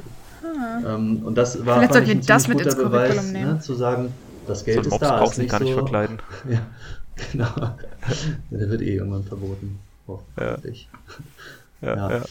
ähm, 0.86 1.22
und 1.26 1.38
das 1.38 1.65
war 1.65 1.76
Vielleicht 1.80 1.93
fand 1.93 1.93
sollten 1.93 2.03
ich 2.03 2.09
wir 2.09 2.15
ein 2.15 2.26
das 2.26 2.43
ziemlich 2.43 2.57
mit 2.57 2.67
ins 2.67 2.76
guter 2.78 2.89
Beweis, 2.89 3.34
ne, 3.34 3.59
zu 3.59 3.74
sagen, 3.76 4.13
das 4.49 4.63
So 4.65 4.65
Geld 4.65 4.85
ein 4.85 4.91
ist 4.93 4.99
da, 4.99 5.19
brauchst 5.19 5.33
ist 5.33 5.37
nicht 5.39 5.51
gar 5.51 5.59
nicht 5.59 5.69
so, 5.69 5.75
verkleiden. 5.75 6.19
Ja, 6.49 6.61
genau. 7.31 7.77
Der 8.51 8.69
wird 8.69 8.81
eh 8.81 8.95
irgendwann 8.95 9.23
verboten. 9.23 9.79
Hoffentlich. 10.07 10.89
Ja, 11.81 11.95
Ja. 11.95 12.09
ja. 12.09 12.25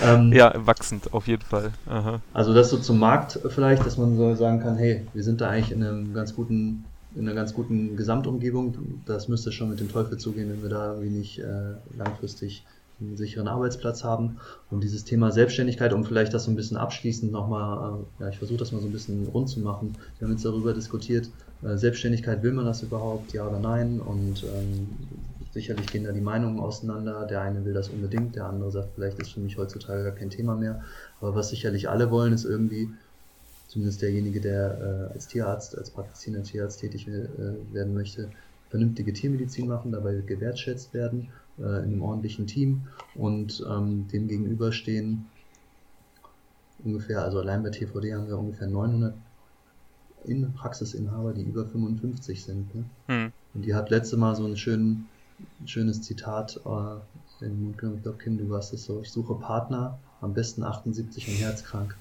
Ähm, 0.00 0.32
ja, 0.32 0.54
wachsend, 0.66 1.12
auf 1.12 1.26
jeden 1.26 1.42
Fall. 1.42 1.72
Aha. 1.86 2.20
Also 2.32 2.54
das 2.54 2.70
so 2.70 2.78
zum 2.78 2.98
Markt 2.98 3.40
vielleicht, 3.48 3.84
dass 3.86 3.96
man 3.96 4.16
so 4.16 4.34
sagen 4.34 4.60
kann, 4.60 4.76
hey, 4.76 5.06
wir 5.12 5.24
sind 5.24 5.40
da 5.40 5.48
eigentlich 5.50 5.72
in 5.72 5.82
einem 5.82 6.14
ganz 6.14 6.34
guten, 6.34 6.84
in 7.14 7.22
einer 7.22 7.34
ganz 7.34 7.54
guten 7.54 7.96
Gesamtumgebung. 7.96 9.02
Das 9.06 9.28
müsste 9.28 9.50
schon 9.50 9.70
mit 9.70 9.80
dem 9.80 9.90
Teufel 9.90 10.18
zugehen, 10.18 10.50
wenn 10.50 10.62
wir 10.62 10.68
da 10.68 10.92
irgendwie 10.94 11.10
nicht 11.18 11.38
äh, 11.40 11.74
langfristig 11.96 12.64
einen 13.00 13.16
sicheren 13.16 13.48
Arbeitsplatz 13.48 14.04
haben. 14.04 14.38
Und 14.70 14.82
dieses 14.82 15.04
Thema 15.04 15.30
Selbstständigkeit, 15.30 15.92
um 15.92 16.04
vielleicht 16.04 16.34
das 16.34 16.44
so 16.44 16.50
ein 16.50 16.56
bisschen 16.56 16.76
abschließend 16.76 17.30
nochmal, 17.30 18.00
äh, 18.20 18.22
ja, 18.22 18.28
ich 18.28 18.38
versuche 18.38 18.58
das 18.58 18.72
mal 18.72 18.80
so 18.80 18.86
ein 18.86 18.92
bisschen 18.92 19.26
rund 19.28 19.48
zu 19.48 19.60
machen. 19.60 19.94
Wir 20.18 20.26
haben 20.26 20.32
jetzt 20.32 20.44
darüber 20.44 20.72
diskutiert, 20.72 21.30
äh, 21.62 21.76
Selbstständigkeit, 21.76 22.42
will 22.42 22.52
man 22.52 22.64
das 22.64 22.82
überhaupt, 22.82 23.32
ja 23.32 23.46
oder 23.46 23.60
nein? 23.60 24.00
Und 24.00 24.44
ähm, 24.44 24.88
sicherlich 25.52 25.86
gehen 25.86 26.04
da 26.04 26.12
die 26.12 26.20
Meinungen 26.20 26.58
auseinander. 26.58 27.26
Der 27.26 27.40
eine 27.42 27.64
will 27.64 27.72
das 27.72 27.88
unbedingt, 27.88 28.36
der 28.36 28.46
andere 28.46 28.70
sagt, 28.70 28.90
vielleicht 28.94 29.20
ist 29.20 29.32
für 29.32 29.40
mich 29.40 29.56
heutzutage 29.56 30.02
gar 30.02 30.12
kein 30.12 30.30
Thema 30.30 30.56
mehr. 30.56 30.82
Aber 31.20 31.34
was 31.34 31.50
sicherlich 31.50 31.88
alle 31.88 32.10
wollen, 32.10 32.32
ist 32.32 32.44
irgendwie, 32.44 32.88
zumindest 33.68 34.02
derjenige, 34.02 34.40
der 34.40 35.08
äh, 35.10 35.14
als 35.14 35.28
Tierarzt, 35.28 35.78
als 35.78 35.90
praktizierender 35.90 36.48
Tierarzt 36.48 36.80
tätig 36.80 37.06
äh, 37.06 37.28
werden 37.72 37.94
möchte, 37.94 38.28
vernünftige 38.70 39.12
Tiermedizin 39.12 39.68
machen, 39.68 39.92
dabei 39.92 40.20
gewertschätzt 40.26 40.92
werden 40.92 41.28
äh, 41.58 41.62
in 41.62 41.92
einem 41.92 42.02
ordentlichen 42.02 42.46
Team 42.46 42.82
und 43.14 43.64
ähm, 43.68 44.08
dem 44.08 44.28
gegenüberstehen 44.28 45.26
ungefähr, 46.84 47.22
also 47.22 47.40
allein 47.40 47.62
bei 47.62 47.70
TVD 47.70 48.14
haben 48.14 48.28
wir 48.28 48.38
ungefähr 48.38 48.68
900 48.68 49.14
in 50.24 50.52
Praxisinhaber, 50.52 51.32
die 51.32 51.42
über 51.42 51.66
55 51.66 52.44
sind. 52.44 52.74
Ne? 52.74 52.84
Hm. 53.06 53.32
Und 53.54 53.62
die 53.64 53.74
hat 53.74 53.90
letzte 53.90 54.16
Mal 54.16 54.34
so 54.36 54.44
ein, 54.44 54.56
schön, 54.56 55.06
schönes 55.64 56.02
Zitat 56.02 56.60
äh, 56.64 57.44
in 57.44 57.52
den 57.52 57.64
Mund 57.64 57.78
genommen. 57.78 57.98
Ich 57.98 58.02
glaube, 58.02 58.18
Kim, 58.18 58.38
du 58.38 58.48
warst 58.50 58.72
es 58.72 58.84
so. 58.84 59.00
Ich 59.00 59.10
suche 59.10 59.34
Partner, 59.34 59.98
am 60.20 60.34
besten 60.34 60.62
78 60.62 61.28
und 61.28 61.34
herzkrank. 61.34 61.96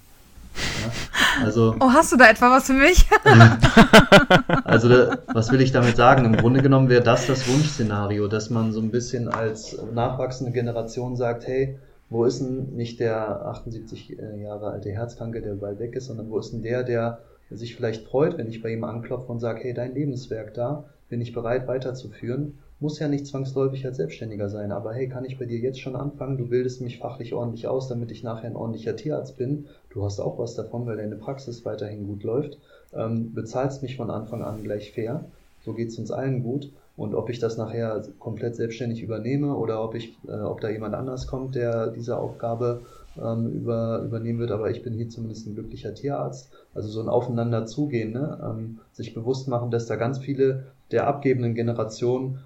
Also, 1.43 1.75
oh, 1.79 1.89
hast 1.91 2.11
du 2.11 2.17
da 2.17 2.29
etwa 2.29 2.49
was 2.51 2.65
für 2.65 2.73
mich? 2.73 3.05
also, 4.63 4.89
was 5.33 5.51
will 5.51 5.61
ich 5.61 5.71
damit 5.71 5.95
sagen? 5.95 6.25
Im 6.25 6.35
Grunde 6.35 6.61
genommen 6.61 6.89
wäre 6.89 7.03
das 7.03 7.27
das 7.27 7.47
Wunschszenario, 7.47 8.27
dass 8.27 8.49
man 8.49 8.71
so 8.71 8.81
ein 8.81 8.89
bisschen 8.89 9.27
als 9.27 9.77
nachwachsende 9.93 10.51
Generation 10.51 11.15
sagt, 11.15 11.47
hey, 11.47 11.77
wo 12.09 12.25
ist 12.25 12.39
denn 12.39 12.75
nicht 12.75 12.99
der 12.99 13.45
78 13.47 14.17
äh, 14.17 14.41
Jahre 14.41 14.71
alte 14.71 14.89
Herzkranke, 14.89 15.41
der 15.41 15.55
bald 15.55 15.79
weg 15.79 15.95
ist, 15.95 16.05
sondern 16.05 16.29
wo 16.29 16.39
ist 16.39 16.53
denn 16.53 16.61
der, 16.61 16.83
der 16.83 17.19
sich 17.49 17.75
vielleicht 17.75 18.07
freut, 18.07 18.37
wenn 18.37 18.49
ich 18.49 18.61
bei 18.61 18.71
ihm 18.71 18.83
anklopfe 18.83 19.31
und 19.31 19.39
sage, 19.39 19.61
hey, 19.63 19.73
dein 19.73 19.93
Lebenswerk 19.93 20.53
da, 20.53 20.85
bin 21.09 21.21
ich 21.21 21.33
bereit 21.33 21.67
weiterzuführen. 21.67 22.59
Muss 22.79 22.99
ja 22.99 23.07
nicht 23.07 23.25
zwangsläufig 23.25 23.85
als 23.85 23.97
Selbstständiger 23.97 24.49
sein, 24.49 24.71
aber 24.71 24.93
hey, 24.93 25.09
kann 25.09 25.25
ich 25.25 25.39
bei 25.39 25.45
dir 25.45 25.57
jetzt 25.57 25.81
schon 25.81 25.95
anfangen? 25.95 26.37
Du 26.37 26.47
bildest 26.47 26.81
mich 26.81 26.99
fachlich 26.99 27.33
ordentlich 27.33 27.67
aus, 27.67 27.87
damit 27.87 28.11
ich 28.11 28.23
nachher 28.23 28.47
ein 28.47 28.55
ordentlicher 28.55 28.95
Tierarzt 28.95 29.37
bin. 29.37 29.65
Du 29.97 30.05
hast 30.05 30.19
auch 30.19 30.37
was 30.37 30.53
davon, 30.53 30.85
weil 30.85 30.97
deine 30.97 31.15
Praxis 31.15 31.65
weiterhin 31.65 32.05
gut 32.05 32.21
läuft. 32.21 32.59
Ähm, 32.93 33.33
bezahlst 33.33 33.81
mich 33.81 33.97
von 33.97 34.11
Anfang 34.11 34.43
an 34.43 34.61
gleich 34.61 34.91
fair. 34.91 35.25
So 35.65 35.73
geht 35.73 35.87
es 35.87 35.97
uns 35.97 36.11
allen 36.11 36.43
gut. 36.43 36.71
Und 36.95 37.15
ob 37.15 37.31
ich 37.31 37.39
das 37.39 37.57
nachher 37.57 38.03
komplett 38.19 38.55
selbstständig 38.55 39.01
übernehme 39.01 39.55
oder 39.55 39.83
ob 39.83 39.95
ich, 39.95 40.15
äh, 40.27 40.33
ob 40.33 40.61
da 40.61 40.69
jemand 40.69 40.93
anders 40.93 41.25
kommt, 41.25 41.55
der 41.55 41.87
diese 41.87 42.19
Aufgabe 42.19 42.81
ähm, 43.19 43.51
über, 43.51 44.03
übernehmen 44.03 44.37
wird, 44.37 44.51
aber 44.51 44.69
ich 44.69 44.83
bin 44.83 44.93
hier 44.93 45.09
zumindest 45.09 45.47
ein 45.47 45.55
glücklicher 45.55 45.95
Tierarzt. 45.95 46.51
Also 46.75 46.89
so 46.89 47.01
ein 47.01 47.09
Aufeinander 47.09 47.65
zugehen, 47.65 48.13
ne? 48.13 48.39
ähm, 48.43 48.77
sich 48.91 49.15
bewusst 49.15 49.47
machen, 49.47 49.71
dass 49.71 49.87
da 49.87 49.95
ganz 49.95 50.19
viele 50.19 50.67
der 50.91 51.07
abgebenden 51.07 51.55
Generationen, 51.55 52.37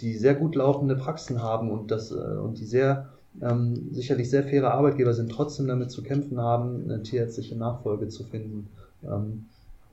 die 0.00 0.14
sehr 0.14 0.34
gut 0.34 0.56
laufende 0.56 0.96
Praxen 0.96 1.40
haben 1.40 1.70
und, 1.70 1.92
das, 1.92 2.10
äh, 2.10 2.14
und 2.14 2.58
die 2.58 2.66
sehr 2.66 3.10
ähm, 3.42 3.88
sicherlich 3.92 4.30
sehr 4.30 4.44
faire 4.44 4.72
Arbeitgeber 4.72 5.14
sind, 5.14 5.30
trotzdem 5.30 5.66
damit 5.66 5.90
zu 5.90 6.02
kämpfen 6.02 6.40
haben, 6.40 6.84
eine 6.84 7.02
tierärztliche 7.02 7.56
Nachfolge 7.56 8.08
zu 8.08 8.24
finden. 8.24 8.68
Ähm, 9.04 9.46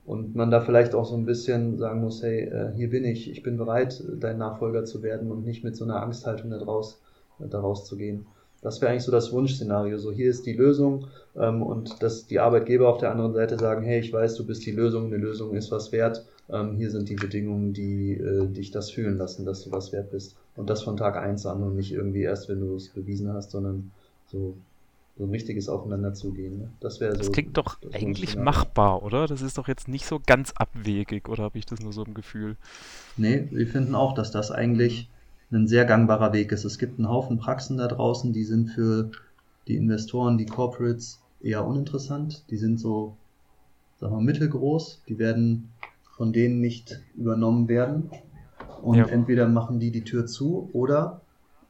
und 0.06 0.34
man 0.34 0.50
da 0.50 0.60
vielleicht 0.60 0.94
auch 0.94 1.06
so 1.06 1.16
ein 1.16 1.24
bisschen 1.24 1.78
sagen 1.78 2.02
muss, 2.02 2.22
hey, 2.22 2.42
äh, 2.42 2.72
hier 2.74 2.90
bin 2.90 3.04
ich, 3.04 3.30
ich 3.30 3.42
bin 3.42 3.56
bereit, 3.56 4.02
dein 4.20 4.38
Nachfolger 4.38 4.84
zu 4.84 5.02
werden 5.02 5.30
und 5.30 5.46
nicht 5.46 5.64
mit 5.64 5.76
so 5.76 5.84
einer 5.84 6.02
Angsthaltung 6.02 6.50
daraus, 6.50 7.00
daraus 7.38 7.86
zu 7.86 7.96
gehen. 7.96 8.26
Das 8.60 8.80
wäre 8.80 8.90
eigentlich 8.90 9.04
so 9.04 9.12
das 9.12 9.32
Wunschszenario. 9.32 9.98
So, 9.98 10.10
hier 10.10 10.30
ist 10.30 10.46
die 10.46 10.54
Lösung 10.54 11.06
ähm, 11.36 11.62
und 11.62 12.02
dass 12.02 12.26
die 12.26 12.40
Arbeitgeber 12.40 12.88
auf 12.88 12.98
der 12.98 13.10
anderen 13.10 13.34
Seite 13.34 13.58
sagen, 13.58 13.82
hey, 13.82 14.00
ich 14.00 14.12
weiß, 14.12 14.36
du 14.36 14.46
bist 14.46 14.64
die 14.64 14.72
Lösung, 14.72 15.06
eine 15.06 15.18
Lösung 15.18 15.54
ist 15.54 15.70
was 15.70 15.92
wert. 15.92 16.24
Ähm, 16.50 16.76
hier 16.76 16.90
sind 16.90 17.08
die 17.08 17.14
Bedingungen, 17.14 17.72
die 17.72 18.12
äh, 18.14 18.46
dich 18.46 18.70
das 18.70 18.90
fühlen 18.90 19.16
lassen, 19.16 19.44
dass 19.44 19.64
du 19.64 19.72
was 19.72 19.92
wert 19.92 20.10
bist. 20.10 20.36
Und 20.56 20.70
das 20.70 20.82
von 20.82 20.96
Tag 20.96 21.16
eins 21.16 21.46
an 21.46 21.62
und 21.62 21.76
nicht 21.76 21.92
irgendwie 21.92 22.22
erst, 22.22 22.48
wenn 22.48 22.60
du 22.60 22.76
es 22.76 22.88
bewiesen 22.88 23.32
hast, 23.32 23.50
sondern 23.50 23.90
so 24.26 24.54
so 25.16 25.24
ein 25.24 25.30
richtiges 25.30 25.68
Aufeinanderzugehen. 25.68 26.58
Ne? 26.58 26.70
Das 26.80 27.00
wäre 27.00 27.12
so. 27.12 27.18
Das 27.18 27.32
klingt 27.32 27.56
doch 27.56 27.78
das 27.80 27.94
eigentlich 27.94 28.36
machbar, 28.36 29.02
oder? 29.02 29.26
Das 29.26 29.42
ist 29.42 29.58
doch 29.58 29.68
jetzt 29.68 29.88
nicht 29.88 30.06
so 30.06 30.20
ganz 30.24 30.52
abwegig, 30.56 31.28
oder 31.28 31.44
habe 31.44 31.58
ich 31.58 31.66
das 31.66 31.80
nur 31.80 31.92
so 31.92 32.04
im 32.04 32.14
Gefühl? 32.14 32.56
Nee, 33.16 33.46
wir 33.50 33.66
finden 33.66 33.94
auch, 33.94 34.14
dass 34.14 34.32
das 34.32 34.50
eigentlich 34.50 35.08
ein 35.52 35.68
sehr 35.68 35.84
gangbarer 35.84 36.32
Weg 36.32 36.50
ist. 36.50 36.64
Es 36.64 36.78
gibt 36.78 36.98
einen 36.98 37.08
Haufen 37.08 37.38
Praxen 37.38 37.76
da 37.76 37.86
draußen, 37.86 38.32
die 38.32 38.44
sind 38.44 38.70
für 38.70 39.12
die 39.68 39.76
Investoren, 39.76 40.36
die 40.36 40.46
Corporates 40.46 41.20
eher 41.40 41.64
uninteressant. 41.64 42.42
Die 42.50 42.56
sind 42.56 42.80
so, 42.80 43.16
sagen 44.00 44.16
wir, 44.16 44.20
mittelgroß. 44.20 45.02
Die 45.08 45.18
werden 45.18 45.70
von 46.16 46.32
denen 46.32 46.60
nicht 46.60 47.00
übernommen 47.16 47.68
werden. 47.68 48.10
Und 48.82 48.98
ja. 48.98 49.06
entweder 49.06 49.48
machen 49.48 49.80
die 49.80 49.90
die 49.90 50.04
Tür 50.04 50.26
zu 50.26 50.68
oder 50.72 51.22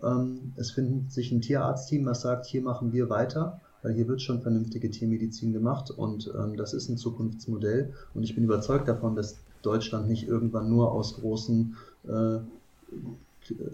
ähm, 0.03 0.53
es 0.57 0.71
findet 0.71 1.13
sich 1.13 1.33
ein 1.33 1.41
Tierarztteam, 1.41 2.05
was 2.07 2.23
sagt, 2.23 2.47
hier 2.47 2.63
machen 2.63 2.93
wir 2.93 3.09
weiter, 3.09 3.61
weil 3.83 3.95
hier 3.95 4.09
wird 4.09 4.21
schon 4.21 4.43
vernünftige 4.43 4.91
Tiermedizin 4.91 5.53
gemacht 5.53 5.91
und 5.91 6.33
ähm, 6.39 6.57
das 6.57 6.75
ist 6.75 6.89
ein 6.89 6.97
Zukunftsmodell. 6.97 7.93
Und 8.15 8.23
ich 8.25 8.35
bin 8.35 8.45
überzeugt 8.45 8.89
davon, 8.89 9.15
dass 9.15 9.39
Deutschland 9.63 10.09
nicht 10.09 10.29
irgendwann 10.29 10.69
nur 10.69 10.93
aus 10.93 11.15
großen 11.21 11.77
äh, 12.09 12.39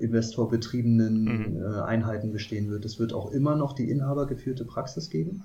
investorbetriebenen 0.01 1.25
mhm. 1.25 1.63
äh, 1.63 1.81
Einheiten 1.81 2.33
bestehen 2.33 2.71
wird. 2.71 2.85
Es 2.85 2.99
wird 2.99 3.13
auch 3.13 3.33
immer 3.33 3.57
noch 3.57 3.73
die 3.73 3.91
inhabergeführte 3.91 4.65
Praxis 4.65 5.11
geben. 5.11 5.45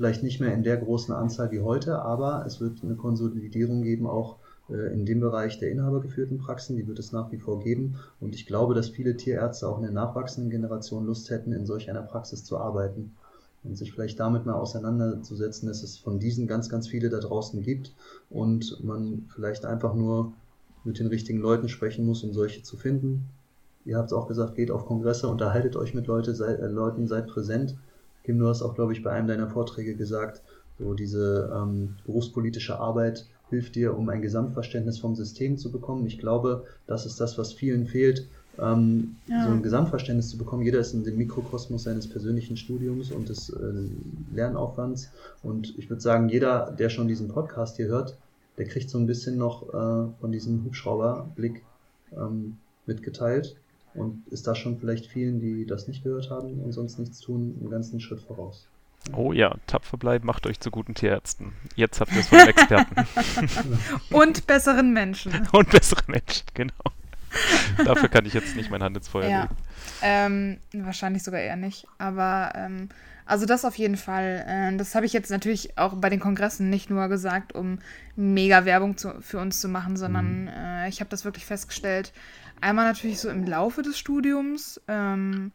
Vielleicht 0.00 0.22
nicht 0.22 0.40
mehr 0.40 0.54
in 0.54 0.62
der 0.62 0.78
großen 0.78 1.12
Anzahl 1.12 1.50
wie 1.50 1.60
heute, 1.60 2.00
aber 2.00 2.46
es 2.46 2.58
wird 2.58 2.82
eine 2.82 2.94
Konsolidierung 2.94 3.82
geben, 3.82 4.06
auch 4.06 4.38
äh, 4.70 4.94
in 4.94 5.04
dem 5.04 5.20
Bereich 5.20 5.58
der 5.58 5.70
inhabergeführten 5.70 6.38
Praxen. 6.38 6.74
Die 6.74 6.88
wird 6.88 6.98
es 6.98 7.12
nach 7.12 7.30
wie 7.32 7.36
vor 7.36 7.60
geben. 7.60 7.96
Und 8.18 8.34
ich 8.34 8.46
glaube, 8.46 8.72
dass 8.72 8.88
viele 8.88 9.18
Tierärzte 9.18 9.68
auch 9.68 9.76
in 9.76 9.82
der 9.82 9.92
nachwachsenden 9.92 10.50
Generation 10.50 11.04
Lust 11.04 11.28
hätten, 11.28 11.52
in 11.52 11.66
solch 11.66 11.90
einer 11.90 12.00
Praxis 12.00 12.44
zu 12.44 12.56
arbeiten. 12.56 13.14
Und 13.62 13.76
sich 13.76 13.92
vielleicht 13.92 14.18
damit 14.18 14.46
mal 14.46 14.54
auseinanderzusetzen, 14.54 15.68
dass 15.68 15.82
es 15.82 15.98
von 15.98 16.18
diesen 16.18 16.46
ganz, 16.46 16.70
ganz 16.70 16.88
viele 16.88 17.10
da 17.10 17.18
draußen 17.18 17.60
gibt 17.60 17.94
und 18.30 18.82
man 18.82 19.28
vielleicht 19.34 19.66
einfach 19.66 19.92
nur 19.92 20.32
mit 20.82 20.98
den 20.98 21.08
richtigen 21.08 21.40
Leuten 21.40 21.68
sprechen 21.68 22.06
muss, 22.06 22.24
um 22.24 22.32
solche 22.32 22.62
zu 22.62 22.78
finden. 22.78 23.28
Ihr 23.84 23.98
habt 23.98 24.06
es 24.06 24.14
auch 24.14 24.28
gesagt, 24.28 24.54
geht 24.54 24.70
auf 24.70 24.86
Kongresse, 24.86 25.28
unterhaltet 25.28 25.76
euch 25.76 25.92
mit 25.92 26.06
Leute, 26.06 26.34
sei, 26.34 26.54
äh, 26.54 26.68
Leuten, 26.68 27.06
seid 27.06 27.26
präsent. 27.26 27.76
Kim, 28.24 28.38
du 28.38 28.48
hast 28.48 28.62
auch, 28.62 28.74
glaube 28.74 28.92
ich, 28.92 29.02
bei 29.02 29.10
einem 29.10 29.28
deiner 29.28 29.48
Vorträge 29.48 29.94
gesagt, 29.94 30.42
so 30.78 30.94
diese 30.94 31.52
ähm, 31.54 31.96
berufspolitische 32.06 32.78
Arbeit 32.78 33.26
hilft 33.50 33.74
dir, 33.74 33.96
um 33.96 34.08
ein 34.08 34.22
Gesamtverständnis 34.22 34.98
vom 34.98 35.14
System 35.14 35.58
zu 35.58 35.70
bekommen. 35.70 36.06
Ich 36.06 36.18
glaube, 36.18 36.64
das 36.86 37.06
ist 37.06 37.20
das, 37.20 37.36
was 37.36 37.52
vielen 37.52 37.86
fehlt, 37.86 38.26
ähm, 38.58 39.16
ja. 39.26 39.44
so 39.44 39.52
ein 39.52 39.62
Gesamtverständnis 39.62 40.30
zu 40.30 40.38
bekommen. 40.38 40.62
Jeder 40.62 40.78
ist 40.80 40.94
in 40.94 41.04
dem 41.04 41.16
Mikrokosmos 41.16 41.84
seines 41.84 42.08
persönlichen 42.08 42.56
Studiums 42.56 43.10
und 43.10 43.28
des 43.28 43.50
äh, 43.50 43.56
Lernaufwands. 44.34 45.10
Und 45.42 45.76
ich 45.78 45.90
würde 45.90 46.02
sagen, 46.02 46.28
jeder, 46.28 46.70
der 46.70 46.88
schon 46.88 47.08
diesen 47.08 47.28
Podcast 47.28 47.76
hier 47.76 47.88
hört, 47.88 48.16
der 48.58 48.66
kriegt 48.66 48.90
so 48.90 48.98
ein 48.98 49.06
bisschen 49.06 49.36
noch 49.36 49.68
äh, 49.68 50.10
von 50.20 50.32
diesem 50.32 50.64
Hubschrauberblick 50.64 51.62
ähm, 52.16 52.56
mitgeteilt 52.86 53.56
und 53.94 54.26
ist 54.28 54.46
da 54.46 54.54
schon 54.54 54.78
vielleicht 54.78 55.06
vielen, 55.06 55.40
die 55.40 55.66
das 55.66 55.88
nicht 55.88 56.04
gehört 56.04 56.30
haben 56.30 56.60
und 56.60 56.72
sonst 56.72 56.98
nichts 56.98 57.20
tun, 57.20 57.56
einen 57.60 57.70
ganzen 57.70 58.00
Schritt 58.00 58.20
voraus. 58.20 58.68
Oh 59.14 59.32
ja, 59.32 59.56
tapfer 59.66 59.96
bleiben 59.96 60.26
macht 60.26 60.46
euch 60.46 60.60
zu 60.60 60.70
guten 60.70 60.94
Tierärzten. 60.94 61.52
Jetzt 61.74 62.00
habt 62.00 62.12
ihr 62.12 62.20
es 62.20 62.28
von 62.28 62.38
Experten. 62.38 62.94
und 64.10 64.46
besseren 64.46 64.92
Menschen. 64.92 65.32
Und 65.52 65.70
besseren 65.70 66.04
Menschen, 66.08 66.44
genau. 66.54 66.74
Dafür 67.84 68.08
kann 68.08 68.26
ich 68.26 68.34
jetzt 68.34 68.56
nicht 68.56 68.70
mein 68.70 68.82
Hand 68.82 68.96
ins 68.96 69.08
Feuer 69.08 69.28
ja. 69.28 69.42
legen. 69.42 69.56
Ähm, 70.02 70.84
wahrscheinlich 70.84 71.22
sogar 71.22 71.40
eher 71.40 71.56
nicht. 71.56 71.86
Aber 71.98 72.52
ähm, 72.54 72.88
also 73.24 73.46
das 73.46 73.64
auf 73.64 73.76
jeden 73.76 73.96
Fall. 73.96 74.44
Äh, 74.46 74.76
das 74.76 74.94
habe 74.96 75.06
ich 75.06 75.12
jetzt 75.12 75.30
natürlich 75.30 75.78
auch 75.78 75.94
bei 75.94 76.10
den 76.10 76.18
Kongressen 76.18 76.68
nicht 76.68 76.90
nur 76.90 77.06
gesagt, 77.08 77.54
um 77.54 77.78
mega 78.16 78.64
Werbung 78.64 78.96
zu, 78.96 79.20
für 79.20 79.38
uns 79.38 79.60
zu 79.60 79.68
machen, 79.68 79.96
sondern 79.96 80.42
mhm. 80.42 80.48
äh, 80.48 80.88
ich 80.88 81.00
habe 81.00 81.10
das 81.10 81.24
wirklich 81.24 81.46
festgestellt. 81.46 82.12
Einmal 82.60 82.86
natürlich 82.86 83.20
so 83.20 83.28
im 83.28 83.46
Laufe 83.46 83.82
des 83.82 83.98
Studiums. 83.98 84.80
Ähm, 84.88 85.52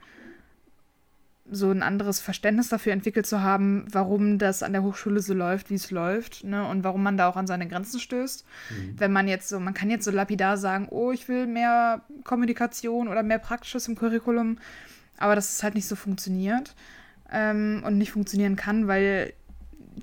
so 1.49 1.69
ein 1.69 1.83
anderes 1.83 2.19
Verständnis 2.19 2.69
dafür 2.69 2.93
entwickelt 2.93 3.27
zu 3.27 3.41
haben, 3.41 3.85
warum 3.91 4.39
das 4.39 4.63
an 4.63 4.73
der 4.73 4.81
Hochschule 4.81 5.19
so 5.19 5.35
läuft, 5.35 5.69
wie 5.69 5.75
es 5.75 5.91
läuft, 5.91 6.43
ne? 6.43 6.67
Und 6.67 6.83
warum 6.83 7.03
man 7.03 7.17
da 7.17 7.27
auch 7.27 7.35
an 7.35 7.45
seine 7.45 7.67
Grenzen 7.67 7.99
stößt. 7.99 8.45
Mhm. 8.71 8.93
Wenn 8.97 9.11
man 9.11 9.27
jetzt 9.27 9.49
so, 9.49 9.59
man 9.59 9.75
kann 9.75 9.91
jetzt 9.91 10.05
so 10.05 10.11
lapidar 10.11 10.57
sagen, 10.57 10.87
oh, 10.89 11.11
ich 11.11 11.27
will 11.27 11.45
mehr 11.45 12.01
Kommunikation 12.23 13.07
oder 13.07 13.21
mehr 13.21 13.37
Praktisches 13.37 13.87
im 13.87 13.95
Curriculum, 13.95 14.57
aber 15.17 15.35
dass 15.35 15.53
es 15.53 15.63
halt 15.63 15.75
nicht 15.75 15.87
so 15.87 15.95
funktioniert 15.95 16.73
ähm, 17.31 17.83
und 17.85 17.99
nicht 17.99 18.11
funktionieren 18.11 18.55
kann, 18.55 18.87
weil 18.87 19.33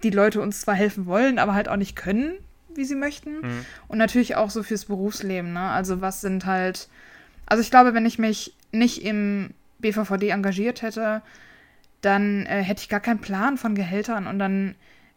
die 0.05 0.11
Leute 0.11 0.41
uns 0.41 0.61
zwar 0.61 0.75
helfen 0.75 1.07
wollen, 1.07 1.41
aber 1.41 1.55
halt 1.55 1.69
auch 1.69 1.77
nicht 1.77 1.97
können, 1.97 2.35
wie 2.77 2.85
sie 2.85 2.95
möchten. 2.95 3.41
Mhm. 3.41 3.67
Und 3.89 3.99
natürlich 3.99 4.37
auch 4.37 4.51
so 4.51 4.63
fürs 4.63 4.87
Berufsleben, 4.87 5.53
ne? 5.53 5.71
Also 5.71 6.01
was 6.01 6.21
sind 6.21 6.47
halt, 6.47 6.89
also 7.47 7.61
ich 7.61 7.71
glaube, 7.71 7.95
wenn 7.95 8.07
ich 8.07 8.19
mich 8.19 8.55
nicht 8.73 9.05
im 9.05 9.51
BVVD 9.79 10.31
engagiert 10.31 10.83
hätte, 10.83 11.23
dann 12.01 12.47
äh, 12.47 12.63
hätte 12.63 12.83
ich 12.83 12.89
gar 12.89 13.01
keinen 13.01 13.21
Plan 13.21 13.57
von 13.57 13.75
Gehältern 13.75 14.27
und 14.27 14.39
dann 14.39 14.75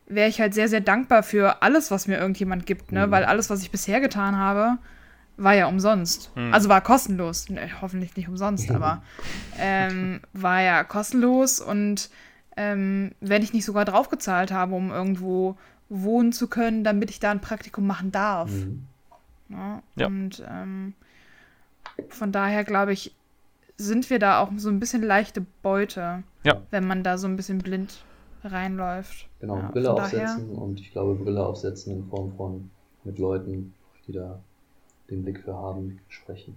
wäre 0.08 0.30
ich 0.30 0.40
halt 0.40 0.54
sehr, 0.54 0.70
sehr 0.70 0.82
dankbar 0.82 1.24
für 1.24 1.64
alles, 1.64 1.90
was 1.90 2.08
mir 2.08 2.18
irgendjemand 2.18 2.66
gibt, 2.66 2.92
ne? 2.92 3.08
Mhm. 3.08 3.12
Weil 3.12 3.26
alles, 3.26 3.50
was 3.50 3.62
ich 3.62 3.72
bisher 3.72 4.00
getan 4.02 4.38
habe, 4.38 4.78
war 5.38 5.54
ja 5.54 5.68
umsonst. 5.68 6.32
Mhm. 6.36 6.54
Also 6.54 6.70
war 6.70 6.82
kostenlos. 6.82 7.50
Ne, 7.50 7.70
hoffentlich 7.82 8.16
nicht 8.16 8.28
umsonst, 8.28 8.72
aber 8.72 9.02
ähm, 9.60 10.22
war 10.34 10.62
ja 10.62 10.84
kostenlos 10.84 11.60
und 11.60 12.10
ähm, 12.58 13.12
wenn 13.20 13.44
ich 13.44 13.54
nicht 13.54 13.66
sogar 13.66 13.86
draufgezahlt 13.86 14.52
habe, 14.52 14.76
um 14.76 14.92
irgendwo 14.92 15.58
wohnen 16.04 16.32
zu 16.32 16.48
können, 16.48 16.84
damit 16.84 17.10
ich 17.10 17.20
da 17.20 17.32
ein 17.32 17.42
Praktikum 17.42 17.88
machen 17.88 18.12
darf. 18.12 18.52
Mhm. 18.52 18.86
Ja, 19.50 19.84
ja. 19.96 20.08
Und 20.08 20.44
ähm, 20.50 20.94
von 22.10 22.32
daher 22.32 22.64
glaube 22.64 22.94
ich, 22.94 23.16
sind 23.78 24.10
wir 24.10 24.20
da 24.20 24.40
auch 24.40 24.52
so 24.58 24.70
ein 24.70 24.80
bisschen 24.80 25.04
leichte 25.04 25.46
Beute, 25.62 26.24
ja. 26.44 26.62
wenn 26.72 26.88
man 26.88 27.04
da 27.04 27.18
so 27.18 27.28
ein 27.28 27.36
bisschen 27.36 27.60
blind 27.60 28.04
reinläuft. 28.44 29.28
Genau, 29.40 29.58
ja, 29.58 29.70
Brille 29.70 29.92
aufsetzen 29.92 30.50
daher... 30.50 30.62
und 30.62 30.80
ich 30.80 30.92
glaube, 30.92 31.16
Brille 31.16 31.46
aufsetzen 31.46 31.94
in 31.94 32.08
Form 32.08 32.34
von 32.36 32.70
mit 33.04 33.20
Leuten, 33.20 33.74
die 34.08 34.14
da 34.14 34.40
den 35.10 35.24
Blick 35.24 35.42
für 35.44 35.54
haben, 35.54 36.00
sprechen. 36.10 36.56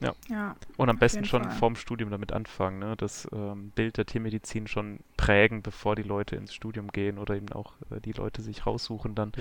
Ja. 0.00 0.14
ja. 0.28 0.56
Und 0.76 0.88
am 0.88 0.98
besten 0.98 1.24
schon 1.24 1.44
Fall. 1.44 1.52
vorm 1.52 1.76
Studium 1.76 2.10
damit 2.10 2.32
anfangen, 2.32 2.78
ne? 2.78 2.96
das 2.96 3.28
ähm, 3.32 3.70
Bild 3.74 3.96
der 3.96 4.06
Tiermedizin 4.06 4.66
schon 4.66 5.00
prägen, 5.16 5.62
bevor 5.62 5.96
die 5.96 6.02
Leute 6.02 6.36
ins 6.36 6.54
Studium 6.54 6.88
gehen 6.88 7.18
oder 7.18 7.34
eben 7.34 7.50
auch 7.52 7.72
äh, 7.90 8.00
die 8.00 8.12
Leute 8.12 8.42
sich 8.42 8.66
raussuchen 8.66 9.14
dann, 9.14 9.32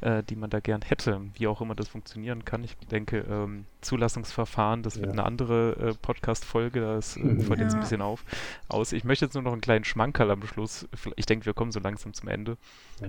ja. 0.00 0.18
äh, 0.18 0.22
die 0.22 0.36
man 0.36 0.50
da 0.50 0.60
gern 0.60 0.82
hätte, 0.82 1.20
wie 1.34 1.46
auch 1.46 1.60
immer 1.60 1.74
das 1.74 1.88
funktionieren 1.88 2.44
kann. 2.44 2.62
Ich 2.64 2.76
denke, 2.90 3.24
ähm, 3.28 3.64
Zulassungsverfahren, 3.80 4.82
das 4.82 4.96
wird 4.96 5.06
ja. 5.06 5.12
eine 5.12 5.24
andere 5.24 5.76
äh, 5.76 5.94
Podcast-Folge, 5.94 6.80
das 6.80 7.16
äh, 7.16 7.40
fällt 7.40 7.60
jetzt 7.60 7.74
ein 7.74 7.80
bisschen 7.80 8.02
auf, 8.02 8.24
aus. 8.68 8.92
Ich 8.92 9.04
möchte 9.04 9.24
jetzt 9.24 9.34
nur 9.34 9.42
noch 9.42 9.52
einen 9.52 9.60
kleinen 9.60 9.84
Schmankerl 9.84 10.30
am 10.30 10.42
Schluss, 10.46 10.88
ich 11.16 11.26
denke, 11.26 11.46
wir 11.46 11.54
kommen 11.54 11.72
so 11.72 11.80
langsam 11.80 12.12
zum 12.12 12.28
Ende, 12.28 12.56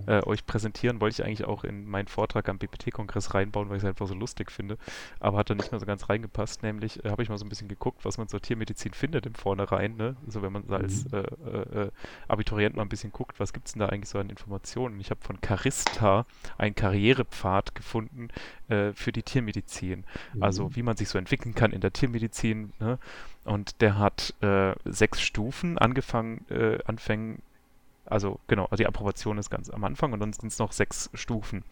äh, 0.06 0.24
euch 0.26 0.46
präsentieren. 0.46 1.02
Wollte 1.02 1.22
ich 1.22 1.28
eigentlich 1.28 1.46
auch 1.46 1.64
in 1.64 1.86
meinen 1.86 2.08
Vortrag 2.08 2.50
am 2.50 2.58
BPT-Kongress 2.58 3.34
reinbauen, 3.34 3.70
weil 3.70 3.78
ich 3.78 3.84
es 3.84 3.90
einfach 3.90 4.08
so 4.08 4.14
lustig 4.14 4.52
finde, 4.52 4.78
aber 5.20 5.38
hat 5.38 5.50
da 5.50 5.56
nicht 5.56 5.72
mehr 5.72 5.80
so 5.80 5.86
ganz 5.86 6.10
reingepasst. 6.10 6.47
Nämlich 6.62 7.04
äh, 7.04 7.10
habe 7.10 7.24
ich 7.24 7.30
mal 7.30 7.38
so 7.38 7.46
ein 7.46 7.50
bisschen 7.50 7.68
geguckt, 7.68 8.06
was 8.06 8.18
man 8.18 8.28
zur 8.28 8.42
Tiermedizin 8.42 8.94
findet 8.94 9.26
im 9.26 9.36
Vornherein. 9.36 9.96
Ne? 9.96 10.16
Also 10.26 10.42
wenn 10.42 10.52
man 10.52 10.64
mhm. 10.66 10.74
als 10.74 11.06
äh, 11.12 11.18
äh, 11.18 11.84
äh, 11.84 11.92
Abiturient 12.28 12.76
mal 12.76 12.84
ein 12.84 12.90
bisschen 12.90 13.12
guckt, 13.12 13.40
was 13.40 13.54
gibt 13.54 13.68
es 13.68 13.74
denn 13.74 13.82
da 13.82 13.90
eigentlich 13.90 14.10
so 14.10 14.20
an 14.20 14.30
Informationen? 14.30 15.00
Ich 15.00 15.10
habe 15.10 15.22
von 15.22 15.42
Carista 15.42 16.26
einen 16.58 16.76
Karrierepfad 16.76 17.76
gefunden 17.76 18.30
äh, 18.70 18.94
für 18.94 19.12
die 19.12 19.24
Tiermedizin. 19.24 20.06
Mhm. 20.34 20.44
Also 20.44 20.76
wie 20.76 20.84
man 20.84 20.98
sich 20.98 21.10
so 21.10 21.18
entwickeln 21.18 21.56
kann 21.56 21.72
in 21.72 21.82
der 21.82 21.94
Tiermedizin. 21.94 22.74
Ne? 22.80 23.00
Und 23.44 23.82
der 23.82 23.98
hat 23.98 24.34
sechs 24.84 25.22
Stufen 25.22 25.78
angefangen, 25.78 26.46
anfangen 26.86 27.42
also 28.10 28.40
genau, 28.48 28.66
also 28.66 28.78
die 28.78 28.88
Approbation 28.88 29.38
ist 29.38 29.50
ganz 29.50 29.70
am 29.70 29.84
Anfang 29.84 30.14
und 30.14 30.20
dann 30.20 30.34
sind 30.34 30.52
es 30.52 30.60
noch 30.60 30.72
sechs 30.72 31.10
Stufen. 31.14 31.64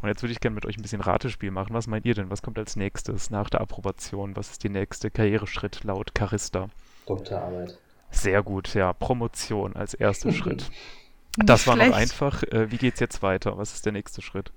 Und 0.00 0.08
jetzt 0.08 0.22
würde 0.22 0.32
ich 0.32 0.40
gerne 0.40 0.54
mit 0.54 0.66
euch 0.66 0.76
ein 0.76 0.82
bisschen 0.82 1.00
Ratespiel 1.00 1.50
machen. 1.50 1.74
Was 1.74 1.86
meint 1.86 2.04
ihr 2.04 2.14
denn? 2.14 2.30
Was 2.30 2.42
kommt 2.42 2.58
als 2.58 2.76
nächstes 2.76 3.30
nach 3.30 3.50
der 3.50 3.60
Approbation? 3.60 4.36
Was 4.36 4.50
ist 4.50 4.64
der 4.64 4.70
nächste 4.70 5.10
Karriereschritt 5.10 5.84
laut 5.84 6.12
Charista? 6.16 6.68
Doktorarbeit. 7.06 7.78
Sehr 8.10 8.42
gut, 8.42 8.74
ja. 8.74 8.92
Promotion 8.92 9.74
als 9.76 9.94
erster 9.94 10.32
Schritt. 10.32 10.70
Das 11.36 11.66
war 11.66 11.76
noch 11.76 11.92
einfach. 11.92 12.42
Äh, 12.44 12.70
wie 12.70 12.86
es 12.86 13.00
jetzt 13.00 13.22
weiter? 13.22 13.56
Was 13.56 13.72
ist 13.72 13.86
der 13.86 13.92
nächste 13.92 14.22
Schritt? 14.22 14.52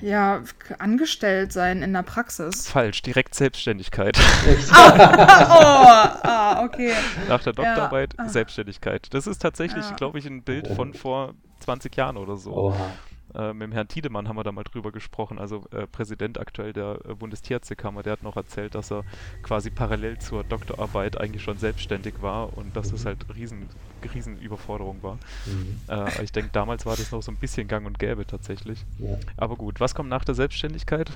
Ja, 0.00 0.42
angestellt 0.78 1.52
sein 1.52 1.82
in 1.82 1.92
der 1.92 2.02
Praxis. 2.02 2.68
Falsch, 2.68 3.02
direkt 3.02 3.34
Selbstständigkeit. 3.34 4.16
oh, 4.16 4.50
oh, 4.70 4.74
ah, 4.74 6.64
okay. 6.64 6.92
Nach 7.28 7.42
der 7.42 7.52
Doktorarbeit 7.52 8.14
ja. 8.16 8.28
Selbstständigkeit. 8.28 9.12
Das 9.12 9.26
ist 9.26 9.40
tatsächlich, 9.40 9.84
ja. 9.84 9.96
glaube 9.96 10.18
ich, 10.18 10.26
ein 10.26 10.42
Bild 10.42 10.68
von 10.68 10.94
vor 10.94 11.34
20 11.60 11.94
Jahren 11.96 12.16
oder 12.16 12.36
so. 12.36 12.52
Oha. 12.52 12.90
Äh, 13.34 13.52
mit 13.52 13.62
dem 13.62 13.72
Herrn 13.72 13.88
Tiedemann 13.88 14.28
haben 14.28 14.36
wir 14.36 14.44
da 14.44 14.52
mal 14.52 14.64
drüber 14.64 14.92
gesprochen, 14.92 15.38
also 15.38 15.64
äh, 15.70 15.86
Präsident 15.86 16.38
aktuell 16.38 16.72
der 16.72 16.98
äh, 17.08 17.14
Bundestierärztekammer, 17.14 18.02
der 18.02 18.14
hat 18.14 18.22
noch 18.22 18.36
erzählt, 18.36 18.74
dass 18.74 18.90
er 18.90 19.04
quasi 19.42 19.70
parallel 19.70 20.18
zur 20.18 20.44
Doktorarbeit 20.44 21.20
eigentlich 21.20 21.42
schon 21.42 21.58
selbstständig 21.58 22.14
war 22.22 22.56
und 22.56 22.74
dass 22.76 22.90
das 22.90 23.04
halt 23.04 23.18
riesen, 23.34 23.68
riesen 24.14 24.38
Überforderung 24.38 25.02
war. 25.02 25.18
Mhm. 25.46 25.78
Äh, 25.88 26.22
ich 26.22 26.32
denke, 26.32 26.50
damals 26.52 26.86
war 26.86 26.96
das 26.96 27.12
noch 27.12 27.22
so 27.22 27.30
ein 27.30 27.36
bisschen 27.36 27.68
gang 27.68 27.86
und 27.86 27.98
gäbe 27.98 28.26
tatsächlich. 28.26 28.84
Ja. 28.98 29.18
Aber 29.36 29.56
gut, 29.56 29.80
was 29.80 29.94
kommt 29.94 30.08
nach 30.08 30.24
der 30.24 30.34
Selbstständigkeit? 30.34 31.10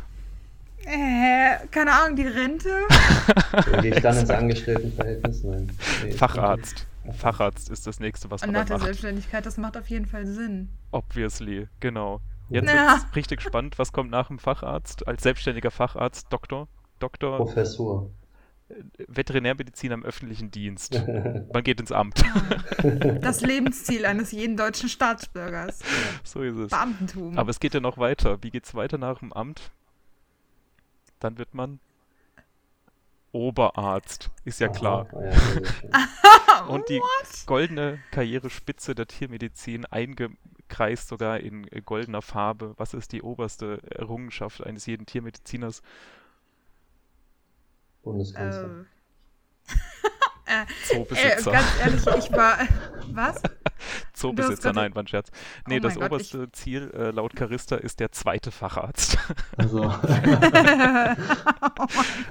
Äh, 0.85 1.67
keine 1.71 1.93
Ahnung, 1.93 2.17
die 2.17 2.27
Rente? 2.27 2.69
Gehe 3.81 3.95
ich 3.95 4.03
dann 4.03 4.19
ins 4.19 4.31
Angestelltenverhältnis? 4.31 5.45
Nein. 5.45 5.71
Nee, 6.05 6.13
Facharzt. 6.13 6.87
Facharzt 7.11 7.69
ist 7.71 7.87
das 7.87 7.99
nächste, 8.01 8.31
was 8.31 8.43
man 8.43 8.51
Und 8.51 8.55
nach 8.55 8.65
der 8.65 8.77
macht. 8.77 8.85
Selbstständigkeit, 8.85 9.45
das 9.45 9.57
macht 9.57 9.77
auf 9.77 9.89
jeden 9.89 10.07
Fall 10.07 10.27
Sinn. 10.27 10.69
Obviously, 10.93 11.69
genau. 11.81 12.21
Jetzt 12.49 12.69
ja. 12.69 13.01
wird 13.03 13.17
richtig 13.17 13.41
spannend. 13.41 13.79
Was 13.79 13.93
kommt 13.93 14.11
nach 14.11 14.29
dem 14.29 14.39
Facharzt? 14.39 15.07
Als 15.09 15.23
selbstständiger 15.23 15.71
Facharzt, 15.71 16.33
Doktor? 16.33 16.69
Doktor? 16.99 17.39
Professor. 17.39 18.11
Äh, 18.69 18.75
Veterinärmedizin 19.09 19.93
am 19.93 20.05
öffentlichen 20.05 20.51
Dienst. 20.51 21.03
Man 21.53 21.65
geht 21.65 21.81
ins 21.81 21.93
Amt. 21.93 22.23
Das 23.21 23.43
Lebensziel 23.43 24.05
eines 24.05 24.33
jeden 24.33 24.57
deutschen 24.57 24.89
Staatsbürgers. 24.89 25.81
So 26.25 26.43
ist 26.43 26.57
es. 26.57 26.71
Beamtentum. 26.71 27.39
Aber 27.39 27.51
es 27.51 27.61
geht 27.61 27.75
ja 27.75 27.81
noch 27.81 27.97
weiter. 27.97 28.43
Wie 28.43 28.51
geht 28.51 28.65
es 28.65 28.75
weiter 28.75 28.99
nach 28.99 29.21
dem 29.21 29.33
Amt? 29.33 29.71
Dann 31.21 31.39
wird 31.39 31.55
man 31.55 31.79
Oberarzt, 33.33 34.31
ist 34.45 34.61
ja 34.61 34.69
klar. 34.69 35.09
Und 36.69 36.89
die 36.89 37.01
goldene 37.47 37.99
Karrierespitze 38.11 38.95
der 38.95 39.07
Tiermedizin 39.07 39.87
eingekreist 39.87 41.09
sogar 41.09 41.41
in 41.41 41.67
goldener 41.85 42.23
Farbe. 42.23 42.75
Was 42.77 42.95
ist 42.95 43.13
die 43.13 43.23
oberste 43.23 43.81
Errungenschaft 43.91 44.63
eines 44.63 44.87
jeden 44.87 45.07
Tiermediziners? 45.07 45.83
Bundeskanzler. 48.03 48.65
Ähm. 48.65 48.87
Äh, 50.53 50.67
Zoobesitzer. 50.87 51.51
Äh, 51.51 51.55
ganz 51.55 52.07
ehrlich, 52.07 52.07
ich 52.25 52.33
war. 52.33 52.59
Was? 53.13 53.41
Zoobesitzer, 54.13 54.73
nein, 54.73 54.95
war 54.95 55.03
ein 55.03 55.07
Scherz. 55.07 55.31
Nee, 55.67 55.79
oh 55.79 55.81
das 55.81 55.95
Gott, 55.95 56.05
oberste 56.05 56.45
ich... 56.45 56.53
Ziel 56.53 56.91
äh, 56.95 57.11
laut 57.11 57.35
Charista 57.37 57.77
ist 57.77 58.01
der 58.01 58.13
zweite 58.13 58.51
Facharzt. 58.51 59.19
Also, 59.57 59.83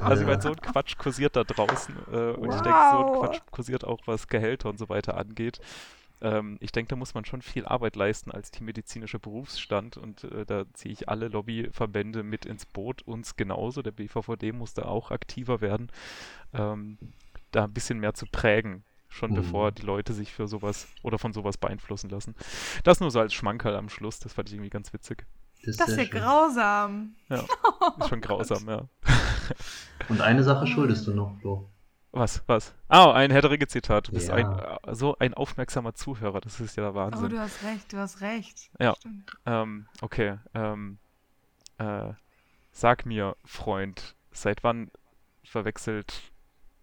also 0.02 0.22
ich 0.22 0.28
meine, 0.28 0.42
so 0.42 0.50
ein 0.50 0.60
Quatsch 0.62 0.98
kursiert 0.98 1.36
da 1.36 1.44
draußen. 1.44 1.96
Äh, 2.12 2.32
und 2.32 2.48
wow. 2.48 2.56
ich 2.56 2.62
denke, 2.62 2.80
so 2.92 2.98
ein 2.98 3.20
Quatsch 3.20 3.40
kursiert 3.52 3.84
auch, 3.86 4.00
was 4.06 4.28
Gehälter 4.28 4.70
und 4.70 4.80
so 4.80 4.90
weiter 4.90 5.18
angeht. 5.18 5.60
Ähm, 6.22 6.58
ich 6.60 6.72
denke, 6.72 6.90
da 6.90 6.96
muss 6.96 7.14
man 7.14 7.26
schon 7.26 7.42
viel 7.42 7.66
Arbeit 7.66 7.96
leisten 7.96 8.32
als 8.32 8.52
tiermedizinischer 8.52 9.20
Berufsstand 9.20 9.98
und 9.98 10.24
äh, 10.26 10.46
da 10.46 10.66
ziehe 10.74 10.94
ich 10.94 11.10
alle 11.10 11.28
Lobbyverbände 11.28 12.24
mit 12.24 12.46
ins 12.46 12.66
Boot, 12.66 13.02
uns 13.04 13.36
genauso. 13.36 13.82
Der 13.82 13.92
BVVD 13.92 14.52
muss 14.52 14.74
da 14.74 14.84
auch 14.84 15.12
aktiver 15.12 15.62
werden. 15.62 15.92
Ähm, 16.54 16.98
da 17.52 17.64
ein 17.66 17.74
bisschen 17.74 18.00
mehr 18.00 18.14
zu 18.14 18.26
prägen, 18.26 18.84
schon 19.10 19.32
mhm. 19.32 19.36
bevor 19.36 19.72
die 19.72 19.84
Leute 19.84 20.14
sich 20.14 20.32
für 20.34 20.48
sowas 20.48 20.88
oder 21.04 21.20
von 21.20 21.34
sowas 21.34 21.58
beeinflussen 21.58 22.10
lassen. 22.10 22.36
Das 22.84 23.00
nur 23.00 23.12
so 23.12 23.20
als 23.20 23.34
Schmankerl 23.34 23.76
am 23.76 23.90
Schluss, 23.90 24.20
das 24.20 24.34
fand 24.34 24.50
ich 24.50 24.56
irgendwie 24.56 24.70
ganz 24.70 24.94
witzig. 24.94 25.26
Das, 25.64 25.78
das 25.78 25.90
ist 25.90 25.98
ja 25.98 26.06
grausam. 26.06 27.16
Ja, 27.30 27.44
ist 28.00 28.10
schon 28.10 28.22
grausam, 28.22 28.68
ja. 28.68 28.88
Und 30.10 30.22
eine 30.22 30.44
Sache 30.44 30.66
schuldest 30.66 31.06
du 31.06 31.14
noch, 31.14 31.38
Flo. 31.40 31.70
Was, 32.14 32.44
was? 32.48 32.74
Ah, 32.90 33.14
ein 33.14 33.32
Herr 33.32 33.68
Zitat. 33.68 34.10
Du 34.10 34.12
bist 34.12 34.28
ja. 34.28 34.36
ein, 34.36 34.60
äh, 34.60 34.96
so 34.96 35.18
ein 35.20 35.34
aufmerksamer 35.34 35.94
Zuhörer, 35.94 36.42
das 36.42 36.60
ist 36.60 36.76
ja 36.76 36.84
der 36.84 36.96
Wahnsinn. 36.96 37.26
Oh, 37.26 37.30
du 37.30 37.40
hast 37.40 37.64
recht, 37.64 37.94
du 37.94 37.98
hast 37.98 38.22
recht. 38.22 38.70
Ja, 38.80 38.94
ähm, 39.46 39.88
okay. 40.02 40.38
Ähm, 40.54 40.98
äh, 41.78 42.14
sag 42.72 43.06
mir, 43.06 43.38
Freund, 43.46 44.16
seit 44.32 44.64
wann 44.64 44.92
verwechselt 45.44 46.31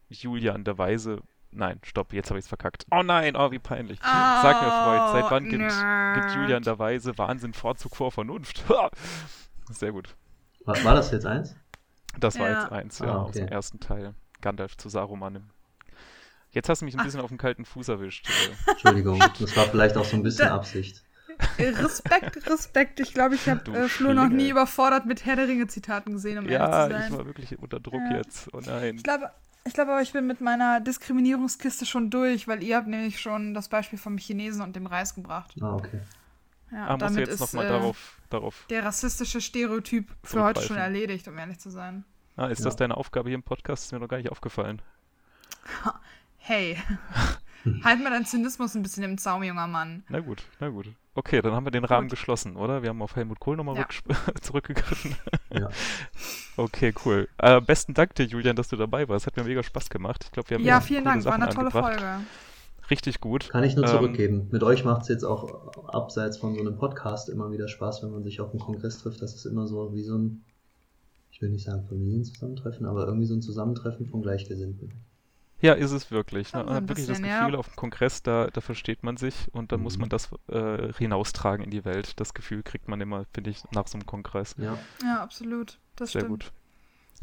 Julian 0.08 0.64
der 0.64 0.78
Weise. 0.78 1.20
Nein, 1.50 1.80
stopp, 1.82 2.12
jetzt 2.12 2.30
habe 2.30 2.38
ich 2.38 2.44
es 2.44 2.48
verkackt. 2.48 2.84
Oh 2.90 3.02
nein, 3.02 3.34
oh, 3.34 3.50
wie 3.50 3.58
peinlich. 3.58 3.98
Oh, 4.02 4.06
Sag 4.06 4.62
mir, 4.62 4.70
Freund, 4.70 5.12
seit 5.12 5.30
wann 5.30 5.44
gibt, 5.44 5.72
gibt, 6.14 6.36
Julian 6.36 6.62
der 6.62 6.78
Weise 6.78 7.16
Wahnsinn 7.16 7.54
Vorzug 7.54 7.96
vor 7.96 8.12
Vernunft? 8.12 8.64
Sehr 9.70 9.92
gut. 9.92 10.14
War, 10.64 10.82
war, 10.84 10.94
das 10.94 11.10
jetzt 11.10 11.24
eins? 11.24 11.56
Das 12.18 12.38
war 12.38 12.50
ja. 12.50 12.60
jetzt 12.60 12.72
eins, 12.72 12.98
ja, 12.98 13.06
ah, 13.06 13.22
okay. 13.22 13.28
aus 13.28 13.32
dem 13.32 13.48
ersten 13.48 13.80
Teil. 13.80 14.14
Gandalf 14.40 14.76
zu 14.76 14.88
Saruman. 14.88 15.50
Jetzt 16.50 16.68
hast 16.68 16.80
du 16.80 16.84
mich 16.84 16.96
ein 16.98 17.04
bisschen 17.04 17.20
Ach. 17.20 17.24
auf 17.24 17.30
den 17.30 17.38
kalten 17.38 17.64
Fuß 17.64 17.88
erwischt. 17.88 18.28
Äh. 18.28 18.70
Entschuldigung, 18.70 19.18
das 19.18 19.56
war 19.56 19.64
vielleicht 19.66 19.96
auch 19.96 20.04
so 20.04 20.16
ein 20.16 20.22
bisschen 20.22 20.48
da, 20.48 20.54
Absicht. 20.54 21.02
Respekt, 21.58 22.48
Respekt. 22.48 23.00
Ich 23.00 23.14
glaube, 23.14 23.36
ich 23.36 23.48
habe 23.48 23.70
äh, 23.72 23.88
Flo 23.88 24.12
noch 24.12 24.28
nie 24.28 24.48
überfordert 24.48 25.06
mit 25.06 25.24
Herr 25.24 25.36
der 25.36 25.46
Ringe-Zitaten 25.46 26.12
gesehen, 26.12 26.38
um 26.38 26.48
ja, 26.48 26.58
ehrlich 26.58 26.68
zu 26.68 26.80
sein. 26.80 26.90
Ja, 26.90 27.06
ich 27.06 27.12
war 27.12 27.26
wirklich 27.26 27.58
unter 27.58 27.80
Druck 27.80 28.02
ja. 28.10 28.16
jetzt. 28.16 28.48
Oh 28.52 28.60
nein. 28.60 28.96
Ich 28.96 29.02
glaube, 29.02 29.30
ich 29.64 29.74
glaube 29.74 29.92
aber, 29.92 30.02
ich 30.02 30.12
bin 30.12 30.26
mit 30.26 30.40
meiner 30.40 30.80
Diskriminierungskiste 30.80 31.86
schon 31.86 32.10
durch, 32.10 32.48
weil 32.48 32.62
ihr 32.62 32.76
habt 32.76 32.88
nämlich 32.88 33.20
schon 33.20 33.54
das 33.54 33.68
Beispiel 33.68 33.98
vom 33.98 34.18
Chinesen 34.18 34.62
und 34.62 34.76
dem 34.76 34.86
Reis 34.86 35.14
gebracht. 35.14 35.54
Ah, 35.60 35.74
okay. 35.74 36.00
Ja, 36.70 36.88
ah, 36.88 36.96
damit 36.96 37.28
ist 37.28 37.54
äh, 37.54 37.66
darauf, 37.66 38.18
darauf 38.28 38.66
der 38.68 38.84
rassistische 38.84 39.40
Stereotyp 39.40 40.14
für 40.22 40.42
heute 40.42 40.60
schon 40.60 40.76
erledigt, 40.76 41.26
um 41.28 41.38
ehrlich 41.38 41.58
zu 41.58 41.70
sein. 41.70 42.04
Ah, 42.36 42.46
ist 42.48 42.60
ja. 42.60 42.66
das 42.66 42.76
deine 42.76 42.96
Aufgabe 42.96 43.30
hier 43.30 43.36
im 43.36 43.42
Podcast? 43.42 43.86
Ist 43.86 43.92
mir 43.92 44.00
noch 44.00 44.08
gar 44.08 44.18
nicht 44.18 44.30
aufgefallen. 44.30 44.82
Hey, 46.40 46.78
halt 47.84 48.02
mal 48.02 48.10
deinen 48.10 48.26
Zynismus 48.26 48.74
ein 48.74 48.82
bisschen 48.82 49.02
im 49.04 49.18
Zaum, 49.18 49.42
junger 49.42 49.66
Mann. 49.66 50.04
Na 50.08 50.20
gut, 50.20 50.42
na 50.60 50.68
gut. 50.68 50.86
Okay, 51.14 51.42
dann 51.42 51.52
haben 51.52 51.66
wir 51.66 51.72
den 51.72 51.84
Rahmen 51.84 52.08
gut. 52.08 52.12
geschlossen, 52.16 52.56
oder? 52.56 52.82
Wir 52.82 52.90
haben 52.90 53.02
auf 53.02 53.16
Helmut 53.16 53.40
Kohl 53.40 53.56
nochmal 53.56 53.76
ja. 53.76 53.86
zurückgegriffen. 54.40 55.16
Ja. 55.52 55.68
Okay, 56.56 56.92
cool. 57.04 57.28
Äh, 57.38 57.60
besten 57.60 57.94
Dank 57.94 58.16
dir, 58.16 58.24
Julian, 58.24 58.56
dass 58.56 58.66
du 58.66 58.74
dabei 58.74 59.08
warst. 59.08 59.28
Hat 59.28 59.36
mir 59.36 59.44
mega 59.44 59.62
Spaß 59.62 59.90
gemacht. 59.90 60.24
Ich 60.24 60.32
glaube, 60.32 60.50
wir 60.50 60.56
haben 60.56 60.64
Ja, 60.64 60.80
vielen 60.80 61.04
Dank. 61.04 61.22
Sachen 61.22 61.40
war 61.40 61.46
eine 61.46 61.54
tolle 61.54 61.70
Folge. 61.70 62.20
Richtig 62.90 63.20
gut. 63.20 63.50
Kann 63.50 63.64
ich 63.64 63.76
nur 63.76 63.84
ähm, 63.84 63.90
zurückgeben. 63.90 64.48
Mit 64.50 64.64
euch 64.64 64.84
macht 64.84 65.02
es 65.02 65.08
jetzt 65.08 65.24
auch 65.24 65.72
abseits 65.86 66.38
von 66.38 66.54
so 66.54 66.60
einem 66.60 66.76
Podcast 66.76 67.28
immer 67.28 67.52
wieder 67.52 67.68
Spaß, 67.68 68.02
wenn 68.02 68.10
man 68.10 68.24
sich 68.24 68.40
auf 68.40 68.50
einem 68.50 68.60
Kongress 68.60 68.98
trifft. 68.98 69.22
Das 69.22 69.34
ist 69.34 69.44
immer 69.44 69.68
so 69.68 69.94
wie 69.94 70.02
so 70.02 70.16
ein, 70.16 70.44
ich 71.30 71.40
will 71.40 71.50
nicht 71.50 71.64
sagen 71.64 71.86
Familienzusammentreffen, 71.86 72.86
aber 72.86 73.06
irgendwie 73.06 73.26
so 73.26 73.34
ein 73.34 73.42
Zusammentreffen 73.42 74.06
von 74.06 74.22
Gleichgesinnten. 74.22 74.92
Ja, 75.60 75.72
ist 75.72 75.90
es 75.90 76.10
wirklich. 76.10 76.52
Ne? 76.52 76.64
Man 76.64 76.74
hat 76.74 76.88
wirklich 76.88 77.08
bisschen, 77.08 77.24
das 77.24 77.32
Gefühl, 77.38 77.54
ja. 77.54 77.58
auf 77.58 77.66
dem 77.68 77.76
Kongress, 77.76 78.22
da, 78.22 78.46
da 78.46 78.60
versteht 78.60 79.02
man 79.02 79.16
sich 79.16 79.48
und 79.52 79.72
dann 79.72 79.80
mhm. 79.80 79.84
muss 79.84 79.98
man 79.98 80.08
das 80.08 80.30
äh, 80.48 80.92
hinaustragen 80.92 81.64
in 81.64 81.70
die 81.70 81.84
Welt. 81.84 82.18
Das 82.20 82.32
Gefühl 82.34 82.62
kriegt 82.62 82.88
man 82.88 83.00
immer, 83.00 83.24
finde 83.32 83.50
ich, 83.50 83.64
nach 83.72 83.88
so 83.88 83.98
einem 83.98 84.06
Kongress. 84.06 84.54
Ja, 84.58 84.78
ja 85.02 85.20
absolut. 85.22 85.78
Das 85.96 86.12
Sehr 86.12 86.20
stimmt. 86.22 86.44
gut. 86.44 86.52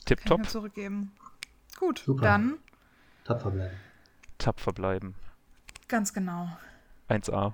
Tipptopp. 0.05 0.41
Kann 0.41 0.49
zurückgeben. 0.49 1.11
Gut, 1.79 1.99
Super. 1.99 2.23
dann. 2.23 2.57
Tapfer 3.23 3.51
bleiben. 3.51 3.75
Tapfer 4.37 4.73
bleiben. 4.73 5.15
Ganz 5.87 6.13
genau. 6.13 6.49
1a. 7.09 7.53